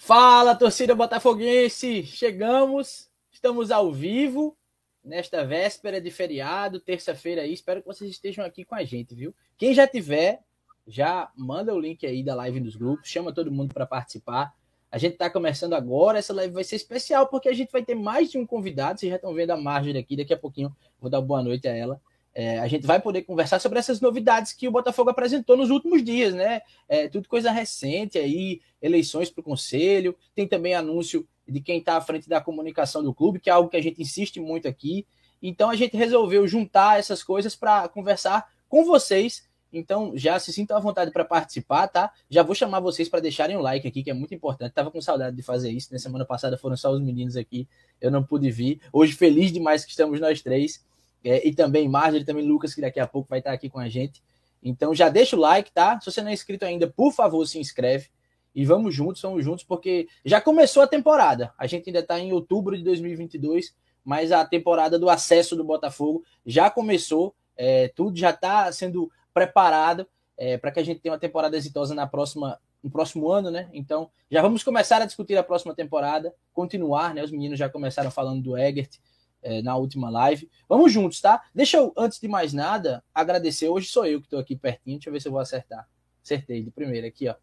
Fala, 0.00 0.54
torcida 0.54 0.94
botafoguense! 0.94 2.04
Chegamos, 2.04 3.10
estamos 3.32 3.72
ao 3.72 3.92
vivo 3.92 4.56
nesta 5.04 5.44
véspera 5.44 6.00
de 6.00 6.08
feriado, 6.08 6.78
terça-feira 6.78 7.42
aí. 7.42 7.52
Espero 7.52 7.80
que 7.82 7.88
vocês 7.88 8.08
estejam 8.08 8.44
aqui 8.44 8.64
com 8.64 8.76
a 8.76 8.84
gente, 8.84 9.12
viu? 9.14 9.34
Quem 9.58 9.74
já 9.74 9.88
tiver, 9.88 10.40
já 10.86 11.30
manda 11.36 11.74
o 11.74 11.80
link 11.80 12.06
aí 12.06 12.22
da 12.22 12.34
live 12.36 12.60
nos 12.60 12.76
grupos, 12.76 13.08
chama 13.08 13.34
todo 13.34 13.50
mundo 13.50 13.74
para 13.74 13.84
participar. 13.84 14.54
A 14.90 14.96
gente 14.96 15.14
está 15.14 15.28
começando 15.28 15.74
agora, 15.74 16.20
essa 16.20 16.32
live 16.32 16.54
vai 16.54 16.64
ser 16.64 16.76
especial 16.76 17.26
porque 17.26 17.48
a 17.48 17.52
gente 17.52 17.72
vai 17.72 17.84
ter 17.84 17.96
mais 17.96 18.30
de 18.30 18.38
um 18.38 18.46
convidado. 18.46 19.00
Vocês 19.00 19.10
já 19.10 19.16
estão 19.16 19.34
vendo 19.34 19.50
a 19.50 19.56
Marjorie 19.56 19.98
aqui, 19.98 20.16
daqui 20.16 20.32
a 20.32 20.38
pouquinho 20.38 20.74
vou 21.00 21.10
dar 21.10 21.20
boa 21.20 21.42
noite 21.42 21.66
a 21.66 21.74
ela. 21.74 22.00
É, 22.40 22.60
a 22.60 22.68
gente 22.68 22.86
vai 22.86 23.00
poder 23.00 23.22
conversar 23.22 23.58
sobre 23.58 23.80
essas 23.80 24.00
novidades 24.00 24.52
que 24.52 24.68
o 24.68 24.70
Botafogo 24.70 25.10
apresentou 25.10 25.56
nos 25.56 25.70
últimos 25.70 26.04
dias, 26.04 26.32
né? 26.32 26.60
É, 26.88 27.08
tudo 27.08 27.28
coisa 27.28 27.50
recente 27.50 28.16
aí, 28.16 28.60
eleições 28.80 29.28
para 29.28 29.40
o 29.40 29.44
conselho, 29.44 30.14
tem 30.36 30.46
também 30.46 30.72
anúncio 30.72 31.26
de 31.48 31.60
quem 31.60 31.80
está 31.80 31.96
à 31.96 32.00
frente 32.00 32.28
da 32.28 32.40
comunicação 32.40 33.02
do 33.02 33.12
clube, 33.12 33.40
que 33.40 33.50
é 33.50 33.52
algo 33.52 33.68
que 33.68 33.76
a 33.76 33.82
gente 33.82 34.00
insiste 34.00 34.38
muito 34.38 34.68
aqui. 34.68 35.04
Então 35.42 35.68
a 35.68 35.74
gente 35.74 35.96
resolveu 35.96 36.46
juntar 36.46 37.00
essas 37.00 37.24
coisas 37.24 37.56
para 37.56 37.88
conversar 37.88 38.46
com 38.68 38.84
vocês. 38.84 39.42
Então 39.72 40.12
já 40.14 40.38
se 40.38 40.52
sintam 40.52 40.76
à 40.76 40.80
vontade 40.80 41.10
para 41.10 41.24
participar, 41.24 41.88
tá? 41.88 42.12
Já 42.30 42.44
vou 42.44 42.54
chamar 42.54 42.78
vocês 42.78 43.08
para 43.08 43.18
deixarem 43.18 43.56
o 43.56 43.60
like 43.60 43.88
aqui, 43.88 44.00
que 44.00 44.10
é 44.12 44.14
muito 44.14 44.32
importante. 44.32 44.72
Tava 44.72 44.92
com 44.92 45.00
saudade 45.00 45.34
de 45.34 45.42
fazer 45.42 45.72
isso. 45.72 45.92
Na 45.92 45.98
semana 45.98 46.24
passada 46.24 46.56
foram 46.56 46.76
só 46.76 46.92
os 46.92 47.00
meninos 47.00 47.36
aqui, 47.36 47.66
eu 48.00 48.12
não 48.12 48.22
pude 48.22 48.48
vir. 48.48 48.80
Hoje 48.92 49.14
feliz 49.14 49.50
demais 49.50 49.84
que 49.84 49.90
estamos 49.90 50.20
nós 50.20 50.40
três 50.40 50.86
é, 51.24 51.46
e 51.46 51.54
também 51.54 51.88
Marjorie, 51.88 52.24
também 52.24 52.46
Lucas, 52.46 52.74
que 52.74 52.80
daqui 52.80 53.00
a 53.00 53.06
pouco 53.06 53.28
vai 53.28 53.40
estar 53.40 53.52
aqui 53.52 53.68
com 53.68 53.78
a 53.78 53.88
gente. 53.88 54.22
Então 54.62 54.94
já 54.94 55.08
deixa 55.08 55.36
o 55.36 55.38
like, 55.38 55.72
tá? 55.72 55.98
Se 56.00 56.10
você 56.10 56.20
não 56.20 56.30
é 56.30 56.32
inscrito 56.32 56.64
ainda, 56.64 56.88
por 56.88 57.12
favor, 57.12 57.46
se 57.46 57.58
inscreve. 57.58 58.08
E 58.54 58.64
vamos 58.64 58.94
juntos, 58.94 59.22
vamos 59.22 59.44
juntos, 59.44 59.62
porque 59.62 60.08
já 60.24 60.40
começou 60.40 60.82
a 60.82 60.86
temporada. 60.86 61.52
A 61.56 61.66
gente 61.66 61.88
ainda 61.88 62.00
está 62.00 62.18
em 62.18 62.32
outubro 62.32 62.76
de 62.76 62.82
2022, 62.82 63.74
mas 64.04 64.32
a 64.32 64.44
temporada 64.44 64.98
do 64.98 65.08
acesso 65.08 65.54
do 65.54 65.62
Botafogo 65.62 66.24
já 66.44 66.70
começou. 66.70 67.34
É, 67.56 67.88
tudo 67.88 68.16
já 68.16 68.30
está 68.30 68.70
sendo 68.72 69.10
preparado 69.34 70.06
é, 70.36 70.56
para 70.56 70.70
que 70.70 70.80
a 70.80 70.82
gente 70.82 71.00
tenha 71.00 71.12
uma 71.12 71.18
temporada 71.18 71.56
exitosa 71.56 71.94
na 71.94 72.06
próxima, 72.06 72.58
no 72.82 72.90
próximo 72.90 73.28
ano, 73.30 73.50
né? 73.50 73.68
Então 73.72 74.10
já 74.30 74.40
vamos 74.40 74.62
começar 74.62 75.02
a 75.02 75.04
discutir 75.04 75.36
a 75.36 75.42
próxima 75.42 75.74
temporada, 75.74 76.32
continuar, 76.52 77.14
né? 77.14 77.22
Os 77.22 77.30
meninos 77.30 77.58
já 77.58 77.68
começaram 77.68 78.10
falando 78.10 78.42
do 78.42 78.56
Egert, 78.56 78.98
é, 79.42 79.62
na 79.62 79.76
última 79.76 80.10
live. 80.10 80.48
Vamos 80.68 80.92
juntos, 80.92 81.20
tá? 81.20 81.42
Deixa 81.54 81.76
eu, 81.76 81.92
antes 81.96 82.20
de 82.20 82.28
mais 82.28 82.52
nada, 82.52 83.02
agradecer. 83.14 83.68
Hoje 83.68 83.88
sou 83.88 84.06
eu 84.06 84.20
que 84.20 84.26
estou 84.26 84.38
aqui 84.38 84.56
pertinho. 84.56 84.98
Deixa 84.98 85.08
eu 85.08 85.12
ver 85.12 85.20
se 85.20 85.28
eu 85.28 85.32
vou 85.32 85.40
acertar. 85.40 85.88
Acertei 86.22 86.62
de 86.62 86.70
primeira 86.70 87.06
aqui, 87.06 87.28
ó. 87.28 87.34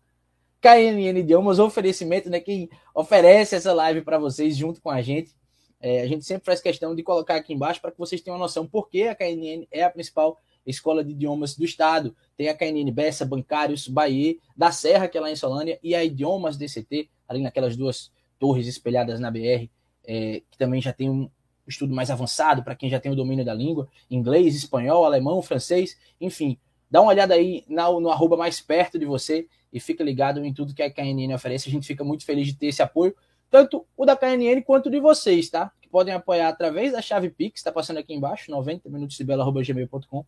KNN 0.62 1.20
Idiomas, 1.20 1.60
oferecimento, 1.60 2.30
né? 2.30 2.40
Quem 2.40 2.70
oferece 2.94 3.56
essa 3.56 3.72
live 3.74 4.02
para 4.02 4.18
vocês 4.18 4.58
junto 4.58 4.82
com 4.82 4.90
a 4.90 5.02
gente. 5.02 5.36
É, 5.80 6.02
a 6.02 6.08
gente 6.08 6.26
sempre 6.26 6.46
faz 6.46 6.62
questão 6.62 6.96
de 6.96 7.04
colocar 7.04 7.36
aqui 7.36 7.54
embaixo 7.54 7.80
para 7.80 7.92
que 7.92 8.00
vocês 8.00 8.20
tenham 8.22 8.36
uma 8.36 8.44
noção 8.44 8.66
por 8.66 8.90
que 8.90 9.08
a 9.08 9.14
KNN 9.14 9.68
é 9.70 9.84
a 9.84 9.90
principal 9.90 10.40
escola 10.66 11.04
de 11.04 11.12
idiomas 11.12 11.56
do 11.56 11.64
estado. 11.64 12.16
Tem 12.36 12.50
a 12.50 12.56
KNN 12.56 12.92
Bessa, 12.92 13.26
Bancários, 13.26 13.88
Bahia, 13.88 14.36
da 14.58 14.72
Serra, 14.72 15.08
que 15.08 15.18
é 15.18 15.22
lá 15.22 15.30
em 15.30 15.36
Solânia, 15.36 15.80
e 15.84 15.94
a 15.94 16.04
Idiomas 16.04 16.58
DCT, 16.58 17.10
ali 17.28 17.42
naquelas 17.42 17.78
duas 17.78 18.12
torres 18.40 18.68
espelhadas 18.68 19.20
na 19.20 19.30
BR, 19.30 19.70
é, 20.04 20.42
que 20.50 20.58
também 20.58 20.82
já 20.82 20.92
tem 20.92 21.10
um, 21.10 21.30
estudo 21.70 21.94
mais 21.94 22.12
avançado 22.12 22.64
para 22.64 22.76
quem 22.76 22.90
já 22.90 23.00
tem 23.00 23.12
o 23.12 23.16
domínio 23.16 23.44
da 23.44 23.54
língua, 23.54 23.88
inglês, 24.10 24.56
espanhol, 24.56 25.06
alemão, 25.06 25.42
francês, 25.42 25.98
enfim. 26.20 26.58
Dá 26.90 27.02
uma 27.02 27.12
olhada 27.12 27.34
aí 27.34 27.64
no, 27.68 28.00
no 28.00 28.10
arroba 28.10 28.38
mais 28.38 28.62
perto 28.62 29.00
de 29.00 29.06
você 29.06 29.48
e 29.74 29.80
fica 29.80 30.04
ligado 30.04 30.44
em 30.46 30.54
tudo 30.54 30.74
que 30.74 30.82
a 30.82 30.90
KNN 30.90 31.34
oferece. 31.34 31.68
A 31.68 31.72
gente 31.72 31.88
fica 31.88 32.04
muito 32.04 32.26
feliz 32.26 32.48
de 32.48 32.56
ter 32.56 32.68
esse 32.68 32.82
apoio, 32.82 33.16
tanto 33.50 33.86
o 33.98 34.06
da 34.06 34.16
KNN 34.16 34.62
quanto 34.64 34.90
de 34.90 35.00
vocês, 35.00 35.50
tá? 35.50 35.72
Que 35.82 35.90
podem 35.90 36.14
apoiar 36.14 36.48
através 36.48 36.94
da 36.94 37.02
chave 37.02 37.30
Pix, 37.30 37.60
está 37.60 37.72
passando 37.72 37.98
aqui 37.98 38.14
embaixo, 38.14 38.52
90 38.52 38.90
minutos 38.90 39.18
de 39.18 39.24
gmail.com, 39.24 40.26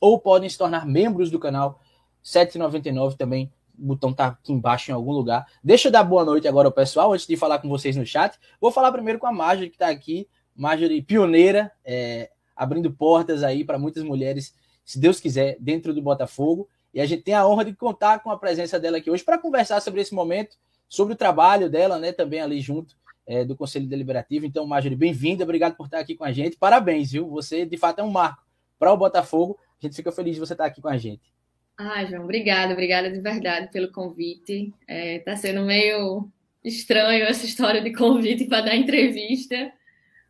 ou 0.00 0.18
podem 0.18 0.48
se 0.48 0.58
tornar 0.58 0.86
membros 0.86 1.30
do 1.30 1.38
canal 1.38 1.80
799 2.22 3.16
também. 3.16 3.52
O 3.78 3.86
botão 3.86 4.12
tá 4.12 4.26
aqui 4.26 4.52
embaixo 4.52 4.90
em 4.90 4.94
algum 4.94 5.12
lugar. 5.12 5.46
Deixa 5.62 5.88
eu 5.88 5.92
dar 5.92 6.02
boa 6.02 6.24
noite 6.24 6.48
agora 6.48 6.66
ao 6.66 6.72
pessoal, 6.72 7.12
antes 7.12 7.26
de 7.26 7.36
falar 7.36 7.60
com 7.60 7.68
vocês 7.68 7.96
no 7.96 8.04
chat. 8.04 8.36
Vou 8.60 8.72
falar 8.72 8.90
primeiro 8.90 9.20
com 9.20 9.26
a 9.26 9.32
Marjorie, 9.32 9.70
que 9.70 9.76
está 9.76 9.88
aqui 9.88 10.26
Marjorie 10.58 11.00
pioneira, 11.00 11.70
é, 11.84 12.30
abrindo 12.56 12.92
portas 12.92 13.44
aí 13.44 13.64
para 13.64 13.78
muitas 13.78 14.02
mulheres, 14.02 14.52
se 14.84 14.98
Deus 14.98 15.20
quiser, 15.20 15.56
dentro 15.60 15.94
do 15.94 16.02
Botafogo. 16.02 16.68
E 16.92 17.00
a 17.00 17.06
gente 17.06 17.22
tem 17.22 17.34
a 17.34 17.46
honra 17.46 17.64
de 17.64 17.74
contar 17.74 18.18
com 18.18 18.30
a 18.30 18.38
presença 18.38 18.80
dela 18.80 18.98
aqui 18.98 19.08
hoje 19.08 19.22
para 19.22 19.38
conversar 19.38 19.80
sobre 19.80 20.00
esse 20.00 20.12
momento, 20.12 20.56
sobre 20.88 21.14
o 21.14 21.16
trabalho 21.16 21.70
dela, 21.70 21.98
né, 21.98 22.10
também 22.10 22.40
ali 22.40 22.60
junto 22.60 22.96
é, 23.24 23.44
do 23.44 23.54
Conselho 23.54 23.86
Deliberativo. 23.86 24.46
Então, 24.46 24.66
Marjorie, 24.66 24.96
bem-vinda, 24.96 25.44
obrigado 25.44 25.76
por 25.76 25.84
estar 25.84 26.00
aqui 26.00 26.16
com 26.16 26.24
a 26.24 26.32
gente. 26.32 26.56
Parabéns, 26.56 27.12
viu? 27.12 27.28
Você, 27.28 27.64
de 27.64 27.76
fato, 27.76 28.00
é 28.00 28.02
um 28.02 28.10
marco 28.10 28.42
para 28.78 28.92
o 28.92 28.96
Botafogo. 28.96 29.56
A 29.80 29.86
gente 29.86 29.94
fica 29.94 30.10
feliz 30.10 30.34
de 30.34 30.40
você 30.40 30.54
estar 30.54 30.64
aqui 30.64 30.80
com 30.80 30.88
a 30.88 30.96
gente. 30.96 31.32
Ah, 31.76 32.04
João, 32.04 32.24
obrigada, 32.24 32.72
obrigada 32.72 33.08
de 33.08 33.20
verdade 33.20 33.70
pelo 33.70 33.92
convite. 33.92 34.74
Está 34.80 34.92
é, 34.92 35.18
tá 35.20 35.36
sendo 35.36 35.62
meio 35.64 36.28
estranho 36.64 37.24
essa 37.24 37.46
história 37.46 37.80
de 37.80 37.92
convite 37.92 38.46
para 38.46 38.62
dar 38.62 38.74
entrevista, 38.74 39.72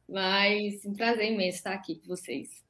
mas 0.09 0.85
um 0.85 0.95
prazer 0.95 1.33
imenso 1.33 1.59
estar 1.59 1.75
aqui 1.75 1.97
com 1.97 2.07
vocês. 2.07 2.65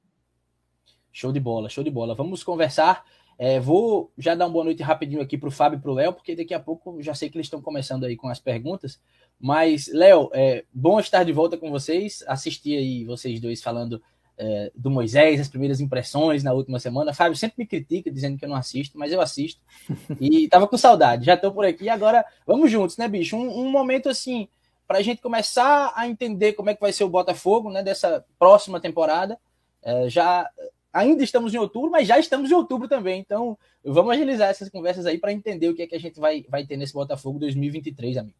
Show 1.12 1.32
de 1.32 1.40
bola, 1.40 1.68
show 1.68 1.84
de 1.84 1.90
bola. 1.90 2.14
Vamos 2.14 2.42
conversar. 2.42 3.04
É, 3.38 3.60
vou 3.60 4.12
já 4.18 4.34
dar 4.34 4.46
uma 4.46 4.52
boa 4.52 4.64
noite 4.64 4.82
rapidinho 4.82 5.20
aqui 5.20 5.38
para 5.38 5.48
o 5.48 5.52
Fábio 5.52 5.78
e 5.78 5.80
para 5.80 5.90
o 5.90 5.94
Léo, 5.94 6.12
porque 6.12 6.34
daqui 6.34 6.52
a 6.52 6.58
pouco 6.58 7.00
já 7.00 7.14
sei 7.14 7.30
que 7.30 7.36
eles 7.36 7.46
estão 7.46 7.62
começando 7.62 8.04
aí 8.04 8.16
com 8.16 8.28
as 8.28 8.40
perguntas. 8.40 9.00
Mas, 9.38 9.86
Léo, 9.92 10.28
é 10.32 10.64
bom 10.72 10.98
estar 10.98 11.22
de 11.22 11.32
volta 11.32 11.56
com 11.56 11.70
vocês. 11.70 12.24
Assisti 12.26 12.76
aí 12.76 13.04
vocês 13.04 13.40
dois 13.40 13.62
falando 13.62 14.02
é, 14.36 14.72
do 14.74 14.90
Moisés, 14.90 15.40
as 15.40 15.48
primeiras 15.48 15.80
impressões 15.80 16.42
na 16.42 16.52
última 16.52 16.80
semana. 16.80 17.14
Fábio 17.14 17.36
sempre 17.36 17.56
me 17.58 17.66
critica 17.66 18.10
dizendo 18.10 18.36
que 18.36 18.44
eu 18.44 18.48
não 18.48 18.56
assisto, 18.56 18.98
mas 18.98 19.12
eu 19.12 19.20
assisto. 19.20 19.60
E 20.20 20.48
tava 20.48 20.66
com 20.66 20.76
saudade, 20.76 21.26
já 21.26 21.34
estou 21.34 21.52
por 21.52 21.64
aqui. 21.64 21.88
Agora 21.88 22.24
vamos 22.44 22.70
juntos, 22.70 22.96
né, 22.96 23.06
bicho? 23.06 23.36
Um, 23.36 23.66
um 23.66 23.70
momento 23.70 24.08
assim 24.08 24.48
para 24.88 24.98
a 24.98 25.02
gente 25.02 25.20
começar 25.20 25.92
a 25.94 26.08
entender 26.08 26.54
como 26.54 26.70
é 26.70 26.74
que 26.74 26.80
vai 26.80 26.94
ser 26.94 27.04
o 27.04 27.10
Botafogo 27.10 27.70
né, 27.70 27.82
dessa 27.82 28.24
próxima 28.38 28.80
temporada. 28.80 29.38
É, 29.82 30.08
já 30.08 30.50
ainda 30.90 31.22
estamos 31.22 31.52
em 31.52 31.58
outubro, 31.58 31.90
mas 31.90 32.08
já 32.08 32.18
estamos 32.18 32.50
em 32.50 32.54
outubro 32.54 32.88
também. 32.88 33.20
Então, 33.20 33.58
vamos 33.84 34.12
agilizar 34.12 34.48
essas 34.48 34.70
conversas 34.70 35.04
aí 35.04 35.18
para 35.18 35.30
entender 35.30 35.68
o 35.68 35.74
que 35.74 35.82
é 35.82 35.86
que 35.86 35.94
a 35.94 36.00
gente 36.00 36.18
vai, 36.18 36.42
vai 36.48 36.64
ter 36.64 36.78
nesse 36.78 36.94
Botafogo 36.94 37.38
2023, 37.38 38.16
amigo. 38.16 38.36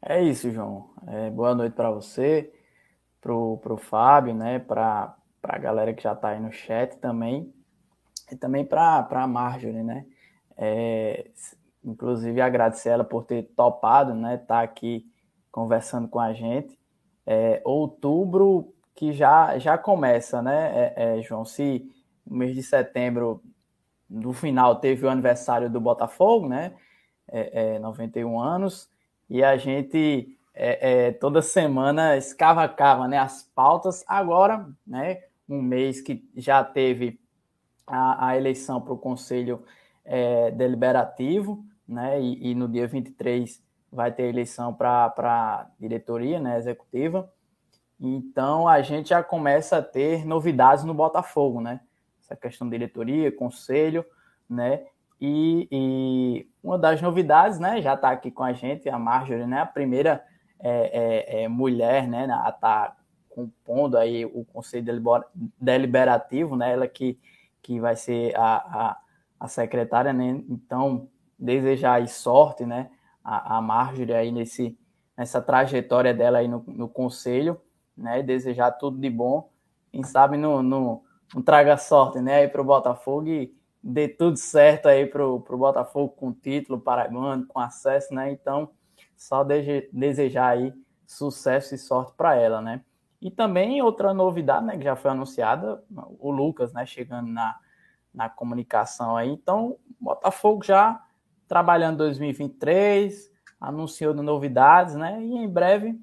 É 0.00 0.22
isso, 0.22 0.50
João. 0.50 0.88
É, 1.06 1.28
boa 1.28 1.54
noite 1.54 1.74
para 1.74 1.90
você, 1.90 2.50
pro, 3.20 3.58
pro 3.58 3.76
Fábio, 3.76 4.34
né, 4.34 4.58
para 4.58 5.14
a 5.42 5.58
galera 5.58 5.92
que 5.92 6.02
já 6.02 6.14
está 6.14 6.30
aí 6.30 6.40
no 6.40 6.50
chat 6.50 6.96
também, 6.96 7.52
e 8.32 8.36
também 8.36 8.64
para 8.64 9.06
a 9.10 9.26
Marjorie, 9.26 9.82
né. 9.82 10.06
É, 10.56 11.26
inclusive 11.84 12.40
agradecer 12.40 12.88
ela 12.88 13.04
por 13.04 13.24
ter 13.24 13.42
topado, 13.54 14.14
né, 14.14 14.36
estar 14.36 14.46
tá 14.46 14.62
aqui 14.62 15.06
conversando 15.54 16.08
com 16.08 16.18
a 16.18 16.32
gente. 16.32 16.76
É, 17.24 17.62
outubro 17.64 18.74
que 18.92 19.12
já, 19.12 19.56
já 19.56 19.78
começa, 19.78 20.42
né, 20.42 20.92
é, 20.96 21.18
é, 21.18 21.22
João? 21.22 21.44
Se 21.44 21.88
no 22.26 22.36
mês 22.36 22.56
de 22.56 22.62
setembro, 22.62 23.40
no 24.10 24.32
final, 24.32 24.80
teve 24.80 25.06
o 25.06 25.08
aniversário 25.08 25.70
do 25.70 25.80
Botafogo, 25.80 26.48
né? 26.48 26.74
É, 27.28 27.78
91 27.78 28.34
é, 28.34 28.46
anos, 28.46 28.90
e 29.30 29.44
a 29.44 29.56
gente 29.56 30.36
é, 30.52 31.12
toda 31.12 31.40
semana 31.40 32.16
escava-cava 32.16 33.06
né, 33.06 33.18
as 33.18 33.44
pautas. 33.54 34.04
Agora, 34.08 34.68
né, 34.84 35.22
um 35.48 35.62
mês 35.62 36.00
que 36.00 36.28
já 36.36 36.64
teve 36.64 37.20
a, 37.86 38.28
a 38.28 38.36
eleição 38.36 38.80
para 38.80 38.92
o 38.92 38.98
Conselho 38.98 39.62
Deliberativo, 40.56 41.64
né? 41.88 42.20
E, 42.20 42.50
e 42.50 42.54
no 42.54 42.68
dia 42.68 42.86
23 42.86 43.62
vai 43.94 44.10
ter 44.10 44.24
eleição 44.24 44.74
para 44.74 45.68
diretoria 45.78 46.40
né, 46.40 46.58
executiva. 46.58 47.32
Então 48.00 48.66
a 48.66 48.82
gente 48.82 49.10
já 49.10 49.22
começa 49.22 49.78
a 49.78 49.82
ter 49.82 50.26
novidades 50.26 50.84
no 50.84 50.92
Botafogo, 50.92 51.60
né? 51.60 51.80
Essa 52.20 52.34
questão 52.34 52.68
de 52.68 52.76
diretoria, 52.76 53.30
conselho, 53.30 54.04
né? 54.50 54.84
E, 55.20 55.68
e 55.70 56.48
uma 56.62 56.76
das 56.76 57.00
novidades, 57.00 57.58
né? 57.58 57.80
Já 57.80 57.94
está 57.94 58.10
aqui 58.10 58.30
com 58.30 58.42
a 58.42 58.52
gente 58.52 58.88
a 58.88 58.98
Marjorie, 58.98 59.46
né? 59.46 59.60
A 59.60 59.66
primeira 59.66 60.24
é, 60.58 61.38
é, 61.38 61.42
é 61.44 61.48
mulher, 61.48 62.08
né? 62.08 62.26
A 62.30 62.50
tá 62.50 62.96
compondo 63.30 63.96
aí 63.96 64.24
o 64.24 64.44
conselho 64.44 65.00
deliberativo, 65.60 66.56
né? 66.56 66.72
Ela 66.72 66.88
que, 66.88 67.18
que 67.62 67.80
vai 67.80 67.94
ser 67.94 68.34
a, 68.36 68.56
a, 68.56 68.96
a 69.40 69.48
secretária, 69.48 70.12
né? 70.12 70.42
Então 70.48 71.08
desejar 71.38 71.94
aí 71.94 72.08
sorte, 72.08 72.66
né? 72.66 72.90
A, 73.24 73.56
a 73.56 73.60
Marjorie 73.62 74.14
aí 74.14 74.30
nesse, 74.30 74.78
nessa 75.16 75.40
trajetória 75.40 76.12
dela 76.12 76.38
aí 76.38 76.48
no, 76.48 76.62
no 76.68 76.88
conselho, 76.88 77.60
né? 77.96 78.22
desejar 78.22 78.72
tudo 78.72 78.98
de 78.98 79.08
bom. 79.08 79.50
Quem 79.90 80.02
sabe 80.02 80.36
não, 80.36 80.62
não 80.62 81.02
traga 81.44 81.76
sorte, 81.76 82.20
né? 82.20 82.36
Aí 82.36 82.48
para 82.48 82.60
o 82.60 82.64
Botafogo 82.64 83.28
e 83.28 83.56
dê 83.82 84.08
tudo 84.08 84.36
certo 84.36 84.86
aí 84.86 85.06
para 85.06 85.26
o 85.26 85.38
Botafogo 85.38 86.10
com 86.10 86.32
título 86.32 86.80
paraibano, 86.80 87.46
com 87.46 87.58
acesso, 87.58 88.14
né? 88.14 88.30
Então, 88.30 88.70
só 89.16 89.44
desejar 89.44 90.48
aí 90.48 90.72
sucesso 91.06 91.74
e 91.74 91.78
sorte 91.78 92.12
para 92.16 92.34
ela, 92.34 92.60
né? 92.60 92.82
E 93.20 93.30
também 93.30 93.80
outra 93.80 94.12
novidade, 94.12 94.66
né, 94.66 94.76
que 94.76 94.84
já 94.84 94.94
foi 94.96 95.10
anunciada, 95.10 95.82
o 96.18 96.30
Lucas, 96.30 96.74
né, 96.74 96.84
chegando 96.84 97.30
na, 97.30 97.58
na 98.12 98.28
comunicação 98.28 99.16
aí. 99.16 99.30
Então, 99.30 99.78
Botafogo 99.98 100.62
já 100.62 101.02
trabalhando 101.48 101.98
2023, 101.98 103.30
anunciou 103.60 104.14
novidades, 104.14 104.94
né? 104.94 105.22
E 105.22 105.36
em 105.36 105.48
breve 105.48 105.98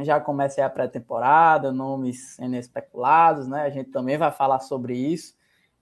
já 0.00 0.18
comecei 0.20 0.64
a 0.64 0.70
pré-temporada, 0.70 1.70
nomes 1.70 2.34
sendo 2.36 2.56
especulados, 2.56 3.46
né? 3.46 3.62
A 3.62 3.70
gente 3.70 3.90
também 3.90 4.16
vai 4.16 4.30
falar 4.30 4.60
sobre 4.60 4.96
isso. 4.96 5.34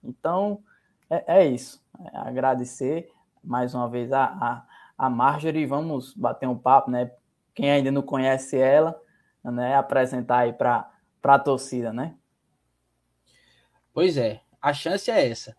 Então, 0.03 0.61
é, 1.09 1.39
é 1.39 1.45
isso. 1.45 1.81
É 2.13 2.17
agradecer 2.17 3.09
mais 3.43 3.73
uma 3.73 3.87
vez 3.87 4.11
a, 4.11 4.23
a, 4.25 4.65
a 4.97 5.09
Marjorie. 5.09 5.65
Vamos 5.65 6.13
bater 6.13 6.47
um 6.47 6.57
papo, 6.57 6.91
né? 6.91 7.11
Quem 7.53 7.71
ainda 7.71 7.91
não 7.91 8.01
conhece 8.01 8.57
ela, 8.57 8.99
né? 9.43 9.75
Apresentar 9.75 10.39
aí 10.39 10.53
para 10.53 10.91
a 11.23 11.39
torcida, 11.39 11.93
né? 11.93 12.15
Pois 13.93 14.17
é, 14.17 14.41
a 14.61 14.73
chance 14.73 15.09
é 15.09 15.29
essa. 15.29 15.55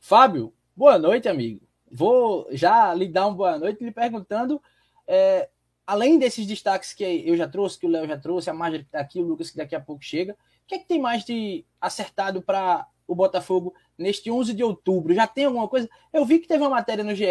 Fábio, 0.00 0.52
boa 0.76 0.98
noite, 0.98 1.28
amigo. 1.28 1.71
Vou 1.92 2.48
já 2.50 2.94
lhe 2.94 3.06
dar 3.06 3.26
uma 3.26 3.36
boa 3.36 3.58
noite 3.58 3.84
lhe 3.84 3.92
perguntando 3.92 4.60
é, 5.06 5.48
além 5.86 6.18
desses 6.18 6.46
destaques 6.46 6.94
que 6.94 7.04
eu 7.04 7.36
já 7.36 7.46
trouxe, 7.46 7.78
que 7.78 7.86
o 7.86 7.88
Léo 7.90 8.06
já 8.06 8.16
trouxe, 8.16 8.48
a 8.48 8.54
Marjorie 8.54 8.84
que 8.84 8.88
está 8.88 9.00
aqui, 9.00 9.20
o 9.20 9.26
Lucas 9.26 9.50
que 9.50 9.56
daqui 9.56 9.74
a 9.74 9.80
pouco 9.80 10.02
chega, 10.02 10.32
o 10.32 10.66
que 10.66 10.76
é 10.76 10.78
que 10.78 10.88
tem 10.88 11.00
mais 11.00 11.24
de 11.24 11.64
acertado 11.80 12.40
para 12.40 12.86
o 13.06 13.14
Botafogo 13.14 13.74
neste 13.98 14.30
11 14.30 14.54
de 14.54 14.64
outubro? 14.64 15.14
Já 15.14 15.26
tem 15.26 15.44
alguma 15.44 15.68
coisa? 15.68 15.88
Eu 16.12 16.24
vi 16.24 16.38
que 16.38 16.48
teve 16.48 16.62
uma 16.62 16.70
matéria 16.70 17.04
no 17.04 17.14
GE 17.14 17.26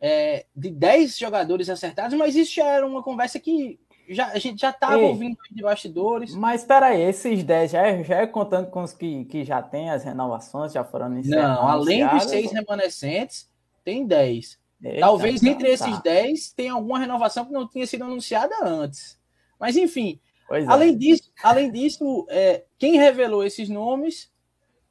é, 0.00 0.46
de 0.56 0.70
10 0.70 1.16
jogadores 1.16 1.68
acertados, 1.68 2.16
mas 2.18 2.34
isso 2.34 2.54
já 2.54 2.66
era 2.66 2.86
uma 2.86 3.02
conversa 3.02 3.38
que 3.38 3.78
já, 4.08 4.28
a 4.28 4.38
gente 4.38 4.60
já 4.60 4.70
estava 4.70 4.98
ouvindo 4.98 5.36
de 5.50 5.62
bastidores. 5.62 6.34
Mas 6.34 6.62
espera 6.62 6.86
aí, 6.86 7.02
esses 7.02 7.44
10 7.44 7.70
já 7.70 7.86
é, 7.86 8.02
já 8.02 8.16
é 8.16 8.26
contando 8.26 8.70
com 8.70 8.82
os 8.82 8.92
que, 8.92 9.24
que 9.26 9.44
já 9.44 9.62
tem 9.62 9.90
as 9.90 10.02
renovações, 10.02 10.72
já 10.72 10.82
foram 10.82 11.12
iniciadas? 11.12 11.56
Não, 11.56 11.68
além 11.68 12.08
dos 12.08 12.24
seis 12.24 12.50
remanescentes, 12.50 13.48
tem 13.84 14.06
10. 14.06 14.60
Eita, 14.82 15.00
Talvez 15.00 15.42
então, 15.42 15.52
entre 15.52 15.70
esses 15.70 15.96
tá. 15.96 16.02
10 16.02 16.52
tenha 16.52 16.72
alguma 16.72 16.98
renovação 16.98 17.44
que 17.44 17.52
não 17.52 17.68
tinha 17.68 17.86
sido 17.86 18.04
anunciada 18.04 18.54
antes. 18.64 19.20
Mas, 19.58 19.76
enfim, 19.76 20.20
é. 20.50 20.64
além 20.66 20.96
disso, 20.96 21.32
além 21.42 21.70
disso 21.70 22.26
é, 22.28 22.64
quem 22.78 22.96
revelou 22.96 23.44
esses 23.44 23.68
nomes, 23.68 24.32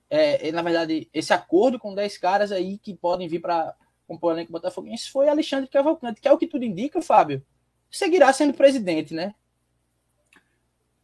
é, 0.10 0.48
é 0.48 0.52
na 0.52 0.62
verdade, 0.62 1.10
esse 1.14 1.34
acordo 1.34 1.78
com 1.78 1.94
10 1.94 2.18
caras 2.18 2.52
aí 2.52 2.78
que 2.78 2.96
podem 2.96 3.28
vir 3.28 3.42
para 3.42 3.76
compor 4.08 4.32
o 4.32 4.36
elenco 4.36 4.52
botafoguense 4.52 5.10
foi 5.10 5.30
Alexandre 5.30 5.70
Cavalcante, 5.70 6.20
que 6.20 6.28
é 6.28 6.32
o 6.32 6.38
que 6.38 6.48
tudo 6.48 6.66
indica, 6.66 7.02
Fábio. 7.02 7.44
Seguirá 7.90 8.32
sendo 8.32 8.54
presidente, 8.54 9.14
né? 9.14 9.34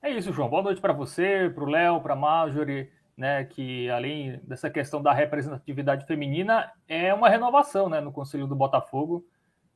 É 0.01 0.11
isso, 0.11 0.31
João. 0.31 0.49
Boa 0.49 0.61
noite 0.61 0.79
para 0.79 0.93
você, 0.93 1.51
para 1.53 1.63
o 1.63 1.69
Léo, 1.69 2.01
para 2.01 2.13
a 2.13 2.17
Marjorie 2.17 2.89
né, 3.17 3.43
que 3.45 3.89
além 3.89 4.39
dessa 4.43 4.69
questão 4.69 5.01
da 5.01 5.11
representatividade 5.11 6.05
feminina, 6.05 6.71
é 6.87 7.11
uma 7.13 7.27
renovação 7.27 7.89
né, 7.89 7.99
no 7.99 8.11
Conselho 8.11 8.45
do 8.45 8.55
Botafogo. 8.55 9.25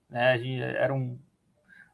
Né, 0.08 0.60
era 0.60 0.94
um, 0.94 1.18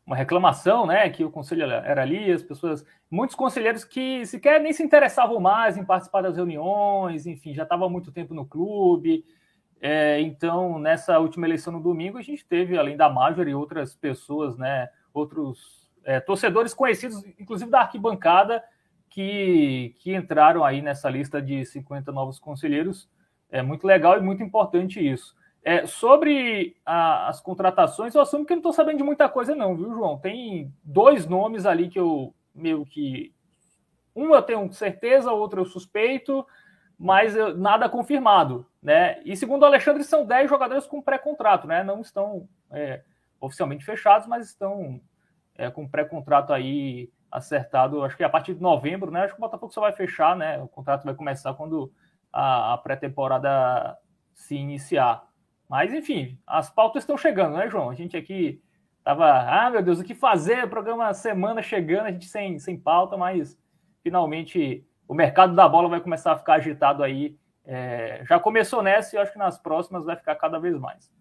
uma 0.05 0.15
reclamação 0.15 0.85
né, 0.85 1.09
que 1.09 1.23
o 1.23 1.31
conselho 1.31 1.63
era 1.63 2.01
ali, 2.01 2.31
as 2.31 2.41
pessoas, 2.41 2.85
muitos 3.11 3.35
conselheiros 3.35 3.83
que 3.83 4.25
sequer 4.25 4.61
nem 4.61 4.71
se 4.71 4.81
interessavam 4.81 5.39
mais 5.39 5.77
em 5.77 5.85
participar 5.85 6.21
das 6.21 6.37
reuniões, 6.37 7.25
enfim, 7.25 7.53
já 7.53 7.63
estava 7.63 7.85
há 7.85 7.89
muito 7.89 8.11
tempo 8.11 8.33
no 8.33 8.45
clube. 8.45 9.25
É, 9.81 10.19
então, 10.21 10.79
nessa 10.79 11.19
última 11.19 11.45
eleição 11.45 11.71
no 11.71 11.81
domingo, 11.81 12.17
a 12.17 12.21
gente 12.21 12.45
teve, 12.45 12.77
além 12.77 12.97
da 12.97 13.09
Major 13.09 13.47
e 13.47 13.53
outras 13.53 13.95
pessoas, 13.95 14.57
né, 14.57 14.89
outros 15.13 15.87
é, 16.03 16.19
torcedores 16.19 16.73
conhecidos, 16.73 17.23
inclusive 17.39 17.69
da 17.69 17.81
arquibancada, 17.81 18.63
que, 19.17 19.95
que 19.97 20.13
entraram 20.13 20.63
aí 20.63 20.79
nessa 20.79 21.09
lista 21.09 21.41
de 21.41 21.65
50 21.65 22.11
novos 22.11 22.37
conselheiros. 22.37 23.09
É 23.49 23.63
muito 23.63 23.87
legal 23.87 24.15
e 24.15 24.21
muito 24.21 24.43
importante 24.43 24.99
isso. 24.99 25.35
É, 25.63 25.87
sobre 25.87 26.77
a, 26.85 27.27
as 27.27 27.41
contratações, 27.41 28.13
eu 28.13 28.21
assumo 28.21 28.45
que 28.45 28.53
não 28.53 28.59
estou 28.59 28.73
sabendo 28.73 28.99
de 28.99 29.03
muita 29.03 29.27
coisa, 29.27 29.55
não, 29.55 29.75
viu, 29.75 29.91
João? 29.91 30.19
Tem 30.19 30.71
dois 30.83 31.25
nomes 31.25 31.65
ali 31.65 31.89
que 31.89 31.97
eu 31.97 32.31
meio 32.53 32.85
que. 32.85 33.33
Um 34.15 34.35
eu 34.35 34.41
tenho 34.43 34.71
certeza, 34.71 35.31
outro 35.31 35.61
eu 35.61 35.65
suspeito, 35.65 36.45
mas 36.95 37.35
eu, 37.35 37.57
nada 37.57 37.89
confirmado. 37.89 38.67
Né? 38.79 39.19
E 39.25 39.35
segundo 39.35 39.63
o 39.63 39.65
Alexandre, 39.65 40.03
são 40.03 40.27
10 40.27 40.47
jogadores 40.47 40.85
com 40.85 41.01
pré-contrato, 41.01 41.65
né? 41.65 41.83
Não 41.83 42.01
estão 42.01 42.47
é, 42.69 43.01
oficialmente 43.41 43.83
fechados, 43.83 44.27
mas 44.27 44.47
estão 44.47 45.01
é, 45.55 45.71
com 45.71 45.87
pré-contrato 45.87 46.53
aí 46.53 47.09
acertado, 47.31 48.03
acho 48.03 48.15
que 48.15 48.23
a 48.23 48.29
partir 48.29 48.53
de 48.53 48.61
novembro, 48.61 49.11
né? 49.11 49.21
Acho 49.21 49.33
que 49.33 49.39
o 49.39 49.41
Botafogo 49.41 49.73
só 49.73 49.81
vai 49.81 49.93
fechar, 49.93 50.35
né? 50.35 50.61
O 50.61 50.67
contrato 50.67 51.03
vai 51.03 51.13
começar 51.13 51.53
quando 51.53 51.91
a, 52.31 52.73
a 52.73 52.77
pré-temporada 52.77 53.97
se 54.33 54.55
iniciar. 54.55 55.27
Mas, 55.69 55.93
enfim, 55.93 56.39
as 56.47 56.69
pautas 56.69 57.03
estão 57.03 57.17
chegando, 57.17 57.57
né, 57.57 57.69
João? 57.69 57.89
A 57.89 57.95
gente 57.95 58.15
aqui 58.15 58.61
tava, 59.03 59.25
ah, 59.27 59.69
meu 59.69 59.81
Deus, 59.81 59.99
o 59.99 60.03
que 60.03 60.15
fazer? 60.15 60.69
Programa 60.69 61.13
semana 61.13 61.61
chegando, 61.61 62.07
a 62.07 62.11
gente 62.11 62.25
sem, 62.25 62.57
sem 62.59 62.77
pauta, 62.77 63.17
mas 63.17 63.57
finalmente 64.01 64.85
o 65.07 65.13
mercado 65.13 65.55
da 65.55 65.67
bola 65.67 65.89
vai 65.89 65.99
começar 65.99 66.33
a 66.33 66.37
ficar 66.37 66.55
agitado 66.55 67.03
aí. 67.03 67.37
É, 67.65 68.23
já 68.25 68.39
começou 68.39 68.81
nessa 68.81 69.15
e 69.15 69.19
acho 69.19 69.33
que 69.33 69.37
nas 69.37 69.57
próximas 69.57 70.05
vai 70.05 70.15
ficar 70.15 70.35
cada 70.35 70.57
vez 70.57 70.77
mais. 70.79 71.11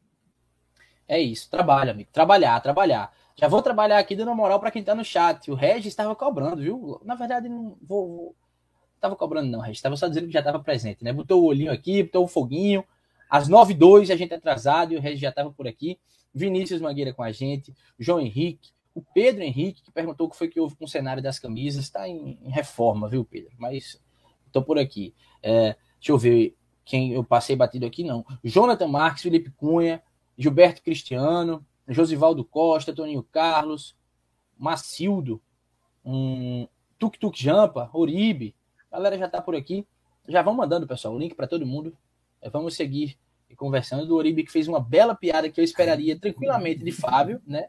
É 1.08 1.20
isso, 1.20 1.50
trabalha, 1.50 1.92
amigo. 1.92 2.10
Trabalhar, 2.12 2.60
trabalhar. 2.60 3.12
Já 3.38 3.48
vou 3.48 3.60
trabalhar 3.60 3.98
aqui 3.98 4.16
dando 4.16 4.34
moral 4.34 4.58
para 4.58 4.70
quem 4.70 4.82
tá 4.82 4.94
no 4.94 5.04
chat. 5.04 5.50
O 5.50 5.54
Regis 5.54 5.86
estava 5.86 6.16
cobrando, 6.16 6.62
viu? 6.62 7.00
Na 7.04 7.14
verdade, 7.14 7.48
não 7.48 7.76
vou. 7.82 8.34
Tava 8.98 9.14
cobrando, 9.14 9.50
não, 9.50 9.60
Regis. 9.60 9.82
Tava 9.82 9.96
só 9.96 10.08
dizendo 10.08 10.26
que 10.26 10.32
já 10.32 10.40
estava 10.40 10.58
presente, 10.58 11.04
né? 11.04 11.12
Botou 11.12 11.42
o 11.42 11.46
olhinho 11.46 11.70
aqui, 11.70 12.02
botou 12.02 12.24
o 12.24 12.28
foguinho. 12.28 12.82
Às 13.28 13.48
9h02 13.48 14.10
a 14.10 14.16
gente 14.16 14.32
é 14.32 14.36
atrasado 14.36 14.94
e 14.94 14.96
o 14.96 15.00
Regis 15.00 15.20
já 15.20 15.28
estava 15.28 15.52
por 15.52 15.68
aqui. 15.68 15.98
Vinícius 16.34 16.80
Mangueira 16.80 17.12
com 17.12 17.22
a 17.22 17.32
gente, 17.32 17.74
João 17.98 18.20
Henrique, 18.20 18.70
o 18.94 19.02
Pedro 19.02 19.42
Henrique, 19.42 19.82
que 19.82 19.90
perguntou 19.90 20.26
o 20.26 20.30
que 20.30 20.36
foi 20.36 20.48
que 20.48 20.60
houve 20.60 20.76
com 20.76 20.84
o 20.86 20.88
cenário 20.88 21.22
das 21.22 21.38
camisas. 21.38 21.84
Está 21.84 22.08
em, 22.08 22.38
em, 22.42 22.50
reforma, 22.50 23.08
viu, 23.08 23.24
Pedro? 23.24 23.52
Mas 23.58 24.00
estou 24.46 24.62
por 24.62 24.78
aqui. 24.78 25.14
É, 25.42 25.76
deixa 25.98 26.12
eu 26.12 26.18
ver 26.18 26.56
quem 26.84 27.12
eu 27.12 27.22
passei 27.22 27.56
batido 27.56 27.84
aqui, 27.84 28.02
não. 28.02 28.24
Jonathan 28.42 28.86
Marques, 28.86 29.22
Felipe 29.22 29.50
Cunha, 29.50 30.02
Gilberto 30.38 30.82
Cristiano, 30.82 31.64
Josivaldo 31.88 32.44
Costa, 32.44 32.92
Toninho 32.92 33.22
Carlos, 33.22 33.96
Macildo, 34.58 35.40
um, 36.04 36.66
Tuk 36.98 37.18
Tuk 37.18 37.40
Jampa, 37.40 37.90
Oribe. 37.92 38.54
A 38.90 38.96
galera 38.96 39.18
já 39.18 39.28
tá 39.28 39.40
por 39.40 39.54
aqui. 39.54 39.86
Já 40.28 40.42
vão 40.42 40.54
mandando, 40.54 40.86
pessoal, 40.86 41.14
o 41.14 41.18
link 41.18 41.34
para 41.34 41.46
todo 41.46 41.66
mundo. 41.66 41.96
É, 42.40 42.50
vamos 42.50 42.74
seguir 42.74 43.16
conversando 43.56 44.06
do 44.06 44.16
Oribe, 44.16 44.44
que 44.44 44.52
fez 44.52 44.66
uma 44.68 44.80
bela 44.80 45.14
piada 45.14 45.48
que 45.48 45.60
eu 45.60 45.64
esperaria 45.64 46.18
tranquilamente 46.18 46.84
de 46.84 46.92
Fábio, 46.92 47.40
né? 47.46 47.68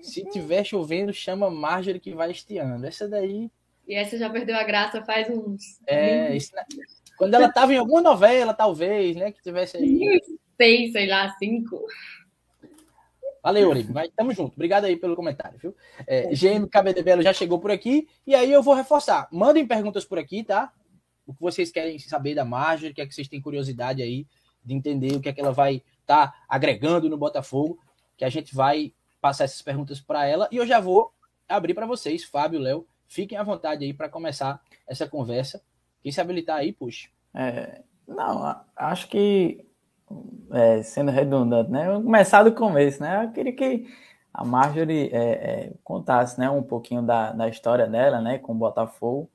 Se 0.00 0.24
tiver 0.30 0.64
chovendo, 0.64 1.12
chama 1.12 1.50
Marjorie 1.50 2.00
que 2.00 2.14
vai 2.14 2.30
estiando. 2.30 2.86
Essa 2.86 3.08
daí. 3.08 3.50
E 3.86 3.94
essa 3.94 4.18
já 4.18 4.28
perdeu 4.28 4.56
a 4.56 4.64
graça 4.64 5.04
faz 5.04 5.28
uns. 5.28 5.80
É, 5.86 6.36
isso, 6.36 6.52
quando 7.16 7.34
ela 7.34 7.50
tava 7.50 7.72
em 7.72 7.78
alguma 7.78 8.02
novela, 8.02 8.52
talvez, 8.52 9.16
né? 9.16 9.32
Que 9.32 9.42
tivesse 9.42 9.76
aí. 9.76 10.20
Seis, 10.56 10.92
sei 10.92 11.06
lá, 11.06 11.34
cinco. 11.38 11.82
Valeu, 13.46 13.70
Oribe. 13.70 13.92
Mas 13.92 14.10
tamo 14.16 14.34
junto. 14.34 14.54
Obrigado 14.54 14.86
aí 14.86 14.96
pelo 14.96 15.14
comentário, 15.14 15.56
viu? 15.56 15.72
É, 16.04 16.34
GM 16.34 16.66
Cabedebelo 16.68 17.22
já 17.22 17.32
chegou 17.32 17.60
por 17.60 17.70
aqui. 17.70 18.08
E 18.26 18.34
aí 18.34 18.50
eu 18.50 18.60
vou 18.60 18.74
reforçar. 18.74 19.28
Mandem 19.30 19.64
perguntas 19.64 20.04
por 20.04 20.18
aqui, 20.18 20.42
tá? 20.42 20.72
O 21.24 21.32
que 21.32 21.40
vocês 21.40 21.70
querem 21.70 21.96
saber 22.00 22.34
da 22.34 22.44
Marjorie, 22.44 22.90
o 22.90 22.94
que 22.94 23.00
é 23.00 23.06
que 23.06 23.14
vocês 23.14 23.28
têm 23.28 23.40
curiosidade 23.40 24.02
aí 24.02 24.26
de 24.64 24.74
entender 24.74 25.14
o 25.14 25.20
que 25.20 25.28
é 25.28 25.32
que 25.32 25.40
ela 25.40 25.52
vai 25.52 25.76
estar 26.00 26.32
tá 26.32 26.44
agregando 26.48 27.08
no 27.08 27.16
Botafogo, 27.16 27.78
que 28.16 28.24
a 28.24 28.28
gente 28.28 28.52
vai 28.52 28.92
passar 29.20 29.44
essas 29.44 29.62
perguntas 29.62 30.00
para 30.00 30.26
ela. 30.26 30.48
E 30.50 30.56
eu 30.56 30.66
já 30.66 30.80
vou 30.80 31.12
abrir 31.48 31.72
para 31.72 31.86
vocês, 31.86 32.24
Fábio, 32.24 32.58
Léo. 32.58 32.84
Fiquem 33.06 33.38
à 33.38 33.44
vontade 33.44 33.84
aí 33.84 33.94
para 33.94 34.08
começar 34.08 34.60
essa 34.88 35.06
conversa. 35.06 35.62
Quem 36.02 36.10
se 36.10 36.20
habilitar 36.20 36.56
aí, 36.56 36.72
puxa. 36.72 37.08
É, 37.32 37.82
não, 38.08 38.60
acho 38.74 39.08
que 39.08 39.64
é, 40.52 40.82
sendo 40.82 41.10
redundante, 41.10 41.70
né? 41.70 41.86
Vamos 41.86 42.04
começar 42.04 42.42
do 42.42 42.52
começo, 42.52 43.02
né? 43.02 43.24
Eu 43.24 43.32
queria 43.32 43.52
que 43.52 43.86
a 44.32 44.44
Marjorie 44.44 45.10
é, 45.12 45.18
é, 45.18 45.72
contasse 45.82 46.38
né, 46.38 46.48
um 46.50 46.62
pouquinho 46.62 47.02
da, 47.02 47.32
da 47.32 47.48
história 47.48 47.86
dela, 47.86 48.20
né? 48.20 48.38
Com 48.38 48.52
o 48.52 48.56
Botafogo. 48.56 49.30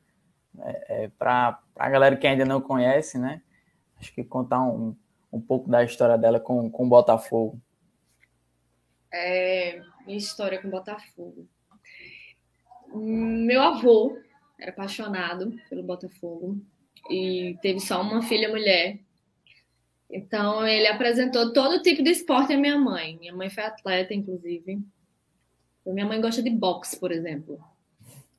É, 0.60 1.06
é 1.06 1.08
Para 1.18 1.60
a 1.75 1.90
galera 1.90 2.16
que 2.16 2.28
ainda 2.28 2.46
não 2.46 2.62
conhece, 2.62 3.18
né? 3.18 3.42
Acho 4.00 4.13
que 4.13 4.24
contar 4.24 4.62
um, 4.62 4.96
um 5.32 5.42
pouco 5.42 5.70
da 5.70 5.84
história 5.84 6.18
dela 6.18 6.40
com, 6.40 6.70
com 6.70 6.86
o 6.86 6.90
Botafogo. 6.90 7.60
É, 9.13 9.82
minha 10.06 10.18
história 10.18 10.62
com 10.62 10.68
o 10.68 10.72
Botafogo. 10.72 11.48
Meu 12.94 13.62
avô 13.62 14.18
era 14.60 14.72
apaixonado 14.72 15.56
pelo 15.70 15.84
Botafogo 15.84 16.58
e 17.10 17.58
teve 17.62 17.80
só 17.80 18.01
uma 18.01 18.22
filha 18.22 18.50
mulher 18.50 19.00
então, 20.12 20.68
ele 20.68 20.88
apresentou 20.88 21.53
todo 21.53 21.82
tipo 21.82 22.03
de 22.03 22.10
esporte 22.10 22.53
à 22.53 22.58
minha 22.58 22.77
mãe. 22.77 23.18
Minha 23.18 23.34
mãe 23.34 23.50
foi 23.50 23.63
atleta, 23.63 24.13
inclusive. 24.13 24.82
Minha 25.86 26.06
mãe 26.06 26.20
gosta 26.20 26.44
de 26.44 26.50
boxe, 26.50 27.00
por 27.00 27.12
exemplo. 27.12 27.60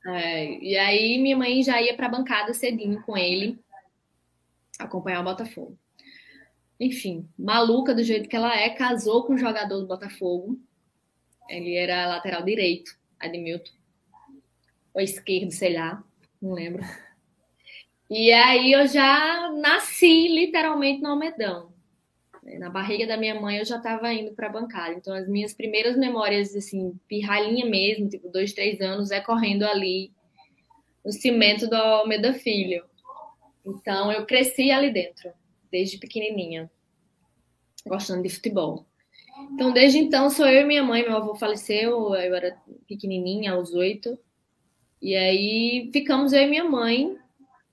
É, 0.07 0.59
e 0.63 0.77
aí 0.77 1.19
minha 1.19 1.37
mãe 1.37 1.63
já 1.63 1.81
ia 1.81 1.95
para 1.95 2.07
a 2.07 2.11
bancada 2.11 2.53
cedinho 2.53 3.01
com 3.03 3.17
ele 3.17 3.59
acompanhar 4.79 5.21
o 5.21 5.25
Botafogo. 5.25 5.79
Enfim, 6.79 7.29
maluca 7.39 7.95
do 7.95 8.03
jeito 8.03 8.29
que 8.29 8.37
ela 8.37 8.55
é, 8.55 8.71
casou 8.71 9.25
com 9.25 9.35
um 9.35 9.39
jogador 9.39 9.81
do 9.81 9.87
Botafogo. 9.87 10.59
Ele 11.49 11.75
era 11.75 12.07
lateral 12.07 12.43
direito, 12.43 12.99
Admilton. 13.19 13.71
Ou 14.93 15.01
esquerdo, 15.01 15.53
sei 15.53 15.75
lá, 15.75 16.05
não 16.41 16.53
lembro. 16.53 16.83
E 18.15 18.31
aí 18.31 18.73
eu 18.73 18.87
já 18.87 19.51
nasci 19.53 20.29
literalmente 20.29 21.01
no 21.01 21.09
Almedão. 21.09 21.73
Na 22.59 22.69
barriga 22.69 23.07
da 23.07 23.17
minha 23.17 23.41
mãe 23.41 23.57
eu 23.57 23.65
já 23.65 23.79
estava 23.79 24.13
indo 24.13 24.33
para 24.33 24.49
a 24.49 24.53
bancada. 24.53 24.93
Então 24.93 25.15
as 25.15 25.27
minhas 25.27 25.55
primeiras 25.55 25.97
memórias, 25.97 26.55
assim, 26.55 26.93
pirralhinha 27.09 27.65
mesmo, 27.65 28.11
tipo 28.11 28.29
dois, 28.29 28.53
três 28.53 28.83
anos, 28.83 29.11
é 29.11 29.19
correndo 29.19 29.63
ali 29.63 30.13
no 31.03 31.11
cimento 31.11 31.67
do 31.67 31.75
Almeida 31.75 32.35
Filho. 32.35 32.85
Então 33.65 34.13
eu 34.13 34.27
cresci 34.27 34.71
ali 34.71 34.93
dentro, 34.93 35.31
desde 35.71 35.97
pequenininha, 35.97 36.71
gostando 37.87 38.23
de 38.23 38.29
futebol. 38.29 38.85
Então 39.55 39.73
desde 39.73 39.97
então 39.97 40.29
sou 40.29 40.47
eu 40.47 40.61
e 40.61 40.67
minha 40.67 40.85
mãe. 40.85 41.03
Meu 41.03 41.17
avô 41.17 41.35
faleceu, 41.35 42.15
eu 42.15 42.35
era 42.35 42.59
pequenininha, 42.87 43.53
aos 43.53 43.73
oito. 43.73 44.19
E 45.01 45.17
aí 45.17 45.89
ficamos 45.95 46.35
eu 46.35 46.43
e 46.43 46.47
minha 46.47 46.65
mãe 46.65 47.17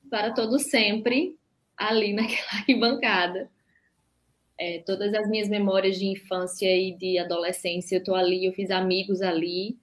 para 0.10 0.34
todo 0.34 0.60
sempre 0.60 1.36
ali 1.78 2.12
naquela 2.14 2.52
arquibancada. 2.54 3.50
É, 4.58 4.80
todas 4.86 5.14
as 5.14 5.30
minhas 5.30 5.48
memórias 5.48 5.98
de 5.98 6.06
infância 6.06 6.76
e 6.76 6.92
de 6.94 7.18
adolescência, 7.18 7.96
eu 7.96 8.04
tô 8.04 8.14
ali, 8.14 8.46
eu 8.46 8.52
fiz 8.52 8.70
amigos 8.70 9.22
ali, 9.22 9.78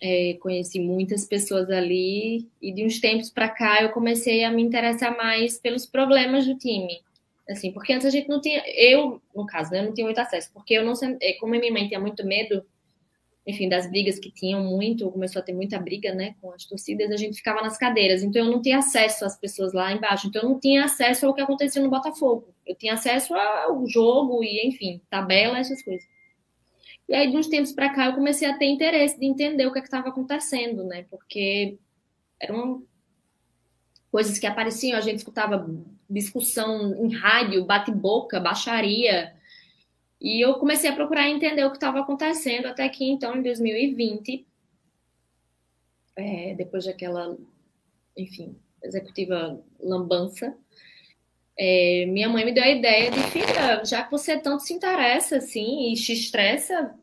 é, 0.00 0.34
conheci 0.40 0.80
muitas 0.80 1.26
pessoas 1.26 1.70
ali 1.70 2.48
e 2.60 2.72
de 2.72 2.84
uns 2.84 2.98
tempos 2.98 3.30
para 3.30 3.50
cá 3.50 3.82
eu 3.82 3.90
comecei 3.90 4.44
a 4.44 4.50
me 4.50 4.62
interessar 4.62 5.16
mais 5.16 5.58
pelos 5.58 5.84
problemas 5.84 6.46
do 6.46 6.56
time. 6.56 7.00
Assim, 7.48 7.70
porque 7.70 7.92
antes 7.92 8.06
a 8.06 8.10
gente 8.10 8.28
não 8.28 8.40
tinha, 8.40 8.62
eu, 8.66 9.20
no 9.34 9.46
caso, 9.46 9.70
né, 9.72 9.82
não 9.82 9.92
tinha 9.92 10.04
muito 10.06 10.18
acesso, 10.18 10.50
porque 10.54 10.74
eu 10.74 10.84
não, 10.84 10.94
é, 11.20 11.34
como 11.34 11.52
minha 11.52 11.72
mãe 11.72 11.86
tinha 11.86 12.00
muito 12.00 12.24
medo, 12.24 12.64
enfim, 13.46 13.68
das 13.68 13.90
brigas 13.90 14.18
que 14.18 14.30
tinham 14.30 14.62
muito, 14.62 15.10
começou 15.10 15.40
a 15.40 15.44
ter 15.44 15.52
muita 15.52 15.78
briga, 15.78 16.14
né, 16.14 16.36
com 16.40 16.52
as 16.52 16.64
torcidas, 16.64 17.10
a 17.10 17.16
gente 17.16 17.36
ficava 17.36 17.60
nas 17.60 17.76
cadeiras, 17.76 18.22
então 18.22 18.44
eu 18.44 18.52
não 18.52 18.62
tinha 18.62 18.78
acesso 18.78 19.24
às 19.24 19.36
pessoas 19.36 19.72
lá 19.72 19.92
embaixo, 19.92 20.28
então 20.28 20.42
eu 20.42 20.48
não 20.48 20.60
tinha 20.60 20.84
acesso 20.84 21.26
ao 21.26 21.34
que 21.34 21.40
acontecia 21.40 21.82
no 21.82 21.90
Botafogo, 21.90 22.54
eu 22.64 22.76
tinha 22.76 22.94
acesso 22.94 23.34
ao 23.34 23.84
jogo 23.86 24.44
e, 24.44 24.66
enfim, 24.66 25.00
tabela, 25.10 25.58
essas 25.58 25.82
coisas. 25.82 26.06
E 27.08 27.14
aí, 27.14 27.30
de 27.30 27.36
uns 27.36 27.48
tempos 27.48 27.72
para 27.72 27.92
cá, 27.92 28.06
eu 28.06 28.14
comecei 28.14 28.48
a 28.48 28.56
ter 28.56 28.66
interesse 28.66 29.18
de 29.18 29.26
entender 29.26 29.66
o 29.66 29.72
que 29.72 29.80
é 29.80 29.82
estava 29.82 30.08
acontecendo, 30.08 30.84
né, 30.84 31.04
porque 31.10 31.78
eram 32.40 32.84
coisas 34.10 34.38
que 34.38 34.46
apareciam, 34.46 34.96
a 34.96 35.00
gente 35.00 35.16
escutava 35.16 35.68
discussão 36.08 36.94
em 37.04 37.12
rádio, 37.12 37.64
bate-boca, 37.64 38.38
baixaria, 38.38 39.32
e 40.22 40.40
eu 40.40 40.54
comecei 40.54 40.88
a 40.88 40.94
procurar 40.94 41.28
entender 41.28 41.64
o 41.64 41.70
que 41.70 41.76
estava 41.76 41.98
acontecendo, 41.98 42.66
até 42.66 42.88
que 42.88 43.04
então, 43.04 43.36
em 43.36 43.42
2020, 43.42 44.46
é, 46.14 46.54
depois 46.54 46.84
daquela, 46.84 47.36
enfim, 48.16 48.56
executiva 48.80 49.60
lambança, 49.80 50.56
é, 51.58 52.06
minha 52.06 52.28
mãe 52.28 52.44
me 52.44 52.52
deu 52.52 52.62
a 52.62 52.70
ideia 52.70 53.10
de, 53.10 53.20
filha, 53.24 53.84
já 53.84 54.04
que 54.04 54.12
você 54.12 54.38
tanto 54.38 54.62
se 54.62 54.72
interessa 54.72 55.38
assim 55.38 55.92
e 55.92 55.96
se 55.96 56.12
estressa, 56.12 56.94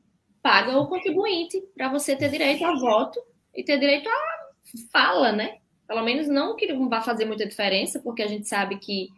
paga 0.42 0.80
o 0.80 0.88
contribuinte 0.88 1.62
para 1.76 1.90
você 1.90 2.16
ter 2.16 2.30
direito 2.30 2.64
a 2.64 2.74
voto 2.80 3.22
e 3.54 3.66
ter 3.66 3.78
direito 3.78 4.08
a 4.08 4.40
fala, 4.94 5.34
né? 5.34 5.58
Pelo 5.86 6.04
menos 6.04 6.28
não 6.28 6.56
que 6.56 6.72
não 6.72 6.88
vá 6.88 7.02
fazer 7.02 7.26
muita 7.26 7.46
diferença, 7.46 8.00
porque 8.00 8.22
a 8.22 8.28
gente 8.28 8.48
sabe 8.48 8.78
que 8.78 9.10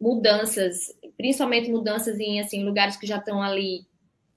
mudanças, 0.00 0.94
principalmente 1.16 1.70
mudanças 1.70 2.18
em 2.20 2.40
assim, 2.40 2.64
lugares 2.64 2.96
que 2.96 3.06
já 3.06 3.16
estão 3.16 3.42
ali 3.42 3.86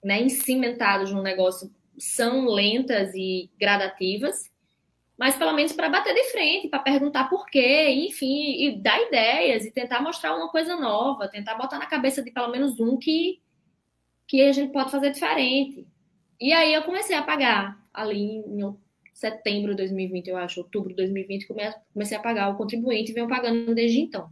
né, 0.04 0.22
encimentados 0.22 1.12
no 1.12 1.22
negócio, 1.22 1.72
são 1.98 2.46
lentas 2.46 3.14
e 3.14 3.50
gradativas, 3.60 4.50
mas 5.18 5.36
pelo 5.36 5.54
menos 5.54 5.72
para 5.72 5.90
bater 5.90 6.16
de 6.16 6.32
frente, 6.32 6.68
para 6.68 6.80
perguntar 6.80 7.30
por 7.30 7.46
quê, 7.46 7.90
enfim, 7.90 8.64
e 8.64 8.82
dar 8.82 9.00
ideias 9.00 9.66
e 9.66 9.72
tentar 9.72 10.02
mostrar 10.02 10.36
uma 10.36 10.50
coisa 10.50 10.76
nova, 10.76 11.28
tentar 11.28 11.56
botar 11.56 11.78
na 11.78 11.86
cabeça 11.86 12.24
de 12.24 12.32
pelo 12.32 12.50
menos 12.50 12.80
um 12.80 12.98
que, 12.98 13.40
que 14.28 14.42
a 14.42 14.52
gente 14.52 14.74
pode 14.74 14.90
fazer 14.90 15.12
diferente. 15.12 15.88
E 16.40 16.52
aí 16.52 16.74
eu 16.74 16.82
comecei 16.82 17.16
a 17.16 17.22
pagar 17.22 17.80
ali 17.94 18.38
em 18.38 18.76
setembro 19.14 19.72
de 19.72 19.78
2020, 19.78 20.28
eu 20.28 20.38
acho, 20.38 20.62
outubro 20.62 20.90
de 20.90 20.96
2020, 20.96 21.46
comecei 21.94 22.18
a 22.18 22.22
pagar 22.22 22.50
o 22.50 22.58
contribuinte 22.58 23.12
e 23.12 23.14
venho 23.14 23.28
pagando 23.28 23.76
desde 23.76 24.00
então. 24.00 24.32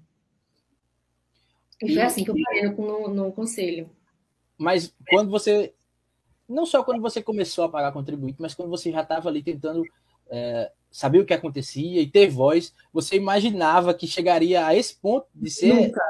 E 1.81 1.93
foi 1.93 2.01
assim 2.01 2.23
que 2.23 2.31
eu 2.31 2.35
parei 2.43 2.63
no, 2.63 3.07
no, 3.07 3.31
conselho. 3.31 3.89
Mas 4.57 4.93
quando 5.09 5.29
você. 5.29 5.73
Não 6.47 6.65
só 6.65 6.83
quando 6.83 7.01
você 7.01 7.21
começou 7.21 7.63
a 7.63 7.69
pagar 7.69 7.91
contribuinte, 7.91 8.41
mas 8.41 8.53
quando 8.53 8.69
você 8.69 8.91
já 8.91 9.01
estava 9.01 9.29
ali 9.29 9.43
tentando 9.43 9.83
é, 10.29 10.71
saber 10.91 11.19
o 11.19 11.25
que 11.25 11.33
acontecia 11.33 12.01
e 12.01 12.09
ter 12.09 12.27
voz, 12.27 12.73
você 12.91 13.15
imaginava 13.15 13.93
que 13.93 14.07
chegaria 14.07 14.65
a 14.65 14.75
esse 14.75 14.95
ponto 14.95 15.27
de 15.33 15.49
ser. 15.49 15.73
Nunca. 15.73 16.01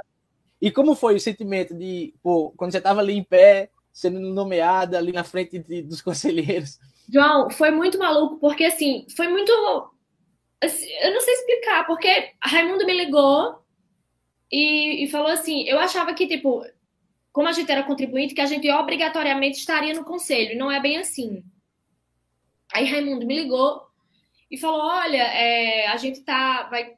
E 0.62 0.72
como 0.72 0.96
foi 0.96 1.16
o 1.16 1.20
sentimento 1.20 1.74
de, 1.74 2.14
pô, 2.22 2.52
quando 2.56 2.72
você 2.72 2.80
estava 2.80 3.00
ali 3.00 3.14
em 3.14 3.24
pé, 3.24 3.70
sendo 3.92 4.20
nomeada 4.20 4.98
ali 4.98 5.12
na 5.12 5.24
frente 5.24 5.60
de, 5.60 5.82
dos 5.82 6.02
conselheiros? 6.02 6.80
João, 7.12 7.50
foi 7.50 7.72
muito 7.72 7.98
maluco, 7.98 8.38
porque 8.40 8.64
assim, 8.66 9.06
foi 9.16 9.28
muito. 9.28 9.52
Assim, 10.62 10.88
eu 11.02 11.14
não 11.14 11.22
sei 11.22 11.34
explicar, 11.34 11.86
porque 11.88 12.32
Raimundo 12.42 12.86
me 12.86 12.94
ligou 12.94 13.60
e, 14.52 15.04
e 15.04 15.08
falou 15.10 15.32
assim: 15.32 15.64
eu 15.68 15.80
achava 15.80 16.14
que, 16.14 16.28
tipo, 16.28 16.64
como 17.32 17.48
a 17.48 17.52
gente 17.52 17.72
era 17.72 17.84
contribuinte, 17.84 18.34
que 18.34 18.42
a 18.42 18.46
gente 18.46 18.70
obrigatoriamente 18.72 19.60
estaria 19.60 19.94
no 19.94 20.04
conselho, 20.04 20.58
não 20.58 20.72
é 20.72 20.80
bem 20.80 20.98
assim. 20.98 21.44
Aí 22.74 22.86
Raimundo 22.86 23.26
me 23.26 23.42
ligou 23.42 23.82
e 24.50 24.58
falou: 24.58 24.82
olha, 24.82 25.24
é, 25.24 25.88
a 25.88 25.98
gente 25.98 26.22
tá. 26.22 26.64
Vai, 26.64 26.96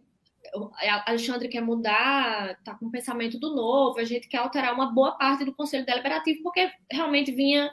Alexandre 1.06 1.48
quer 1.48 1.62
mudar, 1.62 2.58
tá 2.64 2.76
com 2.76 2.88
o 2.88 2.92
pensamento 2.92 3.40
do 3.40 3.56
novo, 3.56 4.00
a 4.00 4.04
gente 4.04 4.28
quer 4.28 4.38
alterar 4.38 4.74
uma 4.74 4.92
boa 4.92 5.14
parte 5.14 5.46
do 5.46 5.54
conselho 5.54 5.86
deliberativo, 5.86 6.44
porque 6.44 6.70
realmente 6.92 7.32
vinha 7.32 7.72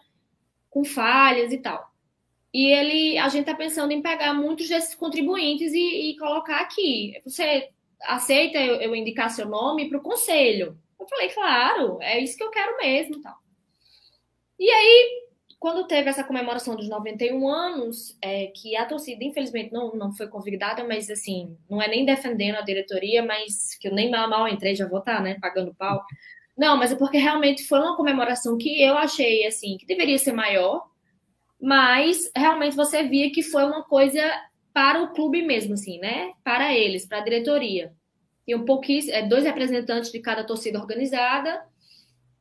com 0.71 0.85
falhas 0.85 1.53
e 1.53 1.59
tal. 1.59 1.89
E 2.53 2.67
ele, 2.67 3.19
a 3.19 3.29
gente 3.29 3.47
tá 3.47 3.55
pensando 3.55 3.93
em 3.93 4.01
pegar 4.01 4.33
muitos 4.33 4.69
desses 4.69 4.95
contribuintes 4.95 5.73
e, 5.73 6.11
e 6.11 6.17
colocar 6.19 6.61
aqui. 6.61 7.15
Você 7.25 7.71
aceita 8.03 8.59
eu, 8.59 8.77
eu 8.77 8.95
indicar 8.95 9.31
seu 9.31 9.47
nome 9.47 9.89
para 9.89 9.99
o 9.99 10.03
conselho? 10.03 10.79
Eu 10.99 11.07
falei, 11.09 11.29
claro, 11.29 11.99
é 12.01 12.19
isso 12.19 12.37
que 12.37 12.43
eu 12.43 12.51
quero 12.51 12.77
mesmo. 12.77 13.21
Tal. 13.23 13.37
E 14.59 14.69
aí, 14.69 15.29
quando 15.59 15.87
teve 15.87 16.09
essa 16.09 16.25
comemoração 16.25 16.77
dos 16.77 16.89
91 16.89 17.49
anos, 17.49 18.17
é, 18.23 18.47
que 18.47 18.77
a 18.77 18.85
torcida, 18.85 19.25
infelizmente, 19.25 19.73
não, 19.73 19.93
não 19.95 20.13
foi 20.13 20.29
convidada, 20.29 20.85
mas 20.85 21.11
assim, 21.11 21.57
não 21.69 21.83
é 21.83 21.89
nem 21.89 22.05
defendendo 22.05 22.57
a 22.57 22.63
diretoria, 22.63 23.25
mas 23.25 23.75
que 23.77 23.89
eu 23.89 23.95
nem 23.95 24.11
mal, 24.11 24.29
mal 24.29 24.49
entrei, 24.49 24.75
já 24.75 24.87
vou 24.87 25.01
estar, 25.01 25.23
né, 25.23 25.37
pagando 25.41 25.75
pau. 25.75 26.05
Não, 26.57 26.77
mas 26.77 26.93
é 26.93 26.97
porque 26.97 27.19
realmente 27.19 27.67
foi 27.67 27.79
uma 27.81 27.97
comemoração 27.97 28.59
que 28.59 28.83
eu 28.83 28.97
achei, 28.97 29.47
assim, 29.47 29.77
que 29.77 29.87
deveria 29.87 30.19
ser 30.19 30.33
maior, 30.33 30.89
mas 31.61 32.31
realmente 32.37 32.77
você 32.77 33.03
via 33.03 33.31
que 33.33 33.43
foi 33.43 33.65
uma 33.65 33.83
coisa 33.85 34.23
para 34.79 35.03
o 35.03 35.13
clube 35.13 35.43
mesmo, 35.43 35.75
assim, 35.75 35.99
né? 35.99 36.31
Para 36.45 36.73
eles, 36.73 37.05
para 37.05 37.19
a 37.19 37.25
diretoria. 37.25 37.93
E 38.47 38.55
um 38.55 38.65
pouquinho, 38.65 39.11
é, 39.11 39.27
dois 39.27 39.43
representantes 39.43 40.13
de 40.13 40.21
cada 40.21 40.45
torcida 40.45 40.79
organizada 40.79 41.67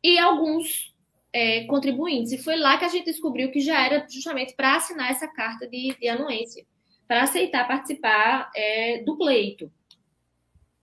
e 0.03 0.19
alguns 0.19 0.95
é, 1.33 1.63
contribuintes. 1.63 2.31
E 2.33 2.37
foi 2.37 2.55
lá 2.55 2.77
que 2.77 2.85
a 2.85 2.89
gente 2.89 3.05
descobriu 3.05 3.49
que 3.49 3.59
já 3.59 3.83
era 3.83 4.05
justamente 4.07 4.53
para 4.55 4.75
assinar 4.75 5.09
essa 5.09 5.27
carta 5.27 5.67
de, 5.67 5.97
de 5.99 6.07
anuência, 6.07 6.63
para 7.07 7.23
aceitar 7.23 7.67
participar 7.67 8.51
é, 8.55 9.01
do 9.01 9.17
pleito. 9.17 9.71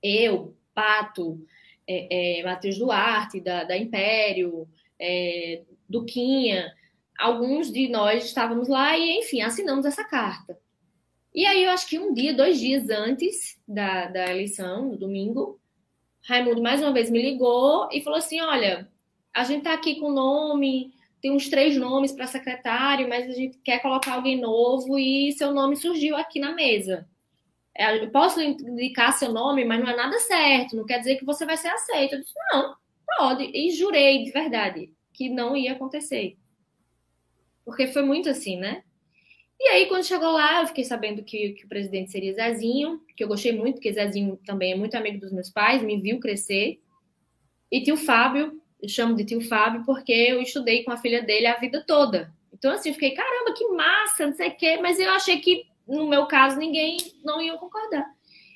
Eu, 0.03 0.57
Pato, 0.75 1.41
é, 1.87 2.41
é 2.41 2.43
Matheus 2.43 2.77
Duarte, 2.77 3.41
da, 3.41 3.63
da 3.63 3.79
Império, 3.79 4.67
é, 4.99 5.63
Duquinha, 5.89 6.75
alguns 7.17 7.71
de 7.71 7.87
nós 7.87 8.25
estávamos 8.25 8.67
lá 8.67 8.99
e, 8.99 9.21
enfim, 9.21 9.41
assinamos 9.41 9.87
essa 9.87 10.03
carta. 10.03 10.59
E 11.35 11.45
aí, 11.47 11.65
eu 11.65 11.71
acho 11.71 11.89
que 11.89 11.99
um 11.99 12.15
dia, 12.15 12.33
dois 12.33 12.61
dias 12.61 12.89
antes 12.89 13.61
da, 13.67 14.07
da 14.07 14.31
eleição, 14.31 14.91
no 14.91 14.97
domingo, 14.97 15.61
Raimundo 16.27 16.63
mais 16.63 16.81
uma 16.81 16.93
vez 16.93 17.11
me 17.11 17.21
ligou 17.21 17.89
e 17.93 18.03
falou 18.03 18.19
assim: 18.19 18.41
Olha, 18.41 18.89
a 19.35 19.45
gente 19.45 19.65
tá 19.65 19.75
aqui 19.75 20.01
com 20.01 20.11
nome, 20.11 20.95
tem 21.21 21.31
uns 21.33 21.49
três 21.49 21.77
nomes 21.77 22.13
para 22.13 22.27
secretário, 22.27 23.09
mas 23.09 23.29
a 23.29 23.33
gente 23.33 23.59
quer 23.59 23.81
colocar 23.81 24.15
alguém 24.15 24.41
novo 24.41 24.99
e 24.99 25.33
seu 25.33 25.53
nome 25.53 25.77
surgiu 25.77 26.17
aqui 26.17 26.41
na 26.41 26.53
mesa. 26.55 27.07
É, 27.77 28.03
eu 28.03 28.11
posso 28.11 28.41
indicar 28.41 29.13
seu 29.13 29.33
nome, 29.33 29.65
mas 29.65 29.81
não 29.81 29.91
é 29.91 29.97
nada 29.97 30.19
certo, 30.21 30.77
não 30.77 30.87
quer 30.87 30.99
dizer 30.99 31.17
que 31.17 31.25
você 31.25 31.45
vai 31.45 31.57
ser 31.59 31.69
aceito. 31.69 32.15
Eu 32.15 32.21
disse: 32.21 32.35
Não, 32.53 32.75
pode. 33.19 33.45
E 33.53 33.71
jurei 33.73 34.25
de 34.25 34.31
verdade 34.31 34.91
que 35.13 35.29
não 35.29 35.55
ia 35.55 35.73
acontecer. 35.73 36.39
Porque 37.67 37.87
foi 37.89 38.03
muito 38.03 38.31
assim, 38.31 38.57
né? 38.57 38.83
E 39.59 39.69
aí, 39.69 39.87
quando 39.87 40.05
chegou 40.05 40.33
lá, 40.33 40.61
eu 40.61 40.67
fiquei 40.67 40.85
sabendo 40.85 41.23
que, 41.23 41.51
que 41.51 41.65
o 41.65 41.69
presidente 41.69 42.11
seria 42.11 42.35
Zezinho, 42.35 43.01
que 43.17 43.23
eu 43.23 43.29
gostei 43.29 43.53
muito, 43.53 43.77
porque 43.77 43.93
Zezinho 43.93 44.39
também 44.45 44.73
é 44.73 44.77
muito 44.77 44.97
amigo 44.97 45.19
dos 45.19 45.33
meus 45.33 45.49
pais, 45.49 45.83
me 45.83 46.01
viu 46.01 46.19
crescer. 46.19 46.81
E 47.71 47.83
tio 47.83 47.97
Fábio, 47.97 48.61
eu 48.83 48.89
chamo 48.89 49.15
de 49.15 49.25
tio 49.25 49.41
Fábio 49.41 49.83
porque 49.87 50.13
eu 50.13 50.41
estudei 50.41 50.85
com 50.85 50.91
a 50.91 50.97
filha 50.97 51.23
dele 51.23 51.47
a 51.47 51.57
vida 51.57 51.83
toda. 51.87 52.33
Então, 52.53 52.73
assim, 52.73 52.91
eu 52.91 52.95
fiquei, 52.95 53.13
caramba, 53.13 53.55
que 53.57 53.67
massa, 53.69 54.27
não 54.27 54.35
sei 54.35 54.49
o 54.49 54.57
quê, 54.57 54.79
mas 54.81 54.99
eu 54.99 55.11
achei 55.11 55.41
que, 55.41 55.65
no 55.87 56.09
meu 56.09 56.27
caso, 56.27 56.59
ninguém 56.59 56.97
não 57.25 57.41
ia 57.41 57.57
concordar. 57.57 58.07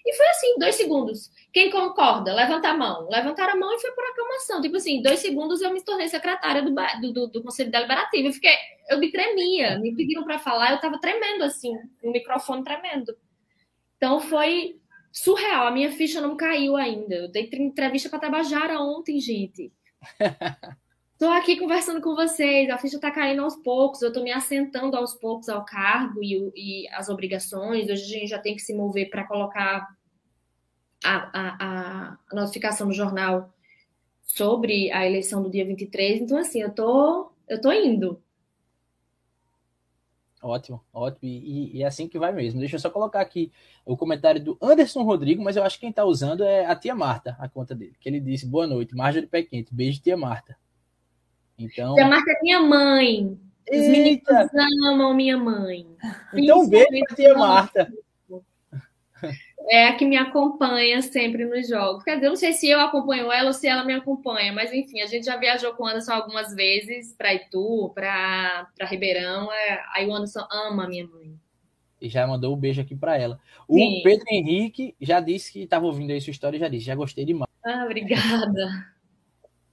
E 0.08 0.14
foi 0.14 0.26
assim, 0.28 0.58
dois 0.58 0.74
segundos. 0.74 1.30
Quem 1.52 1.70
concorda? 1.70 2.32
Levanta 2.34 2.70
a 2.70 2.74
mão. 2.74 3.06
Levantaram 3.10 3.52
a 3.52 3.56
mão 3.56 3.74
e 3.74 3.78
foi 3.78 3.92
por 3.92 4.02
aclamação. 4.04 4.58
Tipo 4.62 4.78
assim, 4.78 5.02
dois 5.02 5.20
segundos 5.20 5.60
eu 5.60 5.70
me 5.70 5.84
tornei 5.84 6.08
secretária 6.08 6.62
do, 6.62 7.12
do, 7.12 7.26
do 7.26 7.42
Conselho 7.42 7.70
Deliberativo. 7.70 8.28
Eu 8.28 8.32
fiquei, 8.32 8.54
eu 8.88 8.98
me 8.98 9.12
tremia. 9.12 9.78
Me 9.78 9.94
pediram 9.94 10.24
para 10.24 10.38
falar, 10.38 10.72
eu 10.72 10.80
tava 10.80 10.98
tremendo 10.98 11.44
assim, 11.44 11.76
o 12.02 12.10
microfone 12.10 12.64
tremendo. 12.64 13.14
Então 13.98 14.18
foi 14.18 14.80
surreal. 15.12 15.66
A 15.66 15.70
minha 15.70 15.92
ficha 15.92 16.22
não 16.22 16.38
caiu 16.38 16.74
ainda. 16.74 17.14
Eu 17.14 17.28
dei 17.28 17.50
entrevista 17.52 18.08
para 18.08 18.20
Tabajara 18.20 18.80
ontem, 18.80 19.20
gente. 19.20 19.70
Estou 21.12 21.30
aqui 21.32 21.56
conversando 21.56 22.00
com 22.00 22.14
vocês, 22.14 22.70
a 22.70 22.78
ficha 22.78 22.94
está 22.94 23.10
caindo 23.10 23.42
aos 23.42 23.56
poucos, 23.56 24.02
eu 24.02 24.06
estou 24.06 24.22
me 24.22 24.30
assentando 24.30 24.96
aos 24.96 25.14
poucos 25.14 25.48
ao 25.48 25.64
cargo 25.64 26.22
e, 26.22 26.52
e 26.54 26.88
as 26.90 27.08
obrigações. 27.08 27.90
Hoje 27.90 28.02
a 28.04 28.18
gente 28.20 28.26
já 28.28 28.38
tem 28.38 28.54
que 28.54 28.62
se 28.62 28.72
mover 28.72 29.10
para 29.10 29.26
colocar 29.26 29.84
a, 31.04 31.30
a, 31.32 32.18
a, 32.30 32.34
notificação 32.34 32.86
no 32.86 32.92
jornal 32.92 33.52
sobre 34.22 34.90
a 34.92 35.06
eleição 35.06 35.42
do 35.42 35.50
dia 35.50 35.64
23. 35.64 36.22
Então, 36.22 36.38
assim, 36.38 36.60
eu 36.60 36.70
tô, 36.70 37.32
eu 37.48 37.60
tô 37.60 37.72
indo. 37.72 38.22
Ótimo, 40.40 40.84
ótimo. 40.92 41.20
E, 41.22 41.82
é 41.82 41.86
assim 41.86 42.08
que 42.08 42.18
vai 42.18 42.32
mesmo. 42.32 42.60
Deixa 42.60 42.76
eu 42.76 42.80
só 42.80 42.90
colocar 42.90 43.20
aqui 43.20 43.50
o 43.84 43.96
comentário 43.96 44.42
do 44.42 44.56
Anderson 44.62 45.02
Rodrigo, 45.02 45.42
mas 45.42 45.56
eu 45.56 45.64
acho 45.64 45.76
que 45.76 45.80
quem 45.80 45.90
está 45.90 46.04
usando 46.04 46.44
é 46.44 46.64
a 46.66 46.76
tia 46.76 46.94
Marta, 46.94 47.36
a 47.40 47.48
conta 47.48 47.74
dele. 47.74 47.96
Que 47.98 48.08
ele 48.08 48.20
disse: 48.20 48.46
Boa 48.46 48.66
noite, 48.66 48.94
Marjorie 48.94 49.26
Pé 49.26 49.42
Quente. 49.42 49.74
Beijo, 49.74 50.00
tia 50.00 50.16
Marta. 50.16 50.56
Então. 51.58 51.94
Tia 51.94 52.06
Marta 52.06 52.30
é 52.30 52.40
minha 52.42 52.60
mãe. 52.60 53.38
Os 53.68 53.76
Eita. 53.76 54.32
meninos 54.32 54.86
amam 54.86 55.12
minha 55.12 55.36
mãe. 55.36 55.86
Então, 56.32 56.62
Isso, 56.62 56.70
beijo 56.70 56.88
pra 56.88 57.16
tia 57.16 57.34
Marta. 57.34 57.92
É 59.70 59.88
a 59.88 59.96
que 59.96 60.06
me 60.06 60.16
acompanha 60.16 61.02
sempre 61.02 61.44
nos 61.44 61.68
jogos. 61.68 62.02
Quer 62.02 62.14
dizer, 62.14 62.26
eu 62.26 62.30
não 62.30 62.36
sei 62.36 62.52
se 62.54 62.68
eu 62.68 62.80
acompanho 62.80 63.30
ela 63.30 63.48
ou 63.48 63.52
se 63.52 63.66
ela 63.66 63.84
me 63.84 63.92
acompanha, 63.92 64.52
mas 64.52 64.72
enfim, 64.72 65.02
a 65.02 65.06
gente 65.06 65.26
já 65.26 65.36
viajou 65.36 65.74
com 65.74 65.84
o 65.84 65.86
Anderson 65.86 66.12
algumas 66.12 66.54
vezes 66.54 67.14
para 67.16 67.34
Itu, 67.34 67.92
para 67.94 68.66
Ribeirão. 68.82 69.52
É... 69.52 69.82
Aí 69.94 70.06
o 70.06 70.14
Anderson 70.14 70.46
ama 70.50 70.84
a 70.84 70.88
minha 70.88 71.06
mãe. 71.06 71.34
E 72.00 72.08
já 72.08 72.26
mandou 72.26 72.54
um 72.54 72.58
beijo 72.58 72.80
aqui 72.80 72.94
para 72.94 73.18
ela. 73.18 73.38
O 73.66 73.76
Sim. 73.76 74.00
Pedro 74.02 74.24
Henrique 74.30 74.94
já 75.00 75.20
disse 75.20 75.52
que 75.52 75.64
estava 75.64 75.84
ouvindo 75.84 76.12
aí 76.12 76.20
sua 76.20 76.30
história 76.30 76.56
e 76.56 76.60
já 76.60 76.68
disse, 76.68 76.86
já 76.86 76.94
gostei 76.94 77.24
demais. 77.24 77.50
Ah, 77.64 77.84
obrigada. 77.84 78.86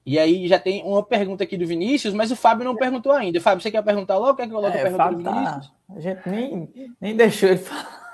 E 0.06 0.20
aí 0.20 0.48
já 0.48 0.60
tem 0.60 0.84
uma 0.84 1.04
pergunta 1.04 1.44
aqui 1.44 1.58
do 1.58 1.66
Vinícius, 1.66 2.14
mas 2.14 2.32
o 2.32 2.36
Fábio 2.36 2.66
não 2.66 2.76
perguntou 2.76 3.12
ainda. 3.12 3.42
Fábio, 3.42 3.62
você 3.64 3.72
quer 3.72 3.82
perguntar 3.82 4.18
logo? 4.18 4.36
Quer 4.36 4.48
que 4.48 4.54
eu 4.54 4.58
coloque 4.58 4.78
é, 4.78 4.80
a 4.80 4.84
pergunta 4.84 5.04
Fábio 5.04 5.18
do 5.20 5.24
tá- 5.24 5.32
Vinícius? 5.32 5.68
Tá... 5.68 5.96
A 5.96 6.00
gente 6.00 6.30
nem, 6.30 6.96
nem 7.00 7.16
deixou 7.16 7.50
ele 7.50 7.60
falar. 7.60 8.05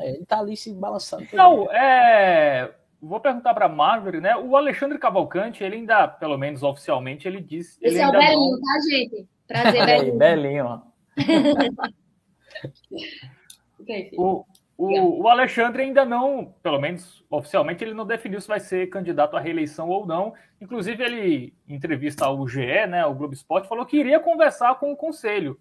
É, 0.00 0.14
ele 0.14 0.26
tá 0.26 0.38
ali 0.38 0.56
se 0.56 0.72
balançando. 0.72 1.26
Não, 1.32 1.70
é... 1.70 2.72
Vou 3.00 3.20
perguntar 3.20 3.54
para 3.54 3.68
Marjorie, 3.68 4.20
né? 4.20 4.36
O 4.36 4.56
Alexandre 4.56 4.98
Cavalcante, 4.98 5.62
ele 5.62 5.76
ainda, 5.76 6.08
pelo 6.08 6.38
menos 6.38 6.62
oficialmente, 6.62 7.28
ele 7.28 7.40
disse. 7.40 7.78
Esse 7.82 7.96
ele 7.96 8.02
é 8.02 8.08
o 8.08 8.12
Belinho, 8.12 8.52
não... 8.52 8.60
tá, 8.60 8.80
gente? 8.90 9.28
Prazer, 9.46 9.86
Belinho. 9.86 10.18
Belinho, 10.18 10.64
ó. 10.64 10.80
o, 14.16 14.44
o, 14.76 15.22
o, 15.22 15.28
Alexandre 15.28 15.82
ainda 15.82 16.04
não, 16.04 16.54
pelo 16.62 16.80
menos 16.80 17.24
oficialmente, 17.30 17.84
ele 17.84 17.94
não 17.94 18.06
definiu 18.06 18.40
se 18.40 18.48
vai 18.48 18.60
ser 18.60 18.88
candidato 18.88 19.36
à 19.36 19.40
reeleição 19.40 19.88
ou 19.88 20.06
não. 20.06 20.34
Inclusive, 20.60 21.02
ele, 21.02 21.54
em 21.68 21.74
entrevista 21.74 22.26
ao 22.26 22.46
GE, 22.48 22.86
né, 22.86 23.04
o 23.06 23.14
Globo 23.14 23.34
Esporte, 23.34 23.68
falou 23.68 23.86
que 23.86 23.98
iria 23.98 24.20
conversar 24.20 24.78
com 24.78 24.92
o 24.92 24.96
conselho, 24.96 25.58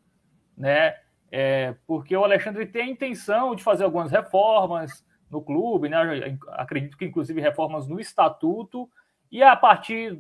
né? 0.58 0.96
É, 1.38 1.76
porque 1.86 2.16
o 2.16 2.24
Alexandre 2.24 2.66
tem 2.66 2.84
a 2.84 2.88
intenção 2.88 3.54
de 3.56 3.62
fazer 3.62 3.84
algumas 3.84 4.10
reformas 4.10 5.06
no 5.30 5.42
clube, 5.42 5.90
né? 5.90 6.38
Acredito 6.52 6.96
que 6.96 7.04
inclusive 7.04 7.42
reformas 7.42 7.90
no 7.90 8.00
estatuto, 8.00 8.90
e 9.30 9.44
a 9.44 9.54
partir 9.54 10.18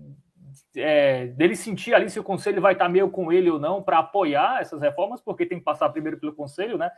é, 0.76 1.28
dele 1.28 1.56
sentir 1.56 1.94
ali 1.94 2.10
se 2.10 2.20
o 2.20 2.24
conselho 2.24 2.62
vai 2.62 2.74
estar 2.74 2.90
meio 2.90 3.10
com 3.10 3.32
ele 3.32 3.50
ou 3.50 3.58
não 3.58 3.82
para 3.82 4.00
apoiar 4.00 4.60
essas 4.60 4.82
reformas, 4.82 5.22
porque 5.22 5.46
tem 5.46 5.58
que 5.58 5.64
passar 5.64 5.88
primeiro 5.88 6.20
pelo 6.20 6.34
conselho, 6.34 6.78
né? 6.78 6.92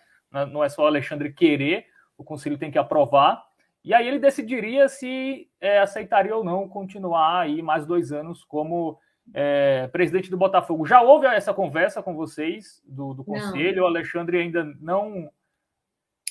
Não 0.51 0.63
é 0.63 0.69
só 0.69 0.86
o 0.86 0.88
Alexandre 0.88 1.32
querer, 1.32 1.86
o 2.17 2.23
conselho 2.23 2.58
tem 2.58 2.71
que 2.71 2.80
aprovar. 2.80 3.45
E 3.84 3.93
aí 3.93 4.08
ele 4.08 4.17
decidiria 4.17 4.89
se 4.89 5.47
é, 5.62 5.77
aceitaria 5.77 6.36
ou 6.36 6.43
não 6.43 6.67
continuar 6.67 7.41
aí 7.41 7.62
mais 7.62 7.86
dois 7.86 8.12
anos 8.12 8.43
como 8.43 8.99
é, 9.33 9.87
presidente 9.87 10.29
do 10.29 10.37
Botafogo. 10.37 10.85
Já 10.85 11.01
houve 11.01 11.27
essa 11.27 11.53
conversa 11.53 12.01
com 12.01 12.15
vocês 12.15 12.81
do, 12.85 13.13
do 13.13 13.23
conselho? 13.23 13.77
Não. 13.77 13.83
O 13.83 13.87
Alexandre 13.87 14.37
ainda 14.37 14.63
não. 14.79 15.31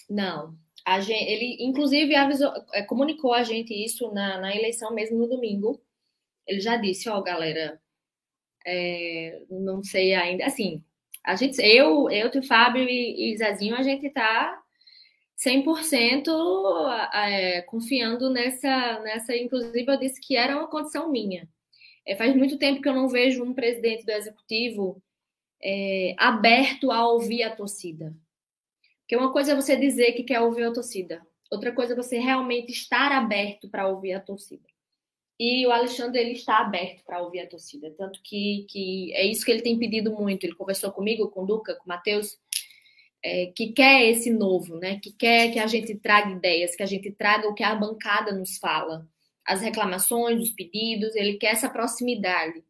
Não. 0.09 0.54
A 0.85 1.00
gente, 1.00 1.24
ele, 1.30 1.56
inclusive, 1.61 2.14
avisou, 2.14 2.52
é, 2.72 2.82
comunicou 2.82 3.32
a 3.35 3.42
gente 3.42 3.74
isso 3.74 4.12
na, 4.12 4.38
na 4.38 4.54
eleição 4.54 4.94
mesmo 4.94 5.18
no 5.18 5.28
domingo. 5.28 5.80
Ele 6.46 6.61
já 6.61 6.76
disse, 6.76 7.09
ó, 7.09 7.18
oh, 7.18 7.22
galera, 7.22 7.80
é, 8.64 9.42
não 9.50 9.82
sei 9.82 10.14
ainda. 10.14 10.46
Assim, 10.46 10.82
a 11.24 11.35
gente, 11.35 11.61
eu, 11.61 12.09
eu, 12.09 12.30
o 12.30 12.42
Fábio 12.46 12.85
e, 12.85 13.32
e 13.32 13.37
Zezinho, 13.37 13.74
a 13.74 13.82
gente 13.82 14.09
tá 14.11 14.62
100% 15.44 16.28
é, 17.12 17.62
confiando 17.62 18.30
nessa, 18.30 19.00
nessa. 19.00 19.37
Inclusive, 19.37 19.90
eu 19.90 19.98
disse 19.98 20.20
que 20.20 20.37
era 20.37 20.56
uma 20.56 20.68
condição 20.68 21.11
minha 21.11 21.48
é, 22.07 22.14
faz 22.14 22.35
muito 22.37 22.57
tempo 22.57 22.81
que 22.81 22.88
eu 22.88 22.95
não 22.95 23.09
vejo 23.09 23.42
um 23.42 23.53
presidente 23.53 24.05
do 24.05 24.12
executivo 24.12 25.03
é, 25.61 26.14
aberto 26.16 26.92
a 26.92 27.07
ouvir 27.09 27.42
a 27.42 27.55
torcida. 27.55 28.14
Porque 29.01 29.16
uma 29.16 29.33
coisa 29.33 29.53
é 29.53 29.57
você 29.57 29.77
dizer 29.77 30.12
que 30.12 30.23
quer 30.23 30.40
ouvir 30.40 30.64
a 30.64 30.73
torcida, 30.73 31.21
outra 31.51 31.73
coisa 31.73 31.92
é 31.92 31.97
você 31.97 32.19
realmente 32.19 32.71
estar 32.71 33.11
aberto 33.12 33.69
para 33.69 33.88
ouvir 33.88 34.12
a 34.12 34.21
torcida. 34.21 34.64
E 35.38 35.66
o 35.66 35.71
Alexandre 35.71 36.21
ele 36.21 36.33
está 36.33 36.59
aberto 36.59 37.05
para 37.05 37.21
ouvir 37.23 37.40
a 37.40 37.47
torcida, 37.47 37.90
tanto 37.90 38.21
que, 38.23 38.66
que 38.71 39.12
é 39.14 39.27
isso 39.27 39.45
que 39.45 39.51
ele 39.51 39.61
tem 39.61 39.79
pedido 39.79 40.11
muito. 40.12 40.45
Ele 40.45 40.55
conversou 40.55 40.90
comigo, 40.90 41.29
com 41.29 41.42
o 41.42 41.47
Duca, 41.47 41.75
com 41.75 41.85
o 41.85 41.88
Matheus, 41.88 42.38
é, 43.23 43.47
que 43.55 43.73
quer 43.73 44.09
esse 44.09 44.31
novo, 44.31 44.79
né? 44.79 44.99
Que 44.99 45.12
quer 45.12 45.53
que 45.53 45.59
a 45.59 45.66
gente 45.66 45.95
traga 45.97 46.31
ideias, 46.31 46.75
que 46.75 46.83
a 46.83 46.87
gente 46.87 47.11
traga 47.11 47.49
o 47.49 47.55
que 47.55 47.62
a 47.62 47.75
bancada 47.75 48.33
nos 48.33 48.57
fala 48.57 49.07
as 49.46 49.61
reclamações, 49.61 50.42
os 50.42 50.50
pedidos, 50.50 51.14
ele 51.14 51.35
quer 51.38 51.52
essa 51.52 51.70
proximidade. 51.70 52.64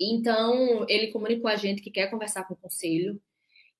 Então, 0.00 0.84
ele 0.88 1.12
comunicou 1.12 1.48
a 1.48 1.56
gente 1.56 1.80
que 1.80 1.90
quer 1.90 2.10
conversar 2.10 2.44
com 2.44 2.54
o 2.54 2.56
conselho, 2.56 3.20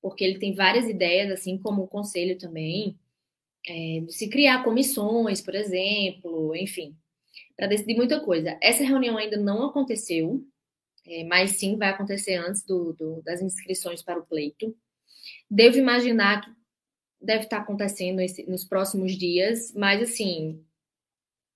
porque 0.01 0.23
ele 0.23 0.39
tem 0.39 0.55
várias 0.55 0.89
ideias, 0.89 1.31
assim 1.31 1.59
como 1.59 1.83
o 1.83 1.89
conselho 1.89 2.39
também, 2.39 2.99
é, 3.67 4.01
de 4.01 4.13
se 4.13 4.29
criar 4.29 4.63
comissões, 4.63 5.41
por 5.41 5.55
exemplo, 5.55 6.55
enfim, 6.55 6.97
para 7.57 7.67
decidir 7.67 7.97
muita 7.97 8.21
coisa. 8.21 8.57
Essa 8.61 8.85
reunião 8.85 9.17
ainda 9.17 9.37
não 9.37 9.65
aconteceu, 9.65 10.45
é, 11.07 11.25
mas 11.25 11.53
sim 11.53 11.77
vai 11.77 11.89
acontecer 11.89 12.37
antes 12.37 12.65
do, 12.65 12.93
do, 12.93 13.23
das 13.23 13.43
inscrições 13.43 14.03
para 14.03 14.21
o 14.21 14.27
pleito. 14.27 14.77
Devo 15.51 15.79
imaginar 15.79 16.43
que 16.43 16.51
deve 17.21 17.45
estar 17.45 17.59
acontecendo 17.59 18.21
esse, 18.21 18.49
nos 18.49 18.65
próximos 18.65 19.17
dias, 19.17 19.73
mas 19.75 20.03
assim, 20.03 20.65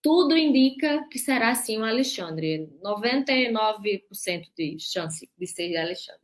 tudo 0.03 0.37
indica 0.37 1.05
que 1.09 1.19
será 1.19 1.55
sim 1.55 1.79
o 1.79 1.85
Alexandre. 1.85 2.71
99% 2.83 4.47
de 4.57 4.79
chance 4.79 5.29
de 5.37 5.47
ser 5.47 5.77
Alexandre. 5.77 6.21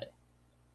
É. 0.00 0.08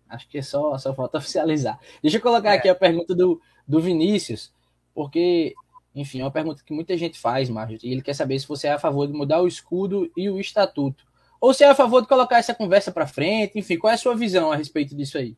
Acho 0.10 0.28
que 0.28 0.38
é 0.38 0.42
só, 0.42 0.78
só 0.78 0.94
falta 0.94 1.18
oficializar. 1.20 1.80
Deixa 2.02 2.18
eu 2.18 2.22
colocar 2.22 2.54
é. 2.54 2.58
aqui 2.58 2.70
a 2.70 2.76
pergunta 2.76 3.16
do, 3.16 3.42
do 3.68 3.80
Vinícius, 3.80 4.54
porque, 4.94 5.54
enfim, 5.96 6.20
é 6.22 6.24
uma 6.24 6.32
pergunta 6.32 6.64
que 6.64 6.74
muita 6.74 6.98
gente 6.98 7.18
faz, 7.18 7.50
Marcos, 7.50 7.84
e 7.84 7.90
ele 7.90 8.02
quer 8.02 8.14
saber 8.14 8.40
se 8.40 8.48
você 8.48 8.68
é 8.68 8.74
a 8.74 8.80
favor 8.80 9.08
de 9.08 9.14
mudar 9.14 9.42
o 9.42 9.48
escudo 9.48 10.12
e 10.18 10.30
o 10.30 10.40
estatuto. 10.40 11.06
Ou 11.40 11.54
se 11.54 11.64
é 11.64 11.70
a 11.70 11.76
favor 11.76 12.02
de 12.02 12.08
colocar 12.08 12.38
essa 12.38 12.56
conversa 12.56 12.92
para 12.92 13.08
frente, 13.08 13.58
enfim, 13.58 13.78
qual 13.78 13.92
é 13.92 13.94
a 13.94 13.98
sua 13.98 14.16
visão 14.16 14.52
a 14.52 14.56
respeito 14.56 14.96
disso 14.96 15.18
aí? 15.18 15.38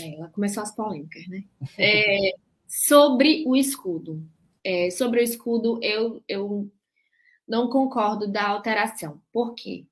É, 0.00 0.16
lá 0.18 0.28
começou 0.28 0.62
as 0.62 0.74
polêmicas, 0.74 1.26
né? 1.28 1.44
É, 1.78 2.32
Sobre 2.66 3.44
o 3.46 3.56
escudo. 3.56 4.22
É, 4.62 4.90
sobre 4.90 5.20
o 5.20 5.22
escudo, 5.22 5.78
eu, 5.82 6.22
eu 6.26 6.70
não 7.46 7.68
concordo 7.68 8.26
da 8.26 8.48
alteração. 8.48 9.20
Por 9.32 9.54
quê? 9.54 9.86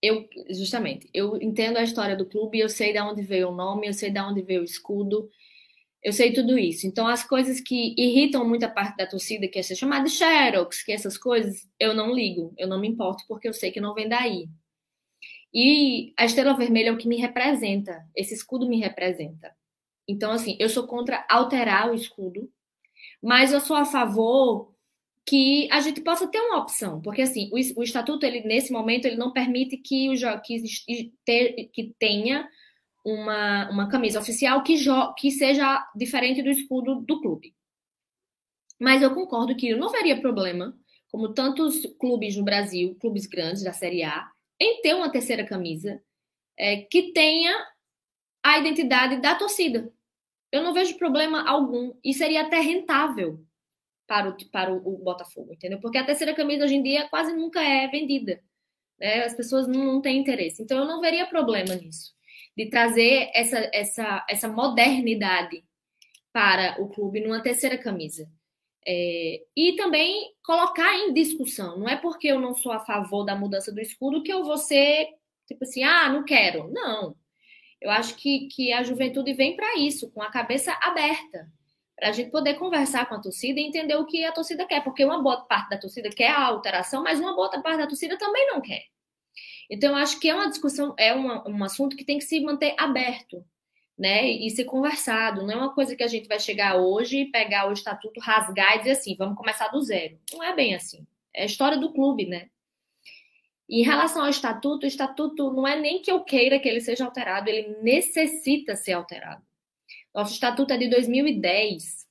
Eu, 0.00 0.28
justamente, 0.50 1.08
eu 1.14 1.40
entendo 1.40 1.76
a 1.76 1.82
história 1.82 2.16
do 2.16 2.26
clube, 2.26 2.58
eu 2.58 2.68
sei 2.68 2.92
de 2.92 3.00
onde 3.00 3.22
veio 3.22 3.50
o 3.50 3.54
nome, 3.54 3.86
eu 3.86 3.94
sei 3.94 4.10
de 4.10 4.20
onde 4.20 4.42
veio 4.42 4.60
o 4.60 4.64
escudo, 4.64 5.30
eu 6.02 6.12
sei 6.12 6.32
tudo 6.32 6.58
isso. 6.58 6.86
Então, 6.86 7.06
as 7.06 7.22
coisas 7.24 7.60
que 7.60 7.94
irritam 7.96 8.46
muita 8.46 8.68
parte 8.68 8.96
da 8.96 9.06
torcida, 9.06 9.46
que 9.46 9.58
é 9.58 9.62
ser 9.62 9.76
chamado 9.76 10.04
de 10.04 10.10
xerox, 10.10 10.82
que 10.82 10.92
essas 10.92 11.16
coisas, 11.16 11.68
eu 11.78 11.94
não 11.94 12.12
ligo, 12.12 12.52
eu 12.58 12.66
não 12.66 12.80
me 12.80 12.88
importo, 12.88 13.24
porque 13.28 13.48
eu 13.48 13.54
sei 13.54 13.70
que 13.70 13.80
não 13.80 13.94
vem 13.94 14.08
daí. 14.08 14.48
E 15.54 16.12
a 16.18 16.24
estrela 16.24 16.56
vermelha 16.56 16.88
é 16.88 16.92
o 16.92 16.98
que 16.98 17.06
me 17.06 17.16
representa, 17.16 18.04
esse 18.16 18.34
escudo 18.34 18.68
me 18.68 18.80
representa. 18.80 19.54
Então, 20.12 20.30
assim, 20.32 20.56
eu 20.60 20.68
sou 20.68 20.86
contra 20.86 21.24
alterar 21.28 21.90
o 21.90 21.94
escudo, 21.94 22.50
mas 23.22 23.52
eu 23.52 23.60
sou 23.60 23.76
a 23.76 23.84
favor 23.84 24.72
que 25.26 25.68
a 25.70 25.80
gente 25.80 26.00
possa 26.00 26.28
ter 26.28 26.40
uma 26.40 26.58
opção, 26.58 27.00
porque 27.00 27.22
assim, 27.22 27.48
o, 27.52 27.80
o 27.80 27.82
estatuto 27.82 28.26
ele 28.26 28.42
nesse 28.42 28.72
momento 28.72 29.06
ele 29.06 29.16
não 29.16 29.32
permite 29.32 29.76
que 29.76 30.10
o 30.10 30.40
que, 30.42 31.12
ter, 31.24 31.70
que 31.72 31.94
tenha 31.98 32.46
uma, 33.04 33.70
uma 33.70 33.88
camisa 33.88 34.18
oficial 34.18 34.62
que, 34.62 34.76
que 35.16 35.30
seja 35.30 35.88
diferente 35.96 36.42
do 36.42 36.50
escudo 36.50 37.00
do 37.00 37.20
clube. 37.20 37.54
Mas 38.78 39.00
eu 39.00 39.14
concordo 39.14 39.56
que 39.56 39.74
não 39.74 39.88
haveria 39.88 40.20
problema, 40.20 40.76
como 41.10 41.32
tantos 41.32 41.86
clubes 41.98 42.36
no 42.36 42.44
Brasil, 42.44 42.96
clubes 43.00 43.26
grandes 43.26 43.62
da 43.62 43.72
Série 43.72 44.02
A, 44.02 44.28
em 44.60 44.82
ter 44.82 44.94
uma 44.94 45.10
terceira 45.10 45.46
camisa 45.46 46.02
é, 46.58 46.82
que 46.82 47.12
tenha 47.12 47.52
a 48.42 48.58
identidade 48.58 49.20
da 49.20 49.36
torcida. 49.36 49.92
Eu 50.52 50.62
não 50.62 50.74
vejo 50.74 50.98
problema 50.98 51.48
algum 51.48 51.94
e 52.04 52.12
seria 52.12 52.42
até 52.42 52.60
rentável 52.60 53.42
para 54.06 54.28
o, 54.28 54.50
para 54.50 54.72
o, 54.72 54.98
Botafogo, 54.98 55.54
entendeu? 55.54 55.80
Porque 55.80 55.96
a 55.96 56.04
terceira 56.04 56.34
camisa 56.34 56.64
hoje 56.64 56.74
em 56.74 56.82
dia 56.82 57.08
quase 57.08 57.32
nunca 57.32 57.62
é 57.62 57.88
vendida. 57.88 58.42
Né? 59.00 59.24
As 59.24 59.34
pessoas 59.34 59.66
não, 59.66 59.84
não 59.84 60.02
têm 60.02 60.18
interesse. 60.20 60.62
Então 60.62 60.78
eu 60.78 60.84
não 60.84 61.00
veria 61.00 61.26
problema 61.26 61.74
nisso, 61.74 62.14
de 62.54 62.68
trazer 62.68 63.30
essa, 63.34 63.70
essa, 63.72 64.26
essa 64.28 64.48
modernidade 64.48 65.64
para 66.30 66.80
o 66.82 66.88
clube 66.88 67.20
numa 67.20 67.42
terceira 67.42 67.78
camisa. 67.78 68.28
É, 68.86 69.42
e 69.56 69.76
também 69.76 70.34
colocar 70.44 70.94
em 70.98 71.14
discussão. 71.14 71.78
Não 71.78 71.88
é 71.88 71.96
porque 71.96 72.28
eu 72.28 72.38
não 72.38 72.54
sou 72.54 72.72
a 72.72 72.80
favor 72.80 73.24
da 73.24 73.34
mudança 73.34 73.72
do 73.72 73.80
escudo 73.80 74.22
que 74.22 74.32
eu 74.32 74.44
vou 74.44 74.58
ser, 74.58 75.08
tipo 75.46 75.64
assim, 75.64 75.82
ah, 75.84 76.10
não 76.10 76.24
quero. 76.24 76.70
Não. 76.70 77.16
Eu 77.82 77.90
acho 77.90 78.14
que, 78.14 78.46
que 78.46 78.72
a 78.72 78.82
juventude 78.84 79.32
vem 79.34 79.56
para 79.56 79.76
isso, 79.76 80.10
com 80.12 80.22
a 80.22 80.30
cabeça 80.30 80.72
aberta, 80.80 81.50
para 81.96 82.10
a 82.10 82.12
gente 82.12 82.30
poder 82.30 82.54
conversar 82.54 83.08
com 83.08 83.16
a 83.16 83.20
torcida 83.20 83.58
e 83.58 83.64
entender 83.64 83.96
o 83.96 84.06
que 84.06 84.24
a 84.24 84.30
torcida 84.30 84.64
quer, 84.64 84.84
porque 84.84 85.04
uma 85.04 85.20
boa 85.20 85.42
parte 85.42 85.70
da 85.70 85.78
torcida 85.78 86.08
quer 86.08 86.30
a 86.30 86.46
alteração, 86.46 87.02
mas 87.02 87.18
uma 87.18 87.34
boa 87.34 87.50
parte 87.60 87.78
da 87.78 87.86
torcida 87.86 88.16
também 88.16 88.46
não 88.46 88.60
quer. 88.60 88.84
Então, 89.68 89.90
eu 89.90 89.96
acho 89.96 90.20
que 90.20 90.28
é 90.28 90.34
uma 90.34 90.48
discussão, 90.48 90.94
é 90.96 91.12
uma, 91.12 91.48
um 91.48 91.64
assunto 91.64 91.96
que 91.96 92.04
tem 92.04 92.18
que 92.18 92.24
se 92.24 92.40
manter 92.40 92.74
aberto 92.78 93.44
né, 93.98 94.30
e 94.30 94.48
ser 94.50 94.64
conversado. 94.64 95.42
Não 95.42 95.50
é 95.50 95.56
uma 95.56 95.74
coisa 95.74 95.96
que 95.96 96.02
a 96.02 96.08
gente 96.08 96.28
vai 96.28 96.38
chegar 96.38 96.76
hoje, 96.76 97.26
pegar 97.26 97.68
o 97.68 97.72
estatuto, 97.72 98.20
rasgar 98.20 98.76
e 98.76 98.78
dizer 98.78 98.92
assim, 98.92 99.16
vamos 99.16 99.36
começar 99.36 99.68
do 99.68 99.80
zero. 99.80 100.18
Não 100.32 100.42
é 100.42 100.54
bem 100.54 100.74
assim. 100.74 101.06
É 101.34 101.42
a 101.42 101.46
história 101.46 101.78
do 101.78 101.92
clube, 101.92 102.26
né? 102.26 102.48
Em 103.74 103.82
relação 103.82 104.24
ao 104.24 104.28
estatuto, 104.28 104.84
o 104.84 104.86
estatuto 104.86 105.50
não 105.50 105.66
é 105.66 105.80
nem 105.80 106.02
que 106.02 106.12
eu 106.12 106.22
queira 106.22 106.60
que 106.60 106.68
ele 106.68 106.82
seja 106.82 107.06
alterado, 107.06 107.48
ele 107.48 107.78
necessita 107.80 108.76
ser 108.76 108.92
alterado. 108.92 109.42
Nosso 110.14 110.34
estatuto 110.34 110.74
é 110.74 110.76
de 110.76 110.90
2010. 110.90 112.06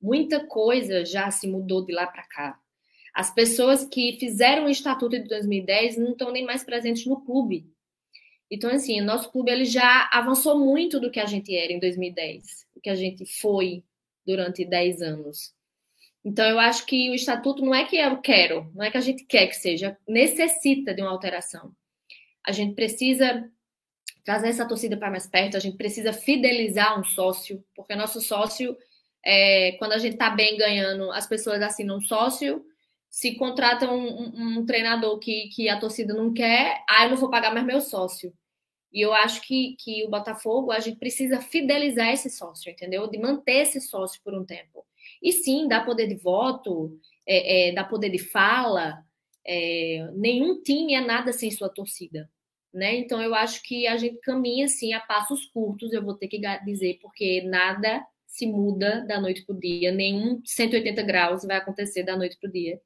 Muita 0.00 0.46
coisa 0.46 1.04
já 1.04 1.30
se 1.30 1.46
mudou 1.46 1.84
de 1.84 1.92
lá 1.92 2.06
para 2.06 2.22
cá. 2.22 2.58
As 3.14 3.30
pessoas 3.30 3.84
que 3.84 4.16
fizeram 4.18 4.64
o 4.64 4.70
estatuto 4.70 5.20
de 5.20 5.28
2010 5.28 5.98
não 5.98 6.12
estão 6.12 6.32
nem 6.32 6.46
mais 6.46 6.64
presentes 6.64 7.04
no 7.04 7.20
clube. 7.20 7.70
Então, 8.50 8.70
assim, 8.70 8.98
o 8.98 9.04
nosso 9.04 9.30
clube 9.30 9.50
ele 9.50 9.66
já 9.66 10.08
avançou 10.10 10.58
muito 10.58 10.98
do 10.98 11.10
que 11.10 11.20
a 11.20 11.26
gente 11.26 11.54
era 11.54 11.70
em 11.70 11.80
2010, 11.80 12.66
o 12.74 12.80
que 12.80 12.88
a 12.88 12.94
gente 12.94 13.26
foi 13.26 13.84
durante 14.24 14.64
10 14.64 15.02
anos. 15.02 15.54
Então, 16.24 16.48
eu 16.48 16.58
acho 16.58 16.86
que 16.86 17.10
o 17.10 17.14
estatuto 17.14 17.64
não 17.64 17.74
é 17.74 17.84
que 17.84 17.96
eu 17.96 18.16
quero, 18.18 18.70
não 18.74 18.84
é 18.84 18.90
que 18.90 18.96
a 18.96 19.00
gente 19.00 19.24
quer 19.24 19.48
que 19.48 19.56
seja, 19.56 19.96
necessita 20.06 20.94
de 20.94 21.02
uma 21.02 21.10
alteração. 21.10 21.74
A 22.46 22.52
gente 22.52 22.74
precisa 22.74 23.50
trazer 24.24 24.48
essa 24.48 24.66
torcida 24.66 24.96
para 24.96 25.10
mais 25.10 25.26
perto, 25.26 25.56
a 25.56 25.60
gente 25.60 25.76
precisa 25.76 26.12
fidelizar 26.12 26.98
um 26.98 27.04
sócio, 27.04 27.64
porque 27.74 27.96
nosso 27.96 28.20
sócio, 28.20 28.76
é, 29.24 29.72
quando 29.78 29.92
a 29.92 29.98
gente 29.98 30.14
está 30.14 30.30
bem 30.30 30.56
ganhando, 30.56 31.10
as 31.10 31.26
pessoas 31.26 31.60
assinam 31.60 31.96
um 31.96 32.00
sócio, 32.00 32.64
se 33.10 33.34
contratam 33.34 33.94
um, 33.94 34.08
um, 34.08 34.58
um, 34.58 34.66
treinador 34.66 35.18
que, 35.18 35.48
que 35.48 35.68
a 35.68 35.78
torcida 35.78 36.14
não 36.14 36.32
quer, 36.32 36.84
ah, 36.88 37.04
eu 37.04 37.10
não 37.10 37.16
vou 37.16 37.30
pagar 37.30 37.52
mais 37.52 37.66
meu 37.66 37.80
sócio. 37.80 38.32
E 38.92 39.00
eu 39.00 39.12
acho 39.12 39.42
que, 39.42 39.74
que 39.78 40.04
o 40.04 40.10
Botafogo, 40.10 40.70
a 40.70 40.78
gente 40.78 40.98
precisa 40.98 41.40
fidelizar 41.40 42.08
esse 42.08 42.30
sócio, 42.30 42.70
entendeu? 42.70 43.08
De 43.08 43.18
manter 43.18 43.62
esse 43.62 43.80
sócio 43.80 44.20
por 44.22 44.34
um 44.34 44.44
tempo. 44.44 44.86
E 45.22 45.32
sim, 45.32 45.68
dá 45.68 45.80
poder 45.84 46.08
de 46.08 46.16
voto, 46.16 46.98
é, 47.26 47.68
é, 47.68 47.72
dá 47.72 47.84
poder 47.84 48.10
de 48.10 48.18
fala. 48.18 49.04
É, 49.46 50.10
nenhum 50.14 50.62
time 50.62 50.94
é 50.94 51.00
nada 51.00 51.32
sem 51.32 51.50
sua 51.50 51.68
torcida. 51.68 52.28
Né? 52.72 52.96
Então 52.96 53.20
eu 53.22 53.34
acho 53.34 53.62
que 53.62 53.86
a 53.86 53.96
gente 53.96 54.18
caminha 54.20 54.64
assim 54.64 54.94
a 54.94 55.00
passos 55.00 55.44
curtos, 55.46 55.92
eu 55.92 56.02
vou 56.02 56.14
ter 56.14 56.26
que 56.26 56.40
dizer, 56.64 56.98
porque 57.02 57.42
nada 57.42 58.02
se 58.26 58.46
muda 58.46 59.04
da 59.06 59.20
noite 59.20 59.44
para 59.44 59.54
o 59.54 59.60
dia, 59.60 59.92
nenhum 59.92 60.40
180 60.42 61.02
graus 61.02 61.44
vai 61.44 61.58
acontecer 61.58 62.02
da 62.02 62.16
noite 62.16 62.38
para 62.40 62.48
o 62.48 62.52
dia. 62.52 62.80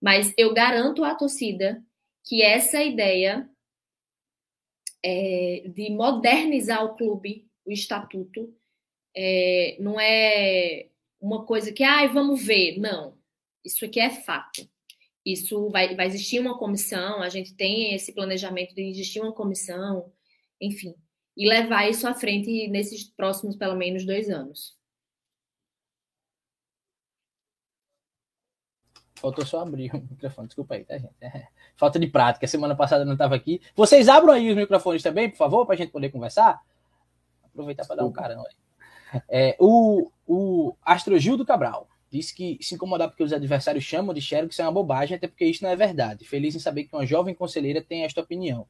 Mas 0.00 0.34
eu 0.36 0.52
garanto 0.52 1.02
à 1.02 1.14
torcida 1.14 1.82
que 2.22 2.42
essa 2.42 2.82
ideia 2.82 3.48
é, 5.02 5.64
de 5.68 5.90
modernizar 5.90 6.84
o 6.84 6.94
clube, 6.94 7.48
o 7.64 7.72
estatuto, 7.72 8.54
é, 9.16 9.78
não 9.80 9.98
é 9.98 10.88
uma 11.20 11.44
coisa 11.44 11.72
que, 11.72 11.82
ai, 11.82 12.06
ah, 12.06 12.12
vamos 12.12 12.42
ver. 12.44 12.78
Não, 12.78 13.16
isso 13.64 13.84
aqui 13.84 14.00
é 14.00 14.10
fato. 14.10 14.68
Isso 15.24 15.68
vai, 15.70 15.96
vai 15.96 16.06
existir 16.06 16.38
uma 16.38 16.56
comissão, 16.56 17.20
a 17.20 17.28
gente 17.28 17.54
tem 17.54 17.94
esse 17.94 18.12
planejamento 18.12 18.74
de 18.74 18.82
existir 18.82 19.20
uma 19.20 19.32
comissão, 19.32 20.12
enfim, 20.60 20.94
e 21.36 21.48
levar 21.48 21.90
isso 21.90 22.06
à 22.06 22.14
frente 22.14 22.68
nesses 22.68 23.04
próximos, 23.04 23.56
pelo 23.56 23.74
menos, 23.74 24.06
dois 24.06 24.30
anos. 24.30 24.76
Faltou 29.16 29.44
só 29.44 29.60
abrir 29.60 29.92
o 29.92 29.98
microfone, 29.98 30.46
desculpa 30.46 30.74
aí, 30.74 30.84
tá, 30.84 30.96
gente? 30.96 31.14
É. 31.20 31.48
Falta 31.74 31.98
de 31.98 32.06
prática, 32.06 32.46
semana 32.46 32.76
passada 32.76 33.04
não 33.04 33.14
estava 33.14 33.34
aqui. 33.34 33.60
Vocês 33.74 34.08
abram 34.08 34.32
aí 34.32 34.48
os 34.48 34.56
microfones 34.56 35.02
também, 35.02 35.28
por 35.28 35.36
favor, 35.36 35.66
para 35.66 35.74
a 35.74 35.78
gente 35.78 35.90
poder 35.90 36.10
conversar. 36.10 36.62
Aproveitar 37.44 37.84
para 37.84 37.96
dar 37.96 38.04
um 38.04 38.12
carão 38.12 38.44
aí. 38.46 38.65
É, 39.28 39.56
o, 39.58 40.10
o 40.26 40.74
Astrogildo 40.84 41.44
Cabral 41.44 41.88
disse 42.10 42.34
que 42.34 42.58
se 42.60 42.74
incomodar 42.74 43.08
porque 43.08 43.22
os 43.22 43.32
adversários 43.32 43.84
chamam 43.84 44.14
de 44.14 44.20
xerox 44.20 44.54
isso 44.54 44.62
é 44.62 44.64
uma 44.64 44.72
bobagem, 44.72 45.16
até 45.16 45.26
porque 45.26 45.44
isso 45.44 45.62
não 45.62 45.70
é 45.70 45.76
verdade. 45.76 46.24
Feliz 46.24 46.54
em 46.54 46.58
saber 46.58 46.84
que 46.84 46.94
uma 46.94 47.06
jovem 47.06 47.34
conselheira 47.34 47.82
tem 47.82 48.04
esta 48.04 48.20
opinião. 48.20 48.66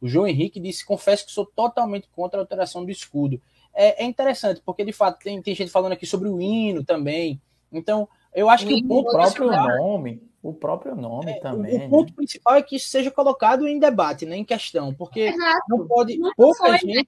O 0.00 0.08
João 0.08 0.26
Henrique 0.26 0.58
disse: 0.58 0.84
confesso 0.84 1.26
que 1.26 1.32
sou 1.32 1.46
totalmente 1.46 2.08
contra 2.08 2.40
a 2.40 2.42
alteração 2.42 2.84
do 2.84 2.90
escudo. 2.90 3.40
É, 3.74 4.02
é 4.02 4.06
interessante, 4.06 4.60
porque 4.64 4.84
de 4.84 4.92
fato 4.92 5.22
tem, 5.22 5.40
tem 5.40 5.54
gente 5.54 5.70
falando 5.70 5.92
aqui 5.92 6.06
sobre 6.06 6.28
o 6.28 6.40
hino 6.40 6.84
também. 6.84 7.40
Então, 7.72 8.08
eu 8.34 8.48
acho 8.48 8.66
que 8.66 8.74
o 8.74 8.88
ponto 8.88 9.08
o 9.08 9.12
próprio 9.12 9.50
nome, 9.50 10.22
o 10.42 10.52
próprio 10.52 10.96
nome 10.96 11.32
é, 11.32 11.40
também. 11.40 11.82
O, 11.82 11.86
o 11.86 11.90
ponto 11.90 12.08
né? 12.08 12.16
principal 12.16 12.54
é 12.54 12.62
que 12.62 12.76
isso 12.76 12.88
seja 12.88 13.10
colocado 13.10 13.68
em 13.68 13.78
debate, 13.78 14.26
né, 14.26 14.36
em 14.36 14.44
questão, 14.44 14.92
porque 14.92 15.20
Exato. 15.20 15.62
não 15.68 15.86
pode 15.86 16.18
não 16.18 16.32
pouca 16.34 16.66
foi, 16.66 16.78
gente, 16.78 16.94
né? 16.94 17.04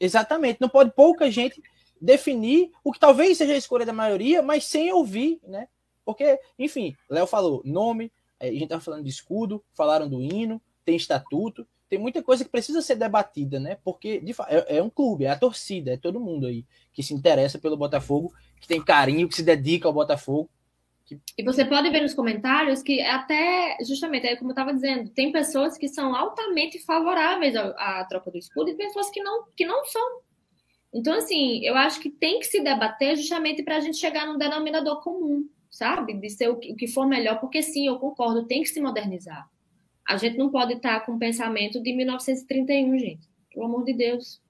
exatamente, 0.00 0.60
não 0.60 0.68
pode 0.68 0.90
pouca 0.90 1.30
gente 1.30 1.62
definir 2.02 2.72
o 2.82 2.92
que 2.92 2.98
talvez 2.98 3.38
seja 3.38 3.52
a 3.52 3.56
escolha 3.56 3.86
da 3.86 3.92
maioria, 3.92 4.42
mas 4.42 4.64
sem 4.64 4.92
ouvir, 4.92 5.40
né? 5.46 5.68
Porque, 6.04 6.38
enfim, 6.58 6.96
Léo 7.08 7.26
falou 7.26 7.62
nome, 7.64 8.12
a 8.40 8.46
gente 8.46 8.64
estava 8.64 8.82
falando 8.82 9.04
de 9.04 9.10
escudo, 9.10 9.62
falaram 9.72 10.08
do 10.08 10.20
hino, 10.20 10.60
tem 10.84 10.96
estatuto, 10.96 11.66
tem 11.88 11.98
muita 11.98 12.22
coisa 12.22 12.44
que 12.44 12.50
precisa 12.50 12.82
ser 12.82 12.96
debatida, 12.96 13.60
né? 13.60 13.78
Porque 13.84 14.20
de, 14.20 14.32
é, 14.48 14.78
é 14.78 14.82
um 14.82 14.90
clube, 14.90 15.26
é 15.26 15.30
a 15.30 15.38
torcida, 15.38 15.92
é 15.92 15.96
todo 15.96 16.18
mundo 16.18 16.46
aí 16.46 16.66
que 16.92 17.02
se 17.02 17.14
interessa 17.14 17.58
pelo 17.58 17.76
Botafogo 17.76 18.32
que 18.60 18.66
tem 18.66 18.82
carinho, 18.82 19.28
que 19.28 19.36
se 19.36 19.42
dedica 19.42 19.86
ao 19.86 19.92
Botafogo. 19.92 20.50
Que... 21.04 21.20
E 21.36 21.44
você 21.44 21.64
pode 21.64 21.90
ver 21.90 22.00
nos 22.00 22.14
comentários 22.14 22.82
que 22.82 23.00
até, 23.00 23.76
justamente, 23.86 24.26
é 24.26 24.36
como 24.36 24.50
eu 24.50 24.54
estava 24.54 24.72
dizendo, 24.72 25.10
tem 25.10 25.30
pessoas 25.30 25.76
que 25.76 25.88
são 25.88 26.14
altamente 26.14 26.78
favoráveis 26.78 27.54
à, 27.54 28.00
à 28.00 28.04
troca 28.06 28.30
do 28.30 28.38
escudo 28.38 28.70
e 28.70 28.74
pessoas 28.74 29.10
que 29.10 29.22
não, 29.22 29.44
que 29.56 29.66
não 29.66 29.84
são. 29.84 30.20
Então, 30.92 31.14
assim, 31.14 31.64
eu 31.64 31.74
acho 31.74 32.00
que 32.00 32.10
tem 32.10 32.38
que 32.38 32.46
se 32.46 32.62
debater 32.62 33.16
justamente 33.16 33.62
para 33.62 33.76
a 33.76 33.80
gente 33.80 33.96
chegar 33.96 34.26
num 34.26 34.36
denominador 34.36 35.02
comum, 35.02 35.48
sabe? 35.70 36.12
De 36.14 36.28
ser 36.28 36.48
o 36.48 36.56
que, 36.56 36.86
for 36.86 37.06
melhor, 37.06 37.40
porque 37.40 37.62
sim, 37.62 37.86
eu 37.86 37.98
concordo, 37.98 38.46
tem 38.46 38.62
que 38.62 38.68
se 38.68 38.80
modernizar. 38.80 39.48
A 40.06 40.16
gente 40.16 40.36
não 40.36 40.50
pode 40.50 40.74
estar 40.74 41.00
com 41.06 41.12
o 41.12 41.18
pensamento 41.18 41.80
de 41.82 41.94
1931, 41.94 42.98
gente. 42.98 43.26
Pelo 43.52 43.66
amor 43.66 43.84
de 43.84 43.94
Deus. 43.94 44.42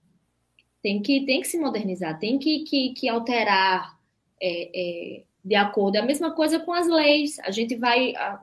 Tem 0.82 1.00
que, 1.00 1.24
tem 1.24 1.40
que 1.40 1.46
se 1.46 1.58
modernizar, 1.58 2.18
tem 2.18 2.38
que, 2.38 2.64
que, 2.64 2.92
que 2.94 3.08
alterar 3.08 3.96
é, 4.40 4.70
é, 4.74 5.22
de 5.44 5.54
acordo. 5.54 5.96
É 5.96 6.00
a 6.00 6.04
mesma 6.04 6.32
coisa 6.32 6.58
com 6.58 6.72
as 6.72 6.88
leis. 6.88 7.38
A 7.40 7.52
gente 7.52 7.76
vai, 7.76 8.16
a, 8.16 8.40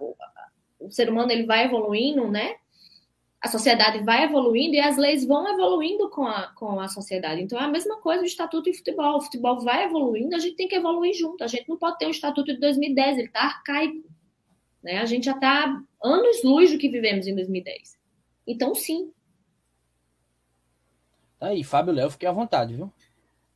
o 0.80 0.90
ser 0.90 1.10
humano 1.10 1.32
ele 1.32 1.46
vai 1.46 1.66
evoluindo, 1.66 2.30
né? 2.30 2.56
A 3.41 3.47
sociedade 3.47 4.04
vai 4.04 4.23
evoluindo 4.25 4.75
e 4.75 4.80
as 4.80 4.97
leis 4.97 5.25
vão 5.25 5.47
evoluindo 5.47 6.10
com 6.10 6.25
a, 6.25 6.47
com 6.54 6.80
a 6.80 6.88
sociedade. 6.89 7.41
Então 7.41 7.58
é 7.58 7.63
a 7.63 7.69
mesma 7.69 7.97
coisa 8.02 8.21
do 8.21 8.28
estatuto 8.28 8.69
de 8.69 8.78
futebol. 8.78 9.17
O 9.17 9.21
futebol 9.21 9.60
vai 9.62 9.86
evoluindo, 9.86 10.36
a 10.36 10.39
gente 10.39 10.58
tem 10.58 10.67
que 10.67 10.75
evoluir 10.75 11.13
junto. 11.13 11.43
A 11.43 11.47
gente 11.47 11.69
não 11.69 11.78
pode 11.78 11.97
ter 11.97 12.08
um 12.08 12.12
estatuto 12.12 12.54
de 12.54 12.60
2010, 12.60 13.17
ele 13.17 13.28
está 13.28 13.41
arcaico. 13.41 14.10
Né? 14.84 14.97
A 14.97 15.06
gente 15.06 15.25
já 15.25 15.34
está 15.34 15.82
anos 16.04 16.43
luz 16.43 16.71
do 16.71 16.78
que 16.78 16.89
vivemos 16.89 17.28
em 17.28 17.36
2010. 17.36 17.97
Então, 18.45 18.75
sim. 18.75 19.12
Tá 21.39 21.47
aí, 21.47 21.63
Fábio 21.63 21.93
Léo, 21.93 22.10
fique 22.10 22.25
à 22.25 22.32
vontade, 22.32 22.75
viu? 22.75 22.91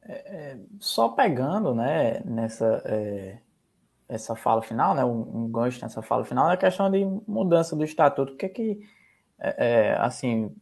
É, 0.02 0.13
é, 0.13 0.60
só 0.80 1.10
pegando, 1.10 1.74
né, 1.74 2.22
nessa 2.26 2.82
é, 2.86 3.39
essa 4.08 4.36
fala 4.36 4.62
final, 4.62 4.93
né, 4.93 5.04
um, 5.04 5.46
um 5.46 5.52
gancho 5.52 5.82
nessa 5.82 6.02
fala 6.02 6.26
final, 6.26 6.50
é 6.50 6.54
a 6.54 6.58
questão 6.58 6.89
de 6.91 7.04
mudança 7.28 7.76
do 7.76 7.84
estatuto. 7.84 8.34
O 8.34 8.38
que 8.38 8.46
é 8.46 8.50
que, 8.50 8.80
é, 9.44 9.56
é 9.58 9.98
assim, 10.00 10.56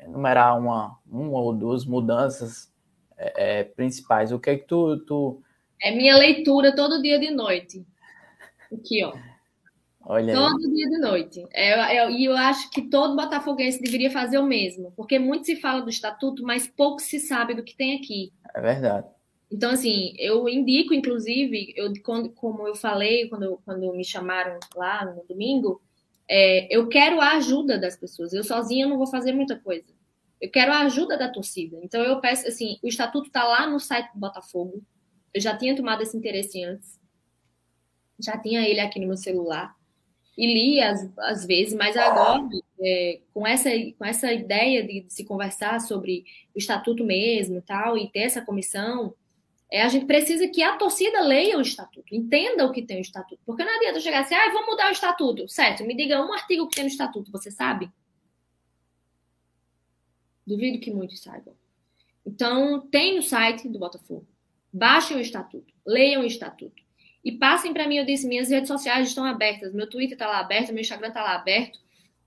enumerar 0.00 0.58
uma, 0.58 0.98
uma 1.06 1.40
ou 1.40 1.52
duas 1.52 1.84
mudanças 1.84 2.72
é, 3.16 3.64
principais? 3.64 4.32
O 4.32 4.38
que 4.38 4.50
é 4.50 4.56
que 4.56 4.66
tu, 4.66 4.98
tu... 5.00 5.42
É 5.82 5.94
minha 5.94 6.16
leitura 6.16 6.74
todo 6.74 7.02
dia 7.02 7.18
de 7.18 7.30
noite. 7.30 7.84
Aqui, 8.72 9.04
ó. 9.04 9.12
Olha 10.04 10.34
todo 10.34 10.66
aí. 10.66 10.74
dia 10.74 10.88
de 10.88 10.98
noite. 10.98 11.46
É, 11.52 12.10
e 12.10 12.24
eu 12.24 12.36
acho 12.36 12.70
que 12.70 12.82
todo 12.82 13.14
botafoguense 13.14 13.82
deveria 13.82 14.10
fazer 14.10 14.38
o 14.38 14.46
mesmo, 14.46 14.90
porque 14.96 15.18
muito 15.18 15.44
se 15.44 15.56
fala 15.56 15.82
do 15.82 15.90
estatuto, 15.90 16.42
mas 16.42 16.66
pouco 16.66 17.00
se 17.00 17.20
sabe 17.20 17.54
do 17.54 17.62
que 17.62 17.76
tem 17.76 17.96
aqui. 17.98 18.32
É 18.54 18.60
verdade. 18.60 19.06
Então, 19.50 19.70
assim, 19.70 20.14
eu 20.18 20.48
indico, 20.48 20.94
inclusive, 20.94 21.72
eu, 21.76 21.92
quando, 22.02 22.30
como 22.30 22.66
eu 22.66 22.74
falei 22.74 23.28
quando, 23.28 23.60
quando 23.64 23.92
me 23.94 24.04
chamaram 24.04 24.58
lá 24.74 25.04
no 25.04 25.24
domingo, 25.26 25.80
é, 26.28 26.74
eu 26.74 26.88
quero 26.88 27.20
a 27.20 27.32
ajuda 27.36 27.78
das 27.78 27.96
pessoas. 27.96 28.32
Eu 28.32 28.44
sozinha 28.44 28.86
não 28.86 28.98
vou 28.98 29.06
fazer 29.06 29.32
muita 29.32 29.58
coisa. 29.58 29.86
Eu 30.40 30.50
quero 30.50 30.72
a 30.72 30.80
ajuda 30.80 31.16
da 31.16 31.28
torcida. 31.28 31.78
Então, 31.82 32.02
eu 32.02 32.20
peço, 32.20 32.46
assim, 32.46 32.78
o 32.82 32.88
estatuto 32.88 33.28
está 33.28 33.44
lá 33.44 33.66
no 33.66 33.80
site 33.80 34.12
do 34.12 34.20
Botafogo. 34.20 34.82
Eu 35.32 35.40
já 35.40 35.56
tinha 35.56 35.74
tomado 35.74 36.02
esse 36.02 36.16
interesse 36.16 36.62
antes. 36.62 36.98
Já 38.20 38.38
tinha 38.38 38.68
ele 38.68 38.80
aqui 38.80 39.00
no 39.00 39.06
meu 39.06 39.16
celular. 39.16 39.76
E 40.36 40.46
li 40.46 40.80
às, 40.80 41.44
vezes, 41.44 41.74
mas 41.74 41.96
agora, 41.96 42.48
é, 42.80 43.20
com, 43.34 43.44
essa, 43.44 43.70
com 43.98 44.04
essa 44.04 44.32
ideia 44.32 44.86
de, 44.86 45.00
de 45.00 45.12
se 45.12 45.24
conversar 45.24 45.80
sobre 45.80 46.24
o 46.54 46.58
estatuto 46.58 47.02
mesmo 47.04 47.60
tal, 47.60 47.98
e 47.98 48.08
ter 48.08 48.20
essa 48.20 48.40
comissão, 48.40 49.12
é, 49.70 49.82
a 49.82 49.88
gente 49.88 50.06
precisa 50.06 50.48
que 50.48 50.62
a 50.62 50.76
torcida 50.76 51.20
leia 51.20 51.58
o 51.58 51.60
estatuto, 51.60 52.14
entenda 52.14 52.64
o 52.64 52.72
que 52.72 52.82
tem 52.82 52.98
o 52.98 53.00
estatuto. 53.02 53.40
Porque 53.44 53.64
não 53.64 53.76
adianta 53.76 54.00
chegar 54.00 54.20
assim, 54.20 54.34
ah, 54.34 54.50
vamos 54.50 54.70
mudar 54.70 54.88
o 54.88 54.92
estatuto. 54.92 55.46
Certo, 55.48 55.84
me 55.84 55.94
diga 55.94 56.24
um 56.24 56.32
artigo 56.32 56.66
que 56.68 56.76
tem 56.76 56.84
no 56.84 56.90
estatuto, 56.90 57.30
você 57.30 57.50
sabe? 57.50 57.90
Duvido 60.46 60.80
que 60.80 60.90
muitos 60.90 61.20
saibam. 61.20 61.54
Então, 62.24 62.80
tem 62.88 63.16
no 63.16 63.22
site 63.22 63.68
do 63.68 63.78
Botafogo. 63.78 64.26
Baixem 64.72 65.16
o 65.16 65.20
estatuto, 65.20 65.72
leiam 65.86 66.22
o 66.22 66.26
estatuto. 66.26 66.82
E 67.22 67.32
passem 67.32 67.74
para 67.74 67.86
mim, 67.86 67.96
eu 67.96 68.06
disse, 68.06 68.26
minhas 68.26 68.48
redes 68.48 68.68
sociais 68.68 69.08
estão 69.08 69.24
abertas, 69.24 69.74
meu 69.74 69.88
Twitter 69.88 70.14
está 70.14 70.26
lá 70.26 70.38
aberto, 70.38 70.72
meu 70.72 70.80
Instagram 70.80 71.08
está 71.08 71.22
lá 71.22 71.34
aberto. 71.34 71.78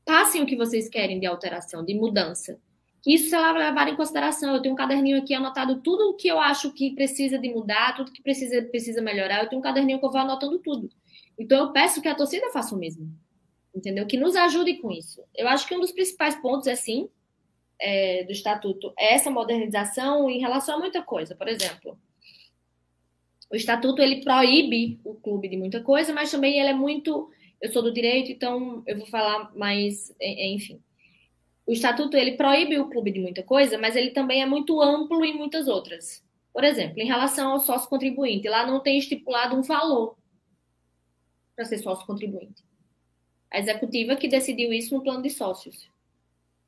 Passem 0.06 0.44
o 0.44 0.46
que 0.46 0.56
vocês 0.56 0.88
querem 0.90 1.20
de 1.20 1.26
alteração, 1.26 1.84
de 1.84 1.96
mudança. 1.96 2.60
Isso 3.06 3.30
se 3.30 3.38
levar 3.38 3.88
em 3.88 3.96
consideração. 3.96 4.54
Eu 4.54 4.62
tenho 4.62 4.74
um 4.74 4.78
caderninho 4.78 5.20
aqui 5.20 5.34
anotado 5.34 5.82
tudo 5.82 6.10
o 6.10 6.14
que 6.14 6.28
eu 6.28 6.40
acho 6.40 6.72
que 6.72 6.94
precisa 6.94 7.38
de 7.38 7.50
mudar, 7.50 7.96
tudo 7.96 8.12
que 8.12 8.22
precisa, 8.22 8.62
precisa 8.64 9.02
melhorar. 9.02 9.44
Eu 9.44 9.50
tenho 9.50 9.60
um 9.60 9.64
caderninho 9.64 10.00
que 10.00 10.06
eu 10.06 10.12
vou 10.12 10.22
anotando 10.22 10.60
tudo. 10.60 10.90
Então 11.38 11.58
eu 11.58 11.72
peço 11.72 12.02
que 12.02 12.08
a 12.08 12.16
torcida 12.16 12.52
faça 12.52 12.76
o 12.76 12.78
mesmo. 12.78 13.12
Entendeu? 13.74 14.06
Que 14.06 14.18
nos 14.18 14.36
ajude 14.36 14.76
com 14.76 14.92
isso. 14.92 15.24
Eu 15.36 15.48
acho 15.48 15.68
que 15.68 15.76
um 15.76 15.80
dos 15.80 15.92
principais 15.92 16.36
pontos 16.36 16.68
é 16.68 16.76
sim 16.76 17.10
é, 17.80 18.24
do 18.26 18.32
estatuto 18.32 18.94
é 19.00 19.16
essa 19.16 19.32
modernização 19.32 20.30
em 20.30 20.40
relação 20.40 20.76
a 20.76 20.80
muita 20.80 21.02
coisa. 21.02 21.34
Por 21.34 21.48
exemplo, 21.48 21.98
o 23.50 23.56
estatuto 23.56 24.02
ele 24.02 24.24
proíbe 24.24 25.00
o 25.04 25.16
clube 25.16 25.48
de 25.48 25.58
muita 25.58 25.82
coisa, 25.82 26.14
mas 26.14 26.30
também 26.30 26.60
ele 26.60 26.70
é 26.70 26.74
muito. 26.74 27.32
Eu 27.60 27.72
sou 27.72 27.82
do 27.82 27.94
direito, 27.94 28.32
então 28.32 28.84
eu 28.86 28.98
vou 28.98 29.08
falar 29.08 29.56
mais, 29.56 30.14
enfim 30.20 30.80
o 31.66 31.72
estatuto 31.72 32.18
ele 32.18 32.34
proíbe 32.34 32.80
o 32.80 32.90
clube 32.90 33.12
de 33.12 33.20
muita 33.20 33.44
coisa, 33.44 33.78
mas 33.78 33.96
ele 33.96 34.12
também 34.12 34.42
é 34.42 34.46
muito 34.46 34.82
amplo 34.82 35.24
em 35.24 35.38
muitas 35.38 35.68
outras. 35.68 36.24
Por 36.54 36.64
exemplo, 36.64 37.00
em 37.00 37.06
relação 37.06 37.52
ao 37.52 37.60
sócio 37.60 37.90
contribuinte, 37.90 38.50
lá 38.50 38.66
não 38.66 38.82
tem 38.82 38.98
estipulado 38.98 39.56
um 39.56 39.62
valor 39.62 40.18
para 41.56 41.66
ser 41.66 41.78
sócio 41.78 42.06
contribuinte. 42.06 42.64
A 43.50 43.60
executiva 43.60 44.16
que 44.16 44.28
decidiu 44.28 44.74
isso 44.74 44.96
no 44.96 45.04
plano 45.04 45.22
de 45.22 45.30
sócios. 45.30 45.90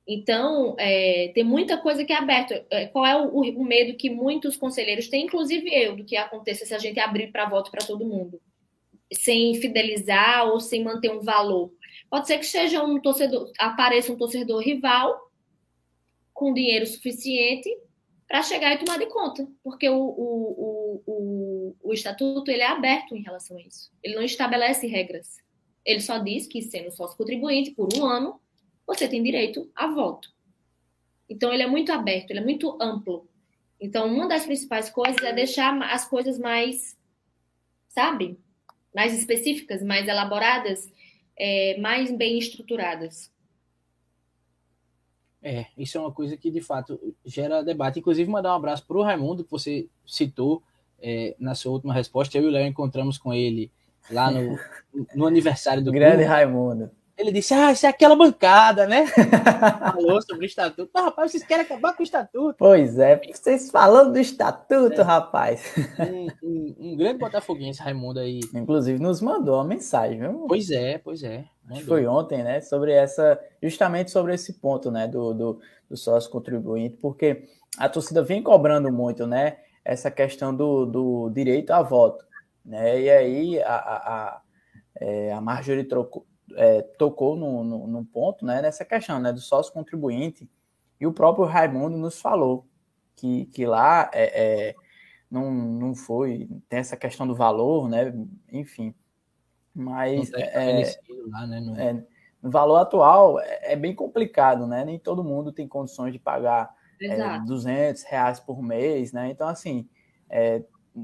Então, 0.05 0.75
é, 0.77 1.31
tem 1.33 1.43
muita 1.43 1.77
coisa 1.77 2.03
que 2.03 2.11
é 2.11 2.17
aberta. 2.17 2.65
É, 2.69 2.87
qual 2.87 3.05
é 3.05 3.15
o, 3.15 3.39
o, 3.39 3.63
medo 3.63 3.97
que 3.97 4.09
muitos 4.09 4.57
conselheiros 4.57 5.07
têm, 5.07 5.25
inclusive 5.25 5.73
eu, 5.73 5.95
do 5.95 6.03
que 6.03 6.17
aconteça 6.17 6.65
se 6.65 6.73
a 6.73 6.77
gente 6.77 6.99
abrir 6.99 7.31
para 7.31 7.47
voto 7.47 7.71
para 7.71 7.85
todo 7.85 8.05
mundo? 8.05 8.41
Sem 9.13 9.55
fidelizar 9.55 10.47
ou 10.49 10.59
sem 10.59 10.83
manter 10.83 11.09
um 11.09 11.21
valor. 11.21 11.71
Pode 12.13 12.27
ser 12.27 12.37
que 12.37 12.45
seja 12.45 12.83
um 12.83 13.01
torcedor, 13.01 13.51
apareça 13.57 14.13
um 14.13 14.15
torcedor 14.15 14.61
rival 14.61 15.31
com 16.31 16.53
dinheiro 16.53 16.85
suficiente 16.85 17.75
para 18.27 18.43
chegar 18.43 18.71
e 18.71 18.77
tomar 18.77 18.99
de 18.99 19.07
conta, 19.07 19.49
porque 19.63 19.89
o, 19.89 19.97
o, 19.99 21.03
o, 21.07 21.75
o, 21.81 21.91
estatuto 21.91 22.51
ele 22.51 22.61
é 22.61 22.67
aberto 22.67 23.15
em 23.15 23.23
relação 23.23 23.57
a 23.57 23.61
isso. 23.61 23.91
Ele 24.03 24.13
não 24.13 24.21
estabelece 24.21 24.85
regras. 24.85 25.37
Ele 25.83 26.01
só 26.01 26.19
diz 26.19 26.45
que 26.45 26.61
sendo 26.61 26.91
sócio 26.91 27.17
contribuinte 27.17 27.71
por 27.71 27.89
um 27.97 28.05
ano, 28.05 28.39
você 28.85 29.07
tem 29.07 29.23
direito 29.23 29.67
a 29.73 29.87
voto. 29.87 30.31
Então 31.27 31.51
ele 31.51 31.63
é 31.63 31.67
muito 31.67 31.91
aberto, 31.91 32.29
ele 32.29 32.41
é 32.41 32.43
muito 32.43 32.77
amplo. 32.79 33.27
Então 33.81 34.05
uma 34.05 34.27
das 34.27 34.45
principais 34.45 34.87
coisas 34.87 35.23
é 35.23 35.33
deixar 35.33 35.81
as 35.81 36.07
coisas 36.07 36.37
mais, 36.37 36.95
sabe, 37.89 38.37
mais 38.93 39.17
específicas, 39.17 39.81
mais 39.81 40.07
elaboradas 40.07 40.93
é, 41.37 41.77
mais 41.79 42.11
bem 42.11 42.37
estruturadas. 42.37 43.31
É, 45.41 45.65
isso 45.77 45.97
é 45.97 46.01
uma 46.01 46.11
coisa 46.11 46.37
que 46.37 46.49
de 46.49 46.61
fato 46.61 46.99
gera 47.25 47.63
debate. 47.63 47.99
Inclusive, 47.99 48.29
mandar 48.29 48.53
um 48.53 48.57
abraço 48.57 48.85
para 48.87 48.97
o 48.97 49.03
Raimundo, 49.03 49.43
que 49.43 49.51
você 49.51 49.87
citou 50.05 50.63
é, 51.01 51.35
na 51.37 51.53
sua 51.53 51.73
última 51.73 51.93
resposta. 51.93 52.37
Eu 52.37 52.43
e 52.43 52.47
o 52.47 52.51
Léo 52.51 52.65
encontramos 52.65 53.17
com 53.17 53.33
ele 53.33 53.69
lá 54.09 54.31
no, 54.31 54.57
no 55.13 55.27
aniversário 55.27 55.83
do 55.83 55.91
Grande 55.91 56.15
clube. 56.15 56.29
Raimundo. 56.29 56.91
Ele 57.17 57.31
disse: 57.31 57.53
Ah, 57.53 57.71
isso 57.71 57.85
é 57.85 57.89
aquela 57.89 58.15
bancada, 58.15 58.87
né? 58.87 59.05
Falou 59.93 60.21
sobre 60.21 60.45
o 60.45 60.47
estatuto. 60.47 60.89
Mas, 60.93 61.05
rapaz, 61.05 61.31
vocês 61.31 61.43
querem 61.43 61.63
acabar 61.63 61.93
com 61.93 62.01
o 62.01 62.03
estatuto? 62.03 62.55
Pois 62.57 62.97
é, 62.97 63.21
vocês 63.31 63.69
falando 63.69 64.13
do 64.13 64.19
estatuto, 64.19 65.01
é. 65.01 65.03
rapaz. 65.03 65.73
Um, 65.99 66.27
um, 66.43 66.75
um, 66.79 66.95
grande 66.97 67.19
botafoguense, 67.19 67.81
Raimundo 67.81 68.19
aí. 68.19 68.39
Inclusive, 68.53 68.99
nos 68.99 69.21
mandou 69.21 69.55
uma 69.55 69.63
mensagem, 69.63 70.19
viu? 70.19 70.45
Pois 70.47 70.71
é, 70.71 70.97
pois 70.97 71.23
é. 71.23 71.45
Foi 71.85 72.05
ontem, 72.07 72.43
né? 72.43 72.61
Sobre 72.61 72.91
essa, 72.91 73.39
justamente 73.61 74.09
sobre 74.09 74.33
esse 74.33 74.53
ponto, 74.53 74.89
né? 74.89 75.07
Do, 75.07 75.33
do, 75.33 75.59
do 75.89 75.95
sócio 75.95 76.31
contribuinte, 76.31 76.97
porque 76.97 77.43
a 77.77 77.87
torcida 77.87 78.23
vem 78.23 78.41
cobrando 78.41 78.91
muito, 78.91 79.27
né? 79.27 79.57
Essa 79.85 80.09
questão 80.09 80.53
do, 80.55 80.85
do 80.85 81.29
direito 81.29 81.71
a 81.71 81.81
voto, 81.83 82.25
né? 82.65 82.99
E 83.01 83.09
aí 83.09 83.61
a, 83.61 83.75
a, 83.75 83.95
a, 83.95 84.41
é, 84.99 85.31
a 85.31 85.39
Marjorie 85.39 85.83
trocou 85.83 86.25
é, 86.55 86.81
tocou 86.81 87.35
no, 87.35 87.63
no, 87.63 87.87
no, 87.87 88.05
ponto, 88.05 88.45
né, 88.45 88.61
nessa 88.61 88.85
questão, 88.85 89.19
né, 89.19 89.31
do 89.31 89.39
sócio 89.39 89.73
contribuinte, 89.73 90.49
e 90.99 91.07
o 91.07 91.13
próprio 91.13 91.45
Raimundo 91.45 91.97
nos 91.97 92.19
falou 92.19 92.65
que, 93.15 93.45
que 93.47 93.65
lá 93.65 94.09
é, 94.13 94.69
é, 94.69 94.75
não, 95.29 95.51
não 95.51 95.95
foi, 95.95 96.47
tem 96.69 96.79
essa 96.79 96.97
questão 96.97 97.27
do 97.27 97.35
valor, 97.35 97.89
né, 97.89 98.13
enfim, 98.51 98.93
mas 99.73 100.31
é, 100.33 100.83
lá, 101.27 101.47
né, 101.47 101.59
no... 101.59 101.79
É, 101.79 102.05
no 102.41 102.51
valor 102.51 102.75
atual 102.75 103.39
é, 103.39 103.71
é, 103.71 103.75
bem 103.77 103.95
complicado, 103.95 104.67
né, 104.67 104.83
nem 104.83 104.99
todo 104.99 105.23
mundo 105.23 105.53
tem 105.53 105.65
condições 105.65 106.11
de 106.11 106.19
pagar 106.19 106.75
é, 107.01 107.39
200 107.39 108.03
reais 108.03 108.37
por 108.37 108.61
mês, 108.61 109.13
né, 109.13 109.29
então 109.29 109.47
assim, 109.47 109.87
é, 110.29 110.61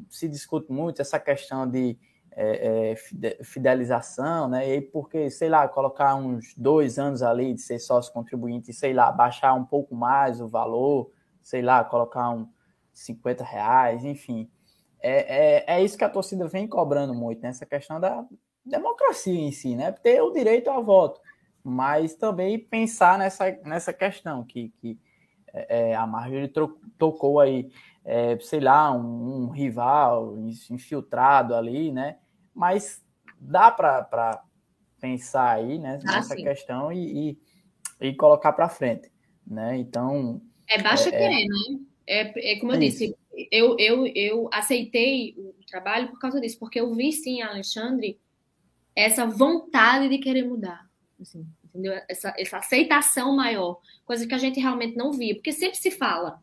se 0.10 0.28
discute 0.28 0.70
muito 0.70 1.02
essa 1.02 1.18
questão 1.18 1.66
de 1.66 1.98
é, 2.42 2.92
é, 2.94 3.44
fidelização, 3.44 4.48
né? 4.48 4.76
E 4.76 4.80
porque, 4.80 5.30
sei 5.30 5.50
lá, 5.50 5.68
colocar 5.68 6.16
uns 6.16 6.56
dois 6.56 6.98
anos 6.98 7.22
ali 7.22 7.54
de 7.54 7.62
ser 7.62 7.80
sócio 7.80 8.14
contribuinte, 8.14 8.72
sei 8.72 8.94
lá, 8.94 9.12
baixar 9.12 9.54
um 9.54 9.66
pouco 9.66 9.94
mais 9.94 10.40
o 10.40 10.48
valor, 10.48 11.12
sei 11.42 11.62
lá, 11.62 11.84
colocar 11.84 12.30
um 12.30 12.48
50 12.94 13.44
reais, 13.44 14.06
enfim. 14.06 14.50
É, 15.02 15.66
é, 15.66 15.80
é 15.80 15.84
isso 15.84 15.98
que 15.98 16.04
a 16.06 16.10
torcida 16.10 16.48
vem 16.48 16.66
cobrando 16.66 17.14
muito, 17.14 17.42
nessa 17.42 17.66
né? 17.66 17.70
questão 17.70 18.00
da 18.00 18.26
democracia 18.66 19.38
em 19.38 19.52
si, 19.52 19.76
né? 19.76 19.92
Ter 19.92 20.22
o 20.22 20.32
direito 20.32 20.70
ao 20.70 20.82
voto, 20.82 21.20
mas 21.62 22.16
também 22.16 22.58
pensar 22.58 23.20
nessa, 23.20 23.52
nessa 23.66 23.92
questão 23.92 24.46
que, 24.46 24.70
que 24.80 24.98
é, 25.54 25.90
é 25.90 25.96
a 25.96 26.08
Marjorie 26.08 26.54
tocou 26.98 27.42
aí, 27.42 27.70
é, 28.06 28.40
sei 28.40 28.62
lá, 28.62 28.94
um, 28.94 29.44
um 29.44 29.50
rival 29.50 30.38
infiltrado 30.70 31.54
ali, 31.54 31.92
né? 31.92 32.16
Mas 32.60 33.02
dá 33.40 33.72
para 33.72 34.44
pensar 35.00 35.52
aí 35.52 35.80
né, 35.80 35.98
ah, 36.06 36.16
nessa 36.18 36.36
sim. 36.36 36.44
questão 36.44 36.92
e, 36.92 37.30
e, 38.02 38.10
e 38.10 38.14
colocar 38.16 38.52
para 38.52 38.68
frente. 38.68 39.10
Né? 39.48 39.78
Então. 39.78 40.42
É 40.68 40.82
baixa 40.82 41.08
é, 41.08 41.12
querer, 41.12 41.48
né? 41.48 41.80
É, 42.06 42.54
é 42.54 42.60
como 42.60 42.74
eu 42.74 42.76
é 42.76 42.80
disse, 42.80 43.16
eu, 43.50 43.78
eu, 43.80 44.06
eu 44.08 44.50
aceitei 44.52 45.36
o 45.38 45.56
trabalho 45.66 46.10
por 46.10 46.20
causa 46.20 46.42
disso, 46.42 46.60
porque 46.60 46.82
eu 46.82 46.94
vi 46.94 47.14
sim, 47.14 47.42
Alexandre, 47.42 48.20
essa 48.94 49.26
vontade 49.26 50.10
de 50.10 50.18
querer 50.18 50.44
mudar. 50.44 50.86
Assim, 51.22 51.48
entendeu? 51.64 51.94
Essa, 52.10 52.34
essa 52.38 52.58
aceitação 52.58 53.34
maior, 53.38 53.80
coisa 54.04 54.28
que 54.28 54.36
a 54.36 54.38
gente 54.38 54.60
realmente 54.60 54.98
não 54.98 55.14
via, 55.14 55.34
porque 55.34 55.54
sempre 55.54 55.78
se 55.78 55.92
fala. 55.92 56.42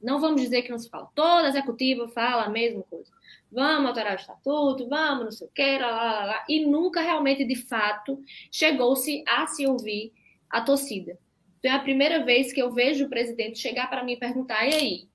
Não 0.00 0.20
vamos 0.20 0.40
dizer 0.40 0.62
que 0.62 0.70
não 0.70 0.78
se 0.78 0.88
fala. 0.88 1.10
Toda 1.12 1.48
executiva 1.48 2.06
fala 2.06 2.44
a 2.44 2.50
mesma 2.50 2.84
coisa. 2.84 3.10
Vamos 3.50 3.88
alterar 3.88 4.12
o 4.12 4.20
estatuto, 4.20 4.88
vamos 4.88 5.24
não 5.24 5.30
sei 5.30 5.46
o 5.46 5.50
que, 5.50 5.78
lá, 5.78 5.90
lá, 5.90 6.24
lá, 6.24 6.44
e 6.48 6.66
nunca 6.66 7.00
realmente, 7.00 7.44
de 7.44 7.54
fato, 7.54 8.20
chegou-se 8.50 9.22
a 9.26 9.46
se 9.46 9.66
ouvir 9.66 10.12
a 10.50 10.60
torcida. 10.60 11.18
Então 11.58 11.70
é 11.70 11.74
a 11.74 11.82
primeira 11.82 12.24
vez 12.24 12.52
que 12.52 12.60
eu 12.60 12.72
vejo 12.72 13.06
o 13.06 13.08
presidente 13.08 13.58
chegar 13.58 13.88
para 13.88 14.04
mim 14.04 14.12
e 14.12 14.18
perguntar: 14.18 14.66
e 14.66 14.74
aí? 14.74 15.08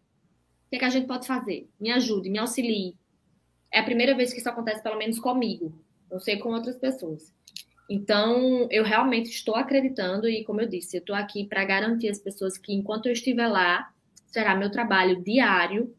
O 0.66 0.70
que, 0.70 0.76
é 0.78 0.80
que 0.80 0.86
a 0.86 0.90
gente 0.90 1.08
pode 1.08 1.28
fazer? 1.28 1.70
Me 1.80 1.92
ajude, 1.92 2.30
me 2.30 2.40
auxilie. 2.40 2.96
É 3.72 3.80
a 3.80 3.84
primeira 3.84 4.16
vez 4.16 4.34
que 4.34 4.40
isso 4.40 4.50
acontece, 4.50 4.82
pelo 4.82 4.98
menos 4.98 5.20
comigo. 5.20 5.74
Não 6.10 6.20
sei 6.20 6.38
com 6.38 6.50
outras 6.50 6.78
pessoas. 6.78 7.34
Então, 7.90 8.68
eu 8.72 8.84
realmente 8.84 9.30
estou 9.30 9.56
acreditando 9.56 10.30
e, 10.30 10.46
como 10.46 10.62
eu 10.62 10.68
disse, 10.68 10.96
eu 10.96 11.02
estou 11.02 11.16
aqui 11.16 11.46
para 11.46 11.66
garantir 11.66 12.10
às 12.10 12.20
pessoas 12.20 12.58
que, 12.58 12.74
enquanto 12.74 13.08
eu 13.08 13.12
estiver 13.12 13.48
lá, 13.48 13.92
será 14.28 14.56
meu 14.56 14.72
trabalho 14.72 15.22
diário 15.22 15.94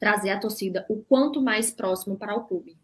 trazer 0.00 0.30
a 0.30 0.40
torcida 0.40 0.86
o 0.88 1.02
quanto 1.02 1.42
mais 1.42 1.70
próximo 1.70 2.16
para 2.16 2.34
o 2.34 2.44
clube. 2.44 2.76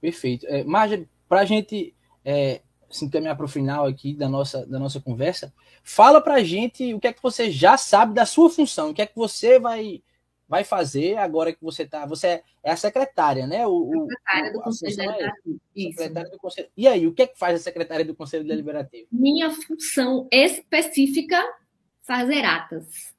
Perfeito. 0.00 0.44
É, 0.48 0.64
Marja, 0.64 1.08
para 1.28 1.40
a 1.40 1.44
gente 1.44 1.94
é, 2.24 2.60
se 2.90 3.04
encaminhar 3.04 3.36
para 3.36 3.46
o 3.46 3.48
final 3.48 3.86
aqui 3.86 4.12
da 4.12 4.28
nossa, 4.28 4.66
da 4.66 4.78
nossa 4.78 5.00
conversa, 5.00 5.54
fala 5.82 6.20
para 6.20 6.34
a 6.34 6.44
gente 6.44 6.92
o 6.92 7.00
que 7.00 7.06
é 7.06 7.12
que 7.12 7.22
você 7.22 7.50
já 7.50 7.78
sabe 7.78 8.12
da 8.12 8.26
sua 8.26 8.50
função, 8.50 8.90
o 8.90 8.94
que 8.94 9.00
é 9.00 9.06
que 9.06 9.16
você 9.16 9.58
vai 9.58 10.02
vai 10.48 10.62
fazer 10.62 11.16
agora 11.16 11.52
que 11.52 11.62
você 11.62 11.82
está. 11.82 12.06
Você 12.06 12.40
é 12.62 12.70
a 12.70 12.76
secretária, 12.76 13.46
né? 13.48 13.66
O, 13.66 14.06
secretária 14.08 14.52
do 14.52 14.60
Conselho 14.60 14.92
é 14.92 15.06
Deliberativo. 15.06 15.60
É 15.76 15.82
secretária 15.82 16.30
do 16.30 16.38
Conselho. 16.38 16.68
E 16.76 16.88
aí, 16.88 17.06
o 17.06 17.12
que 17.12 17.22
é 17.22 17.26
que 17.26 17.38
faz 17.38 17.60
a 17.60 17.62
secretária 17.62 18.04
do 18.04 18.14
Conselho 18.14 18.46
Deliberativo? 18.46 19.08
Minha 19.10 19.50
função 19.50 20.28
específica 20.30 21.42
fazer 22.02 22.44
atas. 22.44 23.15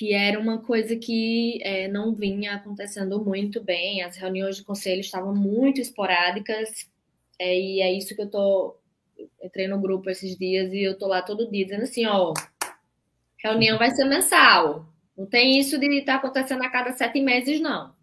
Que 0.00 0.14
era 0.14 0.40
uma 0.40 0.62
coisa 0.62 0.96
que 0.96 1.60
é, 1.62 1.86
não 1.86 2.14
vinha 2.14 2.54
acontecendo 2.54 3.22
muito 3.22 3.62
bem. 3.62 4.02
As 4.02 4.16
reuniões 4.16 4.56
de 4.56 4.64
conselho 4.64 5.00
estavam 5.00 5.34
muito 5.34 5.78
esporádicas. 5.78 6.88
É, 7.38 7.54
e 7.54 7.82
é 7.82 7.92
isso 7.92 8.14
que 8.14 8.22
eu 8.22 8.30
tô. 8.30 8.76
Entrei 9.42 9.68
no 9.68 9.78
grupo 9.78 10.08
esses 10.08 10.38
dias 10.38 10.72
e 10.72 10.82
eu 10.82 10.96
tô 10.96 11.06
lá 11.06 11.20
todo 11.20 11.50
dia 11.50 11.66
dizendo 11.66 11.82
assim: 11.82 12.06
ó, 12.06 12.32
reunião 13.42 13.78
vai 13.78 13.90
ser 13.90 14.06
mensal 14.06 14.90
não 15.20 15.26
tem 15.26 15.58
isso 15.58 15.78
de 15.78 15.98
estar 15.98 16.14
tá 16.14 16.18
acontecendo 16.18 16.62
a 16.62 16.70
cada 16.70 16.92
sete 16.92 17.20
meses, 17.20 17.60
não. 17.60 17.94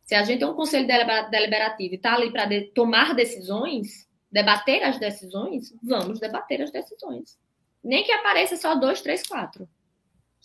Se 0.00 0.14
a 0.14 0.22
gente 0.22 0.38
tem 0.38 0.48
um 0.48 0.54
conselho 0.54 0.86
deliberativo 0.86 1.92
e 1.92 1.96
está 1.96 2.14
ali 2.14 2.32
para 2.32 2.46
de, 2.46 2.62
tomar 2.72 3.14
decisões, 3.14 4.08
debater 4.32 4.82
as 4.82 4.98
decisões, 4.98 5.74
vamos 5.82 6.18
debater 6.18 6.62
as 6.62 6.72
decisões. 6.72 7.38
Nem 7.84 8.02
que 8.02 8.12
apareça 8.12 8.56
só 8.56 8.74
dois, 8.74 9.02
três, 9.02 9.26
quatro. 9.26 9.68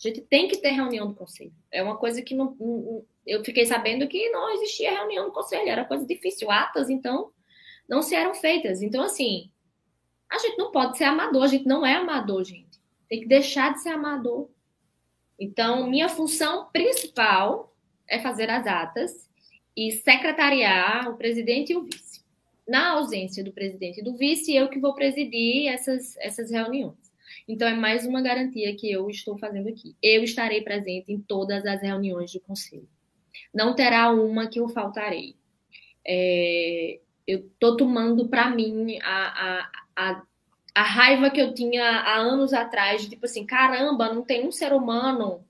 A 0.02 0.08
gente 0.08 0.22
tem 0.22 0.48
que 0.48 0.56
ter 0.56 0.70
reunião 0.70 1.08
do 1.08 1.14
conselho. 1.14 1.52
É 1.70 1.82
uma 1.82 1.96
coisa 1.96 2.22
que 2.22 2.34
não, 2.34 2.56
eu 3.26 3.44
fiquei 3.44 3.66
sabendo 3.66 4.08
que 4.08 4.30
não 4.30 4.48
existia 4.54 4.90
reunião 4.90 5.26
do 5.26 5.32
conselho, 5.32 5.68
era 5.68 5.84
coisa 5.84 6.06
difícil. 6.06 6.50
Atas, 6.50 6.88
então, 6.88 7.30
não 7.86 8.00
se 8.00 8.14
eram 8.14 8.32
feitas. 8.34 8.80
Então, 8.80 9.02
assim, 9.02 9.50
a 10.30 10.38
gente 10.38 10.56
não 10.56 10.70
pode 10.70 10.96
ser 10.96 11.04
amador, 11.04 11.42
a 11.42 11.48
gente 11.48 11.66
não 11.66 11.84
é 11.84 11.94
amador, 11.94 12.42
gente. 12.44 12.80
Tem 13.10 13.20
que 13.20 13.26
deixar 13.26 13.74
de 13.74 13.82
ser 13.82 13.90
amador. 13.90 14.48
Então, 15.38 15.86
minha 15.86 16.08
função 16.08 16.70
principal 16.72 17.74
é 18.08 18.18
fazer 18.18 18.48
as 18.48 18.66
atas 18.66 19.28
e 19.76 19.92
secretariar 19.92 21.10
o 21.10 21.16
presidente 21.16 21.72
e 21.72 21.76
o 21.76 21.82
vice. 21.82 22.24
Na 22.66 22.92
ausência 22.92 23.44
do 23.44 23.52
presidente 23.52 24.00
e 24.00 24.04
do 24.04 24.16
vice, 24.16 24.54
eu 24.54 24.68
que 24.68 24.78
vou 24.78 24.94
presidir 24.94 25.66
essas, 25.66 26.16
essas 26.18 26.50
reuniões. 26.50 26.99
Então, 27.50 27.68
é 27.68 27.74
mais 27.74 28.06
uma 28.06 28.22
garantia 28.22 28.74
que 28.76 28.90
eu 28.90 29.08
estou 29.10 29.36
fazendo 29.38 29.68
aqui. 29.68 29.96
Eu 30.02 30.22
estarei 30.22 30.62
presente 30.62 31.12
em 31.12 31.20
todas 31.20 31.66
as 31.66 31.82
reuniões 31.82 32.32
do 32.32 32.40
conselho. 32.40 32.88
Não 33.52 33.74
terá 33.74 34.10
uma 34.10 34.48
que 34.48 34.60
eu 34.60 34.68
faltarei. 34.68 35.36
É, 36.06 37.00
eu 37.26 37.40
estou 37.40 37.76
tomando 37.76 38.28
para 38.28 38.50
mim 38.50 38.98
a, 39.02 39.68
a, 39.96 40.12
a 40.12 40.22
a 40.74 40.82
raiva 40.82 41.30
que 41.30 41.40
eu 41.40 41.52
tinha 41.52 41.84
há 41.84 42.16
anos 42.16 42.52
atrás, 42.52 43.02
de 43.02 43.10
tipo 43.10 43.26
assim, 43.26 43.44
caramba, 43.44 44.12
não 44.12 44.22
tem 44.22 44.46
um 44.46 44.52
ser 44.52 44.72
humano 44.72 45.44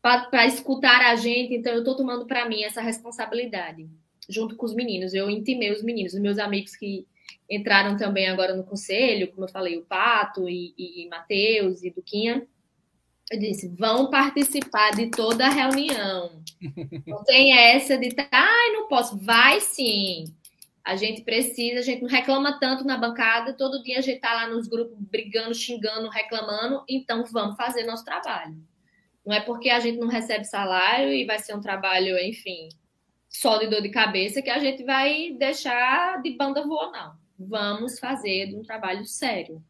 para 0.00 0.46
escutar 0.46 1.00
a 1.00 1.14
gente, 1.14 1.54
então 1.54 1.72
eu 1.72 1.78
estou 1.78 1.96
tomando 1.96 2.26
para 2.26 2.48
mim 2.48 2.64
essa 2.64 2.80
responsabilidade, 2.80 3.88
junto 4.28 4.56
com 4.56 4.66
os 4.66 4.74
meninos. 4.74 5.14
Eu 5.14 5.30
intimei 5.30 5.70
os 5.70 5.82
meninos, 5.82 6.14
os 6.14 6.20
meus 6.20 6.38
amigos 6.38 6.74
que 6.74 7.06
entraram 7.54 7.96
também 7.96 8.28
agora 8.28 8.54
no 8.54 8.64
conselho, 8.64 9.30
como 9.32 9.44
eu 9.44 9.50
falei, 9.50 9.76
o 9.76 9.84
Pato 9.84 10.48
e, 10.48 10.74
e, 10.78 11.04
e 11.04 11.08
Matheus 11.08 11.82
e 11.82 11.90
Duquinha. 11.90 12.46
Eu 13.30 13.38
disse, 13.38 13.68
vão 13.68 14.10
participar 14.10 14.90
de 14.92 15.10
toda 15.10 15.46
a 15.46 15.50
reunião. 15.50 16.42
Não 17.06 17.24
tem 17.24 17.56
essa 17.56 17.96
de, 17.96 18.14
ai, 18.30 18.72
não 18.72 18.88
posso. 18.88 19.18
Vai 19.18 19.60
sim. 19.60 20.24
A 20.84 20.96
gente 20.96 21.22
precisa, 21.22 21.78
a 21.78 21.82
gente 21.82 22.02
não 22.02 22.08
reclama 22.08 22.58
tanto 22.58 22.84
na 22.84 22.96
bancada, 22.96 23.52
todo 23.52 23.82
dia 23.84 23.98
a 23.98 24.00
gente 24.00 24.20
tá 24.20 24.34
lá 24.34 24.48
nos 24.48 24.66
grupos 24.66 24.96
brigando, 24.98 25.54
xingando, 25.54 26.08
reclamando, 26.08 26.84
então 26.88 27.24
vamos 27.24 27.56
fazer 27.56 27.84
nosso 27.84 28.04
trabalho. 28.04 28.56
Não 29.24 29.32
é 29.32 29.40
porque 29.40 29.70
a 29.70 29.78
gente 29.78 29.98
não 29.98 30.08
recebe 30.08 30.44
salário 30.44 31.12
e 31.12 31.24
vai 31.24 31.38
ser 31.38 31.54
um 31.54 31.60
trabalho, 31.60 32.18
enfim, 32.18 32.68
só 33.28 33.58
de 33.58 33.68
dor 33.68 33.80
de 33.80 33.90
cabeça 33.90 34.42
que 34.42 34.50
a 34.50 34.58
gente 34.58 34.82
vai 34.82 35.30
deixar 35.38 36.20
de 36.20 36.36
banda 36.36 36.66
voar, 36.66 36.90
não. 36.90 37.21
Vamos 37.46 37.98
fazer 37.98 38.54
um 38.54 38.62
trabalho 38.62 39.04
sério. 39.04 39.62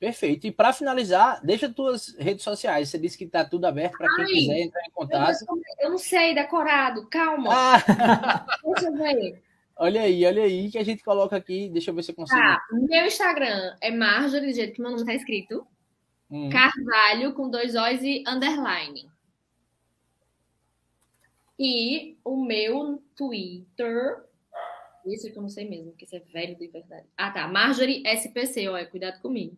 Perfeito. 0.00 0.46
E 0.46 0.50
para 0.50 0.72
finalizar, 0.72 1.44
deixa 1.44 1.68
tuas 1.68 2.16
redes 2.18 2.42
sociais. 2.42 2.88
Você 2.88 2.98
disse 2.98 3.18
que 3.18 3.24
está 3.24 3.44
tudo 3.44 3.66
aberto 3.66 3.98
para 3.98 4.16
quem 4.16 4.26
quiser 4.26 4.60
entrar 4.62 4.80
em 4.80 4.90
contato. 4.90 5.44
Eu, 5.46 5.62
eu, 5.78 5.90
não 5.90 5.98
sei, 5.98 6.34
decorado. 6.34 7.06
Calma. 7.08 7.50
Ah. 7.52 8.46
Deixa 8.64 8.88
eu 8.88 8.96
ver. 8.96 9.42
Olha 9.76 10.00
aí, 10.00 10.24
olha 10.24 10.42
aí, 10.42 10.70
que 10.70 10.78
a 10.78 10.82
gente 10.82 11.04
coloca 11.04 11.36
aqui. 11.36 11.68
Deixa 11.68 11.90
eu 11.90 11.94
ver 11.94 12.02
se 12.02 12.12
eu 12.12 12.14
consigo. 12.14 12.40
Tá. 12.40 12.62
Meu 12.72 13.04
Instagram 13.04 13.76
é 13.80 13.90
Marjorie, 13.90 14.46
do 14.46 14.54
jeito 14.54 14.72
que 14.72 14.80
meu 14.80 14.90
nome 14.90 15.02
está 15.02 15.14
escrito. 15.14 15.66
Hum. 16.30 16.48
Carvalho, 16.48 17.34
com 17.34 17.50
dois 17.50 17.74
O's 17.74 18.02
e 18.02 18.24
underline. 18.26 19.10
E 21.58 22.16
o 22.24 22.42
meu 22.42 23.02
Twitter. 23.14 24.29
Isso 25.06 25.30
que 25.30 25.38
eu 25.38 25.42
não 25.42 25.48
sei 25.48 25.68
mesmo, 25.68 25.90
porque 25.90 26.04
isso 26.04 26.16
é 26.16 26.20
velho 26.20 26.56
de 26.56 26.68
verdade. 26.68 27.06
Ah, 27.16 27.30
tá. 27.30 27.46
Marjorie 27.48 28.02
SPC, 28.06 28.68
olha, 28.68 28.86
cuidado 28.86 29.20
comigo. 29.20 29.56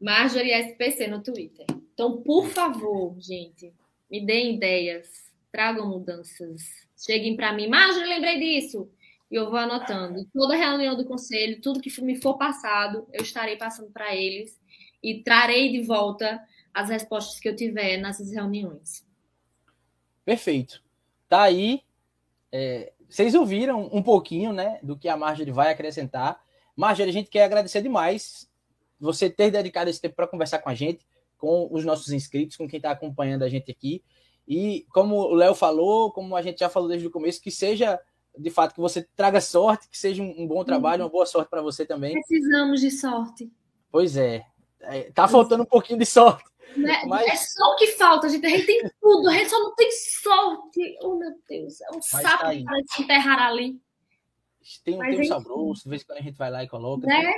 Marjorie 0.00 0.52
SPC 0.52 1.06
no 1.06 1.22
Twitter. 1.22 1.66
Então, 1.92 2.22
por 2.22 2.48
favor, 2.48 3.14
gente, 3.20 3.72
me 4.10 4.24
deem 4.24 4.56
ideias, 4.56 5.32
tragam 5.52 5.88
mudanças. 5.88 6.88
Cheguem 6.96 7.36
para 7.36 7.52
mim, 7.52 7.68
Marjorie, 7.68 8.08
lembrei 8.08 8.38
disso. 8.38 8.90
E 9.30 9.36
eu 9.36 9.50
vou 9.50 9.58
anotando. 9.58 10.26
Toda 10.32 10.56
reunião 10.56 10.96
do 10.96 11.04
conselho, 11.04 11.60
tudo 11.60 11.80
que 11.80 12.00
me 12.02 12.20
for 12.20 12.36
passado, 12.36 13.06
eu 13.12 13.22
estarei 13.22 13.56
passando 13.56 13.90
para 13.90 14.14
eles 14.14 14.60
e 15.02 15.22
trarei 15.22 15.70
de 15.70 15.82
volta 15.82 16.42
as 16.72 16.88
respostas 16.88 17.38
que 17.38 17.48
eu 17.48 17.54
tiver 17.54 17.98
nessas 17.98 18.32
reuniões. 18.32 19.06
Perfeito. 20.24 20.82
Tá 21.28 21.42
aí. 21.42 21.82
É, 22.50 22.92
vocês 23.14 23.32
ouviram 23.36 23.88
um 23.92 24.02
pouquinho, 24.02 24.52
né, 24.52 24.80
do 24.82 24.98
que 24.98 25.08
a 25.08 25.16
Marjorie 25.16 25.52
vai 25.52 25.70
acrescentar. 25.70 26.40
Marjorie, 26.74 27.10
a 27.10 27.12
gente 27.12 27.30
quer 27.30 27.44
agradecer 27.44 27.80
demais 27.80 28.50
você 28.98 29.30
ter 29.30 29.52
dedicado 29.52 29.88
esse 29.88 30.00
tempo 30.00 30.16
para 30.16 30.26
conversar 30.26 30.58
com 30.58 30.68
a 30.68 30.74
gente, 30.74 31.06
com 31.38 31.68
os 31.70 31.84
nossos 31.84 32.12
inscritos, 32.12 32.56
com 32.56 32.66
quem 32.66 32.78
está 32.78 32.90
acompanhando 32.90 33.44
a 33.44 33.48
gente 33.48 33.70
aqui. 33.70 34.02
E 34.48 34.84
como 34.92 35.14
o 35.14 35.32
Léo 35.32 35.54
falou, 35.54 36.10
como 36.10 36.34
a 36.34 36.42
gente 36.42 36.58
já 36.58 36.68
falou 36.68 36.88
desde 36.88 37.06
o 37.06 37.10
começo, 37.10 37.40
que 37.40 37.52
seja 37.52 38.00
de 38.36 38.50
fato 38.50 38.74
que 38.74 38.80
você 38.80 39.06
traga 39.14 39.40
sorte, 39.40 39.88
que 39.88 39.96
seja 39.96 40.20
um, 40.20 40.44
bom 40.44 40.64
trabalho, 40.64 41.02
uhum. 41.02 41.06
uma 41.06 41.12
boa 41.12 41.24
sorte 41.24 41.48
para 41.48 41.62
você 41.62 41.86
também. 41.86 42.14
Precisamos 42.14 42.80
de 42.80 42.90
sorte. 42.90 43.52
Pois 43.92 44.16
é. 44.16 44.44
é 44.80 45.02
tá 45.12 45.28
faltando 45.28 45.62
um 45.62 45.66
pouquinho 45.66 46.00
de 46.00 46.06
sorte. 46.06 46.42
Né? 46.76 47.02
Mas... 47.06 47.26
É 47.26 47.36
só 47.36 47.72
o 47.72 47.76
que 47.76 47.88
falta, 47.88 48.28
gente. 48.28 48.44
A 48.46 48.48
gente 48.48 48.66
tem 48.66 48.90
tudo, 49.00 49.28
a 49.28 49.32
gente 49.32 49.50
só 49.50 49.60
não 49.60 49.74
tem 49.74 49.90
sorte. 49.90 50.98
Oh, 51.02 51.16
meu 51.16 51.32
Deus, 51.48 51.80
é 51.80 51.90
um 51.90 51.96
Mas 51.96 52.06
sapo 52.06 52.44
tá 52.44 52.52
para 52.64 52.82
se 52.90 53.02
enterrar 53.02 53.42
ali. 53.42 53.80
Tem, 54.84 54.98
tem 54.98 55.20
um 55.20 55.24
saboroso, 55.24 55.82
de 55.82 55.90
vez 55.90 56.02
em 56.02 56.06
quando 56.06 56.18
a 56.18 56.22
gente 56.22 56.38
vai 56.38 56.50
lá 56.50 56.64
e 56.64 56.68
coloca. 56.68 57.06
Né? 57.06 57.32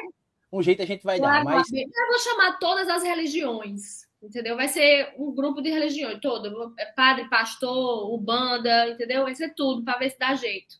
um 0.53 0.63
jeito 0.63 0.83
a 0.83 0.87
gente 0.87 1.05
vai 1.05 1.19
claro, 1.19 1.45
dar. 1.45 1.57
Mas... 1.57 1.73
Eu 1.73 2.07
vou 2.09 2.19
chamar 2.19 2.59
todas 2.59 2.89
as 2.89 3.03
religiões, 3.03 4.07
entendeu? 4.23 4.57
Vai 4.57 4.69
ser 4.69 5.15
um 5.19 5.35
grupo 5.35 5.61
de 5.61 5.71
religiões 5.71 6.19
todo. 6.21 6.75
É 6.79 6.87
padre, 6.87 7.29
pastor, 7.29 8.13
ubanda, 8.13 8.89
entendeu? 8.89 9.25
Vai 9.25 9.35
ser 9.35 9.55
tudo 9.55 9.85
para 9.85 9.99
ver 9.99 10.11
se 10.11 10.19
dá 10.19 10.35
jeito. 10.35 10.77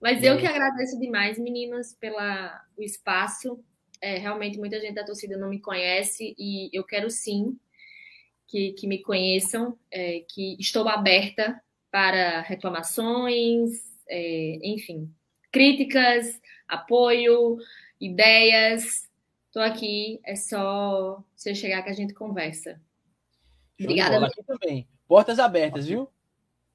Mas 0.00 0.22
é. 0.22 0.30
eu 0.30 0.38
que 0.38 0.46
agradeço 0.46 0.98
demais, 0.98 1.38
meninas, 1.38 1.94
pelo 1.94 2.18
espaço. 2.78 3.62
É, 4.00 4.18
realmente 4.18 4.58
muita 4.58 4.80
gente 4.80 4.94
da 4.94 5.04
torcida 5.04 5.36
não 5.36 5.48
me 5.48 5.60
conhece 5.60 6.34
e 6.38 6.70
eu 6.72 6.84
quero 6.84 7.10
sim 7.10 7.58
que, 8.46 8.72
que 8.72 8.86
me 8.86 9.02
conheçam, 9.02 9.78
é, 9.90 10.24
que 10.28 10.56
estou 10.58 10.88
aberta 10.88 11.60
para 11.90 12.40
reclamações, 12.40 13.70
é, 14.08 14.58
enfim, 14.62 15.12
críticas, 15.52 16.40
apoio, 16.66 17.58
ideias. 18.00 19.08
Estou 19.46 19.62
aqui, 19.62 20.20
é 20.24 20.36
só 20.36 21.24
você 21.34 21.54
chegar 21.54 21.82
que 21.82 21.90
a 21.90 21.94
gente 21.94 22.14
conversa. 22.14 22.80
Obrigada. 23.80 24.26
Aqui 24.26 24.42
também. 24.44 24.88
Portas 25.06 25.38
abertas, 25.38 25.86
viu? 25.86 26.08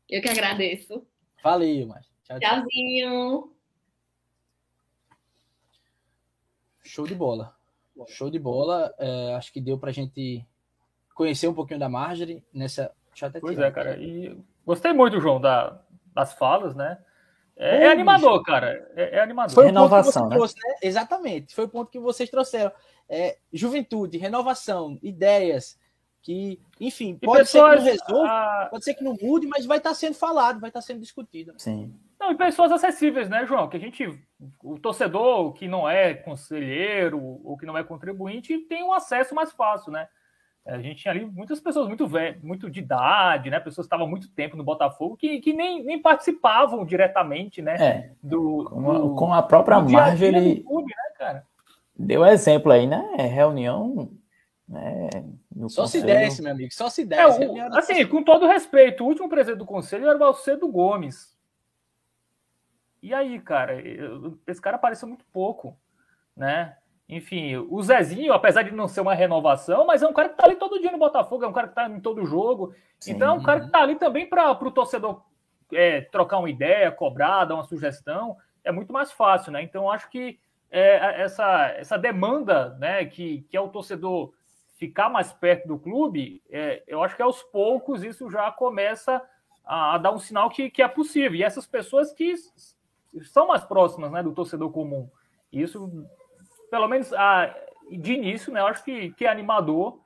Eu 0.10 0.22
que 0.22 0.30
agradeço. 0.30 1.06
Valeu, 1.44 1.88
mas. 1.88 2.06
Tchau, 2.24 2.40
Tchauzinho. 2.40 3.53
Show 6.84 7.08
de 7.08 7.16
bola. 7.16 7.56
Show 8.08 8.30
de 8.30 8.40
bola. 8.40 8.94
É, 8.98 9.36
acho 9.36 9.52
que 9.52 9.62
deu 9.62 9.78
para 9.78 9.90
a 9.90 9.94
gente 9.94 10.46
conhecer 11.14 11.48
um 11.48 11.54
pouquinho 11.54 11.80
da 11.80 11.90
Marjorie 11.90 12.44
nessa. 12.54 12.92
pois 13.40 13.58
é, 13.58 13.72
cara. 13.72 13.98
E 13.98 14.38
gostei 14.66 14.94
muito, 14.94 15.22
João, 15.22 15.40
da, 15.40 15.80
das 16.14 16.34
falas, 16.34 16.76
né? 16.76 16.98
É, 17.56 17.86
é 17.86 17.92
animador, 17.92 18.42
cara. 18.44 18.92
É, 18.96 19.18
é, 19.18 19.22
animador. 19.22 19.54
Foi 19.54 19.66
renovação, 19.66 20.28
né? 20.28 20.36
Trouxe, 20.36 20.56
né? 20.56 20.76
Exatamente. 20.82 21.54
Foi 21.54 21.66
o 21.66 21.70
ponto 21.70 21.92
que 21.92 22.00
vocês 22.00 22.30
trouxeram. 22.30 22.72
É, 23.08 23.38
juventude, 23.52 24.18
renovação, 24.18 24.98
ideias 25.04 25.78
que, 26.22 26.60
enfim, 26.80 27.18
pode 27.18 27.40
pessoas, 27.40 27.84
ser 27.84 27.98
que 27.98 28.12
não 28.12 28.22
resolva, 28.22 28.32
a... 28.32 28.68
pode 28.72 28.84
ser 28.86 28.94
que 28.94 29.04
não 29.04 29.16
mude, 29.22 29.46
mas 29.46 29.66
vai 29.66 29.78
estar 29.78 29.94
sendo 29.94 30.16
falado, 30.16 30.60
vai 30.60 30.70
estar 30.70 30.82
sendo 30.82 31.02
discutido. 31.02 31.54
Sim. 31.58 31.94
Não, 32.24 32.32
e 32.32 32.36
pessoas 32.36 32.72
acessíveis, 32.72 33.28
né, 33.28 33.46
João? 33.46 33.68
Que 33.68 33.76
a 33.76 33.80
gente, 33.80 34.08
o 34.64 34.80
torcedor 34.80 35.52
que 35.52 35.68
não 35.68 35.90
é 35.90 36.14
conselheiro 36.14 37.22
ou 37.44 37.58
que 37.58 37.66
não 37.66 37.78
é 37.78 37.84
contribuinte, 37.84 38.58
tem 38.60 38.82
um 38.82 38.94
acesso 38.94 39.36
mais 39.36 39.52
fácil, 39.52 39.92
né? 39.92 40.08
A 40.66 40.80
gente 40.80 41.02
tinha 41.02 41.14
ali 41.14 41.26
muitas 41.26 41.60
pessoas 41.60 41.86
muito 41.90 42.08
velhas, 42.08 42.42
muito 42.42 42.70
de 42.70 42.80
idade, 42.80 43.50
né? 43.50 43.60
Pessoas 43.60 43.86
que 43.86 43.94
estavam 43.94 44.08
muito 44.08 44.32
tempo 44.32 44.56
no 44.56 44.64
Botafogo 44.64 45.18
que, 45.18 45.42
que 45.42 45.52
nem, 45.52 45.84
nem 45.84 46.02
participavam 46.02 46.86
diretamente, 46.86 47.62
né? 47.62 47.76
É. 47.76 48.12
Do, 48.24 48.70
com, 48.70 48.90
a, 48.90 48.98
do, 48.98 49.16
com 49.16 49.34
a 49.34 49.44
própria 49.44 49.82
Marjorie. 49.82 50.64
Clube, 50.64 50.94
né, 50.96 51.18
cara? 51.18 51.46
Deu 51.94 52.26
exemplo 52.26 52.72
aí, 52.72 52.88
né? 52.88 53.06
Reunião. 53.18 54.10
Né, 54.66 55.10
só 55.68 55.82
conselho. 55.82 55.88
se 55.88 56.02
desse, 56.02 56.42
meu 56.42 56.54
amigo, 56.54 56.74
só 56.74 56.90
se 56.90 57.04
desse. 57.04 57.44
É, 57.44 57.68
o, 57.68 57.76
assim, 57.76 58.08
com 58.08 58.24
todo 58.24 58.48
respeito, 58.48 59.04
o 59.04 59.08
último 59.08 59.28
presidente 59.28 59.60
do 59.60 59.66
conselho 59.66 60.08
era 60.08 60.18
o 60.18 60.24
Alcedo 60.24 60.72
Gomes. 60.72 61.33
E 63.04 63.14
aí, 63.14 63.38
cara, 63.38 63.76
esse 64.48 64.62
cara 64.62 64.78
apareceu 64.78 65.10
muito 65.10 65.26
pouco, 65.26 65.78
né? 66.38 66.78
Enfim, 67.10 67.58
o 67.58 67.84
Zezinho, 67.84 68.32
apesar 68.32 68.64
de 68.64 68.72
não 68.72 68.88
ser 68.88 69.02
uma 69.02 69.14
renovação, 69.14 69.86
mas 69.86 70.02
é 70.02 70.08
um 70.08 70.14
cara 70.14 70.30
que 70.30 70.38
tá 70.38 70.46
ali 70.46 70.56
todo 70.56 70.80
dia 70.80 70.90
no 70.90 70.98
Botafogo, 70.98 71.44
é 71.44 71.48
um 71.48 71.52
cara 71.52 71.68
que 71.68 71.76
tá 71.76 71.90
em 71.90 72.00
todo 72.00 72.26
jogo. 72.26 72.74
Sim. 72.98 73.12
Então 73.12 73.28
é 73.28 73.38
um 73.38 73.44
cara 73.44 73.60
que 73.60 73.70
tá 73.70 73.82
ali 73.82 73.98
também 73.98 74.26
para 74.26 74.50
o 74.52 74.72
torcedor 74.72 75.22
é, 75.74 76.00
trocar 76.00 76.38
uma 76.38 76.50
ideia, 76.50 76.94
cobrar, 76.94 77.44
dar 77.44 77.56
uma 77.56 77.66
sugestão. 77.66 78.38
É 78.64 78.72
muito 78.72 78.94
mais 78.94 79.12
fácil, 79.12 79.52
né? 79.52 79.62
Então 79.62 79.92
acho 79.92 80.10
que 80.10 80.40
é, 80.72 81.24
essa, 81.24 81.74
essa 81.76 81.98
demanda, 81.98 82.70
né, 82.80 83.04
que, 83.04 83.42
que 83.50 83.58
é 83.58 83.60
o 83.60 83.68
torcedor 83.68 84.34
ficar 84.78 85.10
mais 85.10 85.34
perto 85.34 85.68
do 85.68 85.78
clube, 85.78 86.42
é, 86.50 86.82
eu 86.88 87.04
acho 87.04 87.18
que 87.18 87.22
aos 87.22 87.44
poucos 87.44 88.02
isso 88.02 88.32
já 88.32 88.50
começa 88.50 89.22
a, 89.66 89.96
a, 89.96 89.98
dar 89.98 90.14
um 90.14 90.20
sinal 90.20 90.50
que, 90.50 90.70
que 90.70 90.82
é 90.82 90.88
possível. 90.88 91.36
E 91.36 91.44
essas 91.44 91.68
pessoas 91.68 92.14
que 92.14 92.34
são 93.22 93.48
mais 93.48 93.64
próximas 93.64 94.12
né, 94.12 94.24
do 94.24 94.34
torcedor 94.34 94.72
comum. 94.72 95.10
Isso, 95.52 96.08
pelo 96.70 96.88
menos 96.88 97.14
a, 97.14 97.56
de 97.92 98.14
início, 98.14 98.52
né, 98.52 98.62
eu 98.62 98.68
acho 98.68 98.84
que, 98.84 99.12
que 99.12 99.26
é 99.26 99.30
animador 99.30 100.00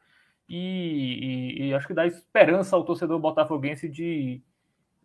e, 0.49 1.57
e, 1.59 1.67
e, 1.67 1.73
acho 1.73 1.87
que 1.87 1.93
dá 1.93 2.05
esperança 2.05 2.75
ao 2.75 2.83
torcedor 2.83 3.19
botafoguense 3.19 3.89
de, 3.89 4.41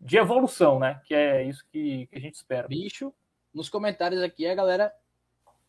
de 0.01 0.17
evolução, 0.17 0.79
né? 0.79 1.01
Que 1.05 1.15
é 1.15 1.43
isso 1.43 1.65
que, 1.73 2.07
que 2.07 2.17
a 2.17 2.21
gente 2.21 2.35
espera. 2.35 2.69
Bicho, 2.69 3.13
nos 3.53 3.69
comentários 3.69 4.23
aqui 4.23 4.47
a 4.47 4.55
galera 4.55 4.93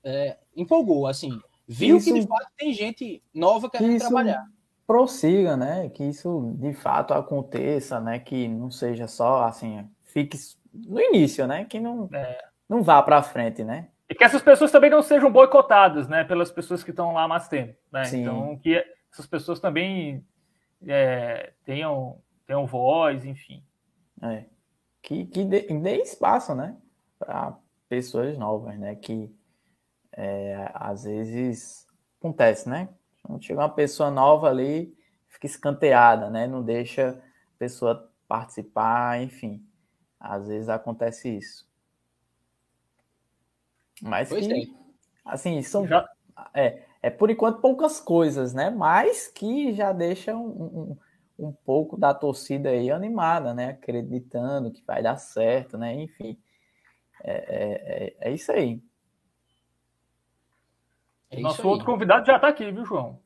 é, 0.04 0.38
empolgou, 0.56 1.08
assim, 1.08 1.40
viu 1.68 1.98
isso, 1.98 2.14
que 2.14 2.20
de 2.20 2.28
fato 2.28 2.48
tem 2.56 2.72
gente 2.72 3.24
nova 3.34 3.68
querendo 3.68 3.94
que 3.94 4.00
trabalhar. 4.00 4.46
Prossiga, 4.86 5.58
né? 5.58 5.90
Que 5.90 6.04
isso 6.04 6.54
de 6.60 6.74
fato 6.74 7.14
aconteça, 7.14 8.00
né? 8.00 8.20
Que 8.20 8.48
não 8.48 8.70
seja 8.70 9.08
só 9.08 9.46
assim, 9.46 9.90
fique 10.04 10.38
no 10.74 11.00
início, 11.00 11.46
né? 11.46 11.66
Que 11.66 11.80
não, 11.80 12.10
é. 12.14 12.38
não 12.68 12.82
vá 12.82 13.02
para 13.02 13.22
frente, 13.22 13.64
né? 13.64 13.90
E 14.10 14.16
que 14.16 14.24
essas 14.24 14.42
pessoas 14.42 14.72
também 14.72 14.90
não 14.90 15.02
sejam 15.02 15.32
boicotadas, 15.32 16.08
né? 16.08 16.24
Pelas 16.24 16.52
pessoas 16.52 16.84
que 16.84 16.90
estão 16.90 17.14
lá 17.14 17.24
há 17.24 17.28
mais 17.28 17.48
tempo, 17.48 17.78
né? 17.92 18.06
Sim. 18.06 18.22
Então, 18.22 18.58
que 18.58 18.84
essas 19.12 19.26
pessoas 19.26 19.60
também 19.60 20.26
é, 20.86 21.54
tenham, 21.64 22.20
tenham 22.46 22.66
voz, 22.66 23.24
enfim. 23.26 23.64
É. 24.22 24.46
Que, 25.02 25.26
que 25.26 25.44
dê, 25.44 25.62
dê 25.62 26.02
espaço, 26.02 26.56
né? 26.56 26.76
Para 27.20 27.58
pessoas 27.88 28.38
novas, 28.38 28.78
né? 28.78 28.96
Que 28.96 29.34
é, 30.12 30.70
às 30.74 31.04
vezes 31.04 31.88
acontece, 32.20 32.70
né? 32.70 32.90
Quando 33.22 33.44
chega 33.44 33.62
uma 33.62 33.70
pessoa 33.70 34.12
nova 34.12 34.50
ali, 34.50 34.96
fica 35.28 35.46
escanteada, 35.46 36.30
né? 36.30 36.48
Não 36.48 36.64
deixa 36.64 37.12
a 37.12 37.58
pessoa 37.58 38.10
participar, 38.28 39.22
enfim. 39.22 39.66
Às 40.24 40.48
vezes 40.48 40.70
acontece 40.70 41.38
isso. 41.38 41.68
Mas 44.02 44.30
pois 44.30 44.48
que, 44.48 44.54
é. 44.54 44.68
assim, 45.26 45.62
são 45.62 45.86
já... 45.86 46.10
é, 46.54 46.84
é 47.02 47.10
por 47.10 47.30
enquanto 47.30 47.60
poucas 47.60 48.00
coisas, 48.00 48.54
né? 48.54 48.70
Mas 48.70 49.28
que 49.28 49.74
já 49.74 49.92
deixam 49.92 50.46
um, 50.46 50.98
um, 51.38 51.48
um, 51.48 51.52
pouco 51.52 51.98
da 51.98 52.14
torcida 52.14 52.70
aí 52.70 52.90
animada, 52.90 53.54
né? 53.54 53.72
Acreditando 53.72 54.72
que 54.72 54.82
vai 54.86 55.04
dar 55.04 55.18
certo, 55.18 55.78
né? 55.78 55.94
Enfim, 55.94 56.40
é, 57.22 57.34
é, 57.34 58.06
é, 58.06 58.30
é 58.30 58.32
isso 58.32 58.50
aí. 58.54 58.82
É 61.30 61.42
Nosso 61.42 61.68
outro 61.68 61.86
convidado 61.86 62.26
já 62.26 62.38
está 62.38 62.48
aqui, 62.48 62.72
viu, 62.72 62.86
João? 62.86 63.20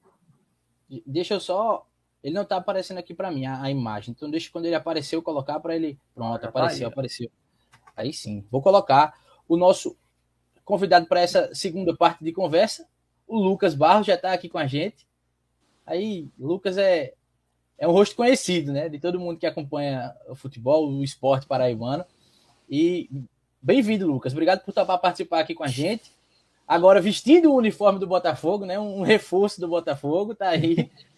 Deixa 1.05 1.35
eu 1.35 1.39
só 1.39 1.87
ele 2.23 2.33
não 2.33 2.45
tá 2.45 2.57
aparecendo 2.57 2.97
aqui 2.97 3.13
para 3.13 3.31
mim 3.31 3.45
a, 3.45 3.61
a, 3.61 3.71
imagem. 3.71 4.13
Então 4.15 4.29
deixa 4.29 4.51
quando 4.51 4.65
ele 4.65 4.75
apareceu 4.75 5.21
colocar 5.21 5.59
para 5.59 5.75
ele. 5.75 5.99
Pronto, 6.13 6.43
ah, 6.43 6.49
apareceu, 6.49 6.87
aí, 6.87 6.91
apareceu. 6.91 7.31
Aí 7.95 8.13
sim. 8.13 8.45
Vou 8.51 8.61
colocar 8.61 9.13
o 9.47 9.55
nosso 9.55 9.97
convidado 10.65 11.05
para 11.07 11.21
essa 11.21 11.53
segunda 11.53 11.95
parte 11.95 12.23
de 12.23 12.31
conversa. 12.31 12.87
O 13.27 13.37
Lucas 13.37 13.73
Barros 13.73 14.07
já 14.07 14.15
está 14.15 14.33
aqui 14.33 14.49
com 14.49 14.57
a 14.57 14.67
gente. 14.67 15.07
Aí, 15.85 16.27
Lucas 16.37 16.77
é 16.77 17.13
é 17.77 17.87
um 17.87 17.91
rosto 17.91 18.15
conhecido, 18.15 18.73
né, 18.73 18.89
de 18.89 18.99
todo 18.99 19.19
mundo 19.19 19.37
que 19.37 19.45
acompanha 19.45 20.11
o 20.27 20.35
futebol, 20.35 20.89
o 20.89 21.03
esporte 21.03 21.45
paraibano. 21.45 22.03
E 22.67 23.09
bem-vindo, 23.61 24.07
Lucas. 24.07 24.33
Obrigado 24.33 24.63
por 24.65 24.73
topar 24.73 24.99
participar 24.99 25.41
aqui 25.41 25.53
com 25.53 25.63
a 25.63 25.67
gente. 25.67 26.11
Agora 26.67 26.99
vestindo 26.99 27.51
o 27.51 27.55
uniforme 27.55 27.99
do 27.99 28.07
Botafogo, 28.07 28.65
né, 28.65 28.79
um 28.79 29.03
reforço 29.03 29.61
do 29.61 29.67
Botafogo, 29.67 30.33
tá 30.33 30.49
aí. 30.49 30.89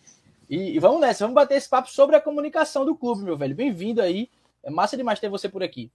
E, 0.50 0.76
e, 0.76 0.80
vamos 0.80 1.00
nessa, 1.00 1.26
vamos 1.26 1.36
bater 1.36 1.58
esse 1.58 1.70
papo 1.70 1.91
sobre 1.91 2.16
a 2.16 2.22
comunicação 2.22 2.84
do 2.84 2.95
clube, 2.95 3.22
meu 3.22 3.38
velho. 3.38 3.56
Bem-vindo 3.56 4.02
aí. 4.02 4.32
É 4.64 4.72
massa 4.72 4.97
demais 4.97 5.20
ter 5.20 5.30
você 5.30 5.47
por 5.47 5.62
aqui. 5.62 5.91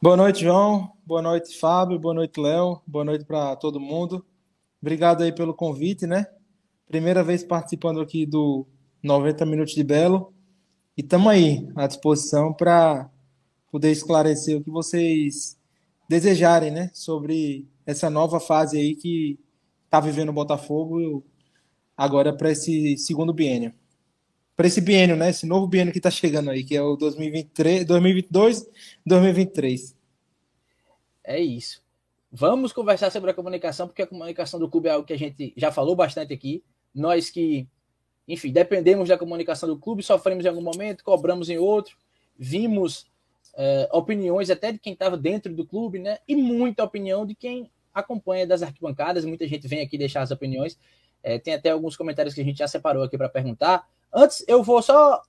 Boa 0.00 0.14
noite, 0.14 0.42
João. 0.42 0.92
Boa 1.06 1.22
noite, 1.22 1.58
Fábio. 1.58 1.98
Boa 1.98 2.12
noite, 2.12 2.38
Léo. 2.38 2.82
Boa 2.86 3.02
noite 3.02 3.24
para 3.24 3.56
todo 3.56 3.80
mundo. 3.80 4.22
Obrigado 4.82 5.22
aí 5.22 5.32
pelo 5.32 5.54
convite, 5.54 6.06
né? 6.06 6.26
Primeira 6.86 7.24
vez 7.24 7.42
participando 7.42 8.02
aqui 8.02 8.26
do 8.26 8.66
90 9.02 9.46
Minutos 9.46 9.74
de 9.74 9.84
Belo. 9.84 10.34
E 10.94 11.00
estamos 11.00 11.32
aí 11.32 11.66
à 11.74 11.86
disposição 11.86 12.52
para 12.52 13.08
poder 13.72 13.90
esclarecer 13.90 14.58
o 14.58 14.62
que 14.62 14.70
vocês 14.70 15.58
desejarem, 16.06 16.70
né? 16.70 16.90
Sobre 16.92 17.66
essa 17.86 18.10
nova 18.10 18.38
fase 18.38 18.78
aí 18.78 18.94
que 18.94 19.38
está 19.86 19.98
vivendo 19.98 20.28
o 20.28 20.34
Botafogo 20.34 21.24
agora 22.00 22.32
para 22.32 22.50
esse 22.50 22.96
segundo 22.96 23.30
biênio. 23.30 23.74
Para 24.56 24.66
esse 24.66 24.80
biênio, 24.80 25.16
né? 25.16 25.28
Esse 25.28 25.44
novo 25.44 25.66
biênio 25.66 25.92
que 25.92 25.98
está 25.98 26.10
chegando 26.10 26.48
aí, 26.48 26.64
que 26.64 26.74
é 26.74 26.80
o 26.80 26.96
2023, 26.96 27.84
2022, 27.84 28.66
2023. 29.04 29.94
É 31.22 31.38
isso. 31.38 31.82
Vamos 32.32 32.72
conversar 32.72 33.10
sobre 33.10 33.30
a 33.30 33.34
comunicação, 33.34 33.86
porque 33.86 34.00
a 34.00 34.06
comunicação 34.06 34.58
do 34.58 34.66
clube 34.66 34.88
é 34.88 34.92
algo 34.92 35.06
que 35.06 35.12
a 35.12 35.18
gente 35.18 35.52
já 35.54 35.70
falou 35.70 35.94
bastante 35.94 36.32
aqui. 36.32 36.64
Nós 36.94 37.28
que, 37.28 37.68
enfim, 38.26 38.50
dependemos 38.50 39.06
da 39.06 39.18
comunicação 39.18 39.68
do 39.68 39.78
clube, 39.78 40.02
sofremos 40.02 40.46
em 40.46 40.48
algum 40.48 40.62
momento, 40.62 41.04
cobramos 41.04 41.50
em 41.50 41.58
outro, 41.58 41.98
vimos 42.38 43.06
é, 43.54 43.90
opiniões 43.92 44.48
até 44.48 44.72
de 44.72 44.78
quem 44.78 44.94
estava 44.94 45.18
dentro 45.18 45.54
do 45.54 45.66
clube, 45.66 45.98
né? 45.98 46.16
E 46.26 46.34
muita 46.34 46.82
opinião 46.82 47.26
de 47.26 47.34
quem 47.34 47.70
acompanha 47.92 48.46
das 48.46 48.62
arquibancadas. 48.62 49.26
Muita 49.26 49.46
gente 49.46 49.68
vem 49.68 49.82
aqui 49.82 49.98
deixar 49.98 50.22
as 50.22 50.30
opiniões. 50.30 50.78
É, 51.22 51.38
tem 51.38 51.54
até 51.54 51.70
alguns 51.70 51.96
comentários 51.96 52.34
que 52.34 52.40
a 52.40 52.44
gente 52.44 52.58
já 52.58 52.68
separou 52.68 53.02
aqui 53.02 53.16
para 53.16 53.28
perguntar. 53.28 53.88
Antes, 54.12 54.44
eu 54.48 54.62
vou 54.62 54.82
só 54.82 55.22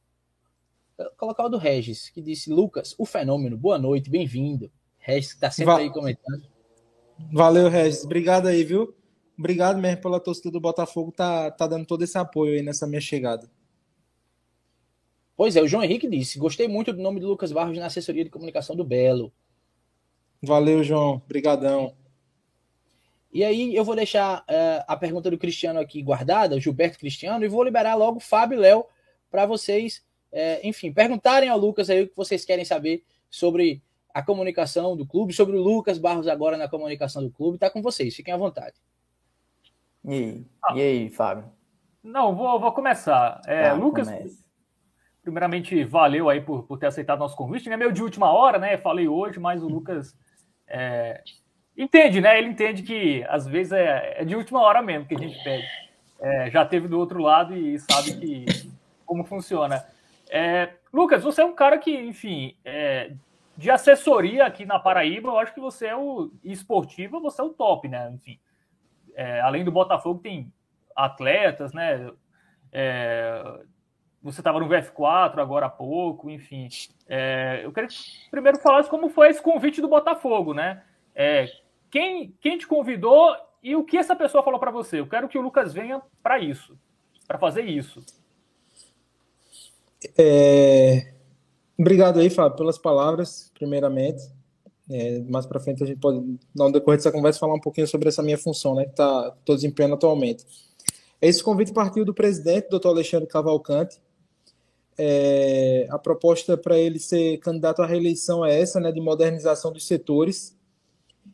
colocar 1.18 1.46
o 1.46 1.50
do 1.50 1.58
Regis, 1.58 2.10
que 2.10 2.22
disse: 2.22 2.52
Lucas, 2.52 2.96
o 2.98 3.06
fenômeno, 3.06 3.58
boa 3.58 3.78
noite, 3.78 4.10
bem-vindo. 4.10 4.72
Regis, 4.98 5.30
que 5.30 5.38
está 5.38 5.52
sempre 5.52 5.74
Va 5.74 5.80
aí 5.80 5.90
comentando. 5.90 6.44
Valeu, 7.32 7.70
Regis. 7.70 8.04
Obrigado 8.04 8.48
aí, 8.48 8.64
viu? 8.64 8.96
Obrigado 9.38 9.80
mesmo 9.80 10.02
pela 10.02 10.20
torcida 10.20 10.52
do 10.52 10.60
Botafogo, 10.60 11.12
tá, 11.12 11.50
tá 11.50 11.66
dando 11.66 11.86
todo 11.86 12.04
esse 12.04 12.18
apoio 12.18 12.54
aí 12.54 12.62
nessa 12.62 12.86
minha 12.86 13.02
chegada. 13.02 13.50
Pois 15.36 15.56
é, 15.56 15.62
o 15.62 15.68
João 15.68 15.84
Henrique 15.84 16.08
disse: 16.08 16.38
gostei 16.38 16.68
muito 16.68 16.94
do 16.94 17.02
nome 17.02 17.20
do 17.20 17.28
Lucas 17.28 17.52
Barros 17.52 17.78
na 17.78 17.88
assessoria 17.88 18.24
de 18.24 18.30
comunicação 18.30 18.76
do 18.76 18.84
Belo. 18.84 19.34
Valeu, 20.44 20.84
João. 20.84 21.22
Obrigadão. 21.26 21.96
E 23.32 23.44
aí 23.44 23.74
eu 23.74 23.86
vou 23.86 23.96
deixar 23.96 24.42
uh, 24.42 24.84
a 24.88 24.98
pergunta 24.98 25.32
do 25.32 25.38
Cristiano 25.38 25.80
aqui 25.80 26.02
guardada, 26.02 26.60
Gilberto 26.60 27.00
Cristiano, 27.00 27.46
e 27.46 27.48
vou 27.48 27.64
liberar 27.64 27.96
logo 27.96 28.20
Fábio 28.20 28.58
e 28.58 28.62
Léo 28.62 28.86
para 29.30 29.46
vocês, 29.46 30.06
uh, 30.34 30.60
enfim, 30.64 30.92
perguntarem 30.92 31.48
ao 31.48 31.58
Lucas 31.58 31.90
aí 31.90 32.04
o 32.04 32.08
que 32.10 32.16
vocês 32.16 32.44
querem 32.44 32.66
saber 32.66 33.04
sobre 33.30 33.82
a 34.14 34.22
comunicação 34.22 34.98
do 34.98 35.06
clube, 35.06 35.32
sobre 35.32 35.56
o 35.56 35.62
Lucas 35.62 35.98
Barros 35.98 36.28
agora 36.28 36.58
na 36.58 36.68
comunicação 36.68 37.24
do 37.24 37.32
clube. 37.32 37.56
Está 37.56 37.70
com 37.70 37.82
vocês, 37.82 38.14
fiquem 38.14 38.34
à 38.34 38.38
vontade. 38.38 38.76
E 40.04 40.14
aí, 40.14 40.46
ah, 40.66 40.74
e 40.76 40.82
aí 40.82 41.10
Fábio? 41.10 41.46
Não, 42.04 42.36
vou, 42.36 42.60
vou 42.60 42.72
começar. 42.74 43.40
É, 43.48 43.70
ah, 43.70 43.74
Lucas, 43.74 44.10
comece. 44.10 44.44
primeiramente, 45.24 45.86
valeu 45.86 46.30
aí 46.30 46.42
por, 46.42 46.64
por 46.64 46.78
ter 46.78 46.88
aceitado 46.88 47.20
nosso 47.20 47.38
convite. 47.38 47.70
É 47.70 47.78
meio 47.78 47.94
de 47.94 48.04
última 48.04 48.30
hora, 48.32 48.58
né? 48.58 48.78
Falei 48.78 49.08
hoje, 49.08 49.40
mas 49.40 49.64
o 49.64 49.68
Lucas 49.68 50.18
é, 50.68 51.24
entende, 51.84 52.22
né? 52.22 52.38
Ele 52.38 52.50
entende 52.50 52.84
que 52.84 53.24
às 53.28 53.48
vezes 53.48 53.74
é, 53.74 54.22
é, 54.22 54.26
de 54.26 54.36
última 54.36 54.62
hora 54.62 54.82
mesmo 54.82 55.08
que 55.08 55.16
a 55.16 55.20
gente 55.20 55.44
pede. 55.44 55.68
É, 56.20 56.52
já 56.52 56.64
teve 56.66 56.88
do 56.88 57.00
outro 57.00 57.20
lado 57.20 57.56
e 57.56 57.80
sabe 57.80 58.18
que 58.18 58.46
como 59.06 59.24
funciona. 59.24 59.86
É, 60.30 60.74
Lucas, 60.94 61.24
você 61.24 61.42
é 61.42 61.46
um 61.46 61.56
cara 61.56 61.78
que, 61.78 61.92
enfim, 61.92 62.56
é, 62.64 63.12
de 63.58 63.70
assessoria 63.70 64.46
aqui 64.46 64.66
na 64.66 64.80
Paraíba, 64.80 65.30
eu 65.30 65.40
acho 65.40 65.54
que 65.54 65.60
você 65.60 65.88
é 65.88 65.96
o 65.96 66.32
esportiva, 66.44 67.20
você 67.20 67.42
é 67.42 67.44
o 67.44 67.50
top, 67.50 67.88
né? 67.88 68.10
Enfim, 68.14 68.40
é, 69.16 69.42
além 69.42 69.66
do 69.66 69.72
Botafogo, 69.72 70.20
tem 70.20 70.52
atletas, 70.96 71.74
né? 71.74 72.12
É, 72.72 73.44
você 74.22 74.40
estava 74.40 74.60
no 74.60 74.70
VF4 74.70 75.40
agora 75.40 75.66
há 75.66 75.70
pouco, 75.70 76.30
enfim. 76.30 76.70
Eu 77.64 77.74
queria 77.74 77.90
primeiro 78.30 78.60
falar 78.60 78.84
como 78.86 79.10
foi 79.10 79.30
esse 79.30 79.42
convite 79.42 79.82
do 79.82 79.88
Botafogo, 79.88 80.54
né? 80.54 80.84
É, 81.16 81.46
quem, 81.92 82.34
quem 82.40 82.58
te 82.58 82.66
convidou 82.66 83.36
e 83.62 83.76
o 83.76 83.84
que 83.84 83.98
essa 83.98 84.16
pessoa 84.16 84.44
falou 84.44 84.60
para 84.60 84.72
você? 84.72 85.00
Eu 85.00 85.08
quero 85.08 85.28
que 85.28 85.38
o 85.38 85.42
Lucas 85.42 85.74
venha 85.74 86.02
para 86.24 86.40
isso, 86.40 86.78
para 87.28 87.38
fazer 87.38 87.64
isso. 87.64 88.04
É... 90.18 91.14
Obrigado 91.78 92.20
aí, 92.20 92.30
Fábio, 92.30 92.58
pelas 92.58 92.78
palavras, 92.78 93.52
primeiramente. 93.54 94.22
É, 94.90 95.20
mais 95.22 95.46
para 95.46 95.60
frente 95.60 95.82
a 95.84 95.86
gente 95.86 96.00
pode, 96.00 96.38
no 96.54 96.72
decorrer 96.72 96.98
dessa 96.98 97.12
conversa, 97.12 97.40
falar 97.40 97.54
um 97.54 97.60
pouquinho 97.60 97.88
sobre 97.88 98.10
essa 98.10 98.22
minha 98.22 98.38
função, 98.38 98.76
né, 98.76 98.86
que 98.86 98.94
tá, 98.94 99.34
estou 99.40 99.56
desempenhando 99.56 99.96
atualmente. 99.96 100.46
Esse 101.22 101.42
convite 101.42 101.72
partiu 101.72 102.04
do 102.04 102.14
presidente, 102.14 102.70
doutor 102.70 102.90
Alexandre 102.90 103.28
Cavalcante. 103.28 104.02
É, 104.98 105.88
a 105.90 105.98
proposta 105.98 106.58
para 106.58 106.78
ele 106.78 107.00
ser 107.00 107.38
candidato 107.38 107.82
à 107.82 107.86
reeleição 107.86 108.46
é 108.46 108.60
essa, 108.60 108.80
né, 108.80 108.92
de 108.92 109.00
modernização 109.00 109.72
dos 109.72 109.88
setores, 109.88 110.56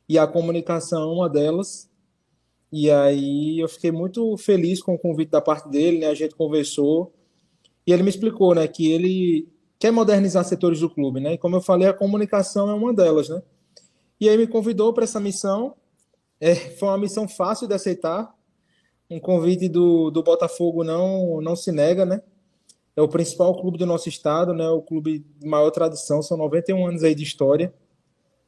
e 0.07 0.17
a 0.17 0.27
comunicação 0.27 1.01
é 1.03 1.13
uma 1.13 1.29
delas. 1.29 1.89
E 2.71 2.91
aí 2.91 3.59
eu 3.59 3.69
fiquei 3.69 3.91
muito 3.91 4.35
feliz 4.37 4.81
com 4.81 4.95
o 4.95 4.99
convite 4.99 5.31
da 5.31 5.41
parte 5.41 5.69
dele, 5.69 5.99
né, 5.99 6.07
a 6.07 6.13
gente 6.13 6.35
conversou, 6.35 7.13
e 7.85 7.93
ele 7.93 8.03
me 8.03 8.09
explicou, 8.09 8.53
né, 8.53 8.67
que 8.67 8.91
ele 8.91 9.47
quer 9.79 9.91
modernizar 9.91 10.43
setores 10.43 10.79
do 10.79 10.89
clube, 10.89 11.19
né? 11.19 11.33
E 11.33 11.37
como 11.37 11.55
eu 11.55 11.61
falei, 11.61 11.87
a 11.87 11.93
comunicação 11.93 12.69
é 12.69 12.73
uma 12.73 12.93
delas, 12.93 13.29
né? 13.29 13.41
E 14.19 14.27
aí 14.27 14.37
me 14.37 14.47
convidou 14.47 14.91
para 14.93 15.03
essa 15.03 15.19
missão. 15.19 15.75
É, 16.39 16.55
foi 16.55 16.89
uma 16.89 16.97
missão 16.97 17.27
fácil 17.27 17.67
de 17.67 17.73
aceitar. 17.73 18.33
Um 19.09 19.19
convite 19.19 19.69
do, 19.69 20.09
do 20.11 20.23
Botafogo 20.23 20.83
não 20.83 21.39
não 21.41 21.55
se 21.55 21.71
nega, 21.71 22.05
né? 22.05 22.21
É 22.95 23.01
o 23.01 23.07
principal 23.07 23.55
clube 23.59 23.77
do 23.77 23.85
nosso 23.85 24.09
estado, 24.09 24.53
né? 24.53 24.67
O 24.69 24.81
clube 24.81 25.19
de 25.39 25.47
maior 25.47 25.69
tradição, 25.69 26.21
são 26.21 26.35
91 26.37 26.87
anos 26.87 27.03
aí 27.03 27.13
de 27.13 27.23
história. 27.23 27.73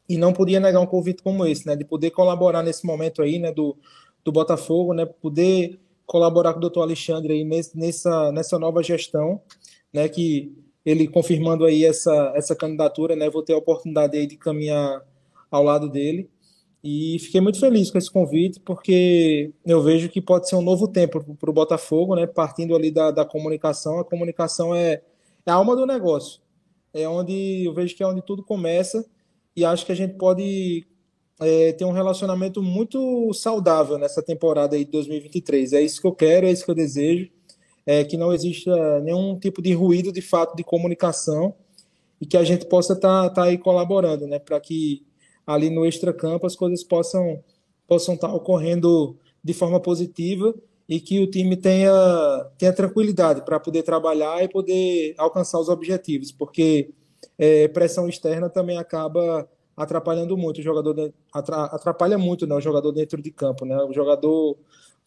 E 0.10 0.18
não 0.18 0.34
podia 0.34 0.60
negar 0.60 0.82
um 0.82 0.88
convite 0.88 1.22
como 1.22 1.45
esse, 1.45 1.68
né? 1.68 1.76
De 1.76 1.86
poder 1.86 2.10
colaborar 2.10 2.64
nesse 2.64 2.84
momento 2.86 3.22
aí, 3.22 3.38
né? 3.38 3.51
Do, 3.51 3.78
do 4.26 4.32
Botafogo, 4.32 4.93
né? 4.93 5.05
Poder 5.05 5.80
colaborar 6.05 6.53
com 6.53 6.57
o 6.57 6.62
doutor 6.62 6.82
Alexandre 6.82 7.34
aí 7.34 7.70
nessa, 7.76 8.32
nessa 8.32 8.57
nova 8.57 8.82
gestão, 8.82 9.39
né? 9.93 10.10
Que 10.10 10.51
ele 10.84 11.07
confirmando 11.07 11.64
aí 11.64 11.86
essa, 11.86 12.34
essa 12.36 12.55
candidatura, 12.55 13.16
né? 13.16 13.30
Vou 13.30 13.43
ter 13.43 13.53
a 13.53 13.57
oportunidade 13.57 14.18
aí 14.18 14.26
de 14.26 14.36
caminhar 14.36 15.05
ao 15.51 15.64
lado 15.64 15.88
dele. 15.88 16.28
E 16.84 17.20
fiquei 17.20 17.41
muito 17.41 17.60
feliz 17.60 17.91
com 17.91 17.97
esse 17.97 18.10
convite, 18.10 18.60
porque 18.62 19.51
eu 19.66 19.84
vejo 19.84 20.10
que 20.10 20.22
pode 20.22 20.47
ser 20.47 20.55
um 20.55 20.62
novo 20.62 20.88
tempo 20.88 21.24
para 21.36 21.49
o 21.49 21.53
Botafogo, 21.53 22.16
né? 22.16 22.26
Partindo 22.26 22.76
ali 22.76 22.89
da, 22.89 23.12
da 23.12 23.26
comunicação. 23.26 23.99
A 23.99 24.05
comunicação 24.05 24.74
é, 24.74 25.01
é 25.45 25.51
a 25.51 25.55
alma 25.55 25.76
do 25.76 25.86
negócio. 25.86 26.41
É 26.93 27.07
onde 27.07 27.66
eu 27.66 27.74
vejo 27.74 27.95
que 27.95 28.01
é 28.01 28.07
onde 28.07 28.22
tudo 28.22 28.43
começa. 28.43 29.05
E 29.55 29.65
acho 29.65 29.85
que 29.85 29.91
a 29.91 29.95
gente 29.95 30.15
pode 30.15 30.85
é, 31.39 31.73
ter 31.73 31.85
um 31.85 31.91
relacionamento 31.91 32.61
muito 32.61 33.33
saudável 33.33 33.97
nessa 33.97 34.21
temporada 34.21 34.75
aí 34.75 34.85
de 34.85 34.91
2023. 34.91 35.73
É 35.73 35.81
isso 35.81 36.01
que 36.01 36.07
eu 36.07 36.13
quero, 36.13 36.47
é 36.47 36.51
isso 36.51 36.65
que 36.65 36.71
eu 36.71 36.75
desejo 36.75 37.29
é, 37.89 38.03
que 38.03 38.17
não 38.17 38.31
exista 38.31 38.99
nenhum 38.99 39.39
tipo 39.39 39.63
de 39.63 39.73
ruído 39.73 40.11
de 40.11 40.21
fato 40.21 40.55
de 40.55 40.63
comunicação 40.63 41.55
e 42.21 42.25
que 42.27 42.37
a 42.37 42.43
gente 42.43 42.67
possa 42.67 42.93
estar 42.93 43.29
tá, 43.29 43.33
tá 43.33 43.43
aí 43.45 43.57
colaborando, 43.57 44.27
né, 44.27 44.37
para 44.37 44.59
que 44.59 45.03
ali 45.43 45.71
no 45.71 45.83
extracampo 45.83 46.45
as 46.45 46.55
coisas 46.55 46.83
possam 46.83 47.43
possam 47.87 48.13
estar 48.13 48.27
tá 48.27 48.33
ocorrendo 48.35 49.17
de 49.43 49.53
forma 49.55 49.79
positiva 49.79 50.53
e 50.87 50.99
que 50.99 51.19
o 51.19 51.25
time 51.25 51.57
tenha 51.57 51.91
tenha 52.59 52.73
tranquilidade 52.73 53.43
para 53.43 53.59
poder 53.59 53.81
trabalhar 53.81 54.43
e 54.43 54.47
poder 54.47 55.15
alcançar 55.17 55.59
os 55.59 55.67
objetivos, 55.67 56.31
porque 56.31 56.91
é, 57.39 57.69
pressão 57.69 58.07
externa 58.09 58.49
também 58.49 58.77
acaba 58.77 59.49
atrapalhando 59.75 60.37
muito 60.37 60.59
o 60.59 60.61
jogador 60.61 61.13
atrapalha 61.31 62.17
muito 62.17 62.45
né, 62.45 62.53
o 62.53 62.59
jogador 62.59 62.91
dentro 62.91 63.21
de 63.21 63.31
campo, 63.31 63.65
né? 63.65 63.77
O 63.83 63.93
jogador 63.93 64.57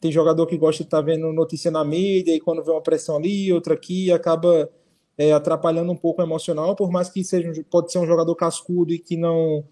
tem 0.00 0.10
jogador 0.10 0.46
que 0.46 0.56
gosta 0.56 0.82
de 0.82 0.88
estar 0.88 0.96
tá 0.96 1.02
vendo 1.02 1.30
notícia 1.32 1.70
na 1.70 1.84
mídia 1.84 2.34
e 2.34 2.40
quando 2.40 2.64
vê 2.64 2.70
uma 2.70 2.80
pressão 2.80 3.16
ali, 3.16 3.52
outra 3.52 3.74
aqui, 3.74 4.10
acaba 4.10 4.70
é, 5.18 5.32
atrapalhando 5.32 5.92
um 5.92 5.96
pouco 5.96 6.22
o 6.22 6.24
emocional, 6.24 6.74
por 6.74 6.90
mais 6.90 7.10
que 7.10 7.22
seja 7.22 7.52
pode 7.70 7.92
ser 7.92 7.98
um 7.98 8.06
jogador 8.06 8.34
cascudo 8.34 8.94
e 8.94 8.98
que 8.98 9.16
não 9.16 9.62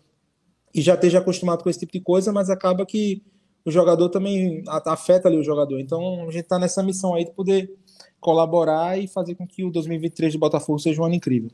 e 0.75 0.83
já 0.83 0.95
esteja 0.95 1.19
acostumado 1.19 1.65
com 1.65 1.71
esse 1.71 1.81
tipo 1.81 1.93
de 1.93 2.01
coisa, 2.01 2.31
mas 2.33 2.51
acaba 2.51 2.85
que 2.85 3.23
o 3.65 3.71
jogador 3.71 4.09
também 4.11 4.63
afeta 4.87 5.29
ali 5.29 5.39
o 5.39 5.43
jogador. 5.43 5.81
Então 5.81 6.29
a 6.29 6.31
gente 6.31 6.45
está 6.45 6.59
nessa 6.59 6.83
missão 6.83 7.15
aí 7.15 7.25
de 7.25 7.33
poder 7.33 7.75
colaborar 8.21 8.99
e 8.99 9.09
fazer 9.09 9.35
com 9.35 9.47
que 9.47 9.65
o 9.65 9.71
2023 9.71 10.33
de 10.33 10.39
Botafogo 10.39 10.79
seja 10.79 11.01
um 11.01 11.07
ano 11.07 11.15
incrível. 11.15 11.51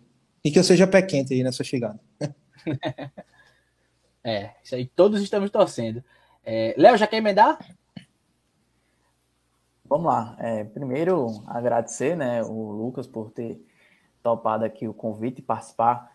E 0.46 0.50
que 0.52 0.60
eu 0.60 0.62
seja 0.62 0.86
pé 0.86 1.02
quente 1.02 1.34
aí 1.34 1.42
nessa 1.42 1.64
chegada. 1.64 1.98
é, 4.22 4.52
isso 4.62 4.76
aí 4.76 4.86
todos 4.86 5.20
estamos 5.20 5.50
torcendo. 5.50 6.04
É, 6.44 6.72
Léo, 6.78 6.96
já 6.96 7.04
quer 7.04 7.16
emendar? 7.16 7.58
Vamos 9.84 10.06
lá. 10.06 10.36
É, 10.38 10.62
primeiro, 10.62 11.42
agradecer 11.48 12.16
né, 12.16 12.44
o 12.44 12.70
Lucas 12.70 13.08
por 13.08 13.32
ter 13.32 13.60
topado 14.22 14.64
aqui 14.64 14.86
o 14.86 14.94
convite 14.94 15.40
e 15.40 15.42
participar 15.42 16.12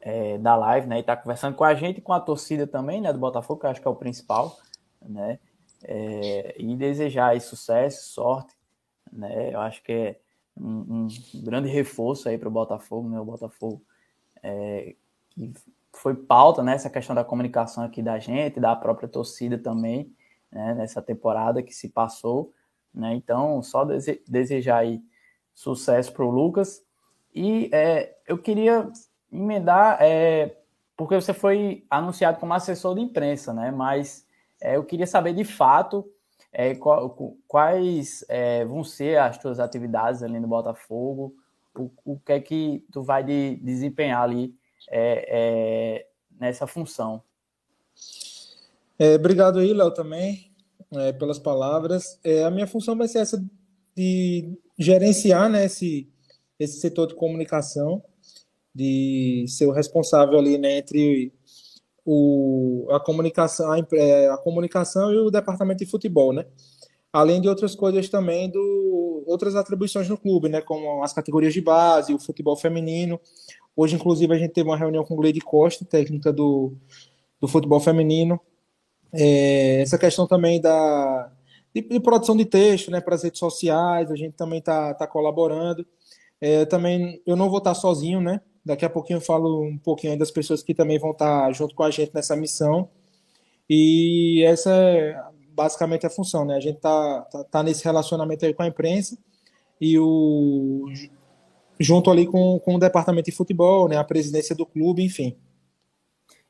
é, 0.00 0.38
da 0.38 0.54
live, 0.54 0.86
né? 0.86 0.98
E 0.98 1.00
estar 1.00 1.16
tá 1.16 1.22
conversando 1.22 1.56
com 1.56 1.64
a 1.64 1.74
gente 1.74 1.98
e 1.98 2.00
com 2.00 2.12
a 2.12 2.20
torcida 2.20 2.68
também, 2.68 3.00
né? 3.00 3.12
Do 3.12 3.18
Botafogo, 3.18 3.58
que 3.58 3.66
eu 3.66 3.70
acho 3.70 3.80
que 3.80 3.88
é 3.88 3.90
o 3.90 3.96
principal, 3.96 4.56
né? 5.02 5.40
É, 5.82 6.54
e 6.62 6.76
desejar 6.76 7.30
aí 7.30 7.40
sucesso, 7.40 8.12
sorte, 8.12 8.54
né? 9.12 9.52
Eu 9.52 9.60
acho 9.60 9.82
que 9.82 9.90
é 9.90 10.20
um, 10.56 11.08
grande 11.42 11.68
reforço 11.68 12.28
aí 12.28 12.38
para 12.38 12.48
o 12.48 12.52
Botafogo, 12.52 13.08
né? 13.08 13.18
O 13.18 13.24
Botafogo 13.24 13.82
é, 14.42 14.94
que 15.30 15.52
foi 15.92 16.14
pauta, 16.14 16.62
né? 16.62 16.74
Essa 16.74 16.90
questão 16.90 17.14
da 17.14 17.24
comunicação 17.24 17.84
aqui 17.84 18.02
da 18.02 18.18
gente, 18.18 18.60
da 18.60 18.74
própria 18.76 19.08
torcida 19.08 19.58
também, 19.58 20.12
né? 20.50 20.74
Nessa 20.74 21.02
temporada 21.02 21.62
que 21.62 21.74
se 21.74 21.88
passou. 21.88 22.52
Né? 22.94 23.14
Então, 23.14 23.60
só 23.62 23.84
dese 23.84 24.22
desejar 24.28 24.78
aí 24.78 25.02
sucesso 25.52 26.12
para 26.12 26.24
o 26.24 26.30
Lucas. 26.30 26.82
E 27.34 27.68
é, 27.72 28.16
eu 28.26 28.38
queria 28.38 28.88
emendar, 29.32 29.98
é, 30.00 30.56
porque 30.96 31.16
você 31.16 31.34
foi 31.34 31.84
anunciado 31.90 32.38
como 32.38 32.54
assessor 32.54 32.94
de 32.94 33.00
imprensa, 33.00 33.52
né? 33.52 33.72
mas 33.72 34.26
é, 34.60 34.76
eu 34.76 34.84
queria 34.84 35.06
saber 35.06 35.34
de 35.34 35.44
fato 35.44 36.08
é, 36.54 36.74
quais 37.46 38.24
é, 38.28 38.64
vão 38.64 38.82
ser 38.82 39.18
as 39.18 39.36
tuas 39.36 39.60
atividades 39.60 40.22
ali 40.22 40.40
no 40.40 40.48
Botafogo, 40.48 41.34
o, 41.76 41.90
o 42.04 42.18
que 42.18 42.32
é 42.32 42.40
que 42.40 42.84
tu 42.92 43.02
vai 43.02 43.24
de, 43.24 43.56
desempenhar 43.56 44.22
ali 44.22 44.54
é, 44.90 46.06
nessa 46.40 46.66
função. 46.66 47.22
obrigado 49.14 49.58
aí, 49.58 49.72
Léo, 49.72 49.90
também 49.92 50.54
é, 50.92 51.12
pelas 51.12 51.38
palavras. 51.38 52.18
É, 52.22 52.44
a 52.44 52.50
minha 52.50 52.66
função 52.66 52.96
vai 52.96 53.08
ser 53.08 53.18
essa 53.18 53.42
de 53.96 54.56
gerenciar 54.78 55.48
né, 55.48 55.66
esse, 55.66 56.08
esse 56.58 56.80
setor 56.80 57.06
de 57.06 57.14
comunicação, 57.14 58.02
de 58.74 59.44
ser 59.48 59.66
o 59.66 59.72
responsável 59.72 60.38
ali 60.38 60.58
né, 60.58 60.78
entre 60.78 61.32
o, 62.04 62.86
a, 62.90 63.00
comunicação, 63.00 63.72
a, 63.72 63.78
é, 63.94 64.28
a, 64.28 64.36
comunicação 64.36 65.12
e 65.12 65.18
o 65.18 65.30
departamento 65.30 65.84
de 65.84 65.90
futebol, 65.90 66.32
né? 66.32 66.44
Além 67.12 67.40
de 67.40 67.48
outras 67.48 67.74
coisas 67.74 68.08
também, 68.08 68.50
do, 68.50 69.24
outras 69.26 69.54
atribuições 69.56 70.08
no 70.08 70.18
clube, 70.18 70.48
né? 70.48 70.60
Como 70.60 71.02
as 71.02 71.12
categorias 71.12 71.54
de 71.54 71.60
base, 71.60 72.12
o 72.12 72.18
futebol 72.18 72.56
feminino. 72.56 73.20
Hoje, 73.76 73.96
inclusive, 73.96 74.34
a 74.34 74.38
gente 74.38 74.52
teve 74.52 74.68
uma 74.68 74.76
reunião 74.76 75.04
com 75.04 75.14
o 75.14 75.16
Gleide 75.16 75.40
Costa, 75.40 75.84
técnica 75.84 76.32
do, 76.32 76.74
do 77.40 77.48
futebol 77.48 77.80
feminino. 77.80 78.40
É, 79.12 79.80
essa 79.80 79.96
questão 79.96 80.26
também 80.26 80.60
da 80.60 81.30
de, 81.74 81.82
de, 81.82 82.00
produção 82.00 82.36
de 82.36 82.44
texto, 82.44 82.90
né, 82.90 83.00
para 83.00 83.16
as 83.16 83.24
redes 83.24 83.40
sociais, 83.40 84.10
a 84.10 84.14
gente 84.14 84.34
também 84.34 84.60
está 84.60 84.94
tá 84.94 85.06
colaborando. 85.06 85.84
É, 86.40 86.64
também 86.64 87.20
eu 87.26 87.34
não 87.34 87.48
vou 87.48 87.58
estar 87.58 87.74
sozinho, 87.74 88.20
né? 88.20 88.40
Daqui 88.64 88.84
a 88.84 88.90
pouquinho 88.90 89.18
eu 89.18 89.20
falo 89.20 89.62
um 89.62 89.76
pouquinho 89.76 90.18
das 90.18 90.30
pessoas 90.30 90.62
que 90.62 90.74
também 90.74 90.98
vão 90.98 91.10
estar 91.10 91.52
junto 91.52 91.74
com 91.74 91.82
a 91.82 91.90
gente 91.90 92.14
nessa 92.14 92.34
missão. 92.34 92.88
E 93.68 94.42
essa 94.46 94.70
é 94.70 95.22
basicamente 95.50 96.06
a 96.06 96.10
função, 96.10 96.44
né? 96.44 96.56
A 96.56 96.60
gente 96.60 96.80
tá, 96.80 97.22
tá, 97.22 97.44
tá 97.44 97.62
nesse 97.62 97.84
relacionamento 97.84 98.44
aí 98.44 98.54
com 98.54 98.62
a 98.62 98.66
imprensa 98.66 99.16
e 99.80 99.98
o 99.98 100.86
junto 101.78 102.10
ali 102.10 102.26
com, 102.26 102.58
com 102.60 102.76
o 102.76 102.78
departamento 102.78 103.30
de 103.30 103.36
futebol, 103.36 103.88
né? 103.88 103.96
A 103.96 104.04
presidência 104.04 104.54
do 104.54 104.64
clube, 104.64 105.04
enfim. 105.04 105.36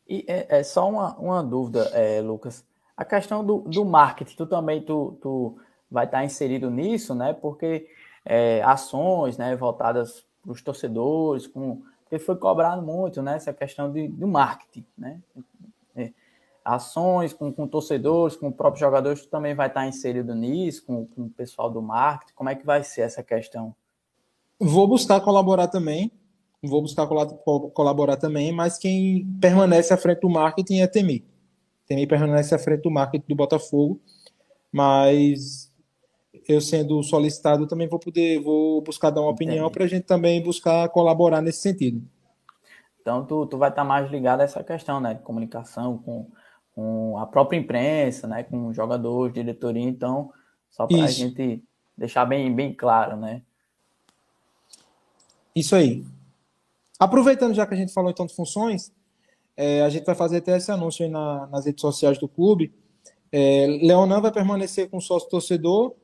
E 0.09 0.25
é, 0.29 0.59
é 0.59 0.63
só 0.63 0.89
uma, 0.89 1.17
uma 1.17 1.43
dúvida, 1.43 1.91
é, 1.93 2.21
Lucas. 2.21 2.65
A 2.97 3.05
questão 3.05 3.45
do, 3.45 3.61
do 3.63 3.85
marketing, 3.85 4.37
tu 4.37 4.47
também 4.47 4.83
tu, 4.83 5.19
tu 5.21 5.57
vai 5.91 6.05
estar 6.05 6.25
inserido 6.25 6.71
nisso, 6.71 7.15
né? 7.15 7.33
Porque 7.33 7.89
é, 8.25 8.63
ações, 8.63 9.37
né, 9.37 9.57
voltadas 9.57 10.25
para 10.43 10.53
os 10.53 10.63
torcedores, 10.63 11.47
com 11.47 11.83
porque 12.05 12.19
foi 12.19 12.37
cobrado 12.37 12.83
muito, 12.83 13.23
né, 13.23 13.37
essa 13.37 13.53
questão 13.53 13.91
de, 13.91 14.07
do 14.09 14.29
marketing, 14.29 14.85
né? 14.97 15.21
É, 15.97 16.13
ações 16.65 17.33
com, 17.33 17.53
com 17.53 17.67
torcedores, 17.67 18.37
com 18.37 18.51
próprios 18.51 18.81
jogadores, 18.81 19.23
tu 19.23 19.29
também 19.29 19.55
vai 19.55 19.69
estar 19.69 19.87
inserido 19.87 20.35
nisso, 20.35 20.85
com, 20.87 21.07
com 21.07 21.23
o 21.23 21.31
pessoal 21.31 21.71
do 21.71 21.83
marketing. 21.83 22.33
Como 22.35 22.49
é 22.49 22.55
que 22.55 22.65
vai 22.65 22.83
ser 22.83 23.03
essa 23.03 23.23
questão? 23.23 23.75
Vou 24.59 24.87
buscar 24.89 25.21
colaborar 25.21 25.69
também, 25.69 26.11
vou 26.63 26.81
buscar 26.81 27.07
colaborar 27.07 28.17
também, 28.17 28.53
mas 28.53 28.79
quem 28.79 29.27
permanece 29.41 29.93
à 29.93 29.97
frente 29.97 30.21
do 30.21 30.31
marketing 30.31 30.81
é 30.81 30.87
Temi. 30.87 31.25
Temi 31.87 32.07
permanece 32.07 32.55
à 32.55 32.59
frente 32.59 32.83
do 32.83 32.91
marketing 32.91 33.27
do 33.29 33.35
Botafogo, 33.35 34.01
mas 34.73 35.71
eu 36.53 36.61
sendo 36.61 37.03
solicitado 37.03 37.67
também 37.67 37.89
vou 37.89 37.99
poder, 37.99 38.41
vou 38.41 38.83
buscar 38.83 39.11
dar 39.11 39.21
uma 39.21 39.31
opinião 39.31 39.71
para 39.71 39.85
a 39.85 39.87
gente 39.87 40.05
também 40.05 40.43
buscar 40.43 40.89
colaborar 40.89 41.41
nesse 41.41 41.61
sentido. 41.61 42.03
Então, 43.01 43.25
tu, 43.25 43.47
tu 43.47 43.59
vai 43.59 43.71
estar 43.71 43.85
mais 43.85 44.11
ligado 44.11 44.41
a 44.41 44.45
essa 44.45 44.65
questão, 44.65 45.01
né, 45.01 45.15
de 45.15 45.23
comunicação 45.23 45.99
com, 45.99 46.27
com 46.75 47.19
a 47.19 47.27
própria 47.27 47.59
imprensa, 47.59 48.27
né, 48.27 48.43
com 48.43 48.73
jogadores, 48.73 49.35
diretoria, 49.35 49.83
então, 49.83 50.33
só 50.71 50.87
para 50.87 51.05
a 51.05 51.07
gente 51.07 51.63
deixar 51.97 52.25
bem, 52.25 52.55
bem 52.55 52.73
claro, 52.73 53.17
né. 53.17 53.43
Isso 55.55 55.77
aí. 55.77 56.05
Aproveitando 56.99 57.55
já 57.55 57.67
que 57.67 57.75
a 57.75 57.77
gente 57.77 57.93
falou 57.93 58.11
então 58.11 58.27
de 58.27 58.35
funções, 58.35 58.93
é, 59.57 59.83
a 59.83 59.89
gente 59.89 60.05
vai 60.05 60.15
fazer 60.15 60.39
até 60.39 60.57
esse 60.57 60.71
anúncio 60.71 61.05
aí 61.05 61.11
na, 61.11 61.47
nas 61.47 61.65
redes 61.67 61.81
sociais 61.81 62.19
do 62.19 62.29
clube. 62.29 62.73
É, 63.31 63.67
Leonan 63.83 64.21
vai 64.21 64.33
permanecer 64.33 64.89
com 64.89 65.01
sócio 65.01 65.29
torcedor 65.29 65.95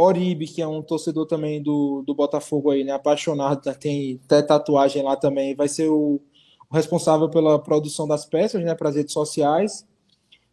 Oribe, 0.00 0.46
que 0.46 0.62
é 0.62 0.66
um 0.66 0.82
torcedor 0.82 1.26
também 1.26 1.62
do, 1.62 2.02
do 2.06 2.14
Botafogo 2.14 2.70
aí, 2.70 2.84
né? 2.84 2.92
Apaixonado, 2.92 3.60
tem 3.78 4.20
até 4.24 4.42
tatuagem 4.42 5.02
lá 5.02 5.16
também, 5.16 5.54
vai 5.54 5.68
ser 5.68 5.88
o, 5.88 6.20
o 6.70 6.74
responsável 6.74 7.28
pela 7.28 7.58
produção 7.58 8.06
das 8.06 8.24
peças, 8.24 8.62
né? 8.62 8.74
Para 8.74 8.88
as 8.88 8.96
redes 8.96 9.12
sociais. 9.12 9.86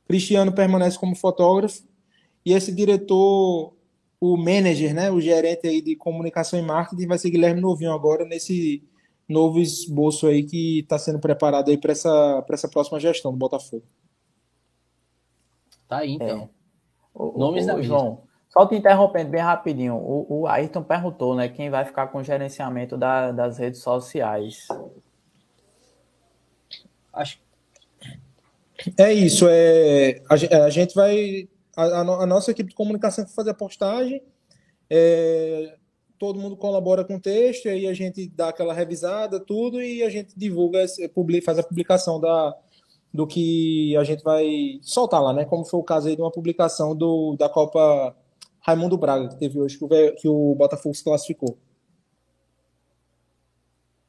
Cristiano 0.07 0.51
permanece 0.51 0.97
como 0.97 1.15
fotógrafo. 1.15 1.83
E 2.45 2.53
esse 2.53 2.73
diretor, 2.73 3.73
o 4.19 4.37
manager, 4.37 4.93
né? 4.93 5.11
O 5.11 5.19
gerente 5.19 5.67
aí 5.67 5.81
de 5.81 5.95
comunicação 5.95 6.57
e 6.57 6.61
marketing 6.61 7.07
vai 7.07 7.17
ser 7.17 7.29
Guilherme 7.29 7.61
Novinho 7.61 7.91
agora 7.91 8.25
nesse 8.25 8.83
novo 9.27 9.59
esboço 9.59 10.27
aí 10.27 10.43
que 10.43 10.79
está 10.79 10.97
sendo 10.97 11.19
preparado 11.19 11.69
aí 11.69 11.77
para 11.77 11.91
essa, 11.91 12.45
essa 12.49 12.69
próxima 12.69 12.99
gestão 12.99 13.31
do 13.31 13.37
Botafogo. 13.37 13.83
Tá 15.87 15.97
aí, 15.97 16.13
então. 16.13 16.43
É. 16.43 16.49
O, 17.13 17.37
Nomes 17.37 17.65
o, 17.65 17.67
da 17.67 17.81
João, 17.81 18.23
só 18.49 18.65
te 18.65 18.75
interrompendo 18.75 19.29
bem 19.29 19.41
rapidinho, 19.41 19.95
o, 19.95 20.41
o 20.41 20.47
Ayrton 20.47 20.83
perguntou, 20.83 21.35
né, 21.35 21.49
quem 21.49 21.69
vai 21.69 21.85
ficar 21.85 22.07
com 22.07 22.19
o 22.19 22.23
gerenciamento 22.23 22.97
da, 22.97 23.31
das 23.31 23.57
redes 23.57 23.81
sociais. 23.81 24.67
Acho 27.13 27.39
é 28.97 29.11
isso, 29.11 29.47
é, 29.49 30.21
a, 30.29 30.65
a 30.65 30.69
gente 30.69 30.93
vai, 30.93 31.49
a, 31.75 32.01
a, 32.01 32.25
nossa 32.25 32.51
equipe 32.51 32.69
de 32.69 32.75
comunicação 32.75 33.25
vai 33.25 33.33
fazer 33.33 33.49
a 33.49 33.55
postagem, 33.55 34.21
é, 34.89 35.75
todo 36.19 36.39
mundo 36.39 36.55
colabora 36.55 37.03
com 37.03 37.15
o 37.15 37.19
texto, 37.19 37.67
aí 37.67 37.87
a 37.87 37.93
gente 37.93 38.27
dá 38.29 38.49
aquela 38.49 38.73
revisada, 38.73 39.39
tudo, 39.39 39.81
e 39.81 40.03
a 40.03 40.09
gente 40.09 40.33
divulga, 40.37 40.85
publica, 41.13 41.45
faz 41.45 41.59
a 41.59 41.63
publicação 41.63 42.19
da, 42.19 42.55
do 43.13 43.25
que 43.25 43.95
a 43.97 44.03
gente 44.03 44.23
vai 44.23 44.79
soltar 44.81 45.21
lá, 45.21 45.33
né? 45.33 45.45
Como 45.45 45.65
foi 45.65 45.79
o 45.79 45.83
caso 45.83 46.07
aí 46.07 46.15
de 46.15 46.21
uma 46.21 46.31
publicação 46.31 46.95
do, 46.95 47.35
da 47.37 47.49
Copa 47.49 48.15
Raimundo 48.67 48.97
Braga, 48.97 49.29
que 49.29 49.37
teve 49.37 49.57
hoje, 49.57 49.77
que 49.77 49.85
o, 49.85 49.87
que 50.15 50.27
o 50.27 50.53
Botafogo 50.53 50.93
se 50.93 51.01
classificou. 51.01 51.57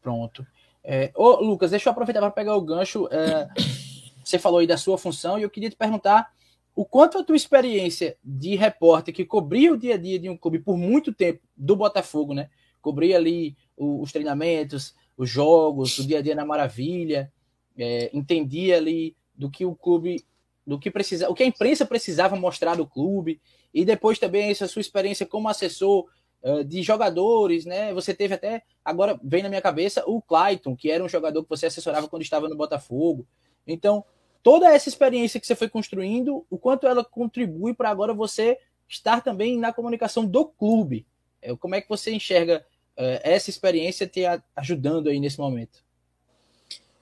Pronto. 0.02 0.44
É, 0.82 1.12
ô, 1.14 1.36
Lucas, 1.36 1.70
deixa 1.70 1.88
eu 1.88 1.92
aproveitar 1.92 2.20
para 2.20 2.32
pegar 2.32 2.56
o 2.56 2.60
gancho. 2.60 3.08
É, 3.12 3.48
você 4.24 4.36
falou 4.36 4.58
aí 4.58 4.66
da 4.66 4.76
sua 4.76 4.98
função 4.98 5.38
e 5.38 5.42
eu 5.42 5.50
queria 5.50 5.70
te 5.70 5.76
perguntar 5.76 6.32
o 6.74 6.84
quanto 6.84 7.18
a 7.18 7.22
tua 7.22 7.36
experiência 7.36 8.16
de 8.24 8.56
repórter 8.56 9.14
que 9.14 9.24
cobria 9.24 9.72
o 9.72 9.76
dia 9.76 9.94
a 9.94 9.98
dia 9.98 10.18
de 10.18 10.28
um 10.28 10.36
clube 10.36 10.58
por 10.58 10.76
muito 10.76 11.12
tempo 11.12 11.40
do 11.56 11.76
Botafogo, 11.76 12.34
né? 12.34 12.50
Cobria 12.80 13.16
ali 13.16 13.56
os 13.76 14.10
treinamentos, 14.10 14.92
os 15.16 15.30
jogos, 15.30 15.98
o 15.98 16.06
dia 16.06 16.18
a 16.18 16.22
dia 16.22 16.34
na 16.34 16.44
Maravilha, 16.44 17.32
é, 17.76 18.10
entendia 18.12 18.76
ali 18.76 19.16
do 19.36 19.48
que 19.48 19.64
o 19.64 19.74
clube, 19.74 20.24
do 20.66 20.80
que 20.80 20.90
precisa, 20.90 21.28
o 21.28 21.34
que 21.34 21.44
a 21.44 21.46
imprensa 21.46 21.86
precisava 21.86 22.34
mostrar 22.34 22.76
do 22.76 22.86
clube 22.86 23.40
e 23.72 23.84
depois 23.84 24.18
também 24.18 24.50
essa 24.50 24.66
sua 24.66 24.80
experiência 24.80 25.26
como 25.26 25.48
assessor 25.48 26.06
uh, 26.42 26.64
de 26.64 26.82
jogadores, 26.82 27.64
né? 27.64 27.92
Você 27.94 28.14
teve 28.14 28.34
até, 28.34 28.62
agora 28.84 29.18
vem 29.22 29.42
na 29.42 29.48
minha 29.48 29.62
cabeça, 29.62 30.02
o 30.06 30.20
Clayton, 30.22 30.76
que 30.76 30.90
era 30.90 31.02
um 31.02 31.08
jogador 31.08 31.42
que 31.42 31.50
você 31.50 31.66
assessorava 31.66 32.08
quando 32.08 32.22
estava 32.22 32.48
no 32.48 32.56
Botafogo. 32.56 33.26
Então, 33.66 34.04
toda 34.42 34.72
essa 34.72 34.88
experiência 34.88 35.40
que 35.40 35.46
você 35.46 35.54
foi 35.54 35.68
construindo, 35.68 36.44
o 36.50 36.58
quanto 36.58 36.86
ela 36.86 37.04
contribui 37.04 37.74
para 37.74 37.90
agora 37.90 38.14
você 38.14 38.58
estar 38.88 39.20
também 39.20 39.58
na 39.58 39.72
comunicação 39.72 40.24
do 40.24 40.46
clube. 40.46 41.06
É, 41.42 41.54
como 41.56 41.74
é 41.74 41.80
que 41.80 41.88
você 41.88 42.12
enxerga 42.12 42.64
uh, 42.96 43.20
essa 43.22 43.50
experiência 43.50 44.06
te 44.06 44.22
ajudando 44.56 45.08
aí 45.08 45.20
nesse 45.20 45.38
momento? 45.38 45.84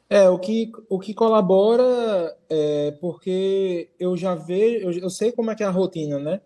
É, 0.09 0.29
o 0.29 0.39
que, 0.39 0.71
o 0.89 1.01
que 1.01 1.13
colabora 1.13 2.37
é 2.49 2.93
porque 3.01 3.91
eu 3.99 4.17
já 4.17 4.37
vejo, 4.37 4.89
eu, 4.89 4.93
eu 5.03 5.11
sei 5.11 5.33
como 5.33 5.51
é 5.51 5.55
que 5.55 5.65
é 5.65 5.67
a 5.67 5.71
rotina, 5.71 6.19
né? 6.19 6.41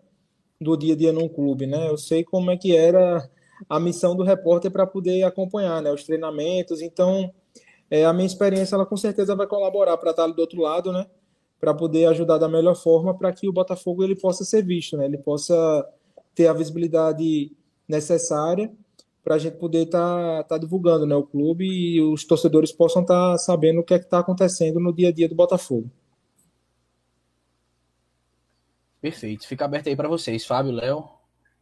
Do 0.61 0.77
dia 0.77 0.93
a 0.93 0.97
dia 0.97 1.11
num 1.11 1.27
clube, 1.27 1.65
né? 1.65 1.89
Eu 1.89 1.97
sei 1.97 2.23
como 2.23 2.51
é 2.51 2.57
que 2.57 2.75
era 2.75 3.27
a 3.67 3.79
missão 3.79 4.15
do 4.15 4.23
repórter 4.23 4.71
para 4.71 4.85
poder 4.85 5.23
acompanhar, 5.23 5.81
né? 5.81 5.91
Os 5.91 6.03
treinamentos. 6.03 6.81
Então, 6.81 7.33
é, 7.89 8.05
a 8.05 8.13
minha 8.13 8.27
experiência, 8.27 8.75
ela 8.75 8.85
com 8.85 8.95
certeza 8.95 9.35
vai 9.35 9.47
colaborar 9.47 9.97
para 9.97 10.11
estar 10.11 10.27
do 10.27 10.39
outro 10.39 10.61
lado, 10.61 10.93
né? 10.93 11.07
Para 11.59 11.73
poder 11.73 12.05
ajudar 12.05 12.37
da 12.37 12.47
melhor 12.47 12.75
forma 12.75 13.17
para 13.17 13.33
que 13.33 13.49
o 13.49 13.53
Botafogo 13.53 14.03
ele 14.03 14.15
possa 14.15 14.45
ser 14.45 14.63
visto, 14.63 14.95
né? 14.95 15.05
Ele 15.05 15.17
possa 15.17 15.85
ter 16.35 16.47
a 16.47 16.53
visibilidade 16.53 17.51
necessária 17.87 18.71
para 19.23 19.35
a 19.35 19.37
gente 19.37 19.57
poder 19.57 19.83
estar 19.83 20.43
tá, 20.43 20.43
tá 20.43 20.57
divulgando 20.57 21.05
né, 21.05 21.15
o 21.15 21.23
clube 21.23 21.65
e 21.65 22.01
os 22.01 22.25
torcedores 22.25 22.71
possam 22.71 23.01
estar 23.03 23.31
tá 23.31 23.37
sabendo 23.37 23.81
o 23.81 23.83
que 23.83 23.93
é 23.93 23.99
que 23.99 24.05
está 24.05 24.19
acontecendo 24.19 24.79
no 24.79 24.93
dia 24.93 25.09
a 25.09 25.11
dia 25.11 25.29
do 25.29 25.35
Botafogo. 25.35 25.91
Perfeito. 29.01 29.47
Fica 29.47 29.65
aberto 29.65 29.87
aí 29.87 29.95
para 29.95 30.07
vocês, 30.07 30.45
Fábio, 30.45 30.71
Léo. 30.71 31.09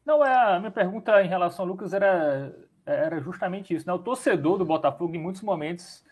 Não, 0.05 0.23
é, 0.25 0.55
a 0.55 0.59
minha 0.59 0.71
pergunta 0.71 1.23
em 1.23 1.27
relação 1.27 1.63
ao 1.63 1.71
Lucas 1.71 1.93
era, 1.93 2.53
era 2.85 3.19
justamente 3.21 3.73
isso. 3.73 3.87
Né? 3.87 3.93
O 3.93 3.99
torcedor 3.99 4.57
do 4.57 4.65
Botafogo, 4.65 5.15
em 5.15 5.21
muitos 5.21 5.41
momentos, 5.41 6.03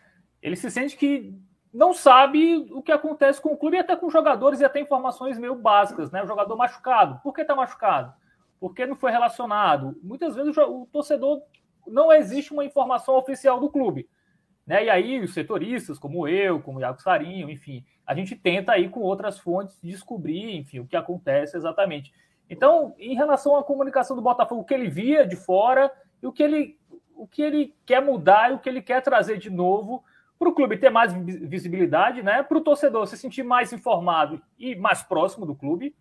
ele 0.42 0.56
se 0.56 0.72
sente 0.72 0.96
que 0.96 1.38
não 1.74 1.94
sabe 1.94 2.68
o 2.72 2.82
que 2.82 2.92
acontece 2.92 3.42
com 3.42 3.50
o 3.50 3.58
clube 3.58 3.76
e 3.76 3.80
até 3.80 3.96
com 3.96 4.10
jogadores 4.10 4.62
e 4.62 4.66
até 4.66 4.80
informações 4.80 5.38
meio 5.38 5.56
básicas, 5.56 6.10
né? 6.12 6.24
O 6.24 6.28
jogador 6.28 6.56
machucado. 6.56 7.20
Por 7.22 7.34
que 7.34 7.42
está 7.42 7.56
machucado? 7.56 8.14
Por 8.60 8.74
que 8.74 8.86
não 8.86 8.96
foi 8.96 9.12
relacionado? 9.12 9.96
Muitas 10.02 10.36
vezes 10.36 10.56
o 10.58 10.88
torcedor 10.92 11.42
não 11.86 12.12
existe 12.12 12.54
uma 12.54 12.66
informação 12.66 13.16
oficial 13.16 13.60
do 13.60 13.70
clube. 13.70 14.10
Né? 14.68 14.84
E 14.86 14.90
aí 14.90 15.20
os 15.22 15.34
setoristas, 15.34 15.98
como 15.98 16.28
eu, 16.28 16.60
como 16.60 16.78
o 16.78 16.82
Iago 16.82 17.02
Sarinho, 17.02 17.50
enfim, 17.50 17.86
a 18.06 18.14
gente 18.14 18.36
tenta 18.36 18.74
aí 18.74 18.90
com 18.90 19.00
outras 19.00 19.40
fontes 19.40 19.80
descobrir, 19.82 20.58
enfim, 20.58 20.80
o 20.80 20.86
que 20.86 20.98
acontece 20.98 21.56
exatamente. 21.56 22.14
Então, 22.50 22.94
em 23.00 23.16
relação 23.16 23.56
à 23.56 23.64
comunicação 23.64 24.16
do 24.16 24.22
Botafogo, 24.22 24.62
o 24.62 24.66
que 24.66 24.74
ele 24.74 24.90
via 24.90 25.26
de 25.26 25.38
fora 25.38 25.90
e 26.22 26.28
o 26.28 26.34
que 26.34 26.44
ele, 26.44 26.78
o 27.16 27.26
que 27.26 27.42
ele 27.42 27.74
quer 27.86 28.02
mudar 28.02 28.52
e 28.52 28.54
o 28.56 28.60
que 28.60 28.68
ele 28.68 28.82
quer 28.82 29.02
trazer 29.02 29.38
de 29.38 29.50
novo 29.50 30.04
para 30.38 30.50
o 30.50 30.54
clube 30.54 30.78
ter 30.78 30.90
mais 30.90 31.14
visibilidade, 31.14 32.22
né? 32.22 32.44
Para 32.44 32.58
o 32.58 32.62
torcedor 32.62 33.08
se 33.08 33.18
sentir 33.18 33.44
mais 33.44 33.74
informado 33.74 34.42
e 34.60 34.76
mais 34.76 35.02
próximo 35.02 35.46
do 35.46 35.56
clube, 35.56 35.96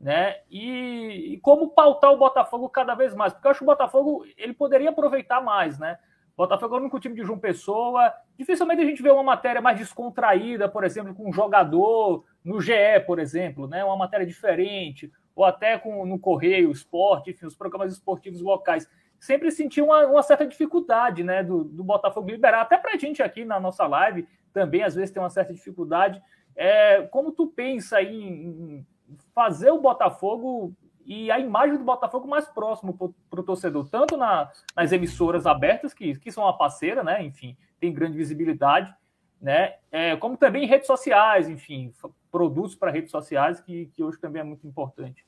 né? 0.00 0.36
E, 0.50 1.34
e, 1.34 1.38
como 1.38 1.70
pautar 1.70 2.12
o 2.12 2.16
Botafogo 2.16 2.68
cada 2.68 2.94
vez 2.94 3.14
mais, 3.14 3.32
porque 3.32 3.46
eu 3.46 3.50
acho 3.50 3.60
que 3.60 3.64
o 3.64 3.66
Botafogo 3.66 4.24
ele 4.36 4.54
poderia 4.54 4.90
aproveitar 4.90 5.40
mais, 5.40 5.78
né? 5.78 5.98
Botafogo 6.36 6.74
é 6.74 6.78
o 6.78 6.80
único 6.80 6.98
time 6.98 7.14
de 7.14 7.22
João 7.22 7.38
Pessoa. 7.38 8.12
Dificilmente 8.38 8.82
a 8.82 8.84
gente 8.84 9.02
vê 9.02 9.10
uma 9.10 9.22
matéria 9.22 9.60
mais 9.60 9.78
descontraída, 9.78 10.68
por 10.68 10.84
exemplo, 10.84 11.14
com 11.14 11.28
um 11.28 11.32
jogador 11.32 12.24
no 12.44 12.60
GE, 12.60 13.00
por 13.06 13.18
exemplo, 13.18 13.66
né? 13.66 13.84
Uma 13.84 13.96
matéria 13.96 14.26
diferente, 14.26 15.12
ou 15.34 15.44
até 15.44 15.78
com 15.78 16.04
no 16.06 16.18
Correio, 16.18 16.70
Esporte, 16.70 17.30
enfim, 17.30 17.46
os 17.46 17.56
programas 17.56 17.92
esportivos 17.92 18.40
locais. 18.40 18.88
Sempre 19.18 19.50
senti 19.50 19.80
uma, 19.80 20.06
uma 20.06 20.22
certa 20.22 20.46
dificuldade, 20.46 21.22
né, 21.22 21.44
do, 21.44 21.62
do 21.62 21.84
Botafogo 21.84 22.28
liberar. 22.28 22.62
Até 22.62 22.76
para 22.76 22.94
a 22.94 22.96
gente 22.96 23.22
aqui 23.22 23.44
na 23.44 23.60
nossa 23.60 23.86
live 23.86 24.26
também 24.52 24.82
às 24.82 24.94
vezes 24.94 25.10
tem 25.10 25.22
uma 25.22 25.30
certa 25.30 25.52
dificuldade. 25.52 26.22
É, 26.54 27.02
como 27.02 27.32
tu 27.32 27.46
pensa 27.46 28.02
em, 28.02 28.26
em 28.26 28.86
fazer 29.34 29.70
o 29.70 29.80
Botafogo 29.80 30.74
e 31.06 31.30
a 31.30 31.38
imagem 31.38 31.76
do 31.76 31.84
Botafogo 31.84 32.28
mais 32.28 32.46
próximo 32.46 33.14
para 33.30 33.40
o 33.40 33.44
torcedor, 33.44 33.88
tanto 33.88 34.16
na, 34.16 34.50
nas 34.76 34.92
emissoras 34.92 35.46
abertas, 35.46 35.92
que, 35.92 36.18
que 36.18 36.30
são 36.30 36.44
uma 36.44 36.56
parceira, 36.56 37.02
né? 37.02 37.22
Enfim, 37.22 37.56
tem 37.80 37.92
grande 37.92 38.16
visibilidade, 38.16 38.94
né? 39.40 39.74
É, 39.90 40.16
como 40.16 40.36
também 40.36 40.64
em 40.64 40.68
redes 40.68 40.86
sociais, 40.86 41.48
enfim, 41.48 41.92
produtos 42.30 42.74
para 42.74 42.90
redes 42.90 43.10
sociais, 43.10 43.60
que, 43.60 43.86
que 43.86 44.02
hoje 44.02 44.18
também 44.18 44.40
é 44.40 44.44
muito 44.44 44.66
importante. 44.66 45.26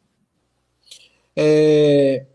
É, 1.37 2.27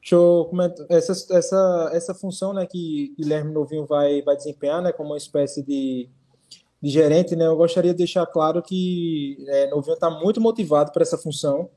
deixa 0.00 0.14
eu 0.14 0.46
comentar, 0.50 0.86
essa, 0.90 1.12
essa, 1.34 1.90
essa 1.92 2.14
função 2.14 2.52
né, 2.52 2.66
que 2.66 3.14
Guilherme 3.18 3.52
Novinho 3.52 3.86
vai, 3.86 4.22
vai 4.22 4.36
desempenhar, 4.36 4.82
né, 4.82 4.92
como 4.92 5.10
uma 5.10 5.16
espécie 5.16 5.62
de, 5.62 6.08
de 6.80 6.90
gerente, 6.90 7.34
né, 7.34 7.46
eu 7.46 7.56
gostaria 7.56 7.92
de 7.92 7.98
deixar 7.98 8.26
claro 8.26 8.62
que 8.62 9.42
é, 9.48 9.68
Novinho 9.70 9.94
está 9.94 10.10
muito 10.10 10.40
motivado 10.40 10.92
para 10.92 11.02
essa 11.02 11.16
função, 11.16 11.70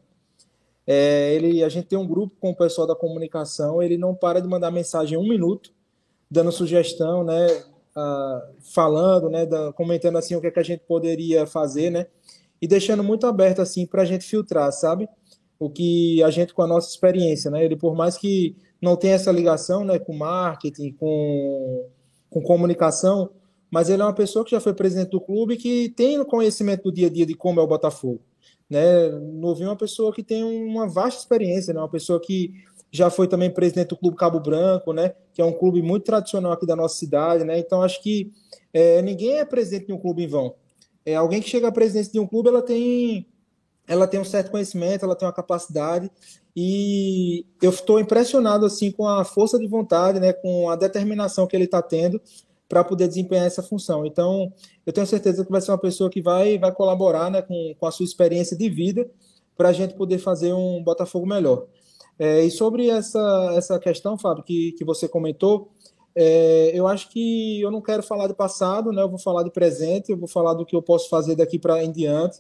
é, 0.86 1.34
ele, 1.34 1.64
a 1.64 1.70
gente 1.70 1.88
tem 1.88 1.98
um 1.98 2.08
grupo 2.08 2.36
com 2.40 2.52
o 2.52 2.56
pessoal 2.56 2.88
da 2.88 2.96
comunicação, 2.96 3.82
ele 3.82 3.98
não 3.98 4.16
para 4.16 4.42
de 4.42 4.48
mandar 4.48 4.72
mensagem 4.72 5.18
um 5.18 5.28
minuto, 5.28 5.72
dando 6.30 6.52
sugestão, 6.52 7.24
né, 7.24 7.48
uh, 7.96 8.56
falando, 8.74 9.30
né, 9.30 9.46
da, 9.46 9.72
comentando 9.74 10.18
assim 10.18 10.36
o 10.36 10.42
que, 10.42 10.48
é 10.48 10.52
que 10.52 10.60
a 10.60 10.64
gente 10.64 10.82
poderia 10.88 11.46
fazer, 11.46 11.90
né, 11.92 12.08
e 12.62 12.68
deixando 12.68 13.04
muito 13.04 13.28
aberto 13.28 13.62
assim 13.62 13.86
para 13.86 14.04
a 14.04 14.06
gente 14.06 14.26
filtrar, 14.26 14.72
sabe? 14.72 15.10
O 15.60 15.70
que 15.70 16.22
a 16.24 16.30
gente 16.30 16.54
com 16.54 16.62
a 16.62 16.68
nossa 16.68 16.90
experiência, 16.90 17.50
né? 17.50 17.64
Ele 17.66 17.76
por 17.76 17.96
mais 17.96 18.18
que 18.18 18.56
não 18.82 18.96
tenha 18.96 19.16
essa 19.16 19.32
ligação, 19.32 19.84
né, 19.84 19.98
com 20.00 20.14
marketing, 20.16 20.92
com, 20.94 21.88
com 22.30 22.42
comunicação, 22.42 23.32
mas 23.70 23.90
ele 23.90 24.02
é 24.02 24.06
uma 24.06 24.14
pessoa 24.14 24.46
que 24.46 24.52
já 24.52 24.60
foi 24.60 24.74
presidente 24.74 25.10
do 25.10 25.22
clube 25.22 25.58
que 25.58 25.90
tem 25.90 26.24
conhecimento 26.24 26.84
do 26.84 26.92
dia 26.92 27.08
a 27.08 27.10
dia 27.10 27.26
de 27.26 27.34
como 27.34 27.60
é 27.60 27.64
o 27.64 27.68
Botafogo 27.68 28.22
né? 28.72 29.10
Novinho 29.10 29.68
é 29.68 29.70
uma 29.72 29.76
pessoa 29.76 30.14
que 30.14 30.24
tem 30.24 30.46
uma 30.46 30.88
vasta 30.88 31.20
experiência, 31.20 31.74
né? 31.74 31.82
Uma 31.82 31.90
pessoa 31.90 32.22
que 32.22 32.54
já 32.90 33.10
foi 33.10 33.28
também 33.28 33.52
presidente 33.52 33.90
do 33.90 33.98
Clube 33.98 34.16
Cabo 34.16 34.40
Branco, 34.40 34.94
né? 34.94 35.14
Que 35.34 35.42
é 35.42 35.46
um 35.46 35.52
clube 35.52 35.82
muito 35.82 36.06
tradicional 36.06 36.54
aqui 36.54 36.66
da 36.66 36.76
nossa 36.76 36.96
cidade, 36.98 37.44
né? 37.44 37.60
Então 37.60 37.82
acho 37.82 38.02
que 38.02 38.32
é, 38.74 39.02
ninguém 39.02 39.40
é 39.40 39.46
presidente 39.46 39.88
de 39.88 39.94
um 39.94 39.98
clube 39.98 40.24
em 40.24 40.28
vão. 40.28 40.56
É 41.06 41.16
alguém 41.16 41.42
que 41.42 41.50
chega 41.50 41.68
à 41.68 41.72
presidência 41.72 42.14
de 42.14 42.20
um 42.20 42.26
clube, 42.26 42.48
ela 42.48 42.62
tem 42.62 43.28
ela 43.86 44.08
tem 44.08 44.22
um 44.22 44.26
certo 44.26 44.52
conhecimento, 44.52 45.04
ela 45.04 45.18
tem 45.18 45.28
uma 45.28 45.34
capacidade 45.34 46.10
e 46.56 47.46
eu 47.62 47.72
estou 47.72 48.00
impressionado 48.00 48.66
assim 48.66 48.90
com 48.90 49.06
a 49.06 49.26
força 49.26 49.60
de 49.60 49.68
vontade, 49.68 50.18
né? 50.18 50.32
Com 50.32 50.70
a 50.70 50.78
determinação 50.78 51.46
que 51.46 51.58
ele 51.58 51.66
está 51.66 51.82
tendo 51.82 52.22
para 52.72 52.86
poder 52.86 53.06
desempenhar 53.10 53.46
essa 53.46 53.62
função. 53.62 54.06
Então, 54.06 54.50
eu 54.86 54.94
tenho 54.94 55.06
certeza 55.06 55.44
que 55.44 55.52
vai 55.52 55.60
ser 55.60 55.72
uma 55.72 55.78
pessoa 55.78 56.10
que 56.10 56.22
vai, 56.22 56.58
vai 56.58 56.72
colaborar 56.72 57.30
né, 57.30 57.42
com, 57.42 57.76
com 57.78 57.86
a 57.86 57.92
sua 57.92 58.06
experiência 58.06 58.58
de 58.58 58.70
vida 58.70 59.12
para 59.58 59.68
a 59.68 59.74
gente 59.74 59.94
poder 59.94 60.20
fazer 60.20 60.54
um 60.54 60.82
Botafogo 60.82 61.28
melhor. 61.28 61.68
É, 62.18 62.46
e 62.46 62.50
sobre 62.50 62.88
essa, 62.88 63.52
essa 63.58 63.78
questão, 63.78 64.18
Fábio, 64.18 64.42
que, 64.42 64.72
que 64.78 64.86
você 64.86 65.06
comentou, 65.06 65.70
é, 66.16 66.72
eu 66.74 66.88
acho 66.88 67.10
que 67.10 67.60
eu 67.60 67.70
não 67.70 67.82
quero 67.82 68.02
falar 68.02 68.28
de 68.28 68.34
passado, 68.34 68.94
né, 68.94 69.02
eu 69.02 69.10
vou 69.10 69.20
falar 69.20 69.44
de 69.44 69.52
presente, 69.52 70.10
eu 70.10 70.18
vou 70.18 70.30
falar 70.30 70.54
do 70.54 70.66
que 70.66 70.74
eu 70.74 70.82
posso 70.82 71.10
fazer 71.10 71.36
daqui 71.36 71.60
para 71.60 71.84
em 71.84 71.92
diante. 71.92 72.40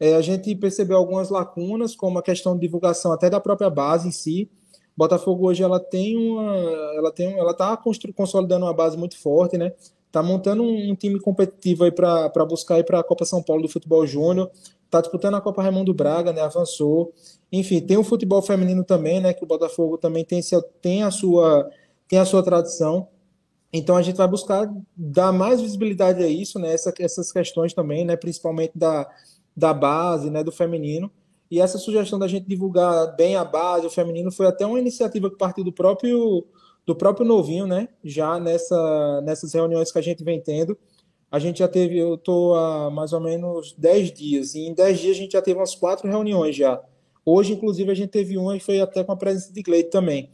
É, 0.00 0.14
a 0.14 0.22
gente 0.22 0.54
percebeu 0.54 0.96
algumas 0.96 1.28
lacunas, 1.28 1.94
como 1.94 2.18
a 2.18 2.22
questão 2.22 2.54
de 2.54 2.62
divulgação 2.62 3.12
até 3.12 3.28
da 3.28 3.40
própria 3.40 3.68
base 3.68 4.08
em 4.08 4.12
si, 4.12 4.50
Botafogo 4.96 5.46
hoje 5.46 5.62
ela 5.62 5.78
tem 5.78 6.16
uma, 6.16 6.56
ela 6.94 7.12
tem, 7.12 7.38
ela 7.38 7.50
está 7.50 7.76
consolidando 8.14 8.64
uma 8.64 8.72
base 8.72 8.96
muito 8.96 9.18
forte, 9.18 9.58
né? 9.58 9.72
Tá 10.10 10.22
montando 10.22 10.62
um, 10.62 10.92
um 10.92 10.94
time 10.94 11.20
competitivo 11.20 11.84
aí 11.84 11.92
para 11.92 12.44
buscar 12.46 12.78
ir 12.78 12.84
para 12.84 13.00
a 13.00 13.04
Copa 13.04 13.26
São 13.26 13.42
Paulo 13.42 13.62
do 13.62 13.68
futebol 13.68 14.06
júnior. 14.06 14.50
Tá 14.88 15.00
disputando 15.00 15.34
a 15.34 15.40
Copa 15.40 15.62
Raimundo 15.62 15.92
Braga, 15.92 16.32
né? 16.32 16.40
Avançou. 16.40 17.12
Enfim, 17.52 17.80
tem 17.80 17.98
o 17.98 18.04
futebol 18.04 18.40
feminino 18.40 18.82
também, 18.82 19.20
né? 19.20 19.34
Que 19.34 19.44
o 19.44 19.46
Botafogo 19.46 19.98
também 19.98 20.24
tem, 20.24 20.40
tem 20.80 21.02
a 21.02 21.10
sua 21.10 21.70
tem 22.08 22.18
a 22.18 22.24
sua 22.24 22.42
tradição. 22.42 23.08
Então 23.72 23.96
a 23.96 24.02
gente 24.02 24.16
vai 24.16 24.28
buscar 24.28 24.72
dar 24.96 25.32
mais 25.32 25.60
visibilidade 25.60 26.22
a 26.22 26.28
isso, 26.28 26.58
né? 26.58 26.72
Essa, 26.72 26.94
essas 27.00 27.30
questões 27.30 27.74
também, 27.74 28.04
né? 28.04 28.16
Principalmente 28.16 28.72
da, 28.74 29.06
da 29.54 29.74
base, 29.74 30.30
né? 30.30 30.42
Do 30.42 30.52
feminino 30.52 31.10
e 31.50 31.60
essa 31.60 31.78
sugestão 31.78 32.18
da 32.18 32.28
gente 32.28 32.46
divulgar 32.46 33.14
bem 33.16 33.36
a 33.36 33.44
base, 33.44 33.86
o 33.86 33.90
feminino, 33.90 34.32
foi 34.32 34.46
até 34.46 34.66
uma 34.66 34.78
iniciativa 34.78 35.30
que 35.30 35.36
partiu 35.36 35.64
do 35.64 35.72
próprio 35.72 36.46
do 36.86 36.94
próprio 36.94 37.26
novinho, 37.26 37.66
né? 37.66 37.88
Já 38.04 38.38
nessa, 38.38 39.20
nessas 39.22 39.52
reuniões 39.52 39.90
que 39.90 39.98
a 39.98 40.02
gente 40.02 40.22
vem 40.22 40.40
tendo. 40.40 40.78
A 41.30 41.40
gente 41.40 41.58
já 41.58 41.66
teve, 41.66 41.98
eu 41.98 42.14
estou 42.14 42.54
há 42.54 42.88
mais 42.90 43.12
ou 43.12 43.20
menos 43.20 43.74
10 43.76 44.12
dias, 44.12 44.54
e 44.54 44.60
em 44.60 44.72
10 44.72 45.00
dias 45.00 45.16
a 45.16 45.20
gente 45.20 45.32
já 45.32 45.42
teve 45.42 45.58
umas 45.58 45.74
quatro 45.74 46.08
reuniões 46.08 46.54
já. 46.54 46.80
Hoje, 47.24 47.54
inclusive, 47.54 47.90
a 47.90 47.94
gente 47.94 48.10
teve 48.10 48.38
uma 48.38 48.56
e 48.56 48.60
foi 48.60 48.80
até 48.80 49.02
com 49.02 49.10
a 49.10 49.16
presença 49.16 49.52
de 49.52 49.60
Gleito 49.60 49.90
também. 49.90 50.30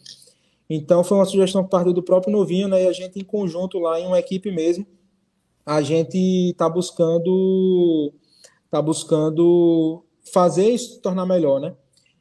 Então, 0.68 1.02
foi 1.02 1.16
uma 1.16 1.24
sugestão 1.24 1.64
que 1.64 1.70
partiu 1.70 1.94
do 1.94 2.02
próprio 2.02 2.30
novinho, 2.30 2.68
né? 2.68 2.84
E 2.84 2.86
a 2.86 2.92
gente, 2.92 3.18
em 3.18 3.24
conjunto, 3.24 3.78
lá 3.78 3.98
em 3.98 4.06
uma 4.06 4.18
equipe 4.18 4.50
mesmo, 4.50 4.86
a 5.64 5.80
gente 5.80 6.50
está 6.50 6.68
buscando, 6.68 8.12
tá 8.70 8.82
buscando 8.82 10.04
fazer 10.32 10.68
isso 10.68 10.94
se 10.94 11.00
tornar 11.00 11.26
melhor, 11.26 11.60
né? 11.60 11.74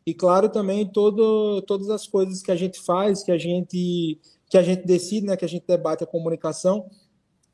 E 0.05 0.13
claro 0.13 0.49
também 0.49 0.85
todo, 0.85 1.61
todas 1.63 1.89
as 1.89 2.07
coisas 2.07 2.41
que 2.41 2.51
a 2.51 2.55
gente 2.55 2.79
faz, 2.79 3.23
que 3.23 3.31
a 3.31 3.37
gente 3.37 4.19
que 4.49 4.57
a 4.57 4.63
gente 4.63 4.85
decide, 4.85 5.25
né, 5.25 5.37
que 5.37 5.45
a 5.45 5.47
gente 5.47 5.65
debate 5.65 6.03
a 6.03 6.07
comunicação, 6.07 6.85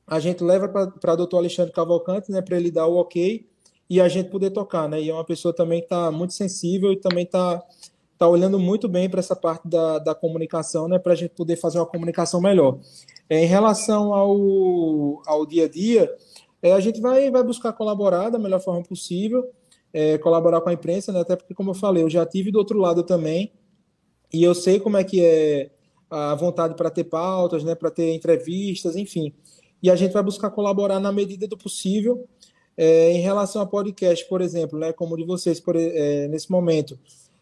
a 0.07 0.19
gente 0.19 0.43
leva 0.43 0.67
para 0.67 1.13
o 1.13 1.17
doutor 1.17 1.37
Alexandre 1.37 1.71
Cavalcante, 1.71 2.31
né, 2.31 2.41
para 2.41 2.57
ele 2.57 2.71
dar 2.71 2.87
o 2.87 2.95
ok 2.95 3.47
e 3.87 4.01
a 4.01 4.07
gente 4.07 4.31
poder 4.31 4.49
tocar, 4.49 4.89
né? 4.89 4.99
E 4.99 5.09
é 5.09 5.13
uma 5.13 5.23
pessoa 5.23 5.53
também 5.53 5.79
que 5.79 5.85
está 5.85 6.11
muito 6.11 6.33
sensível 6.33 6.91
e 6.91 6.97
também 6.97 7.23
está 7.23 7.63
tá 8.17 8.27
olhando 8.27 8.57
muito 8.57 8.89
bem 8.89 9.07
para 9.07 9.19
essa 9.19 9.35
parte 9.35 9.67
da, 9.67 9.99
da 9.99 10.15
comunicação, 10.15 10.87
né, 10.87 10.97
para 10.97 11.13
a 11.13 11.15
gente 11.15 11.35
poder 11.35 11.55
fazer 11.57 11.77
uma 11.77 11.85
comunicação 11.85 12.41
melhor. 12.41 12.79
É, 13.29 13.43
em 13.43 13.45
relação 13.45 14.13
ao, 14.13 15.21
ao 15.27 15.45
dia 15.45 15.65
a 15.65 15.69
dia, 15.69 16.11
é, 16.63 16.73
a 16.73 16.79
gente 16.79 16.99
vai, 16.99 17.29
vai 17.29 17.43
buscar 17.43 17.73
colaborar 17.73 18.29
da 18.29 18.39
melhor 18.39 18.59
forma 18.59 18.81
possível 18.81 19.47
é, 19.97 20.15
colaborar 20.19 20.61
com 20.61 20.69
a 20.69 20.73
imprensa, 20.73 21.11
né? 21.11 21.21
até 21.21 21.35
porque, 21.35 21.55
como 21.55 21.71
eu 21.71 21.73
falei, 21.73 22.03
eu 22.03 22.09
já 22.09 22.23
tive 22.23 22.51
do 22.51 22.59
outro 22.59 22.77
lado 22.77 23.01
também, 23.01 23.51
e 24.31 24.43
eu 24.43 24.53
sei 24.53 24.79
como 24.79 24.95
é 24.95 25.03
que 25.03 25.25
é 25.25 25.71
a 26.07 26.35
vontade 26.35 26.75
para 26.75 26.91
ter 26.91 27.05
pautas, 27.05 27.63
né? 27.63 27.73
para 27.73 27.89
ter 27.89 28.13
entrevistas, 28.13 28.95
enfim. 28.95 29.33
E 29.81 29.89
a 29.89 29.95
gente 29.95 30.11
vai 30.11 30.21
buscar 30.21 30.51
colaborar 30.51 30.99
na 30.99 31.11
medida 31.11 31.47
do 31.47 31.57
possível. 31.57 32.27
É, 32.77 33.11
em 33.11 33.21
relação 33.21 33.59
a 33.59 33.65
podcast, 33.65 34.23
por 34.29 34.39
exemplo, 34.39 34.77
né, 34.77 34.93
como 34.93 35.17
de 35.17 35.23
vocês 35.23 35.59
por, 35.59 35.75
é, 35.75 36.27
nesse 36.27 36.51
momento, 36.51 36.99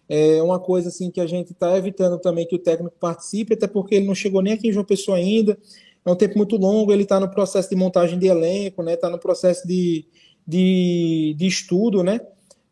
é 0.08 0.42
uma 0.42 0.58
coisa 0.58 0.88
assim 0.88 1.12
que 1.12 1.20
a 1.20 1.28
gente 1.28 1.52
está 1.52 1.78
evitando 1.78 2.18
também 2.18 2.48
que 2.48 2.56
o 2.56 2.60
técnico 2.60 2.96
participe, 2.98 3.54
até 3.54 3.68
porque 3.68 3.96
ele 3.96 4.06
não 4.06 4.16
chegou 4.16 4.42
nem 4.42 4.54
aqui 4.54 4.70
em 4.70 4.72
João 4.72 4.86
Pessoa 4.86 5.18
ainda, 5.18 5.58
é 6.06 6.10
um 6.10 6.16
tempo 6.16 6.38
muito 6.38 6.56
longo, 6.56 6.94
ele 6.94 7.04
está 7.04 7.20
no 7.20 7.30
processo 7.30 7.70
de 7.70 7.76
montagem 7.76 8.18
de 8.18 8.28
elenco, 8.28 8.82
né, 8.82 8.94
está 8.94 9.10
no 9.10 9.20
processo 9.20 9.68
de, 9.68 10.06
de, 10.48 11.36
de 11.38 11.48
estudo, 11.48 12.02
né, 12.02 12.22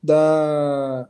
da 0.04 1.08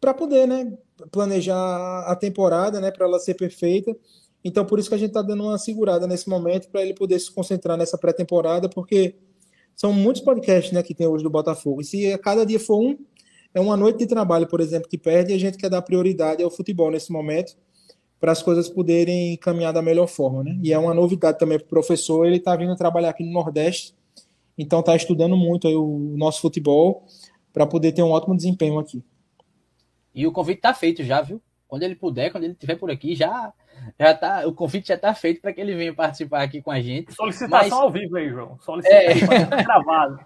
para 0.00 0.14
poder, 0.14 0.48
né, 0.48 0.76
planejar 1.12 2.04
a 2.06 2.16
temporada, 2.16 2.80
né, 2.80 2.90
para 2.90 3.06
ela 3.06 3.20
ser 3.20 3.34
perfeita. 3.34 3.96
Então, 4.44 4.64
por 4.64 4.80
isso 4.80 4.88
que 4.88 4.96
a 4.96 4.98
gente 4.98 5.10
está 5.10 5.22
dando 5.22 5.44
uma 5.44 5.58
segurada 5.58 6.08
nesse 6.08 6.28
momento 6.28 6.68
para 6.68 6.82
ele 6.82 6.92
poder 6.92 7.20
se 7.20 7.30
concentrar 7.30 7.76
nessa 7.76 7.96
pré-temporada, 7.96 8.68
porque 8.68 9.14
são 9.76 9.92
muitos 9.92 10.20
podcasts, 10.20 10.72
né, 10.72 10.82
que 10.82 10.92
tem 10.92 11.06
hoje 11.06 11.22
do 11.22 11.30
Botafogo. 11.30 11.80
E 11.80 11.84
se 11.84 12.12
a 12.12 12.18
cada 12.18 12.44
dia 12.44 12.58
for 12.58 12.80
um, 12.80 12.98
é 13.54 13.60
uma 13.60 13.76
noite 13.76 13.98
de 13.98 14.06
trabalho, 14.06 14.48
por 14.48 14.60
exemplo, 14.60 14.88
que 14.88 14.98
perde 14.98 15.32
e 15.32 15.36
a 15.36 15.38
gente 15.38 15.56
quer 15.56 15.70
dar 15.70 15.82
prioridade 15.82 16.42
ao 16.42 16.50
futebol 16.50 16.90
nesse 16.90 17.12
momento 17.12 17.56
para 18.18 18.32
as 18.32 18.42
coisas 18.42 18.68
poderem 18.68 19.36
caminhar 19.36 19.72
da 19.72 19.82
melhor 19.82 20.08
forma, 20.08 20.42
né? 20.42 20.58
E 20.62 20.72
é 20.72 20.78
uma 20.78 20.94
novidade 20.94 21.38
também 21.38 21.58
para 21.58 21.66
o 21.66 21.68
professor, 21.68 22.24
ele 22.24 22.36
está 22.36 22.56
vindo 22.56 22.74
trabalhar 22.76 23.10
aqui 23.10 23.24
no 23.24 23.32
Nordeste, 23.32 23.94
então 24.56 24.80
está 24.80 24.96
estudando 24.96 25.36
muito 25.36 25.68
o 25.68 26.16
nosso 26.16 26.40
futebol 26.40 27.04
para 27.52 27.66
poder 27.66 27.92
ter 27.92 28.02
um 28.02 28.10
ótimo 28.10 28.36
desempenho 28.36 28.78
aqui. 28.78 29.04
E 30.14 30.26
o 30.26 30.32
convite 30.32 30.58
está 30.58 30.74
feito 30.74 31.02
já, 31.04 31.20
viu? 31.20 31.40
Quando 31.66 31.82
ele 31.82 31.94
puder, 31.94 32.30
quando 32.30 32.44
ele 32.44 32.52
estiver 32.52 32.76
por 32.76 32.90
aqui, 32.90 33.14
já 33.14 33.52
já 33.98 34.14
tá, 34.14 34.46
o 34.46 34.52
convite 34.52 34.88
já 34.88 34.94
está 34.94 35.14
feito 35.14 35.40
para 35.40 35.52
que 35.52 35.60
ele 35.60 35.74
venha 35.74 35.94
participar 35.94 36.42
aqui 36.42 36.62
com 36.62 36.70
a 36.70 36.80
gente. 36.80 37.14
Solicitação 37.14 37.68
Mas... 37.68 37.72
ao 37.72 37.90
vivo 37.90 38.16
aí, 38.16 38.28
João. 38.28 38.58
Solicitação 38.60 39.58
é... 39.58 39.62
gravado. 39.64 40.24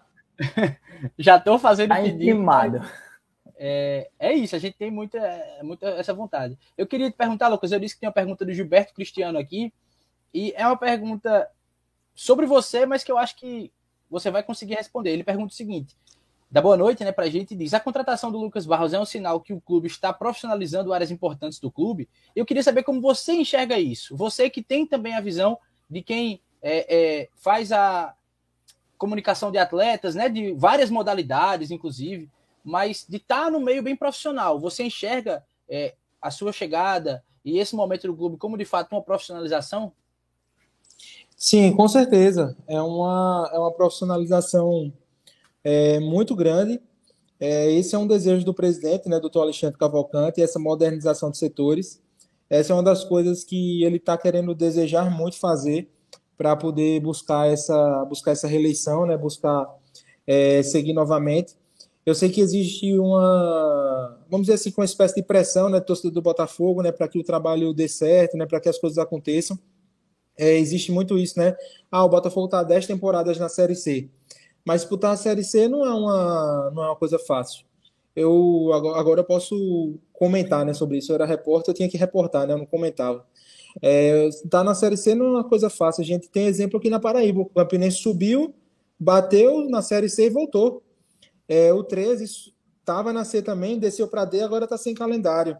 já 1.19 1.37
estou 1.37 1.59
fazendo 1.59 1.89
tá 1.89 2.03
pedido. 2.03 2.45
É, 3.59 4.11
é 4.19 4.33
isso, 4.35 4.55
a 4.55 4.59
gente 4.59 4.77
tem 4.77 4.91
muita, 4.91 5.19
muita 5.63 5.87
essa 5.91 6.13
vontade. 6.13 6.59
Eu 6.77 6.87
queria 6.87 7.11
te 7.11 7.17
perguntar, 7.17 7.49
Lucas, 7.49 7.73
eu 7.73 7.81
disse 7.81 7.95
que 7.95 8.01
tem 8.01 8.09
uma 8.09 8.13
pergunta 8.15 8.45
do 8.45 8.53
Gilberto 8.53 8.93
Cristiano 8.93 9.39
aqui, 9.39 9.73
E 10.35 10.53
é 10.55 10.67
uma 10.67 10.77
pergunta 10.77 11.49
sobre 12.15 12.45
você, 12.45 12.85
mas 12.85 13.03
que 13.03 13.11
eu 13.11 13.17
acho 13.17 13.37
que 13.37 13.73
você 14.11 14.31
vai 14.31 14.43
conseguir 14.43 14.75
responder. 14.75 15.11
Ele 15.11 15.25
pergunta 15.25 15.53
o 15.53 15.57
seguinte: 15.57 15.97
da 16.51 16.63
boa 16.63 16.77
noite, 16.77 17.05
né, 17.05 17.13
pra 17.13 17.29
gente, 17.29 17.55
diz: 17.55 17.75
a 17.75 17.81
contratação 17.81 18.31
do 18.31 18.39
Lucas 18.39 18.67
Barros 18.67 18.93
é 18.93 19.01
um 19.01 19.05
sinal 19.05 19.41
que 19.41 19.53
o 19.53 19.61
clube 19.61 19.89
está 19.89 20.13
profissionalizando 20.13 20.93
áreas 20.93 21.11
importantes 21.11 21.59
do 21.59 21.71
clube. 21.71 22.09
Eu 22.35 22.47
queria 22.47 22.63
saber 22.63 22.83
como 22.83 23.01
você 23.01 23.33
enxerga 23.33 23.79
isso. 23.79 24.17
Você 24.17 24.49
que 24.49 24.63
tem 24.63 24.87
também 24.87 25.15
a 25.15 25.21
visão 25.21 25.59
de 25.91 26.03
quem 26.03 26.41
é, 26.63 26.97
é, 26.97 27.29
faz 27.37 27.73
a 27.73 28.15
comunicação 28.97 29.51
de 29.51 29.59
atletas, 29.59 30.15
né, 30.15 30.29
de 30.29 30.53
várias 30.55 30.91
modalidades, 30.91 31.71
inclusive, 31.71 32.31
mas 32.65 33.05
de 33.09 33.19
estar 33.19 33.45
tá 33.45 33.51
no 33.51 33.61
meio 33.61 33.83
bem 33.83 33.95
profissional. 33.95 34.59
Você 34.59 34.85
enxerga 34.85 35.45
é, 35.69 35.95
a 36.21 36.31
sua 36.31 36.53
chegada 36.53 37.23
e 37.45 37.59
esse 37.59 37.77
momento 37.77 38.07
do 38.07 38.17
clube 38.17 38.37
como 38.37 38.57
de 38.57 38.65
fato 38.65 38.93
uma 38.93 39.03
profissionalização? 39.03 39.93
Sim, 41.37 41.77
com 41.77 41.87
certeza. 41.87 42.57
É 42.67 42.81
uma, 42.81 43.51
é 43.53 43.59
uma 43.59 43.73
profissionalização 43.73 44.93
é, 45.67 45.99
muito 45.99 46.37
grande. 46.37 46.81
É, 47.41 47.69
esse 47.73 47.93
é 47.97 47.99
um 47.99 48.07
desejo 48.07 48.45
do 48.45 48.55
presidente, 48.55 49.09
né, 49.09 49.19
doutor 49.19 49.43
Alexandre 49.43 49.77
Cavalcante, 49.77 50.41
essa 50.41 50.61
modernização 50.61 51.29
de 51.29 51.39
setores. 51.39 52.01
Essa 52.49 52.73
é 52.73 52.77
uma 52.77 52.85
das 52.85 53.03
coisas 53.03 53.43
que 53.43 53.83
ele 53.83 53.97
está 53.97 54.17
querendo 54.17 54.55
desejar 54.55 55.11
muito 55.11 55.37
fazer 55.37 55.91
para 56.39 56.55
poder 56.55 57.01
buscar 57.01 57.49
essa, 57.49 58.05
buscar 58.05 58.31
essa 58.31 58.47
reeleição, 58.47 59.07
né, 59.07 59.19
buscar 59.19 59.67
é, 60.25 60.63
seguir 60.63 60.93
novamente. 60.93 61.55
Eu 62.05 62.15
sei 62.15 62.31
que 62.31 62.41
existe 62.41 62.97
uma, 62.97 64.21
vamos 64.31 64.47
dizer 64.47 64.55
assim, 64.55 64.73
uma 64.77 64.85
espécie 64.85 65.17
de 65.17 65.23
pressão, 65.25 65.69
né, 65.69 65.81
torcedor 65.81 66.13
do 66.13 66.23
Botafogo, 66.23 66.81
né, 66.81 66.93
para 66.93 67.09
que 67.09 67.19
o 67.19 67.25
trabalho 67.25 67.75
dê 67.75 67.89
certo, 67.89 68.37
né, 68.37 68.47
para 68.47 68.61
que 68.61 68.69
as 68.69 68.79
coisas 68.79 68.99
aconteçam. 68.99 69.59
É, 70.39 70.57
existe 70.59 70.93
muito 70.93 71.19
isso, 71.19 71.41
né? 71.41 71.57
Ah, 71.91 72.05
o 72.05 72.09
Botafogo 72.09 72.45
está 72.45 72.63
10 72.63 72.87
temporadas 72.87 73.39
na 73.39 73.49
Série 73.49 73.75
C. 73.75 74.11
Mas 74.67 74.81
disputar 74.81 75.13
a 75.13 75.17
Série 75.17 75.45
C 75.45 75.69
não 75.69 75.87
é 75.87 75.95
uma, 75.95 76.73
não 76.75 76.83
é 76.83 76.87
uma 76.89 76.97
coisa 76.97 77.21
fácil. 77.21 77.65
Eu 78.17 78.73
agora 78.73 79.21
eu 79.21 79.25
posso 79.25 79.95
comentar 80.13 80.67
né, 80.67 80.75
sobre 80.75 80.99
isso. 80.99 81.13
Eu 81.13 81.15
era 81.15 81.25
repórter, 81.25 81.71
eu 81.71 81.77
tinha 81.77 81.89
que 81.89 81.97
reportar, 81.97 82.49
né? 82.49 82.55
Eu 82.55 82.59
não 82.59 82.67
comentava. 82.67 83.25
É, 83.81 84.29
tá 84.51 84.65
na 84.65 84.75
Série 84.75 84.97
C 84.97 85.15
não 85.15 85.27
é 85.27 85.31
uma 85.31 85.45
coisa 85.45 85.71
fácil. 85.71 86.03
A 86.03 86.05
gente 86.05 86.29
tem 86.29 86.47
exemplo 86.47 86.79
aqui 86.79 86.91
na 86.91 86.99
Paraíba. 86.99 87.43
O 87.43 87.47
Campinense 87.47 87.99
subiu, 87.99 88.53
bateu 88.99 89.71
na 89.71 89.83
Série 89.83 90.09
C 90.09 90.27
e 90.27 90.31
voltou. 90.31 90.83
É, 91.49 91.73
o 91.73 91.85
13 91.85 92.25
estava 92.81 93.13
na 93.13 93.25
C 93.25 93.43
também, 93.43 93.79
desceu 93.79 94.09
para 94.09 94.25
D, 94.25 94.41
agora 94.41 94.65
está 94.65 94.77
sem 94.77 94.95
calendário. 94.95 95.57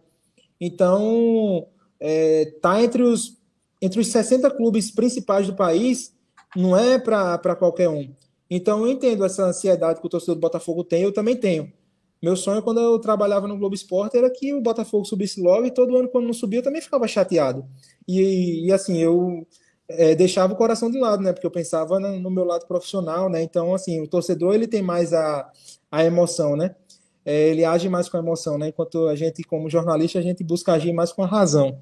Então, 0.59 1.65
é, 1.97 2.53
tá 2.61 2.81
entre 2.81 3.03
os, 3.03 3.37
entre 3.81 4.01
os 4.01 4.07
60 4.07 4.51
clubes 4.51 4.91
principais 4.91 5.47
do 5.47 5.55
país, 5.55 6.13
não 6.55 6.75
é 6.75 6.99
para 6.99 7.55
qualquer 7.55 7.87
um. 7.87 8.13
Então 8.49 8.85
eu 8.85 8.91
entendo 8.91 9.25
essa 9.25 9.43
ansiedade 9.43 9.99
que 9.99 10.05
o 10.05 10.09
torcedor 10.09 10.35
do 10.35 10.41
Botafogo 10.41 10.83
tem, 10.83 11.03
eu 11.03 11.11
também 11.13 11.35
tenho. 11.35 11.71
Meu 12.21 12.35
sonho 12.35 12.63
quando 12.63 12.79
eu 12.79 12.97
trabalhava 12.99 13.47
no 13.47 13.57
Globo 13.57 13.75
Esporte 13.75 14.17
era 14.17 14.29
que 14.29 14.53
o 14.53 14.61
Botafogo 14.61 15.05
subisse 15.05 15.39
logo 15.41 15.65
e 15.65 15.71
todo 15.71 15.95
ano 15.95 16.09
quando 16.09 16.25
não 16.25 16.33
subia 16.33 16.59
eu 16.59 16.63
também 16.63 16.81
ficava 16.81 17.07
chateado. 17.07 17.65
E, 18.07 18.65
e 18.67 18.71
assim, 18.71 18.97
eu 18.97 19.45
é, 19.87 20.15
deixava 20.15 20.53
o 20.53 20.55
coração 20.55 20.89
de 20.89 20.99
lado, 20.99 21.21
né? 21.23 21.31
Porque 21.31 21.45
eu 21.45 21.51
pensava 21.51 21.99
no, 21.99 22.19
no, 22.19 22.31
meu 22.31 22.43
lado 22.43 22.65
profissional, 22.67 23.29
né? 23.29 23.41
Então, 23.43 23.73
assim, 23.73 24.01
o 24.01 24.07
torcedor 24.07 24.53
ele 24.55 24.67
tem 24.67 24.81
mais 24.81 25.13
a, 25.13 25.49
a 25.91 26.03
emoção, 26.03 26.55
né? 26.55 26.75
É, 27.25 27.49
ele 27.49 27.63
age 27.65 27.89
mais 27.89 28.09
com 28.09 28.17
a 28.17 28.19
emoção, 28.19 28.57
né? 28.57 28.69
Enquanto 28.69 29.07
a 29.07 29.15
gente, 29.15 29.43
como 29.43 29.69
jornalista, 29.69 30.19
a 30.19 30.21
gente 30.21 30.43
busca 30.43 30.73
agir 30.73 30.93
mais 30.93 31.11
com 31.11 31.23
a 31.23 31.27
razão. 31.27 31.79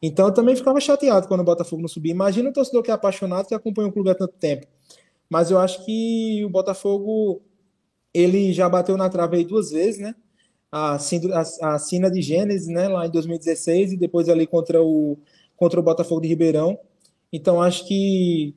Então, 0.00 0.26
eu 0.26 0.34
também 0.34 0.56
ficava 0.56 0.80
chateado 0.80 1.28
quando 1.28 1.40
o 1.40 1.44
Botafogo 1.44 1.82
não 1.82 1.88
subia. 1.88 2.12
Imagina 2.12 2.50
o 2.50 2.52
torcedor 2.52 2.82
que 2.82 2.90
é 2.90 2.94
apaixonado, 2.94 3.46
que 3.48 3.54
acompanha 3.54 3.88
o 3.88 3.92
clube 3.92 4.10
há 4.10 4.14
tanto 4.14 4.34
tempo 4.38 4.66
mas 5.32 5.50
eu 5.50 5.58
acho 5.58 5.82
que 5.86 6.44
o 6.44 6.50
Botafogo 6.50 7.40
ele 8.12 8.52
já 8.52 8.68
bateu 8.68 8.98
na 8.98 9.08
trave 9.08 9.38
aí 9.38 9.44
duas 9.46 9.70
vezes, 9.70 9.98
né? 9.98 10.14
A, 10.70 10.96
a, 10.96 11.78
Sina 11.78 12.10
de 12.10 12.20
Gênesis, 12.20 12.68
né? 12.68 12.86
Lá 12.86 13.06
em 13.06 13.10
2016 13.10 13.92
e 13.92 13.96
depois 13.96 14.28
ali 14.28 14.46
contra 14.46 14.82
o 14.82 15.18
contra 15.56 15.80
o 15.80 15.82
Botafogo 15.82 16.20
de 16.20 16.28
Ribeirão. 16.28 16.78
Então 17.32 17.62
acho 17.62 17.88
que 17.88 18.54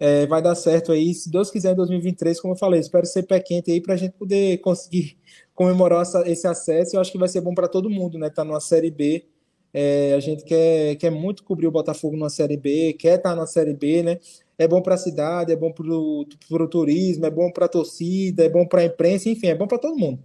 é, 0.00 0.26
vai 0.26 0.42
dar 0.42 0.56
certo 0.56 0.90
aí, 0.90 1.14
se 1.14 1.30
Deus 1.30 1.48
quiser, 1.48 1.72
em 1.74 1.76
2023, 1.76 2.40
como 2.40 2.54
eu 2.54 2.58
falei, 2.58 2.80
espero 2.80 3.06
ser 3.06 3.22
pé 3.22 3.38
quente 3.38 3.70
aí 3.70 3.80
para 3.80 3.94
a 3.94 3.96
gente 3.96 4.12
poder 4.14 4.58
conseguir 4.58 5.16
comemorar 5.54 6.02
essa, 6.02 6.28
esse 6.28 6.46
acesso. 6.48 6.96
Eu 6.96 7.00
acho 7.00 7.12
que 7.12 7.18
vai 7.18 7.28
ser 7.28 7.40
bom 7.40 7.54
para 7.54 7.68
todo 7.68 7.88
mundo, 7.88 8.18
né? 8.18 8.30
Tá 8.30 8.42
numa 8.44 8.60
Série 8.60 8.90
B. 8.90 9.26
É, 9.72 10.14
a 10.14 10.20
gente 10.20 10.44
quer, 10.44 10.96
quer 10.96 11.10
muito 11.10 11.44
cobrir 11.44 11.68
o 11.68 11.70
Botafogo 11.70 12.16
na 12.16 12.28
Série 12.30 12.56
B, 12.56 12.94
quer 12.94 13.18
estar 13.18 13.30
tá 13.30 13.36
na 13.36 13.46
Série 13.46 13.74
B, 13.74 14.02
né? 14.02 14.18
É 14.58 14.66
bom 14.66 14.80
para 14.80 14.94
a 14.94 14.98
cidade, 14.98 15.52
é 15.52 15.56
bom 15.56 15.72
para 15.72 15.84
o 15.84 16.68
turismo, 16.68 17.26
é 17.26 17.30
bom 17.30 17.50
para 17.50 17.66
a 17.66 17.68
torcida, 17.68 18.44
é 18.44 18.48
bom 18.48 18.66
para 18.66 18.80
a 18.82 18.84
imprensa, 18.84 19.28
enfim, 19.28 19.48
é 19.48 19.54
bom 19.54 19.66
para 19.66 19.78
todo 19.78 19.98
mundo. 19.98 20.22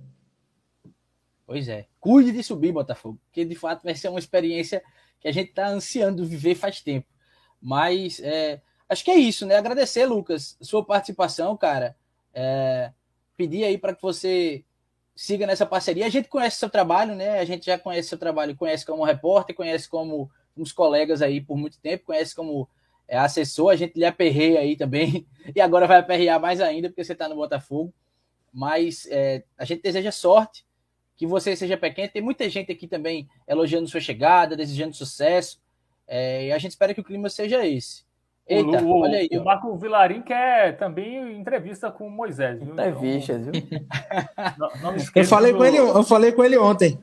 Pois 1.45 1.67
é. 1.67 1.88
Cuide 1.99 2.32
de 2.32 2.41
subir, 2.41 2.71
Botafogo, 2.71 3.19
porque 3.25 3.43
de 3.43 3.55
fato 3.55 3.84
vai 3.84 3.93
ser 3.93 4.07
uma 4.07 4.19
experiência 4.19 4.82
que 5.19 5.27
a 5.27 5.32
gente 5.32 5.49
está 5.49 5.67
ansiando 5.67 6.25
viver 6.25 6.55
faz 6.55 6.82
tempo. 6.82 7.07
Mas 7.61 8.19
é, 8.21 8.61
acho 8.88 9.03
que 9.03 9.11
é 9.11 9.15
isso, 9.15 9.45
né? 9.45 9.55
Agradecer, 9.55 10.05
Lucas, 10.05 10.57
sua 10.61 10.84
participação, 10.84 11.55
cara. 11.57 11.95
É, 12.34 12.91
pedir 13.36 13.65
aí 13.65 13.77
para 13.77 13.93
que 13.93 14.01
você 14.01 14.63
siga 15.13 15.45
nessa 15.45 15.65
parceria. 15.65 16.05
A 16.05 16.09
gente 16.09 16.29
conhece 16.29 16.57
seu 16.57 16.69
trabalho, 16.69 17.15
né? 17.15 17.38
A 17.38 17.45
gente 17.45 17.65
já 17.65 17.77
conhece 17.77 18.09
seu 18.09 18.17
trabalho, 18.17 18.55
conhece 18.55 18.86
como 18.86 19.03
repórter, 19.03 19.55
conhece 19.55 19.89
como 19.89 20.32
uns 20.55 20.71
colegas 20.71 21.21
aí 21.21 21.41
por 21.41 21.57
muito 21.57 21.79
tempo, 21.79 22.05
conhece 22.05 22.34
como 22.34 22.67
é 23.12 23.18
assessor, 23.18 23.72
a 23.72 23.76
gente 23.76 23.99
lhe 23.99 24.05
aperreia 24.05 24.62
aí 24.62 24.78
também, 24.78 25.28
e 25.53 25.59
agora 25.59 25.86
vai 25.86 25.99
aperrear 25.99 26.39
mais 26.39 26.62
ainda, 26.62 26.88
porque 26.88 27.03
você 27.03 27.12
está 27.12 27.28
no 27.28 27.36
Botafogo. 27.36 27.93
Mas 28.53 29.05
é, 29.12 29.43
a 29.57 29.66
gente 29.66 29.82
deseja 29.82 30.14
sorte, 30.14 30.66
que 31.18 31.28
você 31.28 31.55
seja 31.55 31.76
pequeno. 31.78 32.09
Tem 32.12 32.22
muita 32.22 32.49
gente 32.49 32.72
aqui 32.72 32.88
também 32.88 33.28
elogiando 33.45 33.88
sua 33.88 33.99
chegada, 33.99 34.55
desejando 34.55 34.95
sucesso. 34.95 35.62
É, 36.07 36.47
e 36.47 36.51
a 36.53 36.57
gente 36.57 36.72
espera 36.72 36.93
que 36.93 37.01
o 37.01 37.03
clima 37.03 37.30
seja 37.30 37.66
esse. 37.66 38.03
Eita, 38.47 38.82
o, 38.82 39.01
olha 39.01 39.20
aí. 39.20 39.30
O 39.34 39.43
Marco 39.43 39.78
Vilarim 39.78 40.22
quer 40.22 40.78
também 40.78 41.38
entrevista 41.38 41.91
com 41.91 42.07
o 42.07 42.12
Moisés. 42.12 42.59
Viu? 42.59 42.74
Entrevistas, 42.74 43.45
viu? 43.45 43.53
não, 44.57 44.70
não 44.82 44.95
eu, 45.16 45.26
falei 45.26 45.51
do... 45.51 45.57
com 45.57 45.66
ele, 45.66 45.78
eu 45.78 46.03
falei 46.03 46.32
com 46.32 46.43
ele 46.43 46.57
ontem. 46.57 46.99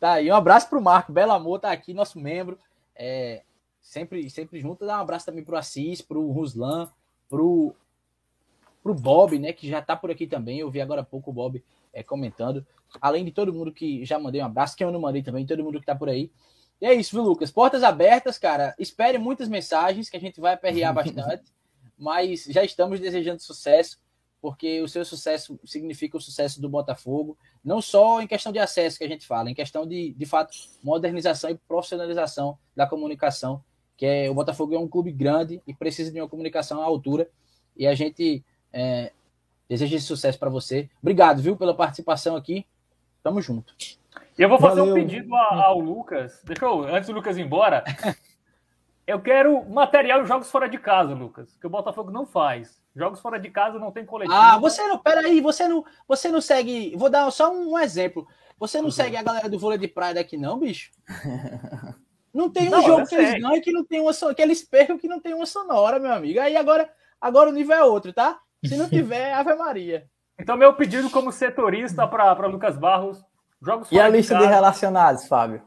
Tá, 0.00 0.20
e 0.20 0.30
um 0.30 0.34
abraço 0.34 0.68
para 0.68 0.78
o 0.78 0.82
Marco. 0.82 1.12
Belo 1.12 1.32
Amor 1.32 1.60
tá 1.60 1.70
aqui, 1.70 1.94
nosso 1.94 2.18
membro. 2.18 2.58
É, 2.96 3.42
sempre, 3.84 4.28
sempre 4.30 4.58
junto. 4.58 4.84
Dá 4.84 4.98
um 4.98 5.02
abraço 5.02 5.26
também 5.26 5.44
pro 5.44 5.56
Assis, 5.56 6.00
pro 6.00 6.30
Ruslan, 6.32 6.90
pro, 7.28 7.76
pro 8.82 8.94
Bob, 8.94 9.38
né? 9.38 9.52
Que 9.52 9.68
já 9.68 9.80
tá 9.80 9.94
por 9.94 10.10
aqui 10.10 10.26
também. 10.26 10.58
Eu 10.58 10.70
vi 10.70 10.80
agora 10.80 11.02
há 11.02 11.04
pouco 11.04 11.30
o 11.30 11.34
Bob 11.34 11.62
é, 11.92 12.02
comentando. 12.02 12.66
Além 13.00 13.24
de 13.24 13.30
todo 13.30 13.52
mundo 13.52 13.72
que 13.72 14.04
já 14.04 14.18
mandei 14.18 14.40
um 14.40 14.46
abraço, 14.46 14.76
que 14.76 14.82
eu 14.82 14.90
não 14.90 15.00
mandei 15.00 15.22
também, 15.22 15.46
todo 15.46 15.62
mundo 15.62 15.78
que 15.78 15.86
tá 15.86 15.94
por 15.94 16.08
aí. 16.08 16.32
E 16.80 16.86
é 16.86 16.94
isso, 16.94 17.14
viu, 17.14 17.22
Lucas? 17.22 17.52
Portas 17.52 17.82
abertas, 17.82 18.38
cara. 18.38 18.74
Espere 18.78 19.18
muitas 19.18 19.48
mensagens 19.48 20.08
que 20.08 20.16
a 20.16 20.20
gente 20.20 20.40
vai 20.40 20.54
aperrear 20.54 20.92
bastante. 20.94 21.44
mas 21.96 22.44
já 22.44 22.64
estamos 22.64 22.98
desejando 22.98 23.40
sucesso, 23.42 23.98
porque 24.40 24.80
o 24.82 24.88
seu 24.88 25.04
sucesso 25.04 25.58
significa 25.64 26.16
o 26.16 26.20
sucesso 26.20 26.60
do 26.60 26.68
Botafogo, 26.68 27.38
não 27.64 27.80
só 27.80 28.20
em 28.20 28.26
questão 28.26 28.52
de 28.52 28.58
acesso 28.58 28.98
que 28.98 29.04
a 29.04 29.08
gente 29.08 29.26
fala, 29.26 29.50
em 29.50 29.54
questão 29.54 29.86
de, 29.86 30.12
de 30.12 30.26
fato, 30.26 30.52
modernização 30.82 31.50
e 31.50 31.54
profissionalização 31.54 32.58
da 32.76 32.86
comunicação 32.86 33.62
que 33.96 34.06
é 34.06 34.30
o 34.30 34.34
Botafogo 34.34 34.74
é 34.74 34.78
um 34.78 34.88
clube 34.88 35.12
grande 35.12 35.62
e 35.66 35.74
precisa 35.74 36.10
de 36.10 36.20
uma 36.20 36.28
comunicação 36.28 36.80
à 36.82 36.84
altura. 36.84 37.28
E 37.76 37.86
a 37.86 37.94
gente 37.94 38.44
é, 38.72 39.12
deseja 39.68 39.96
esse 39.96 40.06
sucesso 40.06 40.38
para 40.38 40.50
você. 40.50 40.88
Obrigado, 41.02 41.40
viu, 41.40 41.56
pela 41.56 41.74
participação 41.74 42.36
aqui. 42.36 42.66
Tamo 43.22 43.40
junto. 43.40 43.74
Eu 44.36 44.48
vou 44.48 44.58
fazer 44.58 44.80
Valeu. 44.80 44.94
um 44.94 44.96
pedido 44.96 45.34
ao 45.34 45.78
Lucas. 45.78 46.40
Deixa 46.44 46.64
eu, 46.64 46.82
antes 46.84 47.08
do 47.08 47.14
Lucas 47.14 47.36
ir 47.36 47.42
embora. 47.42 47.84
Eu 49.06 49.20
quero 49.20 49.68
material 49.68 50.22
de 50.22 50.28
jogos 50.28 50.50
fora 50.50 50.66
de 50.66 50.78
casa, 50.78 51.12
Lucas, 51.12 51.54
que 51.60 51.66
o 51.66 51.70
Botafogo 51.70 52.10
não 52.10 52.24
faz. 52.24 52.80
Jogos 52.96 53.20
fora 53.20 53.38
de 53.38 53.50
casa 53.50 53.78
não 53.78 53.92
tem 53.92 54.04
coletivo. 54.06 54.34
Ah, 54.34 54.56
você 54.58 54.82
não, 54.86 54.98
peraí, 54.98 55.42
você 55.42 55.68
não, 55.68 55.84
você 56.08 56.30
não 56.30 56.40
segue. 56.40 56.96
Vou 56.96 57.10
dar 57.10 57.30
só 57.30 57.52
um 57.52 57.78
exemplo. 57.78 58.26
Você 58.58 58.78
não 58.78 58.86
uhum. 58.86 58.90
segue 58.90 59.16
a 59.16 59.22
galera 59.22 59.48
do 59.48 59.58
vôlei 59.58 59.76
de 59.76 59.88
praia 59.88 60.14
daqui, 60.14 60.38
não, 60.38 60.58
bicho? 60.58 60.90
Não 62.34 62.50
tem 62.50 62.66
um 62.66 62.72
não, 62.72 62.82
jogo 62.82 63.06
que 63.06 63.14
eles 63.14 63.40
ganham 63.40 63.60
que 63.60 63.70
não 63.70 63.84
tem 63.84 64.00
uma 64.00 64.12
que 64.34 64.42
eles 64.42 64.62
percam 64.62 64.98
que 64.98 65.06
não 65.06 65.20
tem 65.20 65.32
uma 65.32 65.46
sonora, 65.46 66.00
meu 66.00 66.12
amigo. 66.12 66.40
Aí 66.40 66.56
agora, 66.56 66.90
agora 67.20 67.48
o 67.48 67.52
nível 67.52 67.76
é 67.76 67.84
outro, 67.84 68.12
tá? 68.12 68.40
Se 68.64 68.76
não 68.76 68.88
tiver, 68.88 69.32
Ave 69.34 69.54
Maria. 69.54 70.06
Então, 70.36 70.56
meu 70.56 70.74
pedido 70.74 71.08
como 71.10 71.30
setorista 71.30 72.08
para 72.08 72.46
Lucas 72.48 72.76
Barros, 72.76 73.24
jogos 73.62 73.90
E 73.92 74.00
a 74.00 74.08
lista 74.08 74.34
de, 74.34 74.40
de 74.40 74.46
relacionados, 74.48 75.28
Fábio? 75.28 75.62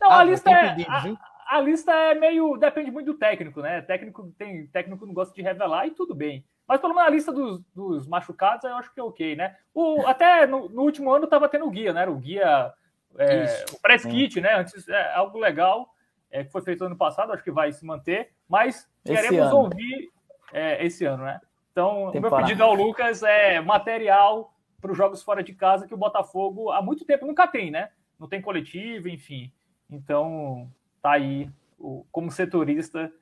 Não, 0.00 0.10
ah, 0.10 0.20
a 0.20 0.24
lista 0.24 0.50
é. 0.50 0.70
Pedido, 0.70 0.90
a, 0.90 1.56
a, 1.56 1.60
lista 1.60 1.92
é 1.92 2.14
meio. 2.14 2.56
Depende 2.56 2.90
muito 2.90 3.12
do 3.12 3.18
técnico, 3.18 3.60
né? 3.60 3.82
Técnico 3.82 4.32
tem 4.38 4.66
técnico 4.68 5.04
não 5.04 5.12
gosta 5.12 5.34
de 5.34 5.42
revelar 5.42 5.86
e 5.86 5.90
tudo 5.90 6.14
bem. 6.14 6.46
Mas 6.66 6.80
pelo 6.80 6.94
menos 6.94 7.08
a 7.08 7.12
lista 7.12 7.30
dos, 7.30 7.60
dos 7.74 8.06
machucados 8.06 8.64
eu 8.64 8.74
acho 8.74 8.92
que 8.92 9.00
é 9.00 9.02
ok, 9.02 9.36
né? 9.36 9.54
O, 9.74 10.06
até 10.06 10.46
no, 10.46 10.66
no 10.70 10.82
último 10.82 11.12
ano 11.12 11.24
estava 11.24 11.46
tendo 11.46 11.66
o 11.66 11.70
guia, 11.70 11.92
né? 11.92 12.08
O 12.08 12.16
guia 12.16 12.72
é, 13.18 13.64
o 13.72 13.80
press 13.80 14.04
kit, 14.04 14.40
né? 14.40 14.54
Antes 14.54 14.88
é 14.88 15.14
algo 15.14 15.38
legal. 15.38 15.94
é, 16.34 16.42
que 16.42 16.50
foi 16.50 16.62
feito 16.62 16.84
ano 16.84 16.96
passado, 16.96 17.32
acho 17.32 17.44
que 17.44 17.50
vai 17.52 17.70
se 17.70 17.86
manter, 17.86 18.32
mas 18.48 18.88
esse 19.04 19.14
queremos 19.14 19.46
ano. 19.46 19.56
ouvir 19.56 20.10
é, 20.52 20.84
esse 20.84 21.04
ano, 21.04 21.22
né? 21.22 21.40
Então, 21.70 22.10
o 22.10 22.20
meu 22.20 22.30
pedido 22.36 22.64
ao 22.64 22.74
Lucas 22.74 23.22
é 23.22 23.60
material 23.60 24.52
para 24.80 24.90
os 24.90 24.98
jogos 24.98 25.22
fora 25.22 25.44
de 25.44 25.54
casa 25.54 25.86
que 25.86 25.94
o 25.94 25.96
Botafogo 25.96 26.72
há 26.72 26.82
muito 26.82 27.04
tempo 27.04 27.24
nunca 27.24 27.46
tem, 27.46 27.70
né? 27.70 27.90
Não 28.18 28.26
tem 28.26 28.42
coletivo, 28.42 29.08
enfim. 29.08 29.52
Então, 29.88 30.68
tá 31.00 31.12
aí, 31.12 31.48
o, 31.78 32.04
como 32.10 32.32
setorista, 32.32 33.12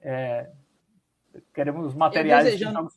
é, 0.00 0.48
queremos 1.52 1.94
materiais. 1.94 2.44
desejando, 2.44 2.88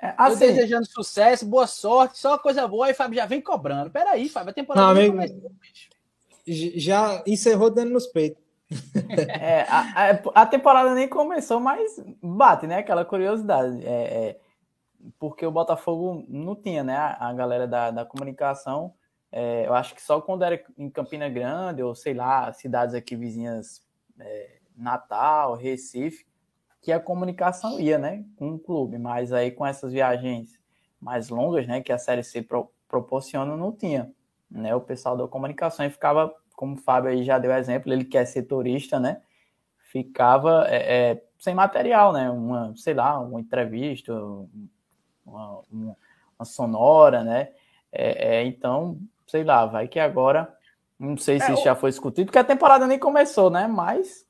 é, 0.00 0.14
assim, 0.16 0.46
desejando 0.46 0.86
sucesso, 0.86 1.44
boa 1.44 1.66
sorte, 1.66 2.18
só 2.18 2.38
coisa 2.38 2.68
boa, 2.68 2.88
e 2.88 2.94
Fábio 2.94 3.16
já 3.16 3.26
vem 3.26 3.40
cobrando. 3.40 3.90
Peraí, 3.90 4.28
Fábio, 4.28 4.50
a 4.50 4.54
temporada 4.54 4.94
não, 4.94 5.10
começou, 5.10 5.50
Já 6.46 7.22
encerrou 7.26 7.70
dando 7.70 7.92
nos 7.92 8.06
peitos. 8.06 8.42
é, 9.40 9.62
a, 9.62 10.10
a, 10.34 10.46
temporada 10.46 10.94
nem 10.94 11.08
começou, 11.08 11.60
mas 11.60 12.02
bate, 12.22 12.66
né? 12.66 12.78
Aquela 12.78 13.04
curiosidade. 13.04 13.84
É, 13.84 13.90
é, 13.90 14.40
porque 15.18 15.46
o 15.46 15.50
Botafogo 15.50 16.24
não 16.28 16.54
tinha, 16.56 16.82
né? 16.82 16.96
A, 16.96 17.28
a 17.28 17.32
galera 17.32 17.66
da, 17.66 17.90
da 17.90 18.04
comunicação. 18.04 18.94
É, 19.30 19.66
eu 19.66 19.74
acho 19.74 19.94
que 19.94 20.02
só 20.02 20.20
quando 20.20 20.44
era 20.44 20.62
em 20.78 20.88
Campina 20.88 21.28
Grande, 21.28 21.82
ou 21.82 21.94
sei 21.94 22.14
lá, 22.14 22.52
cidades 22.52 22.94
aqui 22.94 23.16
vizinhas, 23.16 23.82
é, 24.18 24.58
Natal, 24.76 25.54
Recife, 25.54 26.24
que 26.80 26.92
a 26.92 27.00
comunicação 27.00 27.80
ia, 27.80 27.98
né? 27.98 28.24
Com 28.36 28.54
o 28.54 28.58
clube. 28.58 28.98
Mas 28.98 29.32
aí 29.32 29.50
com 29.50 29.66
essas 29.66 29.92
viagens 29.92 30.58
mais 31.00 31.28
longas, 31.28 31.66
né? 31.66 31.80
Que 31.82 31.92
a 31.92 31.98
Série 31.98 32.22
C 32.22 32.42
pro, 32.42 32.70
proporciona, 32.88 33.56
não 33.56 33.72
tinha. 33.72 34.12
Né, 34.54 34.72
o 34.72 34.80
pessoal 34.80 35.16
da 35.16 35.26
comunicação 35.26 35.90
ficava 35.90 36.32
como 36.54 36.74
o 36.74 36.78
Fábio 36.78 37.10
aí 37.10 37.24
já 37.24 37.38
deu 37.38 37.52
exemplo, 37.52 37.92
ele 37.92 38.04
quer 38.04 38.24
ser 38.24 38.44
turista, 38.44 39.00
né? 39.00 39.20
Ficava 39.90 40.66
é, 40.68 41.10
é, 41.10 41.24
sem 41.38 41.54
material, 41.54 42.12
né? 42.12 42.30
Uma, 42.30 42.72
sei 42.76 42.94
lá, 42.94 43.18
uma 43.18 43.40
entrevista, 43.40 44.14
uma, 45.26 45.62
uma, 45.70 45.96
uma 46.38 46.44
sonora, 46.44 47.24
né? 47.24 47.50
É, 47.92 48.36
é 48.36 48.44
então, 48.44 48.98
sei 49.26 49.44
lá, 49.44 49.66
vai 49.66 49.88
que 49.88 49.98
agora, 49.98 50.54
não 50.98 51.16
sei 51.16 51.40
se 51.40 51.52
é, 51.52 51.56
já 51.56 51.74
foi 51.74 51.90
discutido, 51.90 52.26
porque 52.26 52.38
a 52.38 52.44
temporada 52.44 52.86
nem 52.86 52.98
começou, 52.98 53.50
né? 53.50 53.66
Mas. 53.66 54.24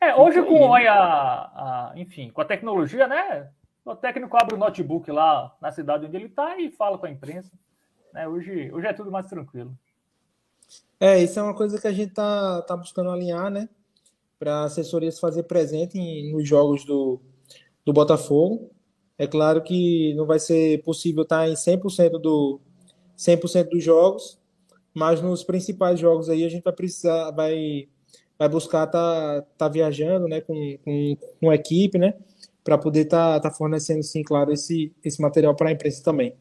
É, 0.00 0.14
hoje 0.14 0.42
com 0.42 0.74
a, 0.74 0.80
a, 0.82 1.92
enfim, 1.94 2.30
com 2.30 2.40
a 2.40 2.44
tecnologia, 2.44 3.06
né? 3.06 3.48
O 3.84 3.94
técnico 3.94 4.36
abre 4.36 4.54
o 4.54 4.58
notebook 4.58 5.10
lá 5.10 5.54
na 5.60 5.70
cidade 5.70 6.06
onde 6.06 6.16
ele 6.16 6.26
está 6.26 6.56
e 6.58 6.70
fala 6.70 6.98
com 6.98 7.06
a 7.06 7.10
imprensa. 7.10 7.56
Né? 8.12 8.28
Hoje, 8.28 8.70
hoje 8.72 8.86
é 8.86 8.92
tudo 8.92 9.10
mais 9.10 9.26
tranquilo. 9.26 9.76
É, 10.98 11.22
isso 11.22 11.38
é 11.38 11.42
uma 11.42 11.54
coisa 11.54 11.80
que 11.80 11.86
a 11.86 11.92
gente 11.92 12.12
tá, 12.12 12.62
tá 12.62 12.76
buscando 12.76 13.10
alinhar, 13.10 13.50
né? 13.50 13.68
Para 14.38 14.60
a 14.60 14.64
assessoria 14.64 15.10
se 15.10 15.20
fazer 15.20 15.44
presente 15.44 15.98
em, 15.98 16.32
nos 16.32 16.46
jogos 16.46 16.84
do, 16.84 17.20
do 17.84 17.92
Botafogo. 17.92 18.70
É 19.18 19.26
claro 19.26 19.62
que 19.62 20.14
não 20.14 20.26
vai 20.26 20.38
ser 20.38 20.82
possível 20.82 21.22
estar 21.22 21.40
tá 21.40 21.48
em 21.48 21.54
100% 21.54 22.18
do 22.18 22.60
100% 23.16 23.68
dos 23.68 23.84
jogos, 23.84 24.38
mas 24.94 25.20
nos 25.20 25.44
principais 25.44 26.00
jogos 26.00 26.28
aí 26.30 26.44
a 26.44 26.48
gente 26.48 26.64
vai 26.64 26.72
precisar 26.72 27.30
vai 27.32 27.88
vai 28.38 28.48
buscar 28.48 28.86
tá 28.86 29.42
tá 29.58 29.68
viajando, 29.68 30.26
né, 30.26 30.40
com 30.40 30.78
com, 30.82 31.16
com 31.38 31.52
equipe, 31.52 31.98
né, 31.98 32.14
para 32.64 32.78
poder 32.78 33.04
tá 33.04 33.38
tá 33.38 33.50
fornecendo 33.50 34.02
sim, 34.02 34.22
claro, 34.22 34.52
esse 34.52 34.90
esse 35.04 35.20
material 35.20 35.54
para 35.54 35.68
a 35.68 35.72
imprensa 35.72 36.02
também. 36.02 36.34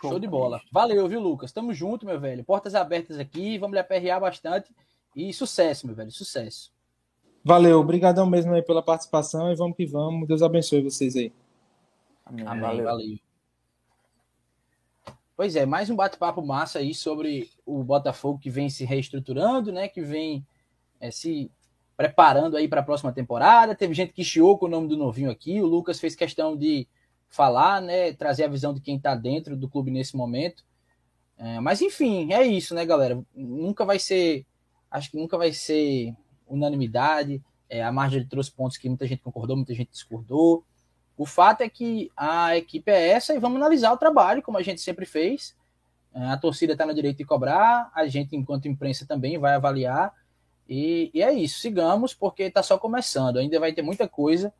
Show 0.00 0.18
de 0.18 0.26
bola. 0.26 0.60
Valeu, 0.72 1.06
viu, 1.08 1.20
Lucas? 1.20 1.52
Tamo 1.52 1.74
junto, 1.74 2.06
meu 2.06 2.18
velho. 2.18 2.44
Portas 2.44 2.74
abertas 2.74 3.18
aqui, 3.18 3.58
vamos 3.58 3.74
lhe 3.74 3.80
aperrear 3.80 4.20
bastante. 4.20 4.74
E 5.14 5.32
sucesso, 5.32 5.86
meu 5.86 5.94
velho, 5.94 6.10
sucesso. 6.10 6.72
Valeu, 7.44 7.80
obrigadão 7.80 8.26
mesmo 8.26 8.52
aí 8.52 8.62
pela 8.62 8.82
participação 8.82 9.50
e 9.50 9.56
vamos 9.56 9.76
que 9.76 9.86
vamos. 9.86 10.28
Deus 10.28 10.42
abençoe 10.42 10.82
vocês 10.82 11.16
aí. 11.16 11.32
Amém. 12.24 12.46
Amém. 12.46 12.62
Valeu. 12.62 12.84
valeu. 12.84 13.18
Pois 15.36 15.56
é, 15.56 15.64
mais 15.64 15.88
um 15.88 15.96
bate-papo 15.96 16.42
massa 16.42 16.80
aí 16.80 16.94
sobre 16.94 17.50
o 17.64 17.82
Botafogo 17.82 18.38
que 18.38 18.50
vem 18.50 18.68
se 18.68 18.84
reestruturando, 18.84 19.72
né? 19.72 19.88
Que 19.88 20.02
vem 20.02 20.46
é, 21.00 21.10
se 21.10 21.50
preparando 21.96 22.58
aí 22.58 22.68
para 22.68 22.80
a 22.80 22.84
próxima 22.84 23.10
temporada. 23.10 23.74
Teve 23.74 23.94
gente 23.94 24.12
que 24.12 24.22
chiou 24.22 24.58
com 24.58 24.66
o 24.66 24.68
nome 24.68 24.86
do 24.86 24.98
novinho 24.98 25.30
aqui. 25.30 25.60
O 25.62 25.66
Lucas 25.66 25.98
fez 25.98 26.14
questão 26.14 26.54
de 26.54 26.86
falar, 27.30 27.80
né? 27.80 28.12
Trazer 28.12 28.44
a 28.44 28.48
visão 28.48 28.74
de 28.74 28.80
quem 28.80 28.96
está 28.96 29.14
dentro 29.14 29.56
do 29.56 29.68
clube 29.68 29.90
nesse 29.90 30.16
momento. 30.16 30.64
É, 31.38 31.58
mas 31.60 31.80
enfim, 31.80 32.32
é 32.32 32.44
isso, 32.46 32.74
né, 32.74 32.84
galera? 32.84 33.22
Nunca 33.34 33.84
vai 33.84 33.98
ser, 33.98 34.44
acho 34.90 35.10
que 35.10 35.16
nunca 35.16 35.38
vai 35.38 35.52
ser 35.52 36.14
unanimidade. 36.46 37.42
É, 37.68 37.82
a 37.82 37.92
Marjorie 37.92 38.26
trouxe 38.26 38.50
pontos 38.50 38.76
que 38.76 38.88
muita 38.88 39.06
gente 39.06 39.22
concordou, 39.22 39.56
muita 39.56 39.72
gente 39.72 39.90
discordou. 39.90 40.64
O 41.16 41.24
fato 41.24 41.62
é 41.62 41.68
que 41.68 42.10
a 42.16 42.56
equipe 42.56 42.90
é 42.90 43.08
essa 43.08 43.34
e 43.34 43.38
vamos 43.38 43.56
analisar 43.56 43.92
o 43.92 43.96
trabalho, 43.96 44.42
como 44.42 44.58
a 44.58 44.62
gente 44.62 44.80
sempre 44.80 45.06
fez. 45.06 45.56
É, 46.12 46.26
a 46.26 46.36
torcida 46.36 46.72
está 46.72 46.84
no 46.84 46.94
direito 46.94 47.18
de 47.18 47.24
cobrar, 47.24 47.90
a 47.94 48.06
gente, 48.06 48.34
enquanto 48.34 48.66
imprensa, 48.66 49.06
também 49.06 49.38
vai 49.38 49.54
avaliar. 49.54 50.12
E, 50.68 51.10
e 51.14 51.22
é 51.22 51.32
isso, 51.32 51.60
sigamos, 51.60 52.12
porque 52.12 52.44
está 52.44 52.62
só 52.62 52.76
começando. 52.76 53.38
Ainda 53.38 53.60
vai 53.60 53.72
ter 53.72 53.82
muita 53.82 54.08
coisa 54.08 54.52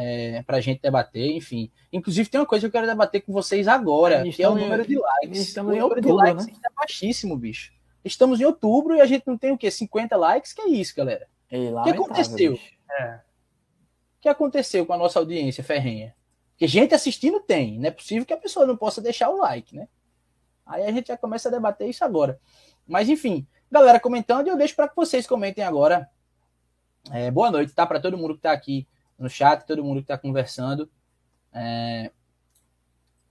é, 0.00 0.42
para 0.44 0.58
a 0.58 0.60
gente 0.60 0.80
debater, 0.80 1.32
enfim. 1.32 1.72
Inclusive, 1.92 2.28
tem 2.28 2.40
uma 2.40 2.46
coisa 2.46 2.62
que 2.62 2.66
eu 2.68 2.70
quero 2.72 2.86
debater 2.86 3.20
com 3.20 3.32
vocês 3.32 3.66
agora, 3.66 4.22
que 4.30 4.40
é 4.40 4.48
o 4.48 4.54
número 4.54 4.86
de 4.86 4.96
likes. 4.96 5.40
Estamos 5.40 5.72
o 5.72 5.76
número 5.76 5.96
outubro, 5.96 6.24
de 6.24 6.30
likes 6.30 6.46
né? 6.46 6.52
é 6.64 6.72
baixíssimo, 6.72 7.36
bicho. 7.36 7.72
Estamos 8.04 8.40
em 8.40 8.44
outubro 8.44 8.94
e 8.94 9.00
a 9.00 9.06
gente 9.06 9.26
não 9.26 9.36
tem 9.36 9.50
o 9.50 9.58
quê? 9.58 9.68
50 9.68 10.16
likes? 10.16 10.52
Que 10.52 10.62
é 10.62 10.68
isso, 10.68 10.94
galera? 10.94 11.26
O 11.50 11.82
que 11.82 11.90
aconteceu? 11.90 12.56
É. 12.88 13.14
O 13.14 14.20
que 14.20 14.28
aconteceu 14.28 14.86
com 14.86 14.92
a 14.92 14.96
nossa 14.96 15.18
audiência 15.18 15.64
ferrenha? 15.64 16.14
Porque 16.52 16.68
gente 16.68 16.94
assistindo 16.94 17.40
tem, 17.40 17.76
não 17.80 17.88
é 17.88 17.90
possível 17.90 18.24
que 18.24 18.32
a 18.32 18.38
pessoa 18.38 18.64
não 18.64 18.76
possa 18.76 19.02
deixar 19.02 19.30
o 19.30 19.38
like, 19.38 19.74
né? 19.74 19.88
Aí 20.64 20.84
a 20.84 20.92
gente 20.92 21.08
já 21.08 21.16
começa 21.16 21.48
a 21.48 21.52
debater 21.52 21.88
isso 21.88 22.04
agora. 22.04 22.38
Mas 22.86 23.08
enfim, 23.08 23.44
galera 23.68 23.98
comentando, 23.98 24.46
eu 24.46 24.56
deixo 24.56 24.76
para 24.76 24.88
que 24.88 24.94
vocês 24.94 25.26
comentem 25.26 25.64
agora. 25.64 26.08
É, 27.10 27.32
boa 27.32 27.50
noite, 27.50 27.74
tá? 27.74 27.84
Para 27.84 27.98
todo 27.98 28.16
mundo 28.16 28.34
que 28.34 28.40
está 28.40 28.52
aqui 28.52 28.86
no 29.18 29.28
chat, 29.28 29.66
todo 29.66 29.84
mundo 29.84 29.96
que 29.96 30.04
está 30.04 30.16
conversando. 30.16 30.88
É... 31.52 32.10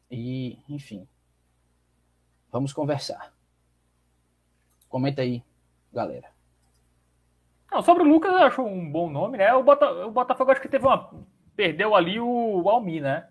E, 0.09 0.59
enfim, 0.69 1.07
vamos 2.51 2.73
conversar. 2.73 3.33
Comenta 4.87 5.21
aí, 5.21 5.43
galera. 5.91 6.29
Não, 7.71 7.81
sobre 7.81 8.03
o 8.03 8.07
Lucas, 8.07 8.31
eu 8.31 8.39
acho 8.39 8.61
um 8.61 8.89
bom 8.89 9.09
nome, 9.09 9.37
né? 9.37 9.53
O, 9.53 9.63
Bota, 9.63 9.89
o 10.05 10.11
Botafogo 10.11 10.51
acho 10.51 10.61
que 10.61 10.69
teve 10.69 10.85
uma. 10.85 11.11
Perdeu 11.55 11.95
ali 11.95 12.19
o, 12.19 12.69
Almi, 12.69 13.01
né? 13.01 13.27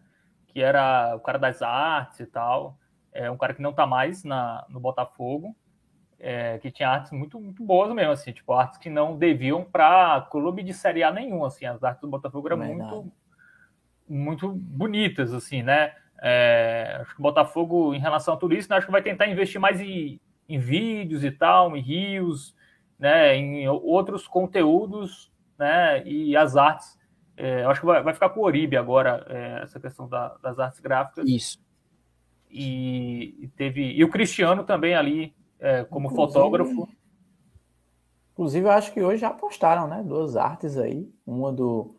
Que 0.48 0.60
era 0.60 1.14
o 1.16 1.20
cara 1.20 1.38
das 1.38 1.62
artes 1.62 2.20
e 2.20 2.26
tal. 2.26 2.78
É 3.12 3.30
um 3.30 3.36
cara 3.36 3.54
que 3.54 3.62
não 3.62 3.72
tá 3.72 3.86
mais 3.86 4.24
na, 4.24 4.66
no 4.68 4.78
Botafogo 4.78 5.56
é, 6.18 6.58
que 6.58 6.70
tinha 6.70 6.88
artes 6.88 7.12
muito, 7.12 7.38
muito 7.40 7.62
boas 7.62 7.92
mesmo, 7.94 8.12
assim, 8.12 8.32
tipo, 8.32 8.52
artes 8.52 8.78
que 8.78 8.88
não 8.88 9.16
deviam 9.16 9.64
para 9.64 10.26
clube 10.30 10.62
de 10.62 10.72
Série 10.72 11.02
A 11.02 11.12
nenhum, 11.12 11.44
assim, 11.44 11.66
as 11.66 11.82
artes 11.82 12.00
do 12.00 12.08
Botafogo 12.08 12.48
eram 12.48 12.58
muito, 12.58 13.12
muito 14.08 14.48
bonitas, 14.48 15.32
assim, 15.32 15.62
né? 15.62 15.94
É, 16.22 16.98
acho 17.00 17.14
que 17.14 17.20
o 17.20 17.22
Botafogo, 17.22 17.94
em 17.94 17.98
relação 17.98 18.34
a 18.34 18.36
tudo 18.36 18.54
isso, 18.54 18.68
né, 18.70 18.76
acho 18.76 18.86
que 18.86 18.92
vai 18.92 19.02
tentar 19.02 19.26
investir 19.26 19.60
mais 19.60 19.80
em, 19.80 20.18
em 20.48 20.58
vídeos 20.58 21.22
e 21.22 21.30
tal, 21.30 21.76
em 21.76 21.80
rios, 21.80 22.56
né, 22.98 23.36
em 23.36 23.68
outros 23.68 24.26
conteúdos, 24.26 25.30
né, 25.58 26.02
e 26.06 26.36
as 26.36 26.56
artes. 26.56 26.98
É, 27.36 27.64
acho 27.64 27.80
que 27.80 27.86
vai, 27.86 28.02
vai 28.02 28.14
ficar 28.14 28.30
com 28.30 28.40
o 28.40 28.44
Oribe 28.44 28.78
agora, 28.78 29.26
é, 29.28 29.62
essa 29.62 29.78
questão 29.78 30.08
da, 30.08 30.36
das 30.42 30.58
artes 30.58 30.80
gráficas. 30.80 31.28
Isso. 31.28 31.58
E, 32.50 33.36
e, 33.40 33.48
teve 33.48 33.92
e 33.92 34.02
o 34.02 34.08
Cristiano 34.08 34.64
também 34.64 34.94
ali 34.94 35.34
é, 35.60 35.84
como 35.84 36.08
inclusive, 36.08 36.32
fotógrafo. 36.32 36.88
Inclusive, 38.32 38.66
eu 38.66 38.70
acho 38.70 38.92
que 38.92 39.02
hoje 39.02 39.20
já 39.20 39.30
postaram, 39.30 39.88
né? 39.88 40.02
Duas 40.02 40.36
artes 40.36 40.76
aí. 40.76 41.10
Uma 41.26 41.52
do, 41.52 41.96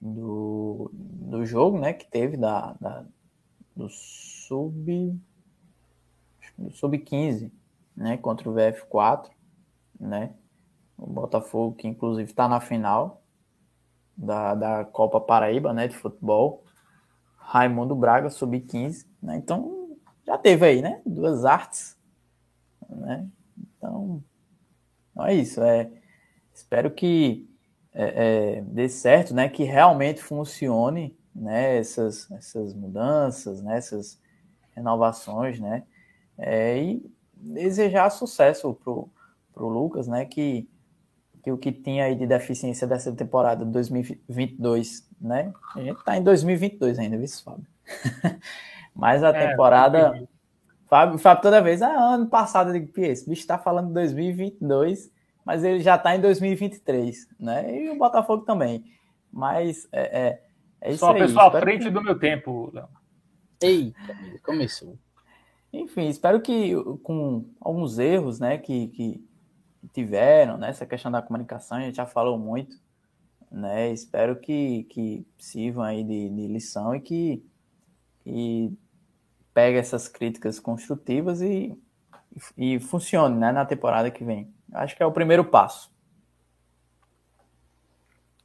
do, 0.00 0.90
do 0.92 1.46
jogo, 1.46 1.78
né? 1.78 1.92
Que 1.92 2.06
teve 2.06 2.36
da, 2.36 2.76
da 2.80 3.04
do 3.74 3.88
sub 3.90 5.18
do 6.56 6.70
sub 6.70 6.98
15, 6.98 7.52
né? 7.96 8.16
Contra 8.16 8.48
o 8.48 8.54
VF4, 8.54 9.30
né? 9.98 10.34
O 10.96 11.06
Botafogo 11.06 11.76
que 11.76 11.88
inclusive 11.88 12.30
está 12.30 12.48
na 12.48 12.60
final 12.60 13.22
da, 14.16 14.54
da 14.54 14.84
Copa 14.84 15.20
Paraíba, 15.20 15.72
né? 15.72 15.88
De 15.88 15.96
futebol. 15.96 16.64
Raimundo 17.36 17.94
Braga 17.94 18.28
sub 18.28 18.58
15, 18.60 19.06
né? 19.22 19.36
Então 19.36 19.96
já 20.26 20.36
teve 20.36 20.66
aí, 20.66 20.82
né? 20.82 21.00
Duas 21.06 21.44
artes 21.44 21.95
né? 22.88 23.26
Então, 23.58 24.22
não 25.14 25.26
é 25.26 25.34
isso. 25.34 25.62
É, 25.62 25.90
espero 26.52 26.90
que 26.90 27.48
é, 27.92 28.58
é, 28.58 28.60
dê 28.62 28.88
certo, 28.88 29.34
né? 29.34 29.48
Que 29.48 29.64
realmente 29.64 30.22
funcione, 30.22 31.16
né? 31.34 31.78
Essas, 31.78 32.30
essas 32.32 32.74
mudanças, 32.74 33.62
né? 33.62 33.78
Essas 33.78 34.20
renovações, 34.74 35.58
né? 35.58 35.84
É, 36.38 36.78
e 36.82 37.10
desejar 37.34 38.10
sucesso 38.10 38.74
pro, 38.74 39.10
o 39.54 39.68
Lucas, 39.68 40.06
né? 40.06 40.24
Que, 40.26 40.68
que 41.42 41.50
o 41.50 41.56
que 41.56 41.72
tinha 41.72 42.04
aí 42.04 42.14
de 42.14 42.26
deficiência 42.26 42.86
dessa 42.86 43.12
temporada 43.12 43.64
2022, 43.64 45.08
né? 45.20 45.52
A 45.74 45.80
gente 45.80 46.04
tá 46.04 46.16
em 46.16 46.22
2022 46.22 46.98
ainda, 46.98 47.16
viu, 47.16 47.28
Fábio? 47.42 47.66
Mas 48.94 49.22
a 49.22 49.28
é, 49.28 49.48
temporada. 49.48 50.28
Fábio, 50.86 51.18
Fábio 51.18 51.42
toda 51.42 51.62
vez, 51.62 51.82
ah, 51.82 52.14
ano 52.14 52.26
passado, 52.26 52.70
eu 52.70 52.80
digo, 52.80 52.92
esse 53.00 53.28
bicho 53.28 53.46
tá 53.46 53.58
falando 53.58 53.92
2022, 53.92 55.10
mas 55.44 55.64
ele 55.64 55.80
já 55.80 55.98
tá 55.98 56.14
em 56.14 56.20
2023, 56.20 57.28
né? 57.38 57.84
E 57.84 57.90
o 57.90 57.98
Botafogo 57.98 58.44
também. 58.44 58.84
Mas 59.32 59.88
é, 59.92 60.00
é, 60.00 60.42
é 60.80 60.90
isso 60.90 61.00
Só 61.00 61.10
aí. 61.10 61.18
Só 61.18 61.24
a 61.24 61.26
pessoa 61.26 61.58
à 61.58 61.60
frente 61.60 61.84
que... 61.84 61.90
do 61.90 62.02
meu 62.02 62.18
tempo, 62.18 62.70
Léo. 62.72 62.88
Eita, 63.60 64.16
começou. 64.42 64.96
Enfim, 65.72 66.08
espero 66.08 66.40
que 66.40 66.72
com 67.02 67.44
alguns 67.60 67.98
erros, 67.98 68.38
né, 68.38 68.56
que, 68.56 68.88
que 68.88 69.28
tiveram, 69.92 70.56
né, 70.56 70.70
essa 70.70 70.86
questão 70.86 71.10
da 71.10 71.20
comunicação, 71.20 71.78
a 71.78 71.82
gente 71.82 71.96
já 71.96 72.06
falou 72.06 72.38
muito, 72.38 72.76
né, 73.50 73.92
espero 73.92 74.36
que, 74.36 74.84
que 74.84 75.26
sirvam 75.38 75.84
aí 75.84 76.02
de, 76.02 76.28
de 76.30 76.46
lição 76.48 76.94
e 76.94 77.00
que, 77.00 77.44
que 78.20 78.72
pegue 79.56 79.78
essas 79.78 80.06
críticas 80.06 80.60
construtivas 80.60 81.40
e, 81.40 81.74
e 82.58 82.78
funcione, 82.78 83.38
né, 83.38 83.50
na 83.50 83.64
temporada 83.64 84.10
que 84.10 84.22
vem. 84.22 84.52
Acho 84.70 84.94
que 84.94 85.02
é 85.02 85.06
o 85.06 85.12
primeiro 85.12 85.46
passo. 85.46 85.90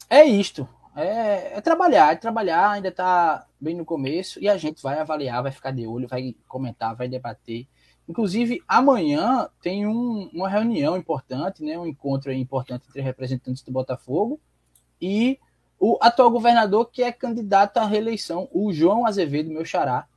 É 0.10 0.24
isto. 0.24 0.66
É, 0.96 1.58
é, 1.58 1.60
trabalhar, 1.60 2.14
é 2.14 2.16
trabalhar, 2.16 2.70
ainda 2.72 2.88
está 2.88 3.46
bem 3.60 3.76
no 3.76 3.84
começo 3.84 4.40
e 4.40 4.48
a 4.48 4.56
gente 4.56 4.82
vai 4.82 5.00
avaliar, 5.00 5.44
vai 5.44 5.52
ficar 5.52 5.72
de 5.72 5.86
olho, 5.86 6.08
vai 6.08 6.34
comentar, 6.48 6.96
vai 6.96 7.10
debater. 7.10 7.68
Inclusive, 8.08 8.64
amanhã 8.66 9.50
tem 9.62 9.86
um, 9.86 10.30
uma 10.34 10.48
reunião 10.48 10.96
importante, 10.96 11.62
né, 11.62 11.78
um 11.78 11.86
encontro 11.86 12.32
importante 12.32 12.86
entre 12.88 13.02
representantes 13.02 13.62
do 13.64 13.72
Botafogo 13.72 14.40
e 15.02 15.38
o 15.78 15.98
atual 16.00 16.32
governador 16.32 16.90
que 16.90 17.04
é 17.04 17.12
candidato 17.12 17.80
à 17.80 17.86
reeleição, 17.86 18.48
o 18.50 18.72
João 18.72 19.06
Azevedo, 19.06 19.52
meu 19.52 19.66
xará, 19.66 20.08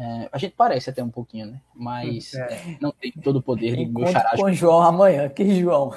é, 0.00 0.28
a 0.30 0.38
gente 0.38 0.54
parece 0.56 0.88
até 0.88 1.02
um 1.02 1.10
pouquinho, 1.10 1.46
né? 1.46 1.60
Mas 1.74 2.32
é. 2.32 2.54
É, 2.54 2.78
não 2.80 2.92
tem 2.92 3.10
todo 3.10 3.40
o 3.40 3.42
poder 3.42 3.74
de 3.74 3.84
meu 3.84 4.06
xará. 4.06 4.30
com 4.36 4.44
o 4.44 4.52
João 4.52 4.80
amanhã. 4.80 5.28
Que 5.28 5.60
João? 5.60 5.92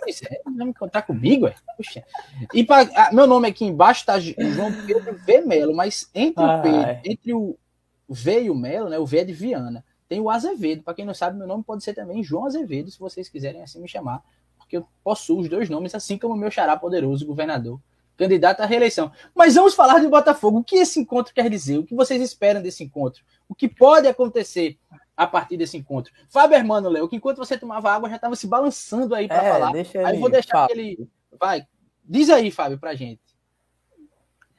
Pois 0.00 0.20
é, 0.22 0.42
vai 0.44 0.66
me 0.66 0.74
contar 0.74 1.00
comigo, 1.00 1.46
é? 1.46 1.54
Puxa. 1.74 2.04
E 2.52 2.62
pra, 2.62 2.82
ah, 2.94 3.10
meu 3.10 3.26
nome 3.26 3.48
aqui 3.48 3.64
embaixo 3.64 4.04
tá 4.04 4.20
João 4.20 4.70
Pedro 4.86 5.16
V. 5.16 5.40
Melo, 5.40 5.74
mas 5.74 6.10
entre 6.14 6.44
o, 6.44 6.62
P, 6.62 7.00
entre 7.04 7.32
o 7.32 7.58
V 8.06 8.42
e 8.42 8.50
o 8.50 8.54
Melo, 8.54 8.90
né? 8.90 8.98
O 8.98 9.06
V 9.06 9.20
é 9.20 9.24
de 9.24 9.32
Viana. 9.32 9.82
Tem 10.06 10.20
o 10.20 10.28
Azevedo. 10.28 10.82
Para 10.82 10.92
quem 10.92 11.06
não 11.06 11.14
sabe, 11.14 11.38
meu 11.38 11.46
nome 11.46 11.64
pode 11.64 11.82
ser 11.82 11.94
também 11.94 12.22
João 12.22 12.44
Azevedo, 12.44 12.90
se 12.90 12.98
vocês 12.98 13.30
quiserem 13.30 13.62
assim 13.62 13.80
me 13.80 13.88
chamar. 13.88 14.22
Porque 14.58 14.76
eu 14.76 14.86
possuo 15.02 15.40
os 15.40 15.48
dois 15.48 15.70
nomes, 15.70 15.94
assim 15.94 16.18
como 16.18 16.34
o 16.34 16.36
meu 16.36 16.50
xará 16.50 16.76
poderoso, 16.76 17.26
governador 17.26 17.80
candidato 18.16 18.60
à 18.60 18.66
reeleição. 18.66 19.10
Mas 19.34 19.54
vamos 19.54 19.74
falar 19.74 19.98
de 20.00 20.08
Botafogo. 20.08 20.58
O 20.58 20.64
que 20.64 20.76
esse 20.76 21.00
encontro 21.00 21.34
quer 21.34 21.48
dizer? 21.48 21.78
O 21.78 21.84
que 21.84 21.94
vocês 21.94 22.20
esperam 22.20 22.62
desse 22.62 22.84
encontro? 22.84 23.22
O 23.48 23.54
que 23.54 23.68
pode 23.68 24.06
acontecer 24.06 24.78
a 25.16 25.26
partir 25.26 25.56
desse 25.56 25.76
encontro? 25.76 26.12
Fábio 26.28 26.56
Hermano, 26.56 26.88
Léo, 26.88 27.08
que 27.08 27.16
enquanto 27.16 27.38
você 27.38 27.58
tomava 27.58 27.92
água 27.92 28.08
já 28.08 28.16
estava 28.16 28.36
se 28.36 28.46
balançando 28.46 29.14
aí 29.14 29.28
para 29.28 29.44
é, 29.44 29.50
falar. 29.50 29.72
Deixa 29.72 30.06
aí 30.06 30.14
eu 30.14 30.20
vou 30.20 30.30
deixar 30.30 30.66
que 30.66 30.72
ele. 30.72 31.08
Vai. 31.38 31.66
Diz 32.04 32.30
aí, 32.30 32.50
Fábio, 32.50 32.78
para 32.78 32.94
gente. 32.94 33.20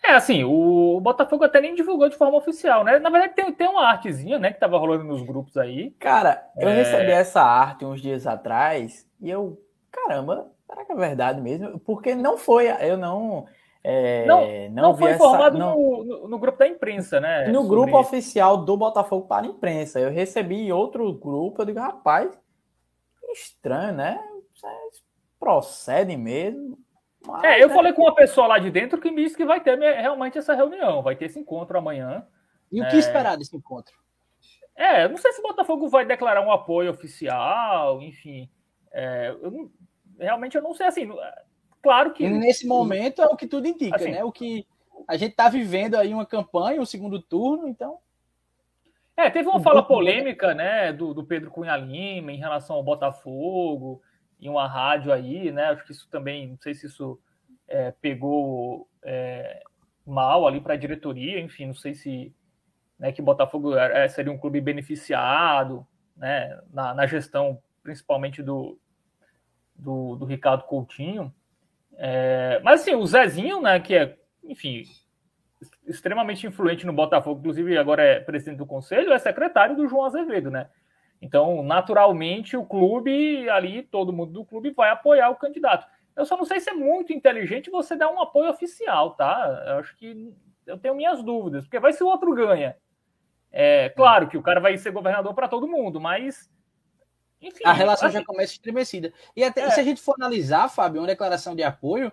É, 0.06 0.16
assim, 0.16 0.44
o 0.44 1.00
Botafogo 1.00 1.46
até 1.46 1.62
nem 1.62 1.76
divulgou 1.76 2.10
de 2.10 2.18
forma 2.18 2.38
oficial, 2.38 2.84
né? 2.84 3.00
Na 3.00 3.10
verdade, 3.10 3.36
tem, 3.36 3.54
tem 3.54 3.68
uma 3.70 3.88
artezinha, 3.88 4.38
né, 4.38 4.52
que 4.52 4.60
tava 4.60 4.78
rolando 4.78 5.06
nos 5.06 5.22
grupos 5.22 5.56
aí. 5.56 5.92
Cara, 5.92 6.46
eu 6.58 6.68
é... 6.68 6.76
recebi 6.76 7.12
essa 7.12 7.42
arte 7.42 7.86
uns 7.86 8.02
dias 8.02 8.28
atrás 8.28 9.10
e 9.22 9.30
eu, 9.30 9.58
caramba, 9.90 10.52
Será 10.74 10.86
que 10.86 10.92
é 10.92 10.96
verdade 10.96 11.40
mesmo? 11.40 11.80
Porque 11.80 12.16
não 12.16 12.36
foi, 12.36 12.68
eu 12.68 12.98
não. 12.98 13.46
É, 13.84 14.26
não, 14.26 14.42
não, 14.70 14.84
não 14.90 14.98
foi 14.98 15.14
informado 15.14 15.58
essa, 15.58 15.66
no, 15.66 16.04
no, 16.04 16.28
no, 16.30 16.40
grupo 16.40 16.58
da 16.58 16.68
imprensa, 16.68 17.20
né? 17.20 17.50
No 17.50 17.68
grupo 17.68 17.90
isso. 17.90 17.98
oficial 18.00 18.64
do 18.64 18.78
Botafogo 18.78 19.28
para 19.28 19.46
a 19.46 19.50
imprensa. 19.50 20.00
Eu 20.00 20.10
recebi 20.10 20.56
em 20.56 20.72
outro 20.72 21.12
grupo, 21.14 21.62
eu 21.62 21.66
digo, 21.66 21.80
rapaz, 21.80 22.32
estranho, 23.34 23.94
né? 23.94 24.24
Vocês 24.54 25.04
procedem 25.38 26.18
mesmo. 26.18 26.80
Mas, 27.28 27.44
é, 27.44 27.62
eu 27.62 27.70
é... 27.70 27.74
falei 27.74 27.94
com 27.94 28.04
uma 28.04 28.16
pessoa 28.16 28.48
lá 28.48 28.58
de 28.58 28.72
dentro 28.72 29.02
que 29.02 29.12
me 29.12 29.24
disse 29.24 29.36
que 29.36 29.46
vai 29.46 29.60
ter 29.60 29.78
realmente 29.78 30.38
essa 30.38 30.54
reunião, 30.54 31.04
vai 31.04 31.16
ter 31.16 31.26
esse 31.26 31.40
encontro 31.40 31.78
amanhã. 31.78 32.26
E 32.72 32.82
o 32.82 32.88
que 32.88 32.96
é... 32.96 33.00
esperar 33.00 33.38
desse 33.38 33.56
encontro? 33.56 33.94
É, 34.76 35.08
não 35.08 35.18
sei 35.18 35.32
se 35.34 35.40
o 35.40 35.44
Botafogo 35.44 35.88
vai 35.88 36.06
declarar 36.06 36.42
um 36.42 36.52
apoio 36.52 36.90
oficial, 36.90 38.02
enfim. 38.02 38.50
É, 38.92 39.36
eu 39.42 39.52
não, 39.52 39.72
realmente 40.20 40.56
eu 40.56 40.62
não 40.62 40.74
sei 40.74 40.88
assim. 40.88 41.10
Claro 41.82 42.14
que. 42.14 42.28
Nesse 42.30 42.66
momento 42.66 43.22
é 43.22 43.26
o 43.26 43.36
que 43.36 43.48
tudo 43.48 43.68
indica, 43.68 43.96
assim, 43.96 44.12
né? 44.12 44.24
O 44.24 44.32
que 44.32 44.66
a 45.08 45.18
gente 45.18 45.32
está 45.32 45.50
vivendo 45.50 45.96
aí 45.96 46.14
uma 46.14 46.26
campanha, 46.26 46.82
um 46.82 46.86
segundo 46.86 47.22
turno, 47.22 47.68
então. 47.68 48.00
É, 49.16 49.30
teve 49.30 49.48
uma 49.48 49.62
fala 49.62 49.84
polêmica, 49.84 50.56
né, 50.56 50.92
do, 50.92 51.14
do 51.14 51.24
Pedro 51.24 51.52
Cunha 51.52 51.78
Lima 51.78 52.32
em 52.32 52.38
relação 52.38 52.78
ao 52.78 52.84
Botafogo, 52.84 54.02
em 54.42 54.50
uma 54.50 54.68
rádio 54.68 55.12
aí, 55.12 55.52
né? 55.52 55.66
Acho 55.66 55.86
que 55.86 55.92
isso 55.92 56.08
também, 56.10 56.48
não 56.48 56.58
sei 56.60 56.74
se 56.74 56.88
isso 56.88 57.20
é, 57.68 57.92
pegou 57.92 58.88
é, 59.04 59.62
mal 60.06 60.48
ali 60.48 60.60
para 60.60 60.74
a 60.74 60.78
diretoria, 60.78 61.40
enfim, 61.40 61.68
não 61.68 61.76
sei 61.76 61.94
se 61.94 62.34
né, 62.98 63.12
que 63.12 63.22
Botafogo 63.22 63.76
é, 63.78 64.08
seria 64.08 64.32
um 64.32 64.38
clube 64.38 64.60
beneficiado, 64.60 65.86
né, 66.16 66.60
na, 66.72 66.94
na 66.94 67.06
gestão 67.06 67.62
principalmente 67.84 68.42
do, 68.42 68.80
do, 69.76 70.16
do 70.16 70.26
Ricardo 70.26 70.64
Coutinho. 70.64 71.34
É, 71.96 72.60
mas 72.64 72.82
assim, 72.82 72.96
o 72.96 73.06
Zezinho, 73.06 73.62
né, 73.62 73.80
que 73.80 73.96
é, 73.96 74.18
enfim, 74.44 74.84
extremamente 75.86 76.48
influente 76.48 76.86
no 76.86 76.94
Botafogo, 76.94 77.40
inclusive 77.40 77.78
agora 77.78 78.04
é 78.04 78.20
presidente 78.20 78.58
do 78.58 78.66
conselho, 78.66 79.14
é 79.14 79.20
secretário 79.20 79.76
do 79.76 79.88
João 79.88 80.06
Azevedo, 80.06 80.50
né? 80.50 80.70
Então, 81.22 81.64
naturalmente, 81.64 82.58
o 82.58 82.66
clube 82.66 83.50
ali, 83.50 83.84
todo 83.84 84.12
mundo 84.12 84.34
do 84.34 84.46
clube 84.46 84.72
vai 84.72 84.90
apoiar 84.90 85.30
o 85.30 85.38
candidato. 85.38 85.88
Eu 86.16 86.26
só 86.26 86.36
não 86.36 86.46
sei 86.46 86.60
se 86.60 86.70
é 86.70 86.74
muito 86.74 87.14
inteligente 87.14 87.72
você 87.72 87.96
dar 87.96 88.12
um 88.12 88.22
apoio 88.22 88.50
oficial, 88.50 89.12
tá? 89.12 89.64
Eu 89.68 89.78
acho 89.78 89.96
que 89.96 90.34
eu 90.66 90.78
tenho 90.78 90.96
minhas 90.96 91.24
dúvidas, 91.24 91.64
porque 91.64 91.80
vai 91.80 91.94
se 91.94 92.04
o 92.04 92.08
outro 92.08 92.34
ganha. 92.34 92.76
É 93.52 93.90
claro 93.90 94.28
que 94.28 94.38
o 94.38 94.42
cara 94.42 94.60
vai 94.60 94.78
ser 94.78 94.92
governador 94.92 95.34
para 95.34 95.48
todo 95.48 95.68
mundo, 95.68 96.00
mas 96.00 96.52
enfim, 97.44 97.64
a 97.66 97.74
relação 97.74 98.10
já 98.10 98.24
começa 98.24 98.54
estremecida. 98.54 99.14
E 99.36 99.44
até 99.44 99.62
é. 99.62 99.70
se 99.72 99.80
a 99.80 99.84
gente 99.84 100.02
for 100.02 100.16
analisar, 100.18 100.70
Fábio, 100.70 101.02
uma 101.02 101.08
declaração 101.08 101.56
de 101.56 101.64
apoio, 101.64 102.12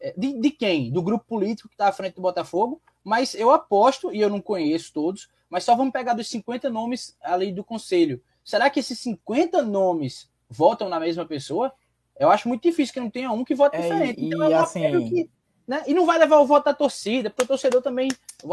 é, 0.00 0.14
de, 0.16 0.40
de 0.40 0.50
quem? 0.50 0.90
Do 0.90 1.02
grupo 1.02 1.24
político 1.26 1.68
que 1.68 1.74
está 1.74 1.88
à 1.88 1.92
frente 1.92 2.14
do 2.14 2.22
Botafogo, 2.22 2.80
mas 3.02 3.34
eu 3.34 3.50
aposto, 3.50 4.12
e 4.14 4.20
eu 4.20 4.30
não 4.30 4.40
conheço 4.40 4.92
todos, 4.92 5.28
mas 5.48 5.64
só 5.64 5.74
vamos 5.74 5.92
pegar 5.92 6.14
dos 6.14 6.28
50 6.28 6.70
nomes 6.70 7.16
ali 7.20 7.52
do 7.52 7.64
conselho. 7.64 8.22
Será 8.44 8.70
que 8.70 8.80
esses 8.80 8.98
50 9.00 9.62
nomes 9.62 10.30
votam 10.48 10.88
na 10.88 11.00
mesma 11.00 11.26
pessoa? 11.26 11.72
Eu 12.18 12.30
acho 12.30 12.48
muito 12.48 12.62
difícil 12.62 12.92
que 12.92 13.00
não 13.00 13.10
tenha 13.10 13.32
um 13.32 13.44
que 13.44 13.54
vote 13.54 13.76
é, 13.76 13.80
diferente. 13.80 14.20
E, 14.20 14.26
então, 14.26 14.42
é 14.42 14.54
assim, 14.54 15.08
que 15.08 15.30
né? 15.70 15.84
E 15.86 15.94
não 15.94 16.04
vai 16.04 16.18
levar 16.18 16.40
o 16.40 16.46
voto 16.46 16.64
da 16.64 16.74
torcida, 16.74 17.30
porque 17.30 17.44
o 17.44 17.46
torcedor 17.46 17.80
também. 17.80 18.08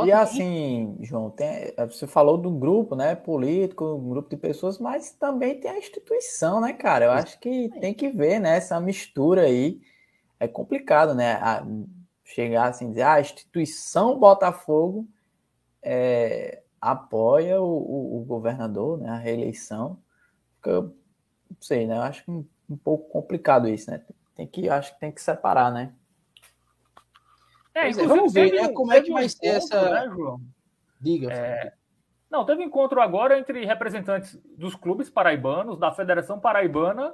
E 0.06 0.12
assim, 0.12 0.96
João, 1.02 1.32
tem, 1.32 1.74
você 1.90 2.06
falou 2.06 2.38
do 2.38 2.52
grupo, 2.52 2.96
né? 2.96 3.16
Político, 3.16 3.86
um 3.86 4.10
grupo 4.10 4.30
de 4.30 4.38
pessoas, 4.38 4.78
mas 4.78 5.10
também 5.14 5.60
tem 5.60 5.72
a 5.72 5.80
instituição, 5.80 6.62
né, 6.62 6.74
cara? 6.74 7.06
Eu 7.06 7.12
acho 7.12 7.40
que 7.40 7.70
tem 7.82 7.92
que 7.92 8.10
ver, 8.10 8.40
né? 8.40 8.58
Essa 8.58 8.80
mistura 8.80 9.42
aí. 9.42 9.82
É 10.40 10.48
complicado, 10.48 11.16
né? 11.16 11.34
A, 11.42 11.66
chegar 12.24 12.68
assim, 12.68 12.90
dizer, 12.90 13.02
ah, 13.02 13.14
a 13.14 13.22
instituição 13.22 14.20
Botafogo 14.20 15.08
é, 15.82 16.62
apoia 16.80 17.60
o, 17.60 17.66
o, 17.66 18.22
o, 18.22 18.26
governador, 18.26 19.00
né? 19.00 19.10
A 19.10 19.18
reeleição. 19.18 19.98
Eu 20.64 20.84
não 21.50 21.58
sei, 21.60 21.88
né? 21.88 21.98
Eu 21.98 22.02
acho 22.04 22.32
um, 22.32 22.46
um 22.70 22.78
pouco 22.78 23.10
complicado 23.10 23.68
isso, 23.68 23.90
né? 23.90 24.04
Tem 24.36 24.46
que, 24.46 24.70
acho 24.70 24.94
que 24.94 25.00
tem 25.00 25.12
que 25.12 25.20
separar, 25.20 25.74
né? 25.74 25.94
É, 27.78 27.90
é 27.90 28.08
vamos 28.08 28.34
ver 28.34 28.54
né, 28.54 28.70
como 28.70 28.92
é 28.92 29.02
que 29.02 29.12
vai 29.12 29.30
ser 29.30 29.46
essa. 29.46 29.90
Né, 29.90 30.10
João? 30.10 30.42
Diga. 31.00 31.32
É... 31.32 31.74
Não, 32.30 32.44
teve 32.44 32.64
encontro 32.64 33.00
agora 33.00 33.38
entre 33.38 33.64
representantes 33.66 34.38
dos 34.58 34.76
clubes 34.76 35.10
paraibanos, 35.10 35.78
da 35.78 35.92
Federação 35.92 36.40
Paraibana, 36.40 37.14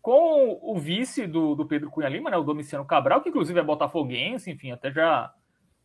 com 0.00 0.58
o 0.62 0.76
vice 0.78 1.26
do, 1.26 1.54
do 1.54 1.66
Pedro 1.66 1.90
Cunha 1.90 2.08
Lima, 2.08 2.28
né, 2.30 2.36
o 2.36 2.42
Domiciano 2.42 2.84
Cabral, 2.84 3.20
que 3.20 3.28
inclusive 3.28 3.60
é 3.60 3.62
botafoguense, 3.62 4.50
enfim, 4.50 4.72
até 4.72 4.90
já 4.90 5.32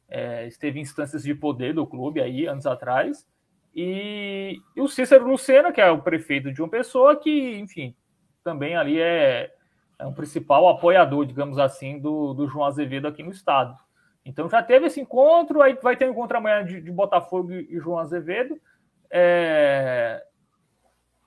é, 0.10 0.48
esteve 0.48 0.80
em 0.80 0.82
instâncias 0.82 1.22
de 1.22 1.36
poder 1.36 1.74
do 1.74 1.86
clube 1.86 2.20
aí 2.20 2.48
anos 2.48 2.66
atrás. 2.66 3.28
E, 3.76 4.60
e, 4.76 4.82
o 4.82 4.88
Cícero 4.88 5.28
Lucena, 5.28 5.72
que 5.72 5.80
é 5.80 5.92
o 5.92 6.02
prefeito 6.02 6.52
de 6.52 6.62
uma 6.64 6.70
pessoa 6.70 7.16
que, 7.16 7.60
enfim, 7.60 7.96
também 8.44 8.76
ali 8.76 9.00
é, 9.00 9.54
é 10.00 10.08
um 10.08 10.14
principal 10.14 10.68
apoiador, 10.68 11.26
digamos 11.26 11.60
assim, 11.60 12.00
do, 12.00 12.34
do 12.34 12.48
João 12.48 12.66
Azevedo 12.66 13.08
aqui 13.08 13.22
no 13.22 13.30
estado. 13.30 13.78
Então 14.28 14.50
já 14.50 14.62
teve 14.62 14.88
esse 14.88 15.00
encontro, 15.00 15.62
aí 15.62 15.78
vai 15.82 15.96
ter 15.96 16.06
um 16.06 16.12
encontro 16.12 16.38
amanhã 16.38 16.64
de, 16.66 16.82
de 16.82 16.92
Botafogo 16.92 17.54
e 17.54 17.80
João 17.80 18.00
Azevedo. 18.00 18.60
É... 19.10 20.24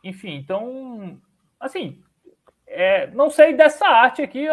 Enfim, 0.05 0.37
então, 0.37 1.19
assim, 1.59 2.03
é, 2.67 3.09
não 3.09 3.31
sei 3.31 3.55
dessa 3.55 3.87
arte 3.87 4.23
aqui, 4.23 4.47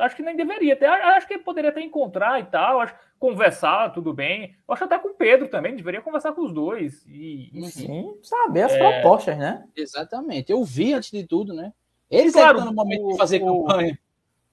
acho 0.00 0.16
que 0.16 0.22
nem 0.22 0.34
deveria 0.34 0.74
ter. 0.74 0.86
Acho 0.86 1.28
que 1.28 1.38
poderia 1.38 1.70
até 1.70 1.80
encontrar 1.80 2.40
e 2.40 2.44
tal, 2.44 2.80
acho, 2.80 2.94
conversar, 3.18 3.92
tudo 3.92 4.14
bem. 4.14 4.56
Eu 4.66 4.74
acho 4.74 4.84
até 4.84 4.98
com 4.98 5.08
o 5.08 5.14
Pedro 5.14 5.48
também, 5.48 5.76
deveria 5.76 6.00
conversar 6.00 6.32
com 6.32 6.42
os 6.42 6.52
dois. 6.52 7.04
E, 7.06 7.50
Sim, 7.70 8.18
saber 8.22 8.62
as 8.62 8.72
é... 8.72 8.78
propostas, 8.78 9.38
né? 9.38 9.64
Exatamente. 9.76 10.50
Eu 10.50 10.64
vi 10.64 10.94
antes 10.94 11.10
de 11.10 11.26
tudo, 11.26 11.52
né? 11.52 11.72
Eles 12.10 12.32
claro, 12.32 12.58
estão 12.58 12.70
no 12.70 12.74
momento 12.74 13.06
o, 13.06 13.12
de 13.12 13.18
fazer 13.18 13.42
o, 13.42 13.64
campanha. 13.64 13.98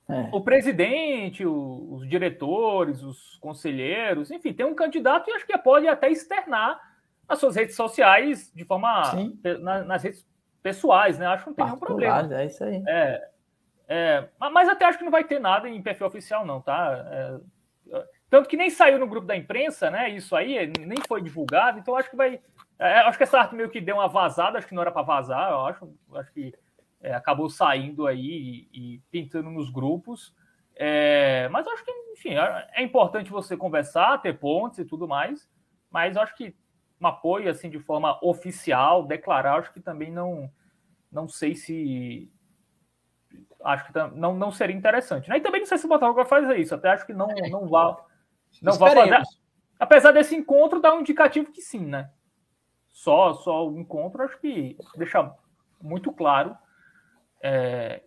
É. 0.09 0.29
O 0.31 0.41
presidente, 0.41 1.45
o, 1.45 1.95
os 1.95 2.07
diretores, 2.07 3.03
os 3.03 3.37
conselheiros, 3.37 4.31
enfim, 4.31 4.53
tem 4.53 4.65
um 4.65 4.75
candidato 4.75 5.29
e 5.29 5.33
acho 5.33 5.45
que 5.45 5.57
pode 5.57 5.87
até 5.87 6.09
externar 6.09 6.79
nas 7.27 7.39
suas 7.39 7.55
redes 7.55 7.75
sociais 7.75 8.51
de 8.55 8.63
forma. 8.63 9.03
Na, 9.61 9.83
nas 9.83 10.03
redes 10.03 10.25
pessoais, 10.63 11.19
né? 11.19 11.27
Acho 11.27 11.43
que 11.43 11.49
não 11.49 11.55
tem 11.55 11.65
nenhum 11.65 11.79
problema. 11.79 12.35
É 12.35 12.45
isso 12.45 12.63
aí. 12.63 12.83
É, 12.87 13.29
é, 13.87 14.29
mas 14.37 14.69
até 14.69 14.85
acho 14.85 14.97
que 14.97 15.03
não 15.03 15.11
vai 15.11 15.23
ter 15.23 15.39
nada 15.39 15.69
em 15.69 15.81
perfil 15.81 16.07
oficial, 16.07 16.45
não, 16.45 16.61
tá? 16.61 17.05
É, 17.11 18.03
tanto 18.29 18.49
que 18.49 18.57
nem 18.57 18.69
saiu 18.69 18.99
no 18.99 19.07
grupo 19.07 19.27
da 19.27 19.35
imprensa, 19.35 19.89
né? 19.89 20.09
Isso 20.09 20.35
aí 20.35 20.71
nem 20.79 20.97
foi 21.07 21.21
divulgado, 21.21 21.79
então 21.79 21.95
acho 21.95 22.09
que 22.09 22.15
vai. 22.15 22.39
É, 22.79 22.99
acho 22.99 23.17
que 23.17 23.23
essa 23.23 23.39
arte 23.39 23.55
meio 23.55 23.69
que 23.69 23.81
deu 23.81 23.95
uma 23.95 24.07
vazada, 24.07 24.57
acho 24.57 24.67
que 24.67 24.75
não 24.75 24.81
era 24.81 24.91
para 24.91 25.01
vazar, 25.01 25.51
eu 25.51 25.65
acho. 25.65 25.93
Acho 26.15 26.31
que 26.33 26.53
é, 27.07 27.13
acabou 27.13 27.49
saindo 27.49 28.05
aí 28.05 28.67
e, 28.73 28.95
e 28.95 28.99
pintando 29.09 29.49
nos 29.49 29.69
grupos. 29.69 30.35
É, 30.75 31.47
mas 31.49 31.65
acho 31.67 31.83
que, 31.83 31.91
enfim, 32.11 32.35
é, 32.35 32.67
é 32.73 32.83
importante 32.83 33.31
você 33.31 33.55
conversar, 33.55 34.21
ter 34.21 34.37
pontos 34.37 34.79
e 34.79 34.85
tudo 34.85 35.07
mais. 35.07 35.49
Mas 35.89 36.17
acho 36.17 36.35
que 36.35 36.53
um 36.99 37.07
apoio 37.07 37.49
assim 37.49 37.69
de 37.69 37.79
forma 37.79 38.19
oficial, 38.21 39.05
declarar, 39.05 39.59
acho 39.59 39.71
que 39.71 39.79
também 39.79 40.11
não 40.11 40.51
não 41.09 41.27
sei 41.27 41.55
se 41.55 42.29
acho 43.63 43.85
que 43.85 43.93
não, 44.15 44.35
não 44.35 44.51
seria 44.51 44.75
interessante. 44.75 45.29
Né? 45.29 45.37
E 45.37 45.41
também 45.41 45.61
não 45.61 45.67
sei 45.67 45.77
se 45.77 45.85
o 45.85 45.89
Botafogo 45.89 46.15
vai 46.15 46.25
fazer 46.25 46.57
isso, 46.57 46.75
até 46.75 46.89
acho 46.89 47.05
que 47.05 47.13
não 47.13 47.27
não 47.49 47.67
vá 47.67 47.97
não 48.61 48.73
vai 48.73 48.93
fazer. 48.93 49.21
Apesar 49.79 50.11
desse 50.11 50.35
encontro 50.35 50.81
dar 50.81 50.93
um 50.93 50.99
indicativo 50.99 51.51
que 51.51 51.61
sim, 51.61 51.85
né? 51.85 52.11
Só 52.89 53.33
só 53.33 53.65
o 53.65 53.79
encontro 53.79 54.23
acho 54.23 54.37
que 54.39 54.75
deixa 54.97 55.33
muito 55.81 56.11
claro 56.11 56.57
é, 57.41 58.01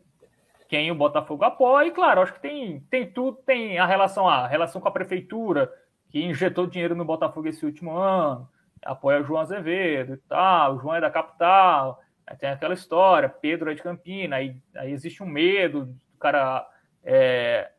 quem 0.68 0.90
o 0.90 0.94
Botafogo 0.94 1.44
apoia. 1.44 1.86
E 1.86 1.90
claro, 1.90 2.22
acho 2.22 2.34
que 2.34 2.40
tem 2.40 2.80
tem 2.90 3.10
tudo, 3.10 3.38
tem 3.44 3.78
a 3.78 3.86
relação 3.86 4.28
a 4.28 4.46
relação 4.46 4.80
com 4.80 4.88
a 4.88 4.92
prefeitura 4.92 5.72
que 6.08 6.22
injetou 6.22 6.66
dinheiro 6.66 6.94
no 6.94 7.04
Botafogo 7.04 7.48
esse 7.48 7.64
último 7.64 7.92
ano 7.92 8.48
apoia 8.84 9.20
o 9.20 9.24
João 9.24 9.40
Azevedo 9.40 10.14
e 10.14 10.16
tal, 10.28 10.76
o 10.76 10.80
João 10.80 10.94
é 10.94 11.00
da 11.00 11.10
capital, 11.10 12.00
tem 12.38 12.48
aquela 12.48 12.74
história, 12.74 13.28
Pedro 13.28 13.70
é 13.70 13.74
de 13.74 13.82
Campina, 13.82 14.36
aí, 14.36 14.56
aí 14.76 14.92
existe 14.92 15.22
um 15.22 15.26
medo 15.26 15.86
do 15.86 16.18
cara 16.18 16.66
é, 17.04 17.70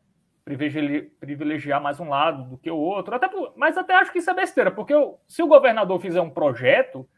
privilegiar 1.20 1.82
mais 1.82 1.98
um 2.00 2.08
lado 2.08 2.44
do 2.50 2.58
que 2.58 2.70
o 2.70 2.76
outro, 2.76 3.14
até 3.14 3.28
mas 3.56 3.76
até 3.76 3.94
acho 3.94 4.12
que 4.12 4.18
isso 4.18 4.30
é 4.30 4.34
besteira, 4.34 4.70
porque 4.70 4.94
eu, 4.94 5.18
se 5.26 5.42
o 5.42 5.48
governador 5.48 6.00
fizer 6.00 6.20
um 6.20 6.30
projeto, 6.30 7.08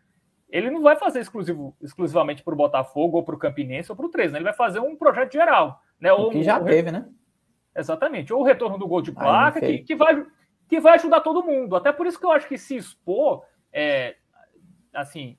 ele 0.54 0.70
não 0.70 0.80
vai 0.80 0.94
fazer 0.94 1.18
exclusivo, 1.18 1.76
exclusivamente 1.82 2.44
para 2.44 2.54
o 2.54 2.56
Botafogo, 2.56 3.16
ou 3.16 3.24
para 3.24 3.34
o 3.34 3.38
Campinense, 3.38 3.90
ou 3.90 3.96
para 3.96 4.06
o 4.06 4.08
13, 4.08 4.32
né? 4.32 4.38
ele 4.38 4.44
vai 4.44 4.52
fazer 4.52 4.78
um 4.78 4.94
projeto 4.94 5.32
geral. 5.32 5.82
Né? 6.00 6.12
Ou, 6.12 6.30
que 6.30 6.44
já 6.44 6.60
teve, 6.60 6.92
né? 6.92 7.08
Exatamente, 7.74 8.32
ou 8.32 8.40
o 8.40 8.44
retorno 8.44 8.78
do 8.78 8.86
gol 8.86 9.02
de 9.02 9.10
placa, 9.10 9.58
que, 9.58 9.78
que, 9.78 9.96
vai, 9.96 10.24
que 10.68 10.78
vai 10.78 10.94
ajudar 10.94 11.22
todo 11.22 11.42
mundo. 11.42 11.74
Até 11.74 11.90
por 11.90 12.06
isso 12.06 12.20
que 12.20 12.24
eu 12.24 12.30
acho 12.30 12.46
que 12.46 12.56
se 12.56 12.76
expor 12.76 13.44
é, 13.72 14.14
assim, 14.92 15.36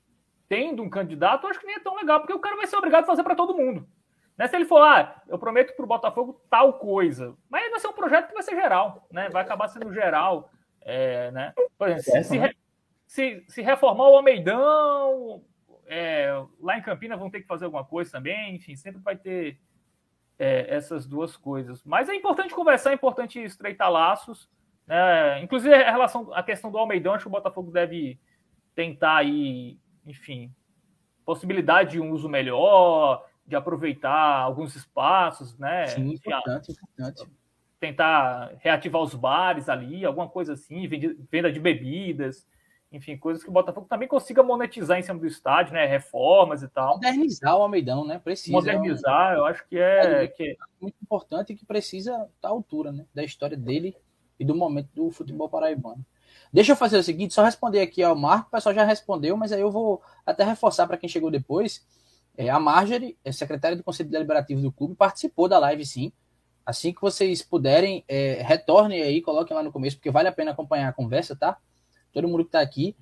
tendo 0.50 0.82
um 0.82 0.90
candidato, 0.90 1.46
acho 1.46 1.60
que 1.60 1.66
nem 1.66 1.76
é 1.76 1.80
tão 1.80 1.96
legal, 1.96 2.20
porque 2.20 2.34
o 2.34 2.38
cara 2.38 2.56
vai 2.56 2.66
ser 2.66 2.76
obrigado 2.76 3.04
a 3.04 3.06
fazer 3.06 3.22
para 3.22 3.34
todo 3.34 3.56
mundo. 3.56 3.88
Né? 4.36 4.46
Se 4.46 4.54
ele 4.54 4.66
for, 4.66 4.82
ah, 4.82 5.22
eu 5.26 5.38
prometo 5.38 5.74
para 5.74 5.84
o 5.86 5.88
Botafogo 5.88 6.42
tal 6.50 6.74
coisa, 6.74 7.34
mas 7.48 7.70
vai 7.70 7.80
ser 7.80 7.88
um 7.88 7.94
projeto 7.94 8.28
que 8.28 8.34
vai 8.34 8.42
ser 8.42 8.54
geral, 8.54 9.06
né? 9.10 9.30
vai 9.30 9.42
acabar 9.42 9.68
sendo 9.68 9.90
geral. 9.94 10.50
É, 10.82 11.30
né? 11.30 11.54
Por 11.78 11.88
exemplo, 11.88 12.22
se, 12.22 12.24
se, 12.24 12.38
né? 12.38 12.52
Se, 13.06 13.44
se, 13.48 13.62
reformar 13.62 14.08
o 14.08 14.16
Almeidão, 14.16 15.44
é, 15.86 16.30
lá 16.60 16.78
em 16.78 16.82
Campinas 16.82 17.18
vão 17.18 17.30
ter 17.30 17.40
que 17.40 17.46
fazer 17.46 17.64
alguma 17.64 17.84
coisa 17.84 18.10
também, 18.12 18.56
enfim, 18.56 18.74
sempre 18.76 19.00
vai 19.00 19.16
ter 19.16 19.58
é, 20.38 20.74
essas 20.74 21.06
duas 21.06 21.36
coisas. 21.36 21.84
Mas 21.84 22.08
é 22.08 22.14
importante 22.14 22.54
conversar, 22.54 22.90
é 22.90 22.94
importante 22.94 23.42
estreitar 23.42 23.90
laços. 23.90 24.50
Né? 24.86 25.42
Inclusive, 25.42 25.74
a 25.74 25.90
relação, 25.90 26.32
a 26.32 26.42
questão 26.42 26.70
do 26.70 26.78
Almeidão, 26.78 27.14
acho 27.14 27.24
que 27.24 27.28
o 27.28 27.32
Botafogo 27.32 27.70
deve 27.70 28.18
tentar 28.74 29.16
aí, 29.16 29.78
enfim, 30.04 30.52
possibilidade 31.24 31.92
de 31.92 32.00
um 32.00 32.10
uso 32.10 32.28
melhor, 32.28 33.24
de 33.46 33.56
aproveitar 33.56 34.40
alguns 34.40 34.76
espaços, 34.76 35.56
né? 35.58 35.86
Sim, 35.86 36.12
importante, 36.12 36.72
importante. 36.72 37.30
Tentar 37.80 38.52
reativar 38.58 39.00
os 39.02 39.14
bares 39.14 39.68
ali, 39.68 40.04
alguma 40.04 40.28
coisa 40.28 40.54
assim, 40.54 40.88
venda 41.30 41.50
de 41.50 41.60
bebidas, 41.60 42.46
enfim, 42.96 43.16
coisas 43.16 43.42
que 43.44 43.50
o 43.50 43.52
Botafogo 43.52 43.86
também 43.88 44.08
consiga 44.08 44.42
monetizar 44.42 44.98
em 44.98 45.02
cima 45.02 45.18
do 45.18 45.26
estádio, 45.26 45.74
né? 45.74 45.86
Reformas 45.86 46.62
e 46.62 46.68
tal. 46.68 46.94
Modernizar 46.94 47.56
o 47.56 47.62
Almeidão, 47.62 48.04
né? 48.04 48.18
Precisa. 48.18 48.52
Modernizar, 48.52 49.34
eu 49.34 49.44
acho 49.44 49.66
que 49.68 49.78
é, 49.78 50.24
é, 50.24 50.26
que 50.26 50.42
é 50.42 50.56
muito 50.80 50.96
importante 51.02 51.52
e 51.52 51.56
que 51.56 51.64
precisa 51.64 52.28
estar 52.34 52.48
à 52.48 52.50
altura, 52.50 52.90
né? 52.90 53.04
Da 53.14 53.22
história 53.22 53.56
dele 53.56 53.94
e 54.40 54.44
do 54.44 54.54
momento 54.54 54.88
do 54.94 55.10
futebol 55.10 55.48
paraibano. 55.48 56.04
Deixa 56.52 56.72
eu 56.72 56.76
fazer 56.76 56.98
o 56.98 57.02
seguinte, 57.02 57.34
só 57.34 57.44
responder 57.44 57.80
aqui 57.80 58.02
ao 58.02 58.16
Marco, 58.16 58.48
o 58.48 58.50
pessoal 58.50 58.74
já 58.74 58.84
respondeu, 58.84 59.36
mas 59.36 59.52
aí 59.52 59.60
eu 59.60 59.70
vou 59.70 60.02
até 60.24 60.44
reforçar 60.44 60.86
para 60.86 60.96
quem 60.96 61.08
chegou 61.08 61.30
depois. 61.30 61.86
É, 62.36 62.48
a 62.48 62.58
Marjorie, 62.58 63.16
é 63.24 63.32
secretária 63.32 63.76
do 63.76 63.82
Conselho 63.82 64.10
Deliberativo 64.10 64.60
do 64.60 64.72
clube, 64.72 64.94
participou 64.94 65.48
da 65.48 65.58
live 65.58 65.84
sim. 65.84 66.12
Assim 66.64 66.92
que 66.92 67.00
vocês 67.00 67.42
puderem, 67.42 68.04
é, 68.08 68.42
retornem 68.42 69.02
aí, 69.02 69.22
coloquem 69.22 69.56
lá 69.56 69.62
no 69.62 69.72
começo, 69.72 69.96
porque 69.96 70.10
vale 70.10 70.28
a 70.28 70.32
pena 70.32 70.50
acompanhar 70.50 70.88
a 70.88 70.92
conversa, 70.92 71.36
tá? 71.36 71.56
Todo 72.16 72.28
mundo 72.28 72.44
que 72.44 72.48
está 72.48 72.62
aqui. 72.62 72.96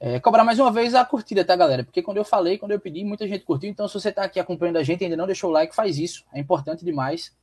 É, 0.00 0.18
cobrar 0.18 0.42
mais 0.42 0.58
uma 0.58 0.72
vez 0.72 0.94
a 0.94 1.04
curtida, 1.04 1.44
tá, 1.44 1.54
galera? 1.54 1.84
Porque 1.84 2.00
quando 2.00 2.16
eu 2.16 2.24
falei, 2.24 2.56
quando 2.56 2.72
eu 2.72 2.80
pedi, 2.80 3.04
muita 3.04 3.28
gente 3.28 3.44
curtiu. 3.44 3.68
Então, 3.68 3.86
se 3.86 3.92
você 3.92 4.08
está 4.08 4.24
aqui 4.24 4.40
acompanhando 4.40 4.78
a 4.78 4.82
gente 4.82 5.02
e 5.02 5.04
ainda 5.04 5.18
não 5.18 5.26
deixou 5.26 5.50
o 5.50 5.52
like, 5.52 5.74
faz 5.74 5.98
isso. 5.98 6.24
É 6.32 6.40
importante 6.40 6.82
demais 6.82 7.36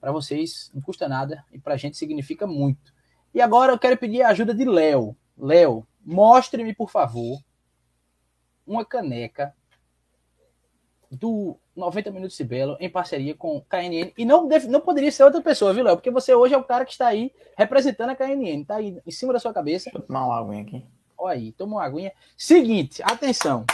para 0.00 0.12
vocês, 0.12 0.70
não 0.72 0.80
custa 0.80 1.08
nada 1.08 1.44
e 1.52 1.58
para 1.58 1.74
a 1.74 1.76
gente 1.76 1.96
significa 1.96 2.46
muito. 2.46 2.94
E 3.34 3.40
agora 3.40 3.72
eu 3.72 3.78
quero 3.80 3.96
pedir 3.96 4.22
a 4.22 4.28
ajuda 4.28 4.54
de 4.54 4.64
Léo. 4.64 5.16
Léo, 5.36 5.84
mostre-me, 6.04 6.72
por 6.72 6.88
favor, 6.88 7.42
uma 8.64 8.84
caneca 8.84 9.52
do 11.10 11.58
90 11.78 12.10
Minutos 12.10 12.36
de 12.36 12.44
Belo 12.44 12.76
em 12.80 12.90
parceria 12.90 13.34
com 13.34 13.60
KNN. 13.62 14.12
E 14.16 14.24
não, 14.24 14.46
deve, 14.46 14.68
não 14.68 14.80
poderia 14.80 15.10
ser 15.10 15.24
outra 15.24 15.40
pessoa, 15.40 15.72
viu, 15.72 15.84
Léo? 15.84 15.96
Porque 15.96 16.10
você 16.10 16.34
hoje 16.34 16.54
é 16.54 16.58
o 16.58 16.64
cara 16.64 16.84
que 16.84 16.92
está 16.92 17.06
aí 17.06 17.32
representando 17.56 18.10
a 18.10 18.16
KNN. 18.16 18.62
Está 18.62 18.76
aí 18.76 19.00
em 19.06 19.10
cima 19.10 19.32
da 19.32 19.38
sua 19.38 19.52
cabeça. 19.52 19.84
Deixa 19.84 19.98
eu 19.98 20.02
tomar 20.02 20.26
uma 20.26 20.38
aguinha 20.38 20.62
aqui. 20.62 20.84
Olha 21.16 21.34
aí, 21.34 21.52
toma 21.52 21.76
uma 21.76 21.84
aguinha. 21.84 22.12
Seguinte, 22.36 23.02
atenção. 23.02 23.64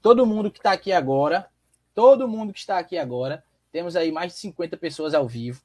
Todo 0.00 0.26
mundo 0.26 0.50
que 0.50 0.58
está 0.58 0.72
aqui 0.72 0.92
agora, 0.92 1.46
todo 1.94 2.28
mundo 2.28 2.52
que 2.52 2.58
está 2.58 2.78
aqui 2.78 2.96
agora, 2.96 3.42
temos 3.72 3.96
aí 3.96 4.10
mais 4.10 4.32
de 4.32 4.38
50 4.38 4.76
pessoas 4.76 5.14
ao 5.14 5.26
vivo. 5.26 5.60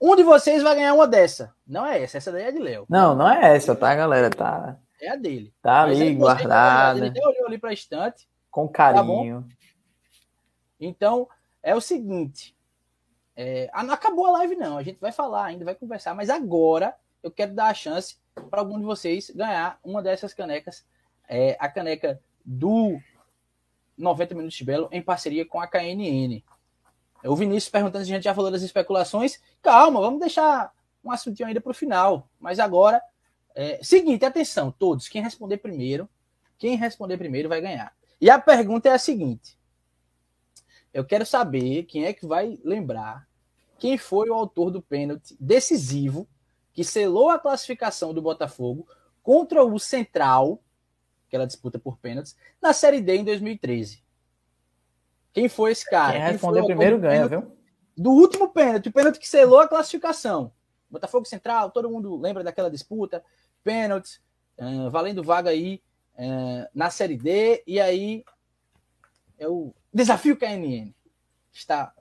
Um 0.00 0.14
de 0.14 0.22
vocês 0.22 0.62
vai 0.62 0.76
ganhar 0.76 0.94
uma 0.94 1.08
dessa. 1.08 1.52
Não 1.66 1.84
é 1.84 2.02
essa, 2.02 2.18
essa 2.18 2.30
daí 2.30 2.44
é 2.44 2.52
de 2.52 2.58
Léo. 2.58 2.86
Não, 2.88 3.16
não 3.16 3.28
é 3.28 3.56
essa, 3.56 3.74
tá, 3.74 3.94
galera? 3.94 4.30
Tá. 4.30 4.76
É 5.00 5.10
a 5.10 5.16
dele. 5.16 5.52
Tá 5.60 5.86
Mas 5.86 6.00
ali, 6.00 6.14
guardada. 6.14 6.98
Ele 6.98 7.08
até 7.08 7.26
olhou 7.26 7.46
ali 7.46 7.58
para 7.58 7.70
a 7.70 7.72
estante. 7.72 8.28
Com 8.50 8.68
carinho. 8.68 9.42
Tá 9.42 9.56
então, 10.80 11.28
é 11.62 11.74
o 11.74 11.80
seguinte. 11.80 12.56
É, 13.36 13.70
acabou 13.72 14.26
a 14.26 14.30
live, 14.32 14.56
não. 14.56 14.76
A 14.76 14.82
gente 14.82 14.98
vai 15.00 15.12
falar 15.12 15.44
ainda, 15.44 15.64
vai 15.64 15.74
conversar. 15.74 16.14
Mas 16.14 16.30
agora 16.30 16.94
eu 17.22 17.30
quero 17.30 17.54
dar 17.54 17.68
a 17.68 17.74
chance 17.74 18.16
para 18.50 18.60
algum 18.60 18.78
de 18.78 18.84
vocês 18.84 19.30
ganhar 19.30 19.78
uma 19.84 20.02
dessas 20.02 20.34
canecas. 20.34 20.84
É, 21.28 21.56
a 21.60 21.68
caneca 21.68 22.20
do 22.44 22.98
90 23.96 24.34
Minutos 24.34 24.56
de 24.56 24.64
Belo 24.64 24.88
em 24.90 25.02
parceria 25.02 25.44
com 25.44 25.60
a 25.60 25.66
KNN. 25.66 26.42
O 27.24 27.36
Vinícius 27.36 27.70
perguntando 27.70 28.04
se 28.04 28.12
a 28.12 28.14
gente 28.14 28.24
já 28.24 28.34
falou 28.34 28.50
das 28.50 28.62
especulações. 28.62 29.40
Calma, 29.60 30.00
vamos 30.00 30.20
deixar 30.20 30.72
um 31.04 31.10
assuntinho 31.10 31.48
ainda 31.48 31.60
para 31.60 31.70
o 31.70 31.74
final. 31.74 32.28
Mas 32.38 32.58
agora, 32.58 33.02
é, 33.54 33.80
seguinte, 33.82 34.24
atenção, 34.24 34.70
todos. 34.70 35.08
Quem 35.08 35.22
responder 35.22 35.58
primeiro, 35.58 36.08
quem 36.56 36.76
responder 36.76 37.18
primeiro 37.18 37.48
vai 37.48 37.60
ganhar. 37.60 37.92
E 38.20 38.30
a 38.30 38.38
pergunta 38.38 38.88
é 38.88 38.92
a 38.92 38.98
seguinte: 38.98 39.57
eu 40.92 41.04
quero 41.04 41.24
saber 41.24 41.84
quem 41.84 42.04
é 42.04 42.12
que 42.12 42.26
vai 42.26 42.58
lembrar 42.64 43.28
quem 43.78 43.96
foi 43.96 44.28
o 44.28 44.34
autor 44.34 44.70
do 44.70 44.82
pênalti 44.82 45.36
decisivo 45.38 46.28
que 46.72 46.82
selou 46.84 47.30
a 47.30 47.38
classificação 47.38 48.12
do 48.12 48.20
Botafogo 48.20 48.86
contra 49.22 49.64
o 49.64 49.78
Central, 49.78 50.62
aquela 51.26 51.46
disputa 51.46 51.78
por 51.78 51.98
pênaltis, 51.98 52.36
na 52.60 52.72
Série 52.72 53.00
D 53.00 53.16
em 53.16 53.24
2013. 53.24 54.02
Quem 55.32 55.48
foi 55.48 55.72
esse 55.72 55.88
cara? 55.88 56.12
Quem 56.12 56.38
Quem 56.38 56.64
primeiro 56.64 56.98
ganha, 56.98 57.28
viu? 57.28 57.56
Do 57.96 58.10
último 58.10 58.48
pênalti, 58.48 58.88
o 58.88 58.92
pênalti 58.92 59.18
que 59.18 59.28
selou 59.28 59.60
a 59.60 59.68
classificação. 59.68 60.52
Botafogo 60.90 61.26
Central, 61.26 61.70
todo 61.70 61.90
mundo 61.90 62.16
lembra 62.16 62.42
daquela 62.42 62.70
disputa, 62.70 63.22
pênaltis, 63.62 64.20
uh, 64.58 64.90
valendo 64.90 65.22
vaga 65.22 65.50
aí 65.50 65.82
uh, 66.14 66.68
na 66.74 66.90
Série 66.90 67.16
D, 67.16 67.62
e 67.66 67.80
aí 67.80 68.24
é 69.38 69.48
o 69.48 69.74
desafio 69.92 70.36
KNN. 70.36 70.94
está. 71.52 71.94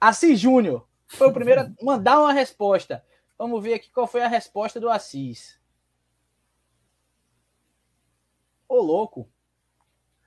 Assis 0.00 0.38
Júnior 0.38 0.86
foi 1.06 1.28
o 1.28 1.32
primeiro 1.32 1.62
a 1.62 1.84
mandar 1.84 2.20
uma 2.20 2.32
resposta. 2.32 3.04
Vamos 3.36 3.62
ver 3.62 3.74
aqui 3.74 3.90
qual 3.90 4.06
foi 4.06 4.22
a 4.22 4.28
resposta 4.28 4.78
do 4.78 4.90
Assis. 4.90 5.58
Ô, 8.68 8.80
louco. 8.80 9.28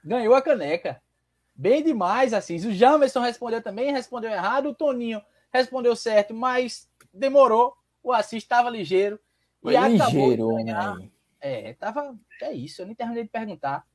Ganhou 0.03 0.33
a 0.33 0.41
caneca. 0.41 1.01
Bem 1.53 1.83
demais, 1.83 2.33
Assis. 2.33 2.65
O 2.65 2.73
Jamerson 2.73 3.19
respondeu 3.19 3.61
também, 3.61 3.91
respondeu 3.91 4.31
errado. 4.31 4.69
O 4.69 4.75
Toninho 4.75 5.21
respondeu 5.51 5.95
certo, 5.95 6.33
mas 6.33 6.89
demorou. 7.13 7.75
O 8.01 8.11
Assis 8.11 8.41
estava 8.41 8.69
ligeiro. 8.69 9.19
Foi 9.61 9.75
e 9.75 9.87
ligeiro, 9.89 10.47
homem. 10.47 11.11
É, 11.39 11.73
tava. 11.73 12.17
É 12.41 12.51
isso, 12.51 12.81
eu 12.81 12.85
nem 12.85 12.95
terminei 12.95 13.23
de 13.23 13.29
perguntar. 13.29 13.85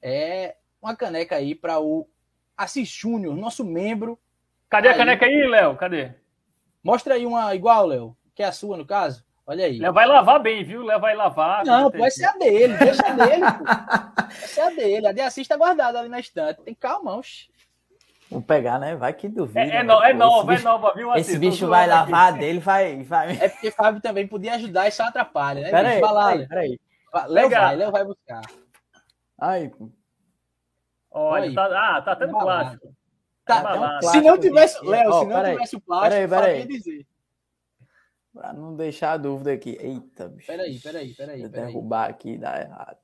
É 0.00 0.56
uma 0.82 0.96
caneca 0.96 1.36
aí 1.36 1.54
para 1.54 1.80
o 1.80 2.08
Assis 2.56 2.88
Júnior, 2.88 3.36
nosso 3.36 3.64
membro. 3.64 4.18
Cadê 4.68 4.88
aí. 4.88 4.94
a 4.94 4.96
caneca 4.96 5.26
aí, 5.26 5.46
Léo? 5.46 5.76
Cadê? 5.76 6.10
Mostra 6.82 7.14
aí 7.14 7.24
uma 7.24 7.54
igual, 7.54 7.86
Léo, 7.86 8.16
que 8.34 8.42
é 8.42 8.46
a 8.46 8.52
sua, 8.52 8.76
no 8.76 8.84
caso. 8.84 9.24
Olha 9.46 9.66
aí. 9.66 9.78
Léo 9.78 9.92
vai 9.92 10.06
lavar 10.06 10.40
bem, 10.40 10.64
viu? 10.64 10.82
Léo 10.82 11.00
vai 11.00 11.14
lavar. 11.14 11.64
Não, 11.64 11.90
pode 11.90 12.14
ser 12.14 12.26
a 12.26 12.32
dele, 12.32 12.76
deixa 12.76 13.06
a 13.06 13.10
dele, 13.12 13.44
pô. 13.58 13.64
Vai 14.32 14.48
ser 14.48 14.60
a 14.62 14.70
dele. 14.70 15.06
A 15.06 15.12
de 15.12 15.20
Assis 15.20 15.46
tá 15.46 15.58
guardada 15.58 16.00
ali 16.00 16.08
na 16.08 16.18
estante. 16.18 16.62
Tem 16.62 16.74
calma, 16.74 17.18
oxe. 17.18 17.50
Vou 18.30 18.40
pegar, 18.40 18.78
né? 18.78 18.96
Vai 18.96 19.12
que 19.12 19.28
duvida. 19.28 19.60
É, 19.60 19.76
é, 19.76 19.82
no, 19.82 20.02
é 20.02 20.14
nova, 20.14 20.54
é 20.54 20.58
nova, 20.60 20.94
viu? 20.96 21.14
Esse 21.16 21.38
bicho 21.38 21.68
vai 21.68 21.86
lavar 21.86 22.30
aqui. 22.30 22.38
dele, 22.38 22.60
vai, 22.60 23.02
vai. 23.02 23.36
É 23.38 23.50
porque 23.50 23.70
Fábio 23.70 24.00
também 24.00 24.26
podia 24.26 24.54
ajudar 24.54 24.88
e 24.88 24.90
só 24.90 25.02
atrapalha, 25.02 25.60
né? 25.60 25.70
Peraí, 25.70 26.00
peraí, 26.00 26.48
peraí. 26.48 26.80
Léo 27.28 27.50
vai, 27.50 27.76
Léo 27.76 27.92
vai 27.92 28.04
buscar. 28.04 28.40
Ai, 29.38 29.70
Olha, 31.12 31.54
tá, 31.54 31.96
ah, 31.96 32.02
tá 32.02 32.16
tendo 32.16 32.32
plástico. 32.32 32.94
Tá, 33.44 33.62
tá 33.62 33.74
um 33.74 33.78
plástico 33.78 34.12
se 34.12 34.20
não 34.20 34.38
tivesse, 34.38 34.84
Léo, 34.84 35.10
oh, 35.10 35.20
se 35.20 35.26
não 35.26 35.44
tivesse 35.44 35.76
o 35.76 35.80
plástico, 35.80 36.28
peraí, 36.28 36.28
peraí. 36.28 36.66
dizer. 36.66 37.06
Pra 38.32 38.52
não 38.52 38.74
deixar 38.74 39.12
a 39.12 39.16
dúvida 39.18 39.52
aqui. 39.52 39.76
Eita, 39.78 40.28
bicho. 40.28 40.46
Peraí, 40.46 40.80
peraí, 40.80 41.14
peraí. 41.14 41.42
Se 41.42 41.48
derrubar 41.48 42.08
aqui 42.08 42.38
dá 42.38 42.60
errado. 42.60 42.98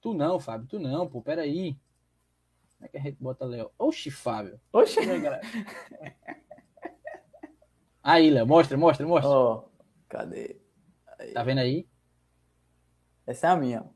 Tu 0.00 0.12
não, 0.12 0.40
Fábio, 0.40 0.66
tu 0.66 0.80
não, 0.80 1.08
pô, 1.08 1.22
peraí. 1.22 1.78
Como 2.76 2.86
é 2.86 2.88
que 2.88 2.96
a 2.98 3.00
gente 3.00 3.16
bota 3.22 3.44
Léo? 3.44 3.70
Oxi, 3.78 4.10
Fábio. 4.10 4.60
Oxi. 4.72 4.98
Aí, 8.02 8.30
Léo, 8.30 8.46
mostra, 8.46 8.76
mostra, 8.76 9.06
mostra. 9.06 9.30
Oh, 9.30 9.68
cadê? 10.08 10.60
Aí. 11.18 11.32
Tá 11.32 11.42
vendo 11.42 11.60
aí? 11.60 11.88
Essa 13.26 13.46
é 13.46 13.50
a 13.50 13.56
minha. 13.56 13.93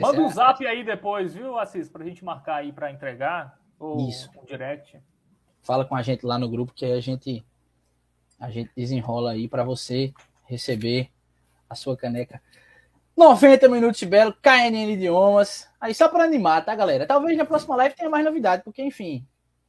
Manda 0.00 0.18
é 0.18 0.20
um 0.20 0.28
zap 0.28 0.66
aí 0.66 0.84
depois, 0.84 1.34
viu, 1.34 1.58
Assis, 1.58 1.88
pra 1.88 2.04
gente 2.04 2.24
marcar 2.24 2.56
aí 2.56 2.72
para 2.72 2.90
entregar. 2.90 3.58
Ou 3.78 4.08
Isso. 4.08 4.30
um 4.40 4.44
direct. 4.44 5.00
Fala 5.62 5.84
com 5.84 5.94
a 5.94 6.02
gente 6.02 6.24
lá 6.24 6.38
no 6.38 6.48
grupo 6.48 6.72
que 6.74 6.84
a 6.84 7.00
gente 7.00 7.44
a 8.38 8.50
gente 8.50 8.70
desenrola 8.76 9.32
aí 9.32 9.48
para 9.48 9.64
você 9.64 10.12
receber 10.44 11.08
a 11.70 11.74
sua 11.74 11.96
caneca 11.96 12.42
90 13.16 13.68
minutos 13.68 14.00
de 14.00 14.06
belo, 14.06 14.34
KNN 14.42 14.92
Idiomas. 14.92 15.68
Aí 15.80 15.94
só 15.94 16.08
para 16.08 16.24
animar, 16.24 16.64
tá, 16.64 16.74
galera? 16.74 17.06
Talvez 17.06 17.36
na 17.38 17.44
próxima 17.44 17.76
live 17.76 17.94
tenha 17.94 18.10
mais 18.10 18.24
novidade, 18.24 18.62
porque, 18.64 18.82
enfim, 18.82 19.26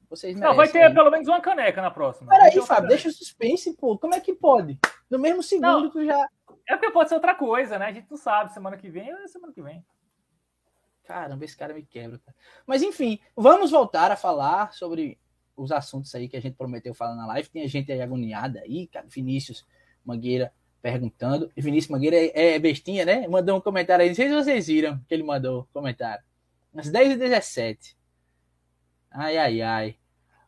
vocês 0.10 0.34
merecem. 0.34 0.50
Não, 0.50 0.56
vai 0.56 0.68
ter 0.68 0.84
aí. 0.84 0.94
pelo 0.94 1.12
menos 1.12 1.28
uma 1.28 1.40
caneca 1.40 1.82
na 1.82 1.92
próxima. 1.92 2.30
Peraí, 2.30 2.60
Fábio, 2.62 2.90
deixa 2.90 3.10
o 3.10 3.12
suspense, 3.12 3.76
pô. 3.76 3.98
Como 3.98 4.16
é 4.16 4.20
que 4.20 4.34
pode? 4.34 4.80
No 5.10 5.20
mesmo 5.20 5.44
segundo 5.44 5.82
não, 5.82 5.90
tu 5.92 6.04
já. 6.04 6.28
É 6.68 6.76
porque 6.76 6.92
pode 6.92 7.10
ser 7.10 7.16
outra 7.16 7.36
coisa, 7.36 7.78
né? 7.78 7.86
A 7.86 7.92
gente 7.92 8.10
não 8.10 8.18
sabe. 8.18 8.52
Semana 8.52 8.78
que 8.78 8.90
vem 8.90 9.12
é 9.12 9.28
semana 9.28 9.54
que 9.54 9.62
vem. 9.62 9.86
Caramba, 11.06 11.46
esse 11.46 11.56
cara 11.56 11.74
me 11.74 11.84
quebra. 11.84 12.20
Cara. 12.20 12.36
Mas, 12.66 12.82
enfim, 12.82 13.20
vamos 13.36 13.72
voltar 13.72 14.12
a 14.12 14.16
falar 14.16 14.74
sobre 14.74 15.20
os 15.56 15.72
assuntos 15.72 16.14
aí 16.16 16.28
que 16.28 16.36
a 16.36 16.42
gente 16.42 16.56
prometeu 16.56 16.94
falar 16.94 17.16
na 17.16 17.28
live. 17.28 17.50
Tem 17.50 17.68
gente 17.68 17.92
aí 17.92 18.02
agoniada 18.02 18.60
aí, 18.62 18.88
cara. 18.88 19.06
Vinícius 19.08 19.66
Mangueira 20.04 20.52
perguntando. 20.82 21.52
E 21.56 21.62
Vinícius 21.62 21.92
Mangueira 21.92 22.16
é, 22.16 22.56
é, 22.56 22.60
bestinha, 22.60 23.06
né? 23.06 23.28
Mandou 23.28 23.58
um 23.58 23.62
comentário 23.62 24.04
aí. 24.04 24.10
Não 24.10 24.16
sei 24.16 24.28
se 24.28 24.36
vocês 24.36 24.68
viram 24.68 25.00
que 25.08 25.14
ele 25.14 25.24
mandou 25.24 25.68
comentário. 25.74 26.24
Às 26.76 26.92
10h17. 26.92 27.96
Ai, 29.12 29.38
ai, 29.38 29.62
ai. 29.62 29.98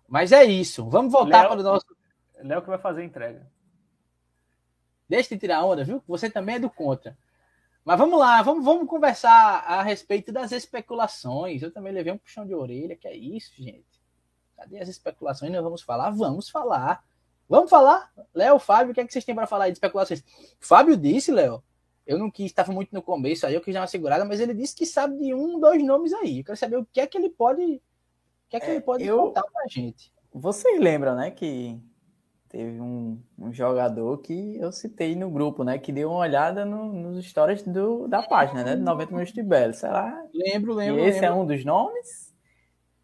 Mas 0.08 0.32
é 0.32 0.44
isso. 0.44 0.90
Vamos 0.90 1.12
voltar 1.12 1.42
Léo, 1.42 1.50
para 1.50 1.60
o 1.60 1.64
nosso. 1.64 1.86
Léo 2.42 2.62
que 2.62 2.70
vai 2.70 2.78
fazer 2.78 3.02
a 3.02 3.06
entrega. 3.06 3.48
Deixa 5.08 5.30
de 5.30 5.40
tirar 5.40 5.64
onda, 5.64 5.84
viu? 5.84 6.04
Você 6.08 6.30
também 6.30 6.56
é 6.56 6.60
do 6.60 6.70
contra. 6.70 7.18
Mas 7.88 7.98
vamos 7.98 8.20
lá, 8.20 8.42
vamos, 8.42 8.66
vamos 8.66 8.86
conversar 8.86 9.64
a 9.66 9.82
respeito 9.82 10.30
das 10.30 10.52
especulações. 10.52 11.62
Eu 11.62 11.72
também 11.72 11.94
levei 11.94 12.12
um 12.12 12.18
puxão 12.18 12.46
de 12.46 12.54
orelha, 12.54 12.98
que 12.98 13.08
é 13.08 13.16
isso, 13.16 13.54
gente. 13.56 14.02
Cadê 14.58 14.82
as 14.82 14.90
especulações? 14.90 15.54
Nós 15.54 15.64
vamos 15.64 15.82
falar? 15.82 16.10
Vamos 16.10 16.50
falar. 16.50 17.02
Vamos 17.48 17.70
falar? 17.70 18.12
Léo, 18.34 18.60
Fábio, 18.60 18.92
o 18.92 18.94
que, 18.94 19.00
é 19.00 19.06
que 19.06 19.14
vocês 19.14 19.24
têm 19.24 19.34
para 19.34 19.48
falar 19.48 19.64
aí 19.64 19.72
de 19.72 19.78
especulações? 19.78 20.22
Fábio 20.60 20.98
disse, 20.98 21.32
Léo, 21.32 21.64
eu 22.06 22.20
não 22.20 22.30
quis, 22.30 22.48
estava 22.48 22.74
muito 22.74 22.94
no 22.94 23.02
começo 23.02 23.48
aí, 23.48 23.54
eu 23.54 23.62
quis 23.62 23.74
dar 23.74 23.80
uma 23.80 23.88
segurada, 23.88 24.26
mas 24.26 24.42
ele 24.42 24.54
disse 24.54 24.76
que 24.76 24.86
sabe 24.86 25.18
de 25.18 25.34
um, 25.34 25.58
dois 25.58 25.82
nomes 25.82 26.12
aí. 26.12 26.40
Eu 26.40 26.44
quero 26.44 26.58
saber 26.58 26.76
o 26.76 26.86
que 26.92 27.00
é 27.00 27.08
que 27.08 27.18
ele 27.18 27.30
pode, 27.30 27.62
o 27.64 28.50
que 28.50 28.58
é 28.58 28.60
que 28.60 28.66
é, 28.66 28.72
ele 28.72 28.82
pode 28.82 29.06
eu... 29.06 29.18
contar 29.18 29.44
para 29.44 29.64
a 29.64 29.68
gente. 29.70 30.12
Vocês 30.34 30.78
lembram, 30.78 31.16
né, 31.16 31.32
que 31.32 31.80
teve 32.58 32.82
um, 32.82 33.22
um, 33.38 33.54
jogador 33.54 34.18
que 34.18 34.58
eu 34.60 34.72
citei 34.72 35.16
no 35.16 35.30
grupo, 35.30 35.64
né, 35.64 35.78
que 35.78 35.92
deu 35.92 36.10
uma 36.10 36.22
olhada 36.22 36.66
no, 36.66 36.92
nos 36.92 37.24
stories 37.24 37.62
do, 37.62 38.08
da 38.08 38.24
página, 38.24 38.64
né, 38.64 38.76
de 38.76 38.82
90 38.82 39.12
minutos 39.12 39.32
de 39.32 39.44
Belo. 39.44 39.76
Será? 39.76 40.26
Lembro, 40.34 40.74
lembro. 40.74 41.00
E 41.00 41.04
esse 41.04 41.22
lembro. 41.22 41.38
é 41.38 41.40
um 41.40 41.46
dos 41.46 41.64
nomes? 41.64 42.36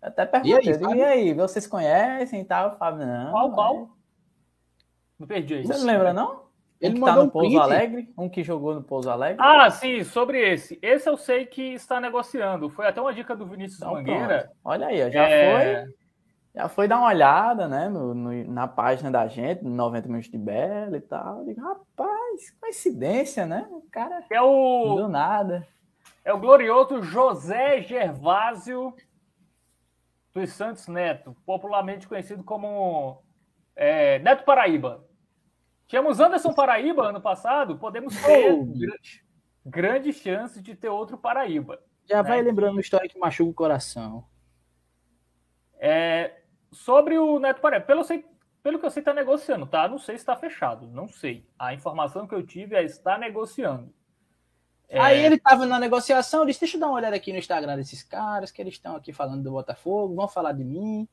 Eu 0.02 0.08
até 0.08 0.26
perguntei, 0.26 0.72
e 0.72 0.74
aí, 0.74 0.98
e 0.98 1.04
aí, 1.04 1.34
vocês 1.36 1.68
conhecem 1.68 2.42
e 2.42 2.46
tal? 2.46 2.76
Fábio, 2.80 3.06
não. 3.06 3.32
Qual, 3.32 3.52
qual? 3.54 3.90
Não 5.20 5.28
perdi 5.28 5.62
isso. 5.62 5.72
Você 5.72 5.80
não 5.82 5.86
lembra, 5.86 6.14
não? 6.14 6.42
Ele 6.82 6.98
um 6.98 7.02
mandou 7.02 7.18
tá 7.18 7.24
no 7.26 7.32
Pouso 7.32 7.60
Alegre, 7.60 8.12
um 8.18 8.28
que 8.28 8.44
jogou 8.44 8.74
no 8.74 8.82
Pouso 8.82 9.12
Alegre. 9.12 9.38
Ah, 9.40 9.70
sim, 9.70 10.04
sobre 10.04 10.52
esse. 10.52 10.80
Esse 10.82 11.08
eu 11.08 11.16
sei 11.16 11.46
que 11.46 11.76
está 11.76 12.02
negociando. 12.02 12.72
Foi 12.72 12.88
até 12.88 13.00
uma 13.00 13.14
dica 13.14 13.36
do 13.36 13.46
Vinícius 13.46 13.80
então, 13.80 13.94
Mangueira. 13.94 14.40
Pronto. 14.40 14.58
Olha 14.66 14.88
aí, 14.88 15.12
já 15.12 15.30
é... 15.30 15.84
foi. 15.84 15.94
Já 16.56 16.70
foi 16.70 16.88
dar 16.88 17.00
uma 17.00 17.08
olhada, 17.08 17.68
né, 17.68 17.90
no, 17.90 18.14
no, 18.14 18.44
na 18.52 18.68
página 18.68 19.10
da 19.10 19.28
gente, 19.28 19.64
90 19.64 20.08
minutos 20.08 20.30
de 20.30 20.38
Bela 20.38 20.98
e 20.98 21.02
tal. 21.02 21.40
Eu 21.40 21.46
digo, 21.46 21.62
rapaz, 21.62 22.52
coincidência, 22.62 23.46
né? 23.46 23.68
O 23.72 23.82
cara 23.90 24.24
é 24.30 24.42
o 24.42 24.96
do 24.96 25.08
nada. 25.08 25.68
É 26.24 26.32
o 26.32 26.40
glorioso 26.40 27.02
José 27.02 27.82
Gervásio 27.82 28.94
dos 30.32 30.52
Santos 30.52 30.88
Neto, 30.88 31.36
popularmente 31.46 32.08
conhecido 32.08 32.44
como 32.44 33.24
é, 33.76 34.20
Neto 34.20 34.46
Paraíba. 34.46 35.06
Tínhamos 35.88 36.20
Anderson 36.20 36.54
Paraíba 36.54 37.10
ano 37.10 37.22
passado, 37.22 37.78
podemos 37.78 38.16
ter 38.22 38.52
oh. 38.52 38.64
grande, 38.66 39.26
grande 39.66 40.14
chance 40.14 40.62
de 40.62 40.76
ter 40.76 40.90
outro 40.90 41.18
Paraíba. 41.18 41.80
Já 42.06 42.22
né? 42.22 42.30
vai 42.30 42.42
lembrando 42.42 42.74
uma 42.74 42.82
história 42.82 43.10
que 43.10 43.18
machuca 43.18 43.50
o 43.50 43.54
coração. 43.54 44.26
É, 45.78 46.43
sobre 46.74 47.18
o 47.18 47.40
Neto 47.40 47.62
Paraíba, 47.62 47.86
pelo, 47.86 48.04
pelo 48.62 48.80
que 48.80 48.86
eu 48.86 48.90
sei, 48.90 49.02
está 49.02 49.14
negociando, 49.14 49.66
tá? 49.66 49.88
Não 49.88 49.98
sei 49.98 50.16
se 50.16 50.22
está 50.22 50.36
fechado, 50.36 50.88
não 50.88 51.08
sei. 51.08 51.46
A 51.58 51.74
informação 51.74 52.28
que 52.28 52.36
eu 52.36 52.46
tive 52.46 52.76
é 52.76 52.84
estar 52.84 53.20
negociando. 53.20 53.94
É... 54.88 55.00
Aí 55.00 55.26
ele 55.26 55.36
estava 55.36 55.66
na 55.66 55.80
negociação, 55.80 56.46
disse: 56.46 56.60
Deixa 56.60 56.78
eu 56.78 56.82
dar 56.82 56.88
uma 56.88 56.96
olhada 56.96 57.16
aqui 57.16 57.32
no 57.32 57.40
Instagram 57.40 57.76
desses 57.76 58.04
caras, 58.04 58.52
que 58.52 58.62
eles 58.62 58.76
estão 58.76 58.96
aqui 58.96 59.12
falando 59.12 59.44
do 59.44 59.52
Botafogo, 59.52 60.16
vão 60.16 60.28
falar 60.28 60.54
de 60.54 60.64
mim. 60.64 61.08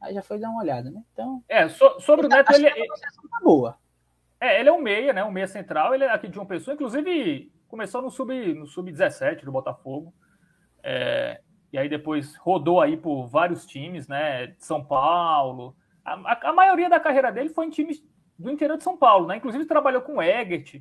Aí 0.00 0.12
já 0.12 0.22
foi 0.22 0.38
dar 0.38 0.50
uma 0.50 0.60
olhada, 0.60 0.90
né? 0.90 1.02
Então. 1.12 1.42
É, 1.48 1.66
so, 1.68 1.98
sobre 2.00 2.26
o 2.26 2.28
Neto, 2.28 2.52
ele. 2.52 2.66
É 2.66 2.72
tá 2.72 3.40
boa. 3.42 3.78
É, 4.38 4.60
ele 4.60 4.68
é 4.68 4.72
um 4.72 4.80
meia, 4.80 5.12
né? 5.12 5.24
Um 5.24 5.30
meia 5.30 5.48
central. 5.48 5.94
Ele 5.94 6.04
é 6.04 6.10
aqui 6.10 6.28
de 6.28 6.38
uma 6.38 6.44
pessoa, 6.44 6.74
inclusive 6.74 7.50
começou 7.66 8.02
no 8.02 8.10
sub 8.10 8.54
no 8.54 8.66
sub 8.66 8.92
17 8.92 9.44
do 9.44 9.50
Botafogo. 9.50 10.14
É, 10.82 11.40
e 11.74 11.78
aí 11.78 11.88
depois 11.88 12.36
rodou 12.36 12.80
aí 12.80 12.96
por 12.96 13.26
vários 13.26 13.66
times, 13.66 14.06
né? 14.06 14.54
São 14.58 14.84
Paulo. 14.84 15.76
A, 16.04 16.14
a, 16.14 16.50
a, 16.50 16.52
maioria 16.52 16.88
da 16.88 17.00
carreira 17.00 17.32
dele 17.32 17.48
foi 17.48 17.66
em 17.66 17.70
times 17.70 18.00
do 18.38 18.50
interior 18.50 18.78
de 18.78 18.84
São 18.84 18.96
Paulo, 18.96 19.26
né? 19.26 19.36
Inclusive 19.36 19.64
trabalhou 19.64 20.00
com 20.00 20.16
o 20.16 20.22
Egert, 20.22 20.80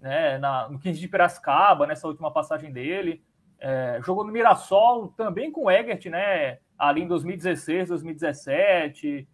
né? 0.00 0.36
Na, 0.38 0.68
no 0.68 0.78
15 0.78 0.98
de 0.98 1.08
Piracicaba, 1.08 1.86
nessa 1.86 2.08
última 2.08 2.32
passagem 2.32 2.72
dele. 2.72 3.22
É, 3.60 4.00
jogou 4.02 4.24
no 4.24 4.32
Mirassol 4.32 5.08
também 5.16 5.52
com 5.52 5.66
o 5.66 5.70
Egert, 5.70 6.04
né? 6.06 6.58
ali 6.76 7.02
em 7.02 7.06
2016, 7.06 7.88
2017, 7.88 9.28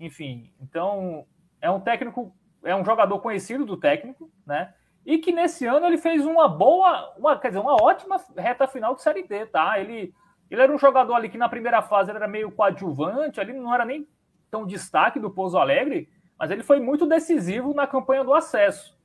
enfim. 0.00 0.50
Então, 0.58 1.26
é 1.60 1.70
um 1.70 1.80
técnico, 1.80 2.34
é 2.64 2.74
um 2.74 2.84
jogador 2.84 3.18
conhecido 3.20 3.66
do 3.66 3.76
técnico, 3.76 4.30
né? 4.46 4.72
E 5.04 5.18
que 5.18 5.32
nesse 5.32 5.66
ano 5.66 5.86
ele 5.86 5.98
fez 5.98 6.24
uma 6.24 6.48
boa, 6.48 7.14
uma, 7.16 7.38
quer 7.38 7.48
dizer, 7.48 7.60
uma 7.60 7.74
ótima 7.80 8.16
reta 8.36 8.66
final 8.66 8.94
de 8.94 9.02
Série 9.02 9.22
D, 9.22 9.46
tá? 9.46 9.78
Ele, 9.78 10.12
ele 10.50 10.62
era 10.62 10.72
um 10.72 10.78
jogador 10.78 11.14
ali 11.14 11.28
que 11.28 11.38
na 11.38 11.48
primeira 11.48 11.82
fase 11.82 12.10
era 12.10 12.28
meio 12.28 12.50
coadjuvante, 12.50 13.40
ali 13.40 13.52
não 13.52 13.74
era 13.74 13.84
nem 13.84 14.06
tão 14.50 14.66
destaque 14.66 15.18
do 15.18 15.30
Pouso 15.30 15.58
Alegre, 15.58 16.08
mas 16.38 16.50
ele 16.50 16.62
foi 16.62 16.80
muito 16.80 17.06
decisivo 17.06 17.74
na 17.74 17.86
campanha 17.86 18.22
do 18.22 18.34
acesso, 18.34 18.96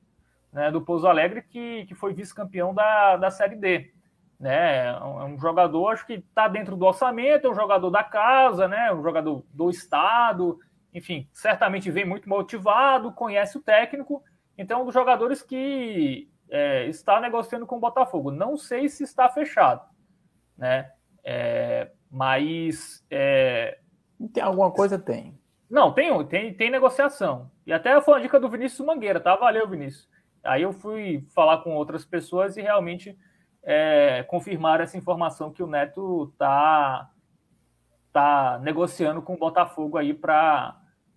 né, 0.52 0.70
do 0.70 0.82
Pouso 0.82 1.06
Alegre, 1.06 1.42
que, 1.42 1.84
que 1.86 1.94
foi 1.94 2.12
vice-campeão 2.12 2.74
da, 2.74 3.16
da 3.16 3.30
Série 3.30 3.56
D. 3.56 3.92
né? 4.42 4.86
É 4.88 5.04
um 5.04 5.38
jogador, 5.38 5.88
acho 5.88 6.04
que 6.04 6.14
está 6.14 6.48
dentro 6.48 6.76
do 6.76 6.84
orçamento, 6.84 7.46
é 7.46 7.50
um 7.50 7.54
jogador 7.54 7.90
da 7.90 8.02
casa, 8.02 8.66
né? 8.66 8.92
Um 8.92 9.00
jogador 9.00 9.44
do 9.52 9.70
estado, 9.70 10.58
enfim, 10.92 11.28
certamente 11.32 11.90
vem 11.92 12.04
muito 12.04 12.28
motivado, 12.28 13.12
conhece 13.12 13.56
o 13.56 13.62
técnico, 13.62 14.22
então 14.58 14.80
é 14.80 14.82
um 14.82 14.84
dos 14.84 14.94
jogadores 14.94 15.42
que 15.42 16.28
é, 16.50 16.86
está 16.88 17.20
negociando 17.20 17.66
com 17.66 17.76
o 17.76 17.80
Botafogo. 17.80 18.32
Não 18.32 18.56
sei 18.56 18.88
se 18.88 19.04
está 19.04 19.28
fechado, 19.28 19.88
né? 20.58 20.90
É, 21.24 21.90
mas 22.10 23.04
é... 23.10 23.78
tem 24.32 24.42
alguma 24.42 24.70
coisa 24.70 24.98
tem. 24.98 25.38
Não, 25.70 25.92
tem, 25.92 26.26
tem, 26.26 26.52
tem 26.52 26.70
negociação. 26.70 27.50
E 27.66 27.72
até 27.72 27.98
foi 28.00 28.14
uma 28.14 28.20
dica 28.20 28.38
do 28.38 28.48
Vinícius 28.48 28.86
Mangueira, 28.86 29.18
tá? 29.18 29.34
Valeu, 29.36 29.66
Vinícius. 29.66 30.06
Aí 30.44 30.62
eu 30.62 30.72
fui 30.72 31.26
falar 31.34 31.58
com 31.58 31.74
outras 31.74 32.04
pessoas 32.04 32.56
e 32.56 32.60
realmente 32.60 33.16
é, 33.62 34.24
confirmaram 34.24 34.82
essa 34.82 34.98
informação 34.98 35.52
que 35.52 35.62
o 35.62 35.66
Neto 35.66 36.34
tá, 36.36 37.10
tá 38.12 38.58
negociando 38.62 39.22
com 39.22 39.34
o 39.34 39.38
Botafogo 39.38 39.96
aí 39.96 40.12
para 40.12 40.76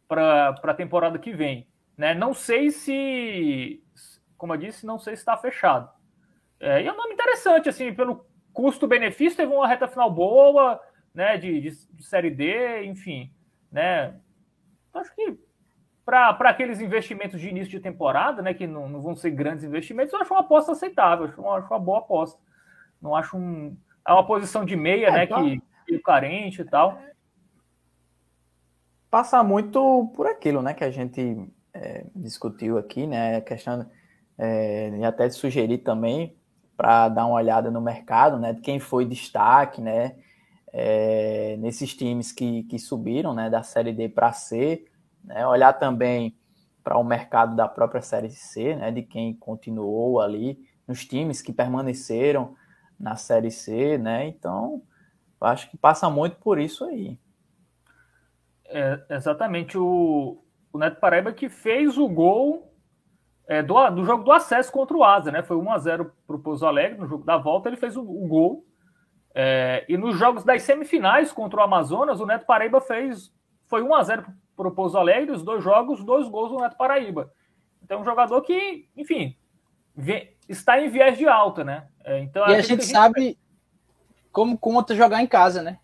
a 0.09 0.73
temporada 0.73 1.19
que 1.19 1.33
vem. 1.33 1.67
Né? 1.97 2.13
Não 2.13 2.33
sei 2.33 2.71
se, 2.71 3.83
como 4.37 4.53
eu 4.53 4.57
disse, 4.57 4.85
não 4.85 4.99
sei 4.99 5.15
se 5.15 5.21
está 5.21 5.35
fechado. 5.35 5.89
É, 6.59 6.83
e 6.83 6.87
é 6.87 6.93
um 6.93 6.97
nome 6.97 7.13
interessante, 7.13 7.67
assim, 7.67 7.93
pelo 7.93 8.25
custo-benefício, 8.55 9.37
teve 9.37 9.53
uma 9.53 9.67
reta 9.67 9.87
final 9.87 10.09
boa, 10.09 10.79
né, 11.13 11.37
de, 11.37 11.61
de, 11.61 11.69
de 11.69 12.03
Série 12.03 12.31
D, 12.31 12.85
enfim, 12.85 13.31
né, 13.71 14.15
acho 14.93 15.13
que 15.13 15.37
para 16.05 16.29
aqueles 16.49 16.79
investimentos 16.79 17.41
de 17.41 17.49
início 17.49 17.71
de 17.71 17.79
temporada, 17.79 18.41
né, 18.41 18.53
que 18.53 18.65
não, 18.65 18.87
não, 18.87 19.01
vão 19.01 19.15
ser 19.15 19.31
grandes 19.31 19.65
investimentos, 19.65 20.13
eu 20.13 20.21
acho 20.21 20.33
uma 20.33 20.41
aposta 20.41 20.71
aceitável, 20.71 21.25
acho 21.25 21.41
uma, 21.41 21.57
acho 21.57 21.67
uma 21.67 21.79
boa 21.79 21.99
aposta. 21.99 22.39
Não 23.01 23.15
acho 23.15 23.35
um. 23.35 23.75
É 24.07 24.13
uma 24.13 24.25
posição 24.25 24.63
de 24.63 24.75
meia, 24.75 25.07
é, 25.07 25.11
né, 25.11 25.27
tá. 25.27 25.41
que, 25.41 25.61
que 25.87 25.99
carente 25.99 26.61
e 26.61 26.65
tal. 26.65 27.01
Passa 29.09 29.43
muito 29.43 30.11
por 30.15 30.27
aquilo, 30.27 30.61
né, 30.61 30.75
que 30.75 30.83
a 30.83 30.91
gente 30.91 31.51
é, 31.73 32.05
discutiu 32.15 32.77
aqui, 32.77 33.07
né, 33.07 33.37
a 33.37 33.41
questão 33.41 33.89
é, 34.37 34.89
e 34.89 35.03
até 35.03 35.27
sugerir 35.31 35.79
também 35.79 36.37
para 36.75 37.09
dar 37.09 37.25
uma 37.25 37.35
olhada 37.35 37.71
no 37.71 37.81
mercado, 37.81 38.37
né, 38.37 38.53
de 38.53 38.61
quem 38.61 38.79
foi 38.79 39.05
destaque, 39.05 39.81
né, 39.81 40.15
é, 40.73 41.55
nesses 41.57 41.95
times 41.95 42.31
que, 42.31 42.63
que 42.63 42.77
subiram 42.77 43.33
né, 43.33 43.49
da 43.49 43.63
Série 43.63 43.93
D 43.93 44.09
para 44.09 44.33
C, 44.33 44.85
né, 45.23 45.45
olhar 45.47 45.73
também 45.73 46.37
para 46.83 46.97
o 46.97 47.03
mercado 47.03 47.55
da 47.55 47.67
própria 47.67 48.01
Série 48.01 48.29
C, 48.29 48.75
né, 48.75 48.91
de 48.91 49.01
quem 49.01 49.33
continuou 49.33 50.19
ali, 50.19 50.59
nos 50.87 51.05
times 51.05 51.41
que 51.41 51.53
permaneceram 51.53 52.55
na 52.99 53.15
Série 53.15 53.51
C, 53.51 53.97
né, 53.97 54.27
então 54.27 54.81
acho 55.39 55.69
que 55.69 55.77
passa 55.77 56.09
muito 56.09 56.37
por 56.37 56.59
isso 56.59 56.83
aí. 56.85 57.17
É, 58.65 58.99
exatamente, 59.11 59.77
o, 59.77 60.43
o 60.73 60.77
Neto 60.77 60.99
Paraíba 60.99 61.31
que 61.31 61.49
fez 61.49 61.97
o 61.97 62.07
gol 62.09 62.74
é, 63.47 63.61
do, 63.61 63.89
do 63.91 64.05
jogo 64.05 64.23
do 64.23 64.31
acesso 64.31 64.71
contra 64.71 64.95
o 64.95 65.03
Asa, 65.03 65.31
né, 65.31 65.43
foi 65.43 65.57
1 65.57 65.71
a 65.71 65.77
0 65.77 66.11
para 66.25 66.35
o 66.35 66.39
Pouso 66.39 66.65
Alegre, 66.65 66.99
no 66.99 67.07
jogo 67.07 67.23
da 67.23 67.37
volta 67.37 67.69
ele 67.69 67.77
fez 67.77 67.95
o, 67.95 68.01
o 68.01 68.27
gol, 68.27 68.65
é, 69.37 69.85
e 69.89 69.97
nos 69.97 70.17
jogos 70.17 70.45
das 70.45 70.63
semifinais 70.63 71.33
contra 71.33 71.59
o 71.59 71.63
Amazonas, 71.63 72.21
o 72.21 72.25
Neto 72.25 72.45
Paraíba 72.45 72.79
fez. 72.79 73.33
Foi 73.67 73.83
1 73.83 73.93
a 73.93 74.03
0 74.03 74.25
para 74.55 74.67
o 74.69 74.71
Pouso 74.71 74.97
Alegre, 74.97 75.31
os 75.33 75.43
dois 75.43 75.61
jogos, 75.61 76.03
dois 76.05 76.29
gols 76.29 76.51
do 76.51 76.59
Neto 76.59 76.77
Paraíba. 76.77 77.29
Então, 77.83 77.99
um 77.99 78.05
jogador 78.05 78.41
que, 78.41 78.87
enfim, 78.95 79.35
está 80.47 80.79
em 80.79 80.89
viés 80.89 81.17
de 81.17 81.27
alta, 81.27 81.65
né? 81.65 81.85
É, 82.05 82.19
então, 82.19 82.47
e 82.47 82.55
a 82.55 82.61
gente, 82.61 82.65
a 82.65 82.75
gente 82.75 82.85
sabe 82.85 83.37
como 84.31 84.57
conta 84.57 84.95
jogar 84.95 85.21
em 85.21 85.27
casa, 85.27 85.61
né? 85.61 85.79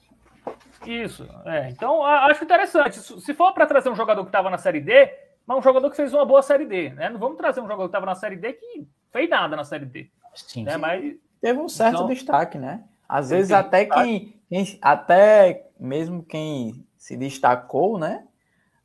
Isso. 0.86 1.28
É, 1.46 1.70
então, 1.70 2.04
acho 2.04 2.44
interessante. 2.44 3.00
Se 3.00 3.34
for 3.34 3.54
para 3.54 3.68
trazer 3.68 3.90
um 3.90 3.96
jogador 3.96 4.24
que 4.24 4.30
estava 4.30 4.50
na 4.50 4.58
Série 4.58 4.80
D, 4.80 5.14
mas 5.46 5.58
um 5.58 5.62
jogador 5.62 5.90
que 5.90 5.96
fez 5.96 6.14
uma 6.14 6.26
boa 6.26 6.42
Série 6.42 6.66
D, 6.66 6.90
né? 6.92 7.10
Não 7.10 7.20
vamos 7.20 7.38
trazer 7.38 7.60
um 7.60 7.68
jogador 7.68 7.84
que 7.84 7.90
estava 7.90 8.06
na 8.06 8.16
Série 8.16 8.36
D 8.36 8.54
que 8.54 8.88
fez 9.12 9.30
nada 9.30 9.56
na 9.56 9.64
Série 9.64 9.86
D. 9.86 10.10
Sim, 10.34 10.64
né? 10.64 10.74
sim. 10.74 10.78
Mas, 10.78 11.16
Teve 11.42 11.60
um 11.60 11.68
certo 11.68 11.96
então, 11.96 12.08
destaque, 12.08 12.58
né? 12.60 12.84
Às 13.10 13.32
vezes 13.32 13.52
até 13.52 13.86
quem, 13.86 14.40
quem, 14.48 14.80
até 14.82 15.70
mesmo 15.80 16.24
quem 16.24 16.86
se 16.96 17.18
destacou, 17.18 17.98
né? 17.98 18.26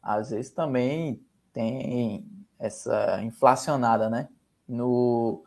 Às 0.03 0.31
vezes 0.31 0.51
também 0.51 1.23
tem 1.53 2.27
essa 2.59 3.23
inflacionada, 3.23 4.09
né? 4.09 4.28
No, 4.66 5.45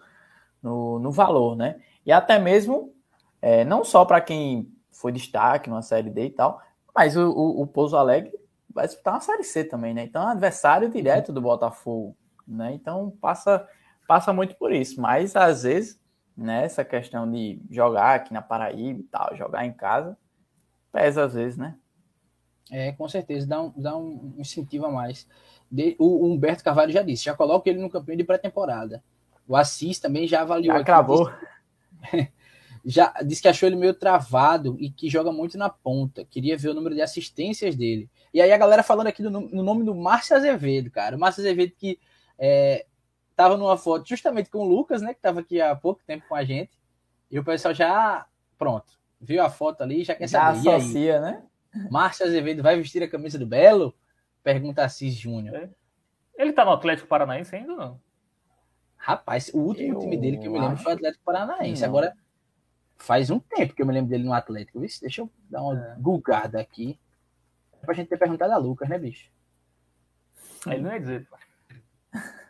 no, 0.61 0.99
no 0.99 1.11
valor, 1.11 1.55
né? 1.57 1.81
E 2.05 2.11
até 2.11 2.37
mesmo, 2.37 2.93
é, 3.41 3.65
não 3.65 3.83
só 3.83 4.05
para 4.05 4.21
quem 4.21 4.71
foi 4.91 5.11
destaque 5.11 5.69
numa 5.69 5.81
série 5.81 6.09
D 6.09 6.25
e 6.27 6.31
tal, 6.31 6.61
mas 6.95 7.17
o, 7.17 7.29
o, 7.31 7.63
o 7.63 7.67
Pouso 7.67 7.97
Alegre 7.97 8.31
vai 8.73 8.85
disputar 8.85 9.15
uma 9.15 9.21
série 9.21 9.43
C 9.43 9.63
também, 9.63 9.93
né? 9.93 10.03
Então, 10.03 10.27
é 10.27 10.31
adversário 10.31 10.89
direto 10.89 11.33
do 11.33 11.41
Botafogo, 11.41 12.15
né? 12.47 12.73
Então, 12.73 13.11
passa, 13.21 13.67
passa 14.07 14.31
muito 14.31 14.55
por 14.55 14.71
isso. 14.71 15.01
Mas, 15.01 15.35
às 15.35 15.63
vezes, 15.63 15.99
nessa 16.35 16.83
né, 16.83 16.89
questão 16.89 17.29
de 17.29 17.61
jogar 17.69 18.15
aqui 18.15 18.33
na 18.33 18.41
Paraíba 18.41 18.99
e 18.99 19.03
tal, 19.03 19.35
jogar 19.35 19.65
em 19.65 19.73
casa, 19.73 20.17
pesa 20.91 21.25
às 21.25 21.33
vezes, 21.33 21.57
né? 21.57 21.75
É, 22.71 22.91
com 22.91 23.07
certeza, 23.07 23.47
dá 23.47 23.61
um, 23.61 23.73
dá 23.75 23.97
um 23.97 24.33
incentivo 24.37 24.85
a 24.85 24.91
mais. 24.91 25.27
De, 25.71 25.95
o, 25.99 26.25
o, 26.25 26.31
Humberto 26.31 26.63
Carvalho 26.63 26.91
já 26.91 27.01
disse, 27.01 27.25
já 27.25 27.35
coloca 27.35 27.69
ele 27.69 27.79
no 27.79 27.89
campeão 27.89 28.15
de 28.15 28.23
pré-temporada. 28.23 29.03
O 29.47 29.55
Assis 29.55 29.99
também 29.99 30.27
já 30.27 30.41
avaliou. 30.41 30.77
Já 30.77 30.83
cravou. 30.83 31.31
Disse, 32.11 32.31
já 32.85 33.13
disse 33.25 33.41
que 33.41 33.47
achou 33.47 33.67
ele 33.67 33.75
meio 33.75 33.93
travado 33.93 34.75
e 34.79 34.89
que 34.89 35.09
joga 35.09 35.31
muito 35.31 35.57
na 35.57 35.69
ponta. 35.69 36.25
Queria 36.25 36.57
ver 36.57 36.69
o 36.69 36.73
número 36.73 36.95
de 36.95 37.01
assistências 37.01 37.75
dele. 37.75 38.09
E 38.33 38.41
aí 38.41 38.51
a 38.51 38.57
galera 38.57 38.83
falando 38.83 39.07
aqui 39.07 39.23
do, 39.23 39.29
no 39.29 39.63
nome 39.63 39.83
do 39.83 39.95
Márcio 39.95 40.35
Azevedo, 40.35 40.91
cara. 40.91 41.15
O 41.15 41.19
Márcio 41.19 41.41
Azevedo 41.41 41.73
que 41.77 41.99
é, 42.37 42.85
Tava 43.39 43.55
numa 43.55 43.77
foto 43.77 44.05
justamente 44.05 44.49
com 44.49 44.57
o 44.57 44.67
Lucas, 44.67 45.01
né? 45.01 45.13
Que 45.13 45.21
tava 45.21 45.39
aqui 45.39 45.61
há 45.61 45.73
pouco 45.73 46.01
tempo 46.05 46.25
com 46.27 46.35
a 46.35 46.43
gente. 46.43 46.77
E 47.31 47.39
o 47.39 47.43
pessoal 47.43 47.73
já, 47.73 48.25
pronto, 48.57 48.91
viu 49.21 49.41
a 49.41 49.49
foto 49.49 49.81
ali, 49.81 50.03
já 50.03 50.13
quer 50.13 50.27
já 50.27 50.47
saber. 50.47 50.61
Já 50.61 50.75
associa, 50.75 51.21
né? 51.21 51.43
Márcio 51.89 52.25
Azevedo 52.25 52.61
vai 52.61 52.75
vestir 52.75 53.01
a 53.01 53.07
camisa 53.07 53.39
do 53.39 53.47
Belo? 53.47 53.95
Pergunta 54.43 54.83
Assis 54.83 55.13
Júnior. 55.13 55.55
É. 55.55 55.69
Ele 56.35 56.51
tá 56.51 56.65
no 56.65 56.71
Atlético 56.71 57.07
Paranaense 57.07 57.55
ainda 57.55 57.71
ou 57.71 57.77
não? 57.77 58.01
Rapaz, 58.97 59.49
o 59.53 59.59
último 59.59 59.93
eu 59.93 59.99
time 59.99 60.17
dele 60.17 60.37
que 60.37 60.45
eu 60.49 60.51
me 60.51 60.59
lembro 60.59 60.75
foi 60.75 60.91
o 60.91 60.95
Atlético 60.95 61.23
Paranaense. 61.23 61.85
Agora, 61.85 62.13
faz 62.99 63.29
um 63.29 63.39
tempo 63.39 63.73
que 63.73 63.81
eu 63.81 63.85
me 63.87 63.93
lembro 63.93 64.09
dele 64.09 64.23
no 64.23 64.33
Atlético. 64.33 64.79
Deixa 64.79 65.21
eu 65.21 65.31
dar 65.49 65.63
uma 65.63 65.79
é. 65.79 65.95
gulgada 65.97 66.59
aqui. 66.59 66.99
Pra 67.81 67.93
gente 67.93 68.09
ter 68.09 68.17
perguntado 68.17 68.53
a 68.53 68.57
Lucas, 68.57 68.89
né, 68.89 68.99
bicho? 68.99 69.31
Ele 70.67 70.81
não 70.81 70.91
ia 70.91 70.99
dizer. 70.99 71.27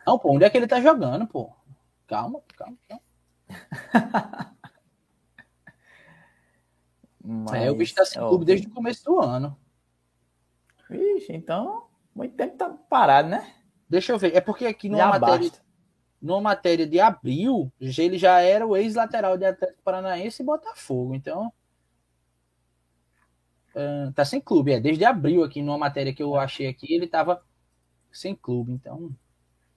Não, 0.05 0.17
pô, 0.17 0.33
onde 0.33 0.43
é 0.43 0.49
que 0.49 0.57
ele 0.57 0.67
tá 0.67 0.81
jogando, 0.81 1.27
pô? 1.27 1.53
Calma, 2.07 2.41
calma, 2.57 2.77
calma. 2.87 3.03
Mas, 7.23 7.53
é, 7.61 7.71
o 7.71 7.75
bicho 7.75 7.93
tá 7.93 8.03
sem 8.03 8.19
clube 8.19 8.45
desde 8.45 8.67
o 8.67 8.71
começo 8.71 9.05
do 9.05 9.19
ano. 9.19 9.55
Vixe, 10.89 11.31
então, 11.31 11.85
muito 12.15 12.35
tempo 12.35 12.57
tá 12.57 12.69
parado, 12.89 13.29
né? 13.29 13.53
Deixa 13.87 14.11
eu 14.11 14.17
ver. 14.17 14.35
É 14.35 14.41
porque 14.41 14.65
aqui 14.65 14.89
numa 14.89 14.97
já 14.97 15.19
matéria, 15.19 15.51
numa 16.21 16.41
matéria 16.41 16.85
de 16.85 16.99
abril, 16.99 17.71
ele 17.79 18.17
já 18.17 18.41
era 18.41 18.65
o 18.65 18.75
ex-lateral 18.75 19.37
de 19.37 19.45
Atlético 19.45 19.81
Paranaense 19.83 20.41
e 20.41 20.45
Botafogo. 20.45 21.15
Então, 21.15 21.51
uh, 23.75 24.11
tá 24.13 24.25
sem 24.25 24.41
clube. 24.41 24.73
É, 24.73 24.79
desde 24.79 25.05
abril 25.05 25.43
aqui, 25.43 25.61
numa 25.61 25.77
matéria 25.77 26.13
que 26.13 26.21
eu 26.21 26.35
achei 26.35 26.67
aqui, 26.67 26.93
ele 26.93 27.07
tava 27.07 27.41
sem 28.11 28.35
clube. 28.35 28.73
Então, 28.73 29.11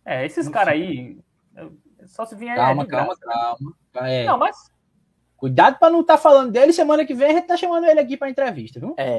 é, 0.04 0.26
esses 0.26 0.48
caras 0.48 0.74
aí. 0.74 1.18
Só 2.06 2.26
se 2.26 2.34
vinha. 2.34 2.56
Calma, 2.56 2.86
calma, 2.86 3.16
calma. 3.16 3.76
É. 3.94 4.24
Não, 4.24 4.38
mas. 4.38 4.70
Cuidado 5.36 5.76
para 5.78 5.90
não 5.90 6.02
estar 6.02 6.14
tá 6.16 6.22
falando 6.22 6.52
dele. 6.52 6.72
Semana 6.72 7.04
que 7.04 7.14
vem 7.14 7.30
a 7.30 7.32
gente 7.34 7.48
tá 7.48 7.56
chamando 7.56 7.84
ele 7.86 7.98
aqui 7.98 8.16
para 8.16 8.30
entrevista, 8.30 8.78
viu? 8.78 8.94
É. 8.96 9.18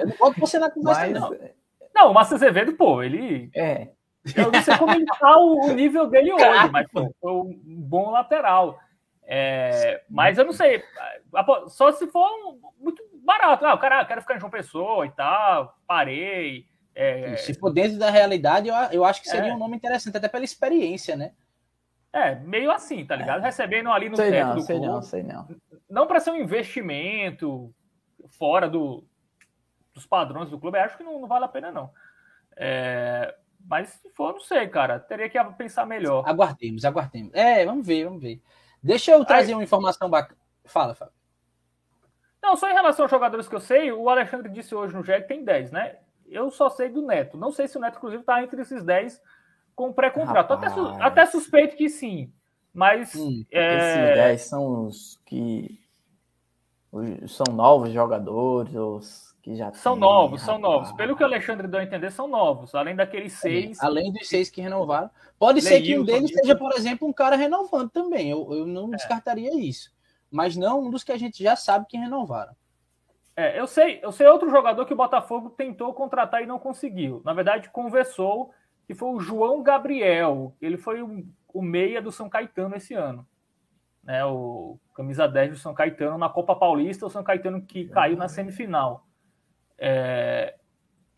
Eu 0.00 0.06
não 0.08 0.16
posso 0.16 0.40
você 0.40 0.58
na 0.58 0.70
conversa, 0.70 1.02
mas... 1.02 1.12
não. 1.12 1.30
Não, 1.94 2.10
o 2.10 2.14
Márcio 2.14 2.36
Azevedo, 2.36 2.74
pô, 2.74 3.02
ele. 3.02 3.50
É. 3.54 3.88
Eu 4.36 4.52
não 4.52 4.62
sei 4.62 4.76
como 4.76 4.92
ele 4.92 5.06
tá 5.06 5.38
o, 5.38 5.72
nível 5.72 6.06
dele 6.06 6.32
hoje, 6.32 6.70
mas 6.70 6.90
pô, 6.90 7.14
foi 7.20 7.32
um 7.32 7.60
bom 7.64 8.10
lateral. 8.10 8.78
É, 9.22 10.02
mas 10.08 10.38
eu 10.38 10.44
não 10.44 10.52
sei. 10.52 10.82
Só 11.68 11.92
se 11.92 12.06
for 12.06 12.28
muito 12.78 13.02
barato. 13.24 13.64
Ah, 13.64 13.74
o 13.74 13.78
cara 13.78 14.04
quer 14.04 14.20
ficar 14.20 14.36
em 14.36 14.40
João 14.40 14.50
Pessoa 14.50 15.06
e 15.06 15.10
tal, 15.10 15.76
parei. 15.86 16.66
É... 16.94 17.36
Se 17.36 17.54
for 17.54 17.70
dentro 17.70 17.98
da 17.98 18.10
realidade, 18.10 18.68
eu, 18.68 18.74
eu 18.90 19.04
acho 19.04 19.22
que 19.22 19.28
seria 19.28 19.50
é. 19.50 19.54
um 19.54 19.58
nome 19.58 19.76
interessante, 19.76 20.16
até 20.16 20.28
pela 20.28 20.44
experiência, 20.44 21.14
né? 21.14 21.32
É, 22.12 22.34
meio 22.36 22.70
assim, 22.70 23.04
tá 23.04 23.14
ligado? 23.14 23.42
Recebendo 23.42 23.90
ali 23.90 24.08
no 24.08 24.16
sei 24.16 24.30
teto 24.30 24.46
não, 24.46 24.54
do 24.56 24.62
sei 24.62 24.76
clube. 24.76 24.92
Não, 24.92 25.02
sei 25.02 25.22
não. 25.22 25.48
Não 25.88 26.06
para 26.06 26.20
ser 26.20 26.30
um 26.30 26.36
investimento 26.36 27.72
fora 28.30 28.68
do, 28.68 29.04
dos 29.94 30.06
padrões 30.06 30.50
do 30.50 30.58
clube, 30.58 30.78
acho 30.78 30.96
que 30.96 31.04
não, 31.04 31.20
não 31.20 31.28
vale 31.28 31.44
a 31.44 31.48
pena, 31.48 31.70
não. 31.70 31.90
É, 32.56 33.34
mas 33.68 33.90
se 33.90 34.08
for, 34.10 34.32
não 34.32 34.40
sei, 34.40 34.66
cara. 34.66 34.98
Teria 34.98 35.28
que 35.28 35.38
pensar 35.52 35.84
melhor. 35.84 36.26
Aguardemos, 36.26 36.84
aguardemos. 36.86 37.30
É, 37.34 37.66
vamos 37.66 37.86
ver, 37.86 38.06
vamos 38.06 38.22
ver. 38.22 38.40
Deixa 38.82 39.12
eu 39.12 39.24
trazer 39.24 39.48
Aí... 39.48 39.54
uma 39.54 39.62
informação 39.62 40.08
bacana. 40.08 40.40
Fala, 40.64 40.94
Fábio. 40.94 41.12
Não, 42.42 42.56
só 42.56 42.70
em 42.70 42.72
relação 42.72 43.04
aos 43.04 43.10
jogadores 43.10 43.46
que 43.46 43.54
eu 43.54 43.60
sei, 43.60 43.92
o 43.92 44.08
Alexandre 44.08 44.48
disse 44.48 44.74
hoje 44.74 44.94
no 44.94 45.02
GEG 45.02 45.22
que 45.22 45.28
tem 45.28 45.44
10, 45.44 45.70
né? 45.70 45.98
Eu 46.26 46.50
só 46.50 46.70
sei 46.70 46.88
do 46.88 47.02
Neto. 47.02 47.36
Não 47.36 47.52
sei 47.52 47.68
se 47.68 47.76
o 47.76 47.80
Neto, 47.80 47.96
inclusive, 47.98 48.22
está 48.22 48.42
entre 48.42 48.62
esses 48.62 48.82
10 48.82 49.20
com 49.74 49.92
pré-contrato. 49.92 50.52
Até, 50.52 50.70
su 50.70 50.86
até, 51.00 51.26
suspeito 51.26 51.76
que 51.76 51.90
sim. 51.90 52.32
Mas. 52.72 53.14
Hum, 53.14 53.44
é... 53.50 53.76
Esses 53.76 54.14
10 54.16 54.40
são 54.42 54.86
os 54.86 55.20
que. 55.26 55.78
Os, 56.90 57.36
são 57.36 57.54
novos 57.54 57.92
jogadores, 57.92 58.74
os 58.74 59.27
que 59.42 59.54
já. 59.54 59.72
São 59.72 59.94
tem, 59.94 60.00
novos, 60.00 60.42
são 60.42 60.58
novos. 60.58 60.92
Pelo 60.92 61.16
que 61.16 61.22
o 61.22 61.26
Alexandre 61.26 61.66
deu 61.66 61.80
a 61.80 61.82
entender, 61.82 62.10
são 62.10 62.28
novos. 62.28 62.74
Além 62.74 62.94
daqueles 62.94 63.32
seis. 63.34 63.80
Além 63.80 64.12
dos 64.12 64.28
seis 64.28 64.50
que 64.50 64.60
renovaram. 64.60 65.10
Pode 65.38 65.60
ser 65.62 65.80
que 65.80 65.98
um 65.98 66.04
deles 66.04 66.30
seja, 66.32 66.56
por 66.56 66.72
exemplo, 66.72 67.06
um 67.06 67.12
cara 67.12 67.36
renovando 67.36 67.90
também. 67.90 68.30
Eu, 68.30 68.48
eu 68.52 68.66
não 68.66 68.88
é. 68.88 68.96
descartaria 68.96 69.54
isso. 69.54 69.90
Mas 70.30 70.56
não 70.56 70.82
um 70.82 70.90
dos 70.90 71.04
que 71.04 71.12
a 71.12 71.16
gente 71.16 71.42
já 71.42 71.56
sabe 71.56 71.86
que 71.88 71.96
renovaram. 71.96 72.54
É, 73.36 73.58
eu 73.58 73.68
sei, 73.68 74.00
eu 74.02 74.10
sei 74.10 74.26
outro 74.26 74.50
jogador 74.50 74.84
que 74.84 74.92
o 74.92 74.96
Botafogo 74.96 75.50
tentou 75.50 75.94
contratar 75.94 76.42
e 76.42 76.46
não 76.46 76.58
conseguiu. 76.58 77.22
Na 77.24 77.32
verdade, 77.32 77.70
conversou, 77.70 78.50
que 78.84 78.94
foi 78.94 79.10
o 79.10 79.20
João 79.20 79.62
Gabriel. 79.62 80.56
Ele 80.60 80.76
foi 80.76 81.00
o, 81.02 81.24
o 81.54 81.62
meia 81.62 82.02
do 82.02 82.10
São 82.10 82.28
Caetano 82.28 82.74
esse 82.74 82.94
ano. 82.94 83.24
Né, 84.02 84.24
o 84.24 84.78
camisa 84.94 85.28
10 85.28 85.50
do 85.50 85.56
São 85.56 85.72
Caetano 85.72 86.18
na 86.18 86.28
Copa 86.28 86.56
Paulista, 86.56 87.06
o 87.06 87.10
São 87.10 87.22
Caetano 87.22 87.62
que 87.62 87.86
caiu 87.86 88.16
na 88.16 88.26
semifinal. 88.26 89.06
É, 89.78 90.54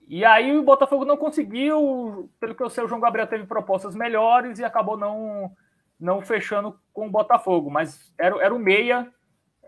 e 0.07 0.25
aí 0.25 0.57
o 0.57 0.63
Botafogo 0.63 1.05
não 1.05 1.17
conseguiu, 1.17 2.31
pelo 2.39 2.55
que 2.55 2.63
eu 2.63 2.71
sei, 2.71 2.85
o 2.85 2.89
João 2.89 3.01
Gabriel 3.01 3.27
teve 3.27 3.47
propostas 3.47 3.95
melhores 3.95 4.59
e 4.59 4.65
acabou 4.65 4.97
não, 4.97 5.51
não 5.99 6.21
fechando 6.21 6.79
com 6.93 7.07
o 7.07 7.11
Botafogo. 7.11 7.71
Mas 7.71 8.13
era, 8.19 8.37
era 8.43 8.55
o 8.55 8.59
meia 8.59 9.11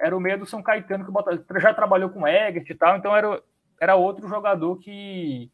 era 0.02 0.16
o 0.16 0.20
meio 0.20 0.38
do 0.38 0.46
São 0.46 0.62
Caetano, 0.62 1.04
que 1.04 1.60
já 1.60 1.72
trabalhou 1.72 2.10
com 2.10 2.22
o 2.22 2.26
Egert 2.26 2.68
e 2.68 2.74
tal, 2.74 2.96
então 2.96 3.14
era, 3.14 3.40
era 3.80 3.94
outro 3.94 4.26
jogador 4.28 4.76
que, 4.78 5.50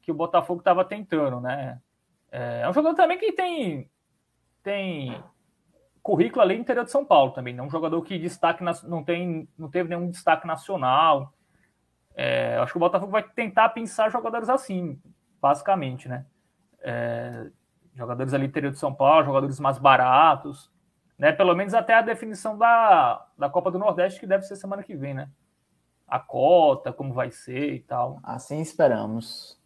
que 0.00 0.10
o 0.10 0.14
Botafogo 0.14 0.60
estava 0.60 0.84
tentando, 0.84 1.40
né? 1.40 1.80
É, 2.30 2.62
é 2.62 2.68
um 2.68 2.72
jogador 2.72 2.96
também 2.96 3.18
que 3.18 3.32
tem, 3.32 3.88
tem 4.62 5.22
currículo 6.02 6.42
ali 6.42 6.56
no 6.56 6.62
interior 6.62 6.84
de 6.84 6.90
São 6.90 7.04
Paulo 7.04 7.32
também, 7.32 7.54
né? 7.54 7.62
um 7.62 7.70
jogador 7.70 8.02
que 8.02 8.18
destaque 8.18 8.64
não, 8.84 9.04
tem, 9.04 9.48
não 9.56 9.70
teve 9.70 9.88
nenhum 9.88 10.10
destaque 10.10 10.46
nacional. 10.46 11.32
É, 12.14 12.56
acho 12.58 12.72
que 12.72 12.78
o 12.78 12.80
Botafogo 12.80 13.12
vai 13.12 13.22
tentar 13.22 13.68
pensar 13.70 14.10
jogadores 14.10 14.48
assim, 14.48 15.00
basicamente, 15.40 16.08
né? 16.08 16.26
É, 16.80 17.50
jogadores 17.94 18.34
ali 18.34 18.46
interior 18.46 18.72
de 18.72 18.78
São 18.78 18.94
Paulo, 18.94 19.24
jogadores 19.24 19.58
mais 19.60 19.78
baratos 19.78 20.72
né? 21.22 21.30
Pelo 21.30 21.54
menos 21.54 21.72
até 21.72 21.94
a 21.94 22.02
definição 22.02 22.58
da, 22.58 23.28
da 23.38 23.48
Copa 23.48 23.70
do 23.70 23.78
Nordeste, 23.78 24.18
que 24.18 24.26
deve 24.26 24.42
ser 24.44 24.56
semana 24.56 24.82
que 24.82 24.96
vem, 24.96 25.14
né? 25.14 25.30
A 26.04 26.18
cota, 26.18 26.92
como 26.92 27.14
vai 27.14 27.30
ser 27.30 27.74
e 27.74 27.78
tal. 27.78 28.18
Assim 28.24 28.60
esperamos. 28.60 29.56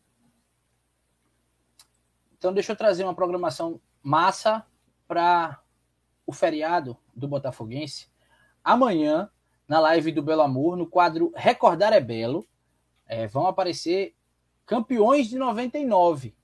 Então, 2.36 2.52
deixa 2.52 2.72
eu 2.72 2.76
trazer 2.76 3.04
uma 3.04 3.14
programação 3.14 3.80
massa 4.02 4.66
para 5.08 5.58
o 6.26 6.32
feriado 6.32 6.94
do 7.14 7.26
Botafoguense. 7.26 8.10
Amanhã, 8.62 9.30
na 9.68 9.80
live 9.80 10.12
do 10.12 10.22
Belo 10.22 10.42
Amor, 10.42 10.76
no 10.76 10.86
quadro 10.86 11.32
Recordar 11.34 11.92
é 11.92 12.00
Belo, 12.00 12.46
é, 13.06 13.26
vão 13.26 13.46
aparecer 13.46 14.14
campeões 14.64 15.28
de 15.28 15.38
99. 15.38 16.34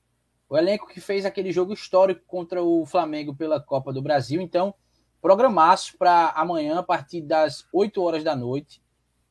O 0.48 0.56
elenco 0.56 0.86
que 0.86 1.00
fez 1.00 1.24
aquele 1.24 1.50
jogo 1.52 1.72
histórico 1.72 2.22
contra 2.26 2.62
o 2.62 2.84
Flamengo 2.84 3.34
pela 3.34 3.60
Copa 3.60 3.92
do 3.92 4.02
Brasil. 4.02 4.40
Então, 4.40 4.74
Programaço 5.22 5.96
para 5.96 6.30
amanhã, 6.30 6.80
a 6.80 6.82
partir 6.82 7.20
das 7.20 7.64
8 7.72 8.02
horas 8.02 8.24
da 8.24 8.34
noite. 8.34 8.82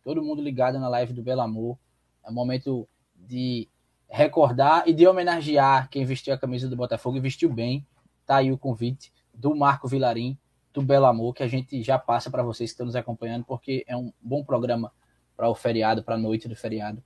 Todo 0.05 0.23
mundo 0.23 0.41
ligado 0.41 0.79
na 0.79 0.87
live 0.87 1.11
do 1.11 1.21
Belo 1.21 1.41
Amor. 1.41 1.77
É 2.25 2.31
momento 2.31 2.87
de 3.13 3.67
recordar 4.07 4.87
e 4.87 4.93
de 4.93 5.05
homenagear 5.05 5.89
quem 5.89 6.05
vestiu 6.05 6.33
a 6.33 6.37
camisa 6.37 6.69
do 6.69 6.77
Botafogo 6.77 7.17
e 7.17 7.19
vestiu 7.19 7.51
bem. 7.51 7.85
Tá 8.25 8.37
aí 8.37 8.53
o 8.53 8.57
convite 8.57 9.11
do 9.33 9.53
Marco 9.53 9.85
Vilarim, 9.85 10.37
do 10.73 10.81
Belo 10.81 11.05
Amor, 11.05 11.33
que 11.33 11.43
a 11.43 11.47
gente 11.47 11.81
já 11.83 11.97
passa 11.99 12.29
para 12.29 12.43
vocês 12.43 12.69
que 12.69 12.73
estão 12.73 12.85
nos 12.85 12.95
acompanhando, 12.95 13.43
porque 13.45 13.83
é 13.87 13.95
um 13.95 14.11
bom 14.21 14.43
programa 14.43 14.91
para 15.35 15.49
o 15.49 15.55
feriado, 15.55 16.03
para 16.03 16.15
a 16.15 16.17
noite 16.17 16.47
do 16.47 16.55
feriado, 16.55 17.03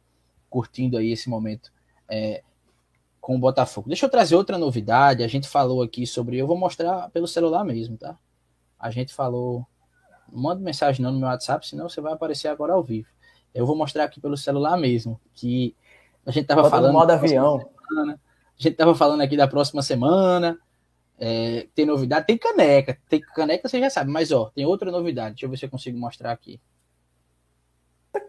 curtindo 0.49 0.97
aí 0.97 1.11
esse 1.11 1.29
momento 1.29 1.71
é, 2.09 2.43
com 3.19 3.35
o 3.35 3.39
Botafogo. 3.39 3.87
Deixa 3.87 4.05
eu 4.05 4.09
trazer 4.09 4.35
outra 4.35 4.57
novidade. 4.57 5.23
A 5.23 5.27
gente 5.27 5.47
falou 5.47 5.81
aqui 5.81 6.05
sobre. 6.05 6.37
Eu 6.37 6.47
vou 6.47 6.57
mostrar 6.57 7.09
pelo 7.09 7.27
celular 7.27 7.63
mesmo, 7.63 7.97
tá? 7.97 8.17
a 8.85 8.91
gente 8.91 9.13
falou. 9.13 9.65
Manda 10.31 10.61
mensagem 10.61 11.03
não 11.03 11.11
no 11.11 11.19
meu 11.19 11.27
WhatsApp, 11.27 11.67
senão 11.67 11.87
você 11.87 12.01
vai 12.01 12.13
aparecer 12.13 12.47
agora 12.47 12.73
ao 12.73 12.83
vivo. 12.83 13.07
Eu 13.53 13.65
vou 13.65 13.75
mostrar 13.75 14.03
aqui 14.03 14.19
pelo 14.19 14.35
celular 14.35 14.75
mesmo, 14.75 15.19
que 15.33 15.75
a 16.25 16.31
gente 16.31 16.45
tava 16.45 16.63
Bota 16.63 16.75
falando. 16.75 16.93
modo 16.93 17.11
avião. 17.11 17.59
Semana, 17.87 18.19
a 18.59 18.61
gente 18.61 18.75
tava 18.75 18.95
falando 18.95 19.21
aqui 19.21 19.37
da 19.37 19.47
próxima 19.47 19.81
semana. 19.81 20.57
É, 21.17 21.67
tem 21.73 21.85
novidade, 21.85 22.25
tem 22.25 22.37
caneca. 22.37 22.97
Tem 23.07 23.19
caneca, 23.21 23.67
você 23.67 23.79
já 23.79 23.89
sabe, 23.89 24.11
mas 24.11 24.31
ó, 24.31 24.51
tem 24.53 24.65
outra 24.65 24.91
novidade. 24.91 25.35
Deixa 25.35 25.45
eu 25.45 25.49
ver 25.49 25.57
se 25.57 25.65
eu 25.65 25.69
consigo 25.69 25.97
mostrar 25.97 26.31
aqui. 26.31 26.59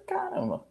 Caramba. 0.07 0.65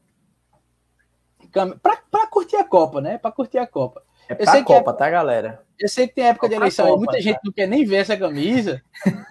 Pra, 1.82 1.98
pra 2.12 2.28
curtir 2.28 2.58
a 2.58 2.64
Copa, 2.64 3.00
né? 3.00 3.18
Pra 3.18 3.32
curtir 3.32 3.58
a 3.58 3.68
Copa. 3.68 4.04
É 4.28 4.36
pra 4.36 4.46
eu 4.46 4.52
sei 4.52 4.64
Copa, 4.64 4.92
que 4.92 5.04
é, 5.04 5.06
tá, 5.06 5.10
galera? 5.10 5.62
Eu 5.80 5.88
sei 5.88 6.08
que 6.08 6.16
tem 6.16 6.26
época 6.26 6.50
de 6.50 6.56
eleição 6.56 6.86
Copa, 6.88 6.98
muita 6.98 7.14
tá. 7.14 7.20
gente 7.20 7.40
não 7.44 7.52
quer 7.52 7.68
nem 7.68 7.86
ver 7.86 7.98
essa 7.98 8.18
camisa. 8.18 8.82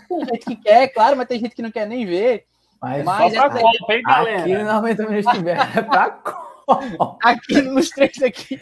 tem 0.09 0.21
gente 0.21 0.45
que 0.45 0.57
quer, 0.57 0.89
claro, 0.89 1.17
mas 1.17 1.27
tem 1.27 1.41
gente 1.41 1.55
que 1.55 1.63
não 1.63 1.71
quer 1.71 1.87
nem 1.87 2.07
ver. 2.07 2.47
Mas, 2.81 3.05
mas 3.05 3.35
só 3.35 3.49
pra 3.49 3.59
é, 3.59 3.63
Copa, 3.63 3.95
hein, 3.95 4.03
galera? 4.03 4.41
Aqui 4.41 4.55
no 4.55 4.65
90 4.65 5.09
minutos 5.09 5.47
é 5.47 5.83
pra 5.83 6.11
Copa. 6.11 7.19
Aqui 7.23 7.63
nos 7.63 7.91
três 7.91 8.23
aqui. 8.23 8.61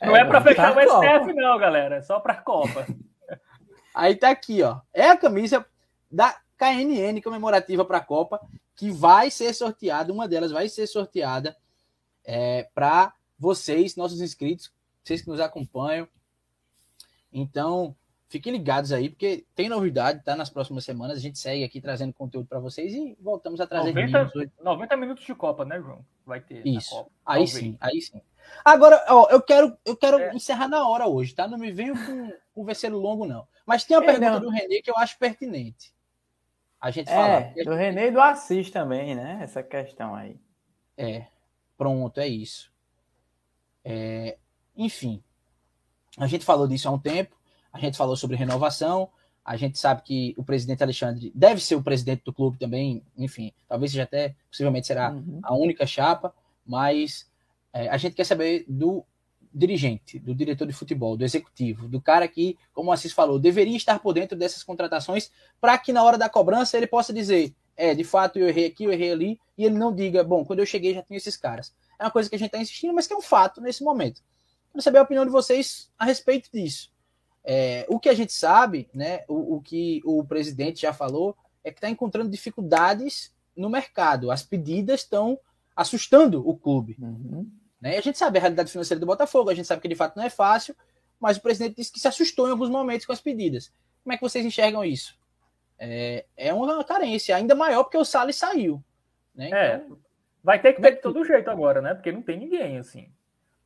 Não 0.00 0.16
é, 0.16 0.20
é 0.20 0.24
pra 0.24 0.40
fechar 0.40 0.76
o 0.76 0.80
STF, 0.80 1.32
não, 1.34 1.58
galera. 1.58 1.96
É 1.96 2.02
só 2.02 2.18
pra 2.18 2.34
Copa. 2.34 2.86
Aí 3.94 4.14
tá 4.14 4.30
aqui, 4.30 4.62
ó. 4.62 4.80
É 4.92 5.08
a 5.08 5.16
camisa 5.16 5.64
da 6.10 6.36
KNN 6.56 7.20
comemorativa 7.22 7.84
para 7.84 7.98
a 7.98 8.04
Copa 8.04 8.40
que 8.74 8.90
vai 8.90 9.30
ser 9.30 9.52
sorteada. 9.54 10.12
Uma 10.12 10.28
delas 10.28 10.50
vai 10.50 10.68
ser 10.68 10.86
sorteada 10.86 11.56
é, 12.24 12.68
para 12.74 13.14
vocês, 13.38 13.96
nossos 13.96 14.20
inscritos, 14.20 14.72
vocês 15.02 15.22
que 15.22 15.28
nos 15.28 15.40
acompanham. 15.40 16.08
Então, 17.32 17.96
fiquem 18.28 18.52
ligados 18.52 18.92
aí, 18.92 19.08
porque 19.08 19.44
tem 19.54 19.68
novidade, 19.68 20.22
tá? 20.24 20.36
Nas 20.36 20.50
próximas 20.50 20.84
semanas 20.84 21.18
a 21.18 21.20
gente 21.20 21.38
segue 21.38 21.64
aqui 21.64 21.80
trazendo 21.80 22.12
conteúdo 22.12 22.46
para 22.46 22.60
vocês 22.60 22.92
e 22.94 23.16
voltamos 23.20 23.60
a 23.60 23.66
trazer 23.66 23.92
90, 23.92 24.32
90 24.62 24.96
minutos 24.96 25.24
de 25.24 25.34
Copa, 25.34 25.64
né, 25.64 25.80
João? 25.80 26.04
Vai 26.24 26.40
ter. 26.40 26.66
Isso. 26.66 27.06
Aí 27.26 27.46
sim, 27.46 27.76
aí 27.80 28.00
sim. 28.00 28.20
Agora, 28.64 29.04
ó, 29.08 29.28
eu 29.30 29.40
quero, 29.40 29.76
eu 29.84 29.96
quero 29.96 30.18
é. 30.18 30.34
encerrar 30.34 30.68
na 30.68 30.88
hora 30.88 31.06
hoje, 31.06 31.34
tá? 31.34 31.46
Não 31.48 31.58
me 31.58 31.72
venho 31.72 31.94
com, 31.94 32.32
com 32.54 32.64
verselo 32.64 32.98
longo, 32.98 33.26
não. 33.26 33.46
Mas 33.66 33.84
tem 33.84 33.96
uma 33.96 34.04
é, 34.04 34.06
pergunta 34.06 34.30
não. 34.32 34.40
do 34.40 34.48
Renê 34.50 34.82
que 34.82 34.90
eu 34.90 34.96
acho 34.96 35.18
pertinente. 35.18 35.92
A 36.80 36.90
gente 36.90 37.08
é, 37.08 37.14
fala. 37.14 37.64
Do 37.64 37.74
Renê 37.74 38.08
e 38.08 38.10
do 38.10 38.20
Assis 38.20 38.70
também, 38.70 39.14
né? 39.14 39.38
Essa 39.42 39.62
questão 39.62 40.14
aí. 40.14 40.36
É. 40.96 41.26
Pronto, 41.76 42.18
é 42.18 42.28
isso. 42.28 42.72
É, 43.84 44.38
enfim, 44.76 45.22
a 46.16 46.26
gente 46.26 46.44
falou 46.44 46.68
disso 46.68 46.88
há 46.88 46.92
um 46.92 46.98
tempo, 46.98 47.36
a 47.72 47.78
gente 47.78 47.96
falou 47.96 48.16
sobre 48.16 48.36
renovação, 48.36 49.10
a 49.44 49.56
gente 49.56 49.78
sabe 49.78 50.02
que 50.02 50.34
o 50.36 50.44
presidente 50.44 50.82
Alexandre 50.82 51.32
deve 51.34 51.60
ser 51.60 51.74
o 51.74 51.82
presidente 51.82 52.22
do 52.24 52.32
clube 52.32 52.58
também, 52.58 53.02
enfim, 53.16 53.52
talvez 53.68 53.90
seja 53.90 54.04
até, 54.04 54.36
possivelmente 54.48 54.86
será 54.86 55.10
uhum. 55.10 55.40
a 55.42 55.54
única 55.54 55.84
chapa, 55.84 56.32
mas 56.64 57.28
é, 57.72 57.88
a 57.88 57.96
gente 57.96 58.14
quer 58.14 58.24
saber 58.24 58.64
do 58.68 59.04
dirigente, 59.54 60.18
do 60.18 60.34
diretor 60.34 60.66
de 60.66 60.72
futebol, 60.72 61.16
do 61.16 61.24
executivo, 61.24 61.88
do 61.88 62.00
cara 62.00 62.26
que, 62.26 62.56
como 62.72 62.90
o 62.90 62.92
Assis 62.92 63.12
falou, 63.12 63.38
deveria 63.38 63.76
estar 63.76 63.98
por 63.98 64.12
dentro 64.12 64.36
dessas 64.36 64.62
contratações 64.62 65.30
para 65.60 65.76
que 65.78 65.92
na 65.92 66.02
hora 66.02 66.16
da 66.16 66.28
cobrança 66.28 66.76
ele 66.76 66.86
possa 66.86 67.12
dizer, 67.12 67.54
é, 67.76 67.94
de 67.94 68.04
fato 68.04 68.38
eu 68.38 68.48
errei 68.48 68.66
aqui, 68.66 68.84
eu 68.84 68.92
errei 68.92 69.12
ali, 69.12 69.40
e 69.56 69.64
ele 69.64 69.76
não 69.76 69.94
diga, 69.94 70.24
bom, 70.24 70.44
quando 70.44 70.60
eu 70.60 70.66
cheguei 70.66 70.94
já 70.94 71.02
tinha 71.02 71.16
esses 71.16 71.36
caras. 71.36 71.74
É 71.98 72.04
uma 72.04 72.10
coisa 72.10 72.28
que 72.28 72.34
a 72.34 72.38
gente 72.38 72.48
está 72.48 72.58
insistindo, 72.58 72.94
mas 72.94 73.06
que 73.06 73.12
é 73.12 73.16
um 73.16 73.22
fato 73.22 73.60
nesse 73.60 73.84
momento. 73.84 74.22
Quero 74.70 74.82
saber 74.82 74.98
a 74.98 75.02
opinião 75.02 75.24
de 75.24 75.30
vocês 75.30 75.90
a 75.98 76.04
respeito 76.04 76.48
disso. 76.52 76.90
É, 77.44 77.84
o 77.88 77.98
que 77.98 78.08
a 78.08 78.14
gente 78.14 78.32
sabe, 78.32 78.88
né, 78.94 79.24
o, 79.28 79.56
o 79.56 79.60
que 79.60 80.00
o 80.04 80.24
presidente 80.24 80.82
já 80.82 80.92
falou, 80.92 81.36
é 81.62 81.70
que 81.70 81.78
está 81.78 81.90
encontrando 81.90 82.30
dificuldades 82.30 83.32
no 83.56 83.68
mercado. 83.68 84.30
As 84.30 84.42
pedidas 84.42 85.00
estão 85.00 85.38
assustando 85.76 86.46
o 86.48 86.56
clube. 86.56 86.96
Uhum. 87.00 87.50
Né? 87.82 87.98
A 87.98 88.00
gente 88.00 88.16
sabe 88.16 88.38
a 88.38 88.40
realidade 88.40 88.70
financeira 88.70 89.00
do 89.00 89.06
Botafogo, 89.06 89.50
a 89.50 89.54
gente 89.54 89.66
sabe 89.66 89.82
que 89.82 89.88
de 89.88 89.96
fato 89.96 90.16
não 90.16 90.24
é 90.24 90.30
fácil, 90.30 90.74
mas 91.18 91.36
o 91.36 91.42
presidente 91.42 91.74
disse 91.76 91.92
que 91.92 91.98
se 91.98 92.06
assustou 92.06 92.46
em 92.46 92.52
alguns 92.52 92.70
momentos 92.70 93.04
com 93.04 93.12
as 93.12 93.20
pedidas. 93.20 93.72
Como 94.04 94.12
é 94.12 94.16
que 94.16 94.22
vocês 94.22 94.46
enxergam 94.46 94.84
isso? 94.84 95.18
É, 95.78 96.24
é 96.36 96.54
uma 96.54 96.84
carência 96.84 97.34
ainda 97.34 97.56
maior 97.56 97.82
porque 97.82 97.98
o 97.98 98.04
Salles 98.04 98.36
saiu. 98.36 98.82
Né? 99.34 99.50
É, 99.52 99.74
então, 99.76 99.96
é, 99.96 99.98
vai 100.42 100.60
ter 100.60 100.74
que 100.74 100.80
ter 100.80 100.92
de 100.92 101.00
todo 101.00 101.24
jeito 101.24 101.50
agora, 101.50 101.82
né? 101.82 101.92
Porque 101.92 102.12
não 102.12 102.22
tem 102.22 102.38
ninguém 102.38 102.78
assim. 102.78 103.12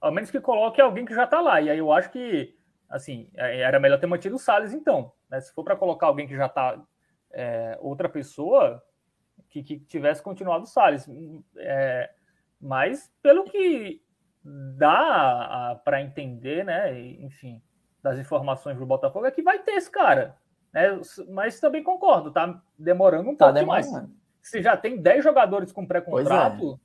Ao 0.01 0.11
menos 0.11 0.31
que 0.31 0.41
coloque 0.41 0.81
alguém 0.81 1.05
que 1.05 1.15
já 1.15 1.25
está 1.25 1.41
lá. 1.41 1.61
E 1.61 1.69
aí 1.69 1.79
eu 1.79 1.93
acho 1.93 2.11
que, 2.11 2.57
assim, 2.89 3.29
é, 3.35 3.61
era 3.61 3.79
melhor 3.79 4.01
ter 4.01 4.07
mantido 4.07 4.37
o 4.37 4.39
Salles, 4.39 4.73
então. 4.73 5.13
Né? 5.29 5.41
Se 5.41 5.53
for 5.53 5.63
para 5.63 5.77
colocar 5.77 6.07
alguém 6.07 6.27
que 6.27 6.37
já 6.37 6.47
está 6.47 6.81
é, 7.33 7.77
outra 7.81 8.09
pessoa 8.09 8.83
que, 9.51 9.63
que, 9.63 9.79
tivesse 9.81 10.23
continuado 10.23 10.65
o 10.65 10.69
Salles. 10.69 11.07
É, 11.57 12.11
mas 12.61 13.13
pelo 13.23 13.45
que 13.45 14.03
dá 14.77 15.81
para 15.85 16.01
entender, 16.01 16.65
né? 16.65 16.99
Enfim, 17.01 17.61
das 18.03 18.19
informações 18.19 18.79
do 18.79 18.87
Botafogo 18.87 19.27
é 19.27 19.31
que 19.31 19.43
vai 19.43 19.59
ter 19.59 19.73
esse 19.73 19.91
cara. 19.91 20.37
Né? 20.73 21.01
Mas 21.29 21.59
também 21.59 21.83
concordo, 21.83 22.31
tá 22.31 22.63
demorando 22.79 23.31
um 23.31 23.37
tá 23.37 23.47
pouco 23.47 23.61
demorando. 23.61 23.93
mais. 23.93 24.09
Se 24.41 24.63
já 24.63 24.77
tem 24.77 25.01
10 25.01 25.25
jogadores 25.25 25.73
com 25.73 25.87
pré-contrato, 25.87 26.79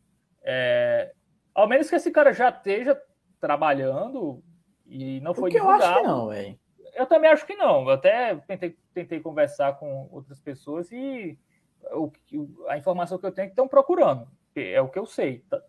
é. 0.43 1.11
é, 1.11 1.13
ao 1.53 1.67
menos 1.67 1.89
que 1.89 1.95
esse 1.95 2.09
cara 2.09 2.33
já 2.33 2.49
esteja 2.49 2.99
trabalhando 3.39 4.43
e 4.87 5.21
não 5.21 5.35
foi 5.35 5.51
divulgado. 5.51 5.83
Eu 5.83 5.89
acho 5.89 6.01
que 6.01 6.07
não, 6.07 6.27
velho. 6.29 6.59
Eu 6.95 7.05
também 7.05 7.29
acho 7.29 7.45
que 7.45 7.55
não. 7.55 7.83
Eu 7.83 7.91
até 7.91 8.35
tentei, 8.47 8.77
tentei 8.93 9.19
conversar 9.19 9.77
com 9.77 10.09
outras 10.11 10.39
pessoas 10.39 10.91
e 10.91 11.37
o, 11.91 12.11
a 12.67 12.77
informação 12.77 13.19
que 13.19 13.25
eu 13.25 13.31
tenho 13.31 13.45
é 13.45 13.47
que 13.47 13.53
estão 13.53 13.67
procurando. 13.67 14.27
É 14.55 14.81
o 14.81 14.89
que 14.89 14.97
eu 14.97 15.05
sei. 15.05 15.45
Tá? 15.49 15.61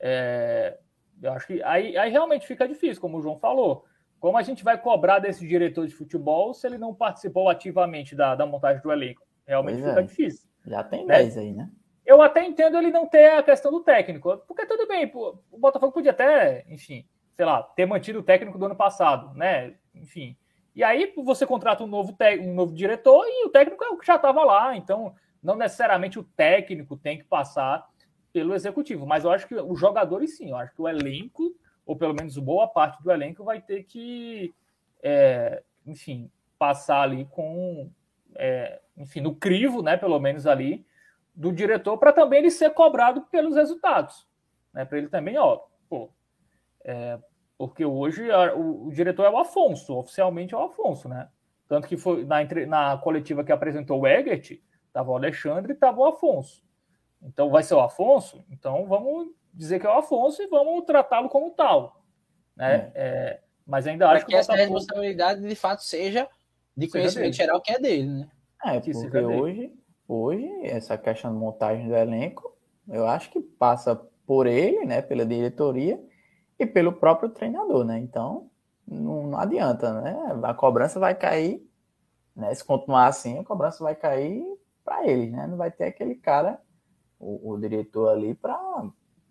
É, 0.00 0.78
eu 1.22 1.32
acho 1.32 1.46
que 1.46 1.62
aí, 1.62 1.96
aí 1.96 2.10
realmente 2.10 2.46
fica 2.46 2.66
difícil, 2.66 3.00
como 3.00 3.18
o 3.18 3.22
João 3.22 3.38
falou. 3.38 3.84
Como 4.20 4.36
a 4.36 4.42
gente 4.42 4.64
vai 4.64 4.76
cobrar 4.76 5.20
desse 5.20 5.46
diretor 5.46 5.86
de 5.86 5.94
futebol 5.94 6.52
se 6.52 6.66
ele 6.66 6.78
não 6.78 6.94
participou 6.94 7.48
ativamente 7.48 8.16
da, 8.16 8.34
da 8.34 8.44
montagem 8.44 8.82
do 8.82 8.90
elenco? 8.90 9.22
Realmente 9.46 9.80
pois 9.80 9.88
fica 9.88 10.00
é. 10.00 10.04
difícil. 10.04 10.48
Já 10.66 10.82
tem 10.82 11.06
né? 11.06 11.18
10 11.18 11.38
aí, 11.38 11.52
né? 11.52 11.70
Eu 12.04 12.20
até 12.22 12.44
entendo 12.44 12.78
ele 12.78 12.90
não 12.90 13.06
ter 13.06 13.30
a 13.32 13.42
questão 13.42 13.70
do 13.70 13.80
técnico, 13.80 14.38
porque 14.48 14.66
tudo 14.66 14.88
bem, 14.88 15.06
pô, 15.06 15.38
o 15.52 15.58
Botafogo 15.58 15.92
podia 15.92 16.10
até, 16.10 16.64
enfim, 16.68 17.06
sei 17.34 17.44
lá, 17.44 17.62
ter 17.62 17.86
mantido 17.86 18.20
o 18.20 18.22
técnico 18.22 18.58
do 18.58 18.64
ano 18.64 18.74
passado, 18.74 19.32
né? 19.34 19.74
Enfim. 19.94 20.36
E 20.74 20.82
aí 20.82 21.12
você 21.16 21.46
contrata 21.46 21.84
um 21.84 21.86
novo, 21.86 22.16
um 22.40 22.54
novo 22.54 22.72
diretor 22.72 23.24
e 23.26 23.46
o 23.46 23.50
técnico 23.50 23.84
é 23.84 23.88
o 23.88 23.98
que 23.98 24.06
já 24.06 24.16
estava 24.16 24.42
lá. 24.42 24.76
Então, 24.76 25.14
não 25.42 25.54
necessariamente 25.54 26.18
o 26.18 26.24
técnico 26.24 26.96
tem 26.96 27.18
que 27.18 27.24
passar 27.24 27.86
pelo 28.38 28.54
executivo, 28.54 29.04
mas 29.04 29.24
eu 29.24 29.32
acho 29.32 29.48
que 29.48 29.54
os 29.56 29.80
jogadores 29.80 30.36
sim, 30.36 30.50
eu 30.50 30.56
acho 30.56 30.72
que 30.72 30.80
o 30.80 30.88
elenco, 30.88 31.52
ou 31.84 31.96
pelo 31.96 32.14
menos 32.14 32.38
boa 32.38 32.68
parte 32.68 33.02
do 33.02 33.10
elenco, 33.10 33.42
vai 33.42 33.60
ter 33.60 33.82
que, 33.82 34.54
é, 35.02 35.60
enfim, 35.84 36.30
passar 36.56 37.02
ali 37.02 37.24
com, 37.24 37.90
é, 38.36 38.80
enfim, 38.96 39.20
no 39.20 39.34
crivo, 39.34 39.82
né, 39.82 39.96
pelo 39.96 40.20
menos 40.20 40.46
ali, 40.46 40.86
do 41.34 41.52
diretor, 41.52 41.98
para 41.98 42.12
também 42.12 42.38
ele 42.38 42.50
ser 42.50 42.70
cobrado 42.70 43.22
pelos 43.22 43.56
resultados, 43.56 44.24
né, 44.72 44.84
para 44.84 44.98
ele 44.98 45.08
também, 45.08 45.36
ó, 45.36 45.62
pô, 45.88 46.08
é, 46.84 47.18
porque 47.56 47.84
hoje 47.84 48.30
a, 48.30 48.54
o, 48.54 48.86
o, 48.86 48.92
diretor 48.92 49.24
é 49.24 49.30
o 49.30 49.38
Afonso, 49.38 49.96
oficialmente 49.96 50.54
é 50.54 50.56
o 50.56 50.62
Afonso, 50.62 51.08
né? 51.08 51.28
Tanto 51.66 51.88
que 51.88 51.96
foi 51.96 52.24
na, 52.24 52.44
na 52.68 52.98
coletiva 52.98 53.42
que 53.42 53.50
apresentou 53.50 54.00
o 54.00 54.06
Egert, 54.06 54.60
estava 54.86 55.10
o 55.10 55.16
Alexandre 55.16 55.72
e 55.72 55.74
estava 55.74 55.98
o 55.98 56.06
Afonso. 56.06 56.62
Então 57.22 57.50
vai 57.50 57.62
ser 57.62 57.74
o 57.74 57.80
Afonso, 57.80 58.44
então 58.50 58.86
vamos 58.86 59.28
dizer 59.52 59.80
que 59.80 59.86
é 59.86 59.90
o 59.90 59.98
Afonso 59.98 60.42
e 60.42 60.46
vamos 60.46 60.84
tratá-lo 60.84 61.28
como 61.28 61.50
tal. 61.50 62.02
Né? 62.56 62.92
É. 62.94 63.00
É, 63.00 63.40
mas 63.66 63.86
ainda 63.86 64.08
acho 64.10 64.24
que, 64.24 64.32
que 64.32 64.36
essa 64.36 64.52
Botafogo... 64.52 64.78
responsabilidade 64.78 65.40
de 65.40 65.54
fato 65.54 65.82
seja 65.82 66.28
de 66.76 66.88
conhecimento 66.88 67.34
seja 67.34 67.46
geral 67.46 67.60
que 67.60 67.72
é 67.72 67.78
dele, 67.78 68.06
né? 68.06 68.30
É, 68.64 68.80
porque 68.80 69.18
hoje, 69.18 69.72
hoje, 70.06 70.48
essa 70.62 70.98
questão 70.98 71.32
de 71.32 71.38
montagem 71.38 71.88
do 71.88 71.94
elenco, 71.94 72.56
eu 72.88 73.06
acho 73.06 73.30
que 73.30 73.40
passa 73.40 73.94
por 74.26 74.46
ele, 74.46 74.84
né, 74.84 75.00
pela 75.00 75.24
diretoria, 75.24 76.00
e 76.58 76.66
pelo 76.66 76.92
próprio 76.92 77.28
treinador, 77.28 77.84
né? 77.84 77.98
Então, 77.98 78.50
não, 78.86 79.28
não 79.28 79.38
adianta, 79.38 80.00
né? 80.00 80.16
A 80.42 80.52
cobrança 80.52 80.98
vai 80.98 81.14
cair, 81.14 81.64
né? 82.34 82.52
Se 82.54 82.64
continuar 82.64 83.06
assim, 83.06 83.38
a 83.38 83.44
cobrança 83.44 83.82
vai 83.82 83.94
cair 83.94 84.44
para 84.84 85.06
eles, 85.06 85.30
né? 85.30 85.46
Não 85.46 85.56
vai 85.56 85.70
ter 85.70 85.84
aquele 85.84 86.16
cara, 86.16 86.60
o, 87.18 87.52
o 87.52 87.58
diretor 87.58 88.10
ali, 88.10 88.34
para 88.34 88.58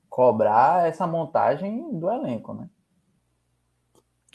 cobrar 0.09 0.87
essa 0.87 1.05
montagem 1.05 1.97
do 1.97 2.09
elenco, 2.09 2.53
né? 2.53 2.69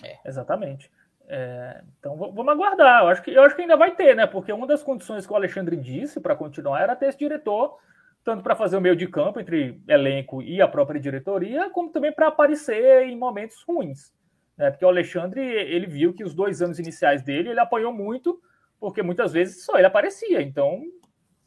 É, 0.02 0.18
exatamente. 0.24 0.90
É, 1.28 1.82
então 1.98 2.16
vamos 2.16 2.48
aguardar. 2.48 3.02
Eu 3.02 3.08
acho, 3.08 3.22
que, 3.22 3.30
eu 3.30 3.42
acho 3.42 3.54
que 3.54 3.62
ainda 3.62 3.76
vai 3.76 3.94
ter, 3.94 4.14
né? 4.14 4.26
Porque 4.26 4.52
uma 4.52 4.66
das 4.66 4.82
condições 4.82 5.26
que 5.26 5.32
o 5.32 5.36
Alexandre 5.36 5.76
disse 5.76 6.20
para 6.20 6.36
continuar 6.36 6.80
era 6.80 6.96
ter 6.96 7.06
esse 7.06 7.18
diretor 7.18 7.78
tanto 8.24 8.42
para 8.42 8.54
fazer 8.54 8.76
o 8.76 8.80
meio 8.80 8.94
de 8.94 9.08
campo 9.08 9.40
entre 9.40 9.82
elenco 9.88 10.42
e 10.42 10.60
a 10.62 10.68
própria 10.68 11.00
diretoria, 11.00 11.70
como 11.70 11.90
também 11.90 12.12
para 12.12 12.28
aparecer 12.28 13.02
em 13.02 13.18
momentos 13.18 13.62
ruins. 13.62 14.12
Né? 14.56 14.70
Porque 14.70 14.84
o 14.84 14.88
Alexandre, 14.88 15.40
ele 15.40 15.86
viu 15.86 16.14
que 16.14 16.22
os 16.22 16.34
dois 16.34 16.62
anos 16.62 16.78
iniciais 16.78 17.22
dele, 17.22 17.50
ele 17.50 17.60
apanhou 17.60 17.92
muito, 17.92 18.40
porque 18.78 19.02
muitas 19.02 19.32
vezes 19.32 19.64
só 19.64 19.76
ele 19.76 19.86
aparecia. 19.86 20.40
Então, 20.40 20.82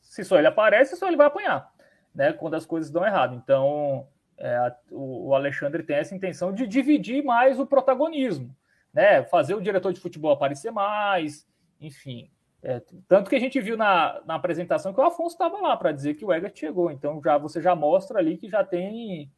se 0.01 0.23
só 0.23 0.37
ele 0.37 0.47
aparece, 0.47 0.95
só 0.97 1.07
ele 1.07 1.17
vai 1.17 1.27
apanhar, 1.27 1.69
né? 2.15 2.33
quando 2.33 2.55
as 2.55 2.65
coisas 2.65 2.89
dão 2.89 3.05
errado. 3.05 3.35
Então, 3.35 4.07
é, 4.37 4.73
o, 4.89 5.35
Alexandre 5.35 5.83
tem 5.83 5.97
essa 5.97 6.15
intenção 6.15 6.53
de 6.53 6.65
dividir 6.65 7.23
mais 7.23 7.59
o 7.59 7.65
protagonismo, 7.65 8.55
né? 8.93 9.23
fazer 9.25 9.53
o 9.53 9.61
diretor 9.61 9.93
de 9.93 9.99
futebol 9.99 10.31
aparecer 10.31 10.71
mais, 10.71 11.47
enfim, 11.79 12.31
é, 12.63 12.81
tanto 13.07 13.29
que 13.29 13.35
a 13.35 13.39
gente 13.39 13.61
viu 13.61 13.77
na, 13.77 14.19
na 14.25 14.33
apresentação 14.33 14.91
que 14.91 14.99
o 14.99 15.03
Afonso 15.03 15.35
estava 15.35 15.61
lá 15.61 15.77
para 15.77 15.91
dizer 15.91 16.15
que 16.15 16.25
o 16.25 16.33
Egert 16.33 16.57
chegou. 16.57 16.89
Então 16.89 17.21
já 17.23 17.37
você 17.37 17.61
já 17.61 17.75
mostra 17.75 18.17
ali 18.17 18.37
que 18.37 18.49
já 18.49 18.63
tem 18.63 19.31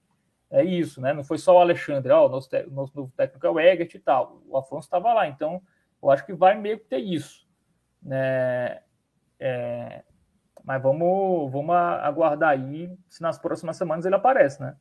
é 0.49 0.63
isso, 0.63 1.01
né? 1.01 1.11
Não 1.11 1.25
foi 1.25 1.37
só 1.37 1.57
o 1.57 1.59
Alexandre, 1.59 2.09
ó, 2.13 2.25
o 2.25 2.29
nosso, 2.29 2.49
o 2.55 2.71
nosso 2.71 2.95
novo 2.95 3.11
técnico 3.17 3.45
é 3.45 3.49
o 3.49 3.59
Egert 3.59 3.93
e 3.93 3.99
tal. 3.99 4.41
O 4.47 4.55
Afonso 4.55 4.87
estava 4.87 5.13
lá. 5.13 5.27
Então 5.27 5.61
eu 6.01 6.09
acho 6.09 6.25
que 6.25 6.33
vai 6.33 6.57
meio 6.57 6.79
que 6.79 6.85
ter 6.85 6.99
isso. 6.99 7.45
Né? 8.01 8.79
É, 9.37 10.03
mas 10.67 10.83
vamos, 10.83 11.49
vamos 11.49 11.73
aguardar 11.73 12.49
aí 12.49 12.93
se 13.07 13.21
nas 13.21 13.39
próximas 13.39 13.77
semanas 13.77 14.05
ele 14.05 14.15
aparece, 14.15 14.61
né? 14.61 14.75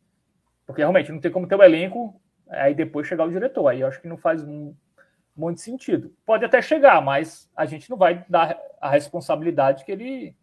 Porque 0.67 0.83
realmente 0.83 1.13
não 1.13 1.21
tem 1.21 1.31
como 1.31 1.47
ter 1.47 1.55
o 1.55 1.63
elenco, 1.63 2.21
aí 2.49 2.75
depois 2.75 3.07
chegar 3.07 3.25
o 3.25 3.31
diretor. 3.31 3.69
Aí 3.69 3.83
eu 3.83 3.87
acho 3.87 4.01
que 4.01 4.09
não 4.09 4.17
faz 4.17 4.45
muito 5.37 5.61
sentido. 5.61 6.13
Pode 6.27 6.45
até 6.45 6.61
chegar, 6.61 7.01
mas 7.01 7.49
a 7.55 7.65
gente 7.67 7.89
não 7.89 7.97
vai 7.97 8.27
dar 8.29 8.59
a 8.81 8.91
responsabilidade 8.91 9.85
que 9.85 9.93
ele. 9.93 10.37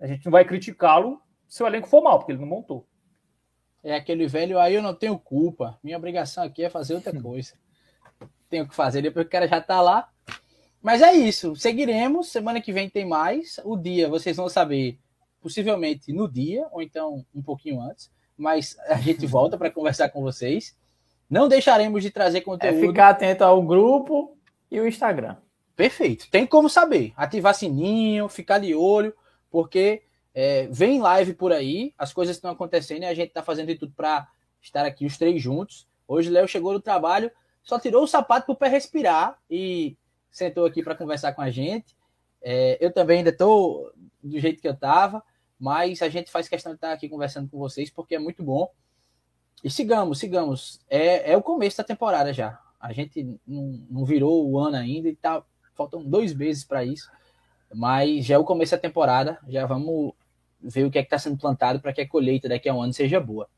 A 0.00 0.06
gente 0.06 0.24
não 0.24 0.32
vai 0.32 0.46
criticá-lo 0.46 1.20
se 1.46 1.62
o 1.62 1.66
elenco 1.66 1.88
for 1.88 2.02
mal, 2.02 2.18
porque 2.18 2.32
ele 2.32 2.40
não 2.40 2.48
montou. 2.48 2.88
É 3.84 3.96
aquele 3.96 4.26
velho, 4.26 4.58
aí 4.58 4.76
eu 4.76 4.82
não 4.82 4.94
tenho 4.94 5.18
culpa. 5.18 5.78
Minha 5.84 5.98
obrigação 5.98 6.42
aqui 6.42 6.64
é 6.64 6.70
fazer 6.70 6.94
outra 6.94 7.12
coisa. 7.20 7.52
tenho 8.48 8.66
que 8.66 8.74
fazer 8.74 9.02
depois 9.02 9.24
que 9.24 9.28
o 9.28 9.32
cara 9.32 9.46
já 9.46 9.60
tá 9.60 9.78
lá. 9.82 10.08
Mas 10.86 11.02
é 11.02 11.12
isso. 11.12 11.56
Seguiremos. 11.56 12.28
Semana 12.28 12.60
que 12.60 12.72
vem 12.72 12.88
tem 12.88 13.04
mais. 13.04 13.58
O 13.64 13.76
dia 13.76 14.08
vocês 14.08 14.36
vão 14.36 14.48
saber, 14.48 14.96
possivelmente 15.42 16.12
no 16.12 16.30
dia, 16.30 16.64
ou 16.70 16.80
então 16.80 17.26
um 17.34 17.42
pouquinho 17.42 17.80
antes. 17.80 18.08
Mas 18.38 18.78
a 18.86 18.94
gente 18.94 19.26
volta 19.26 19.58
para 19.58 19.68
conversar 19.68 20.10
com 20.10 20.22
vocês. 20.22 20.76
Não 21.28 21.48
deixaremos 21.48 22.04
de 22.04 22.10
trazer 22.12 22.42
conteúdo. 22.42 22.84
É 22.84 22.86
ficar 22.86 23.08
atento 23.08 23.42
ao 23.42 23.60
grupo 23.62 24.38
e 24.70 24.78
o 24.78 24.86
Instagram. 24.86 25.34
Perfeito. 25.74 26.30
Tem 26.30 26.46
como 26.46 26.70
saber. 26.70 27.12
Ativar 27.16 27.52
sininho, 27.52 28.28
ficar 28.28 28.60
de 28.60 28.72
olho, 28.72 29.12
porque 29.50 30.04
é, 30.32 30.68
vem 30.70 31.00
live 31.00 31.34
por 31.34 31.52
aí, 31.52 31.94
as 31.98 32.12
coisas 32.12 32.36
estão 32.36 32.52
acontecendo 32.52 33.02
e 33.02 33.06
a 33.06 33.14
gente 33.14 33.30
está 33.30 33.42
fazendo 33.42 33.66
de 33.66 33.74
tudo 33.74 33.92
para 33.92 34.28
estar 34.62 34.86
aqui 34.86 35.04
os 35.04 35.18
três 35.18 35.42
juntos. 35.42 35.84
Hoje 36.06 36.30
Léo 36.30 36.46
chegou 36.46 36.72
do 36.72 36.80
trabalho, 36.80 37.28
só 37.60 37.76
tirou 37.76 38.04
o 38.04 38.06
sapato 38.06 38.46
para 38.46 38.52
o 38.52 38.56
pé 38.56 38.68
respirar 38.68 39.36
e 39.50 39.96
sentou 40.36 40.66
aqui 40.66 40.82
para 40.82 40.94
conversar 40.94 41.32
com 41.32 41.40
a 41.40 41.50
gente. 41.50 41.96
É, 42.42 42.76
eu 42.80 42.92
também 42.92 43.18
ainda 43.18 43.30
estou 43.30 43.90
do 44.22 44.38
jeito 44.38 44.60
que 44.60 44.68
eu 44.68 44.74
estava, 44.74 45.22
mas 45.58 46.02
a 46.02 46.08
gente 46.08 46.30
faz 46.30 46.48
questão 46.48 46.72
de 46.72 46.76
estar 46.76 46.92
aqui 46.92 47.08
conversando 47.08 47.48
com 47.48 47.58
vocês 47.58 47.90
porque 47.90 48.14
é 48.14 48.18
muito 48.18 48.42
bom. 48.42 48.70
E 49.64 49.70
sigamos, 49.70 50.18
sigamos. 50.18 50.80
É, 50.90 51.32
é 51.32 51.36
o 51.36 51.42
começo 51.42 51.78
da 51.78 51.84
temporada 51.84 52.32
já. 52.32 52.60
A 52.78 52.92
gente 52.92 53.24
não, 53.46 53.86
não 53.90 54.04
virou 54.04 54.48
o 54.48 54.58
ano 54.58 54.76
ainda 54.76 55.08
e 55.08 55.16
tá 55.16 55.42
faltam 55.74 56.04
dois 56.04 56.34
meses 56.34 56.64
para 56.64 56.84
isso. 56.84 57.10
Mas 57.74 58.26
já 58.26 58.34
é 58.34 58.38
o 58.38 58.44
começo 58.44 58.72
da 58.72 58.80
temporada, 58.80 59.38
já 59.48 59.66
vamos 59.66 60.12
ver 60.60 60.84
o 60.84 60.90
que 60.90 60.98
é 60.98 61.02
que 61.02 61.06
está 61.06 61.18
sendo 61.18 61.38
plantado 61.38 61.80
para 61.80 61.92
que 61.92 62.00
a 62.00 62.08
colheita 62.08 62.48
daqui 62.48 62.68
a 62.68 62.74
um 62.74 62.82
ano 62.82 62.92
seja 62.92 63.18
boa. 63.18 63.48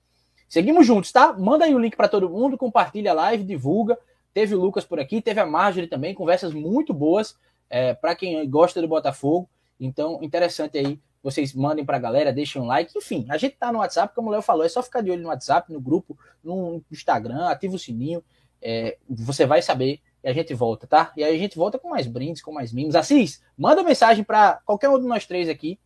Seguimos 0.48 0.86
juntos, 0.86 1.12
tá? 1.12 1.32
Manda 1.32 1.64
aí 1.64 1.74
o 1.74 1.78
link 1.78 1.96
para 1.96 2.08
todo 2.08 2.30
mundo, 2.30 2.56
compartilha 2.56 3.10
a 3.10 3.14
live, 3.14 3.44
divulga. 3.44 3.98
Teve 4.32 4.54
o 4.54 4.60
Lucas 4.60 4.84
por 4.84 5.00
aqui, 5.00 5.20
teve 5.20 5.40
a 5.40 5.46
Marjorie 5.46 5.88
também, 5.88 6.14
conversas 6.14 6.52
muito 6.52 6.92
boas 6.94 7.36
é, 7.68 7.94
para 7.94 8.14
quem 8.14 8.48
gosta 8.48 8.80
do 8.80 8.88
Botafogo. 8.88 9.48
Então, 9.80 10.18
interessante 10.22 10.78
aí, 10.78 11.00
vocês 11.22 11.52
mandem 11.54 11.84
para 11.84 11.96
a 11.96 12.00
galera, 12.00 12.32
deixem 12.32 12.60
um 12.60 12.66
like. 12.66 12.96
Enfim, 12.96 13.26
a 13.28 13.36
gente 13.36 13.56
tá 13.56 13.72
no 13.72 13.78
WhatsApp, 13.78 14.14
como 14.14 14.28
o 14.28 14.32
Léo 14.32 14.42
falou, 14.42 14.64
é 14.64 14.68
só 14.68 14.82
ficar 14.82 15.00
de 15.00 15.10
olho 15.10 15.22
no 15.22 15.28
WhatsApp, 15.28 15.72
no 15.72 15.80
grupo, 15.80 16.16
no 16.42 16.82
Instagram, 16.90 17.48
ativa 17.48 17.74
o 17.74 17.78
sininho 17.78 18.22
é, 18.62 18.96
você 19.08 19.46
vai 19.46 19.62
saber 19.62 20.00
e 20.22 20.28
a 20.28 20.32
gente 20.32 20.52
volta, 20.54 20.86
tá? 20.86 21.12
E 21.16 21.22
aí 21.22 21.34
a 21.34 21.38
gente 21.38 21.56
volta 21.56 21.78
com 21.78 21.88
mais 21.88 22.06
brindes, 22.06 22.42
com 22.42 22.52
mais 22.52 22.72
mimos. 22.72 22.96
Assis, 22.96 23.42
manda 23.56 23.82
mensagem 23.82 24.24
para 24.24 24.60
qualquer 24.64 24.88
um 24.88 24.98
de 24.98 25.06
nós 25.06 25.26
três 25.26 25.48
aqui. 25.48 25.78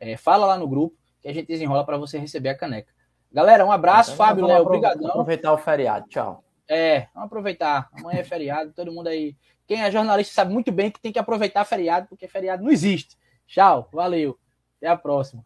É, 0.00 0.16
fala 0.16 0.46
lá 0.46 0.56
no 0.56 0.66
grupo 0.66 0.96
que 1.20 1.28
a 1.28 1.32
gente 1.32 1.46
desenrola 1.46 1.84
para 1.84 1.96
você 1.96 2.18
receber 2.18 2.50
a 2.50 2.54
caneca. 2.54 2.92
Galera, 3.30 3.64
um 3.64 3.72
abraço, 3.72 4.12
então, 4.12 4.26
Fábio, 4.26 4.46
Léo, 4.46 4.62
obrigadão. 4.62 5.08
aproveitar 5.08 5.52
o 5.52 5.58
feriado, 5.58 6.08
tchau. 6.08 6.42
É, 6.68 7.08
vamos 7.14 7.26
aproveitar. 7.26 7.88
Amanhã 7.92 8.20
é 8.20 8.24
feriado, 8.24 8.72
todo 8.72 8.92
mundo 8.92 9.08
aí. 9.08 9.34
Quem 9.66 9.82
é 9.82 9.90
jornalista 9.90 10.34
sabe 10.34 10.52
muito 10.52 10.70
bem 10.70 10.90
que 10.90 11.00
tem 11.00 11.12
que 11.12 11.18
aproveitar 11.18 11.64
feriado, 11.64 12.06
porque 12.08 12.28
feriado 12.28 12.62
não 12.62 12.70
existe. 12.70 13.16
Tchau, 13.46 13.88
valeu. 13.92 14.38
Até 14.76 14.88
a 14.88 14.96
próxima. 14.96 15.44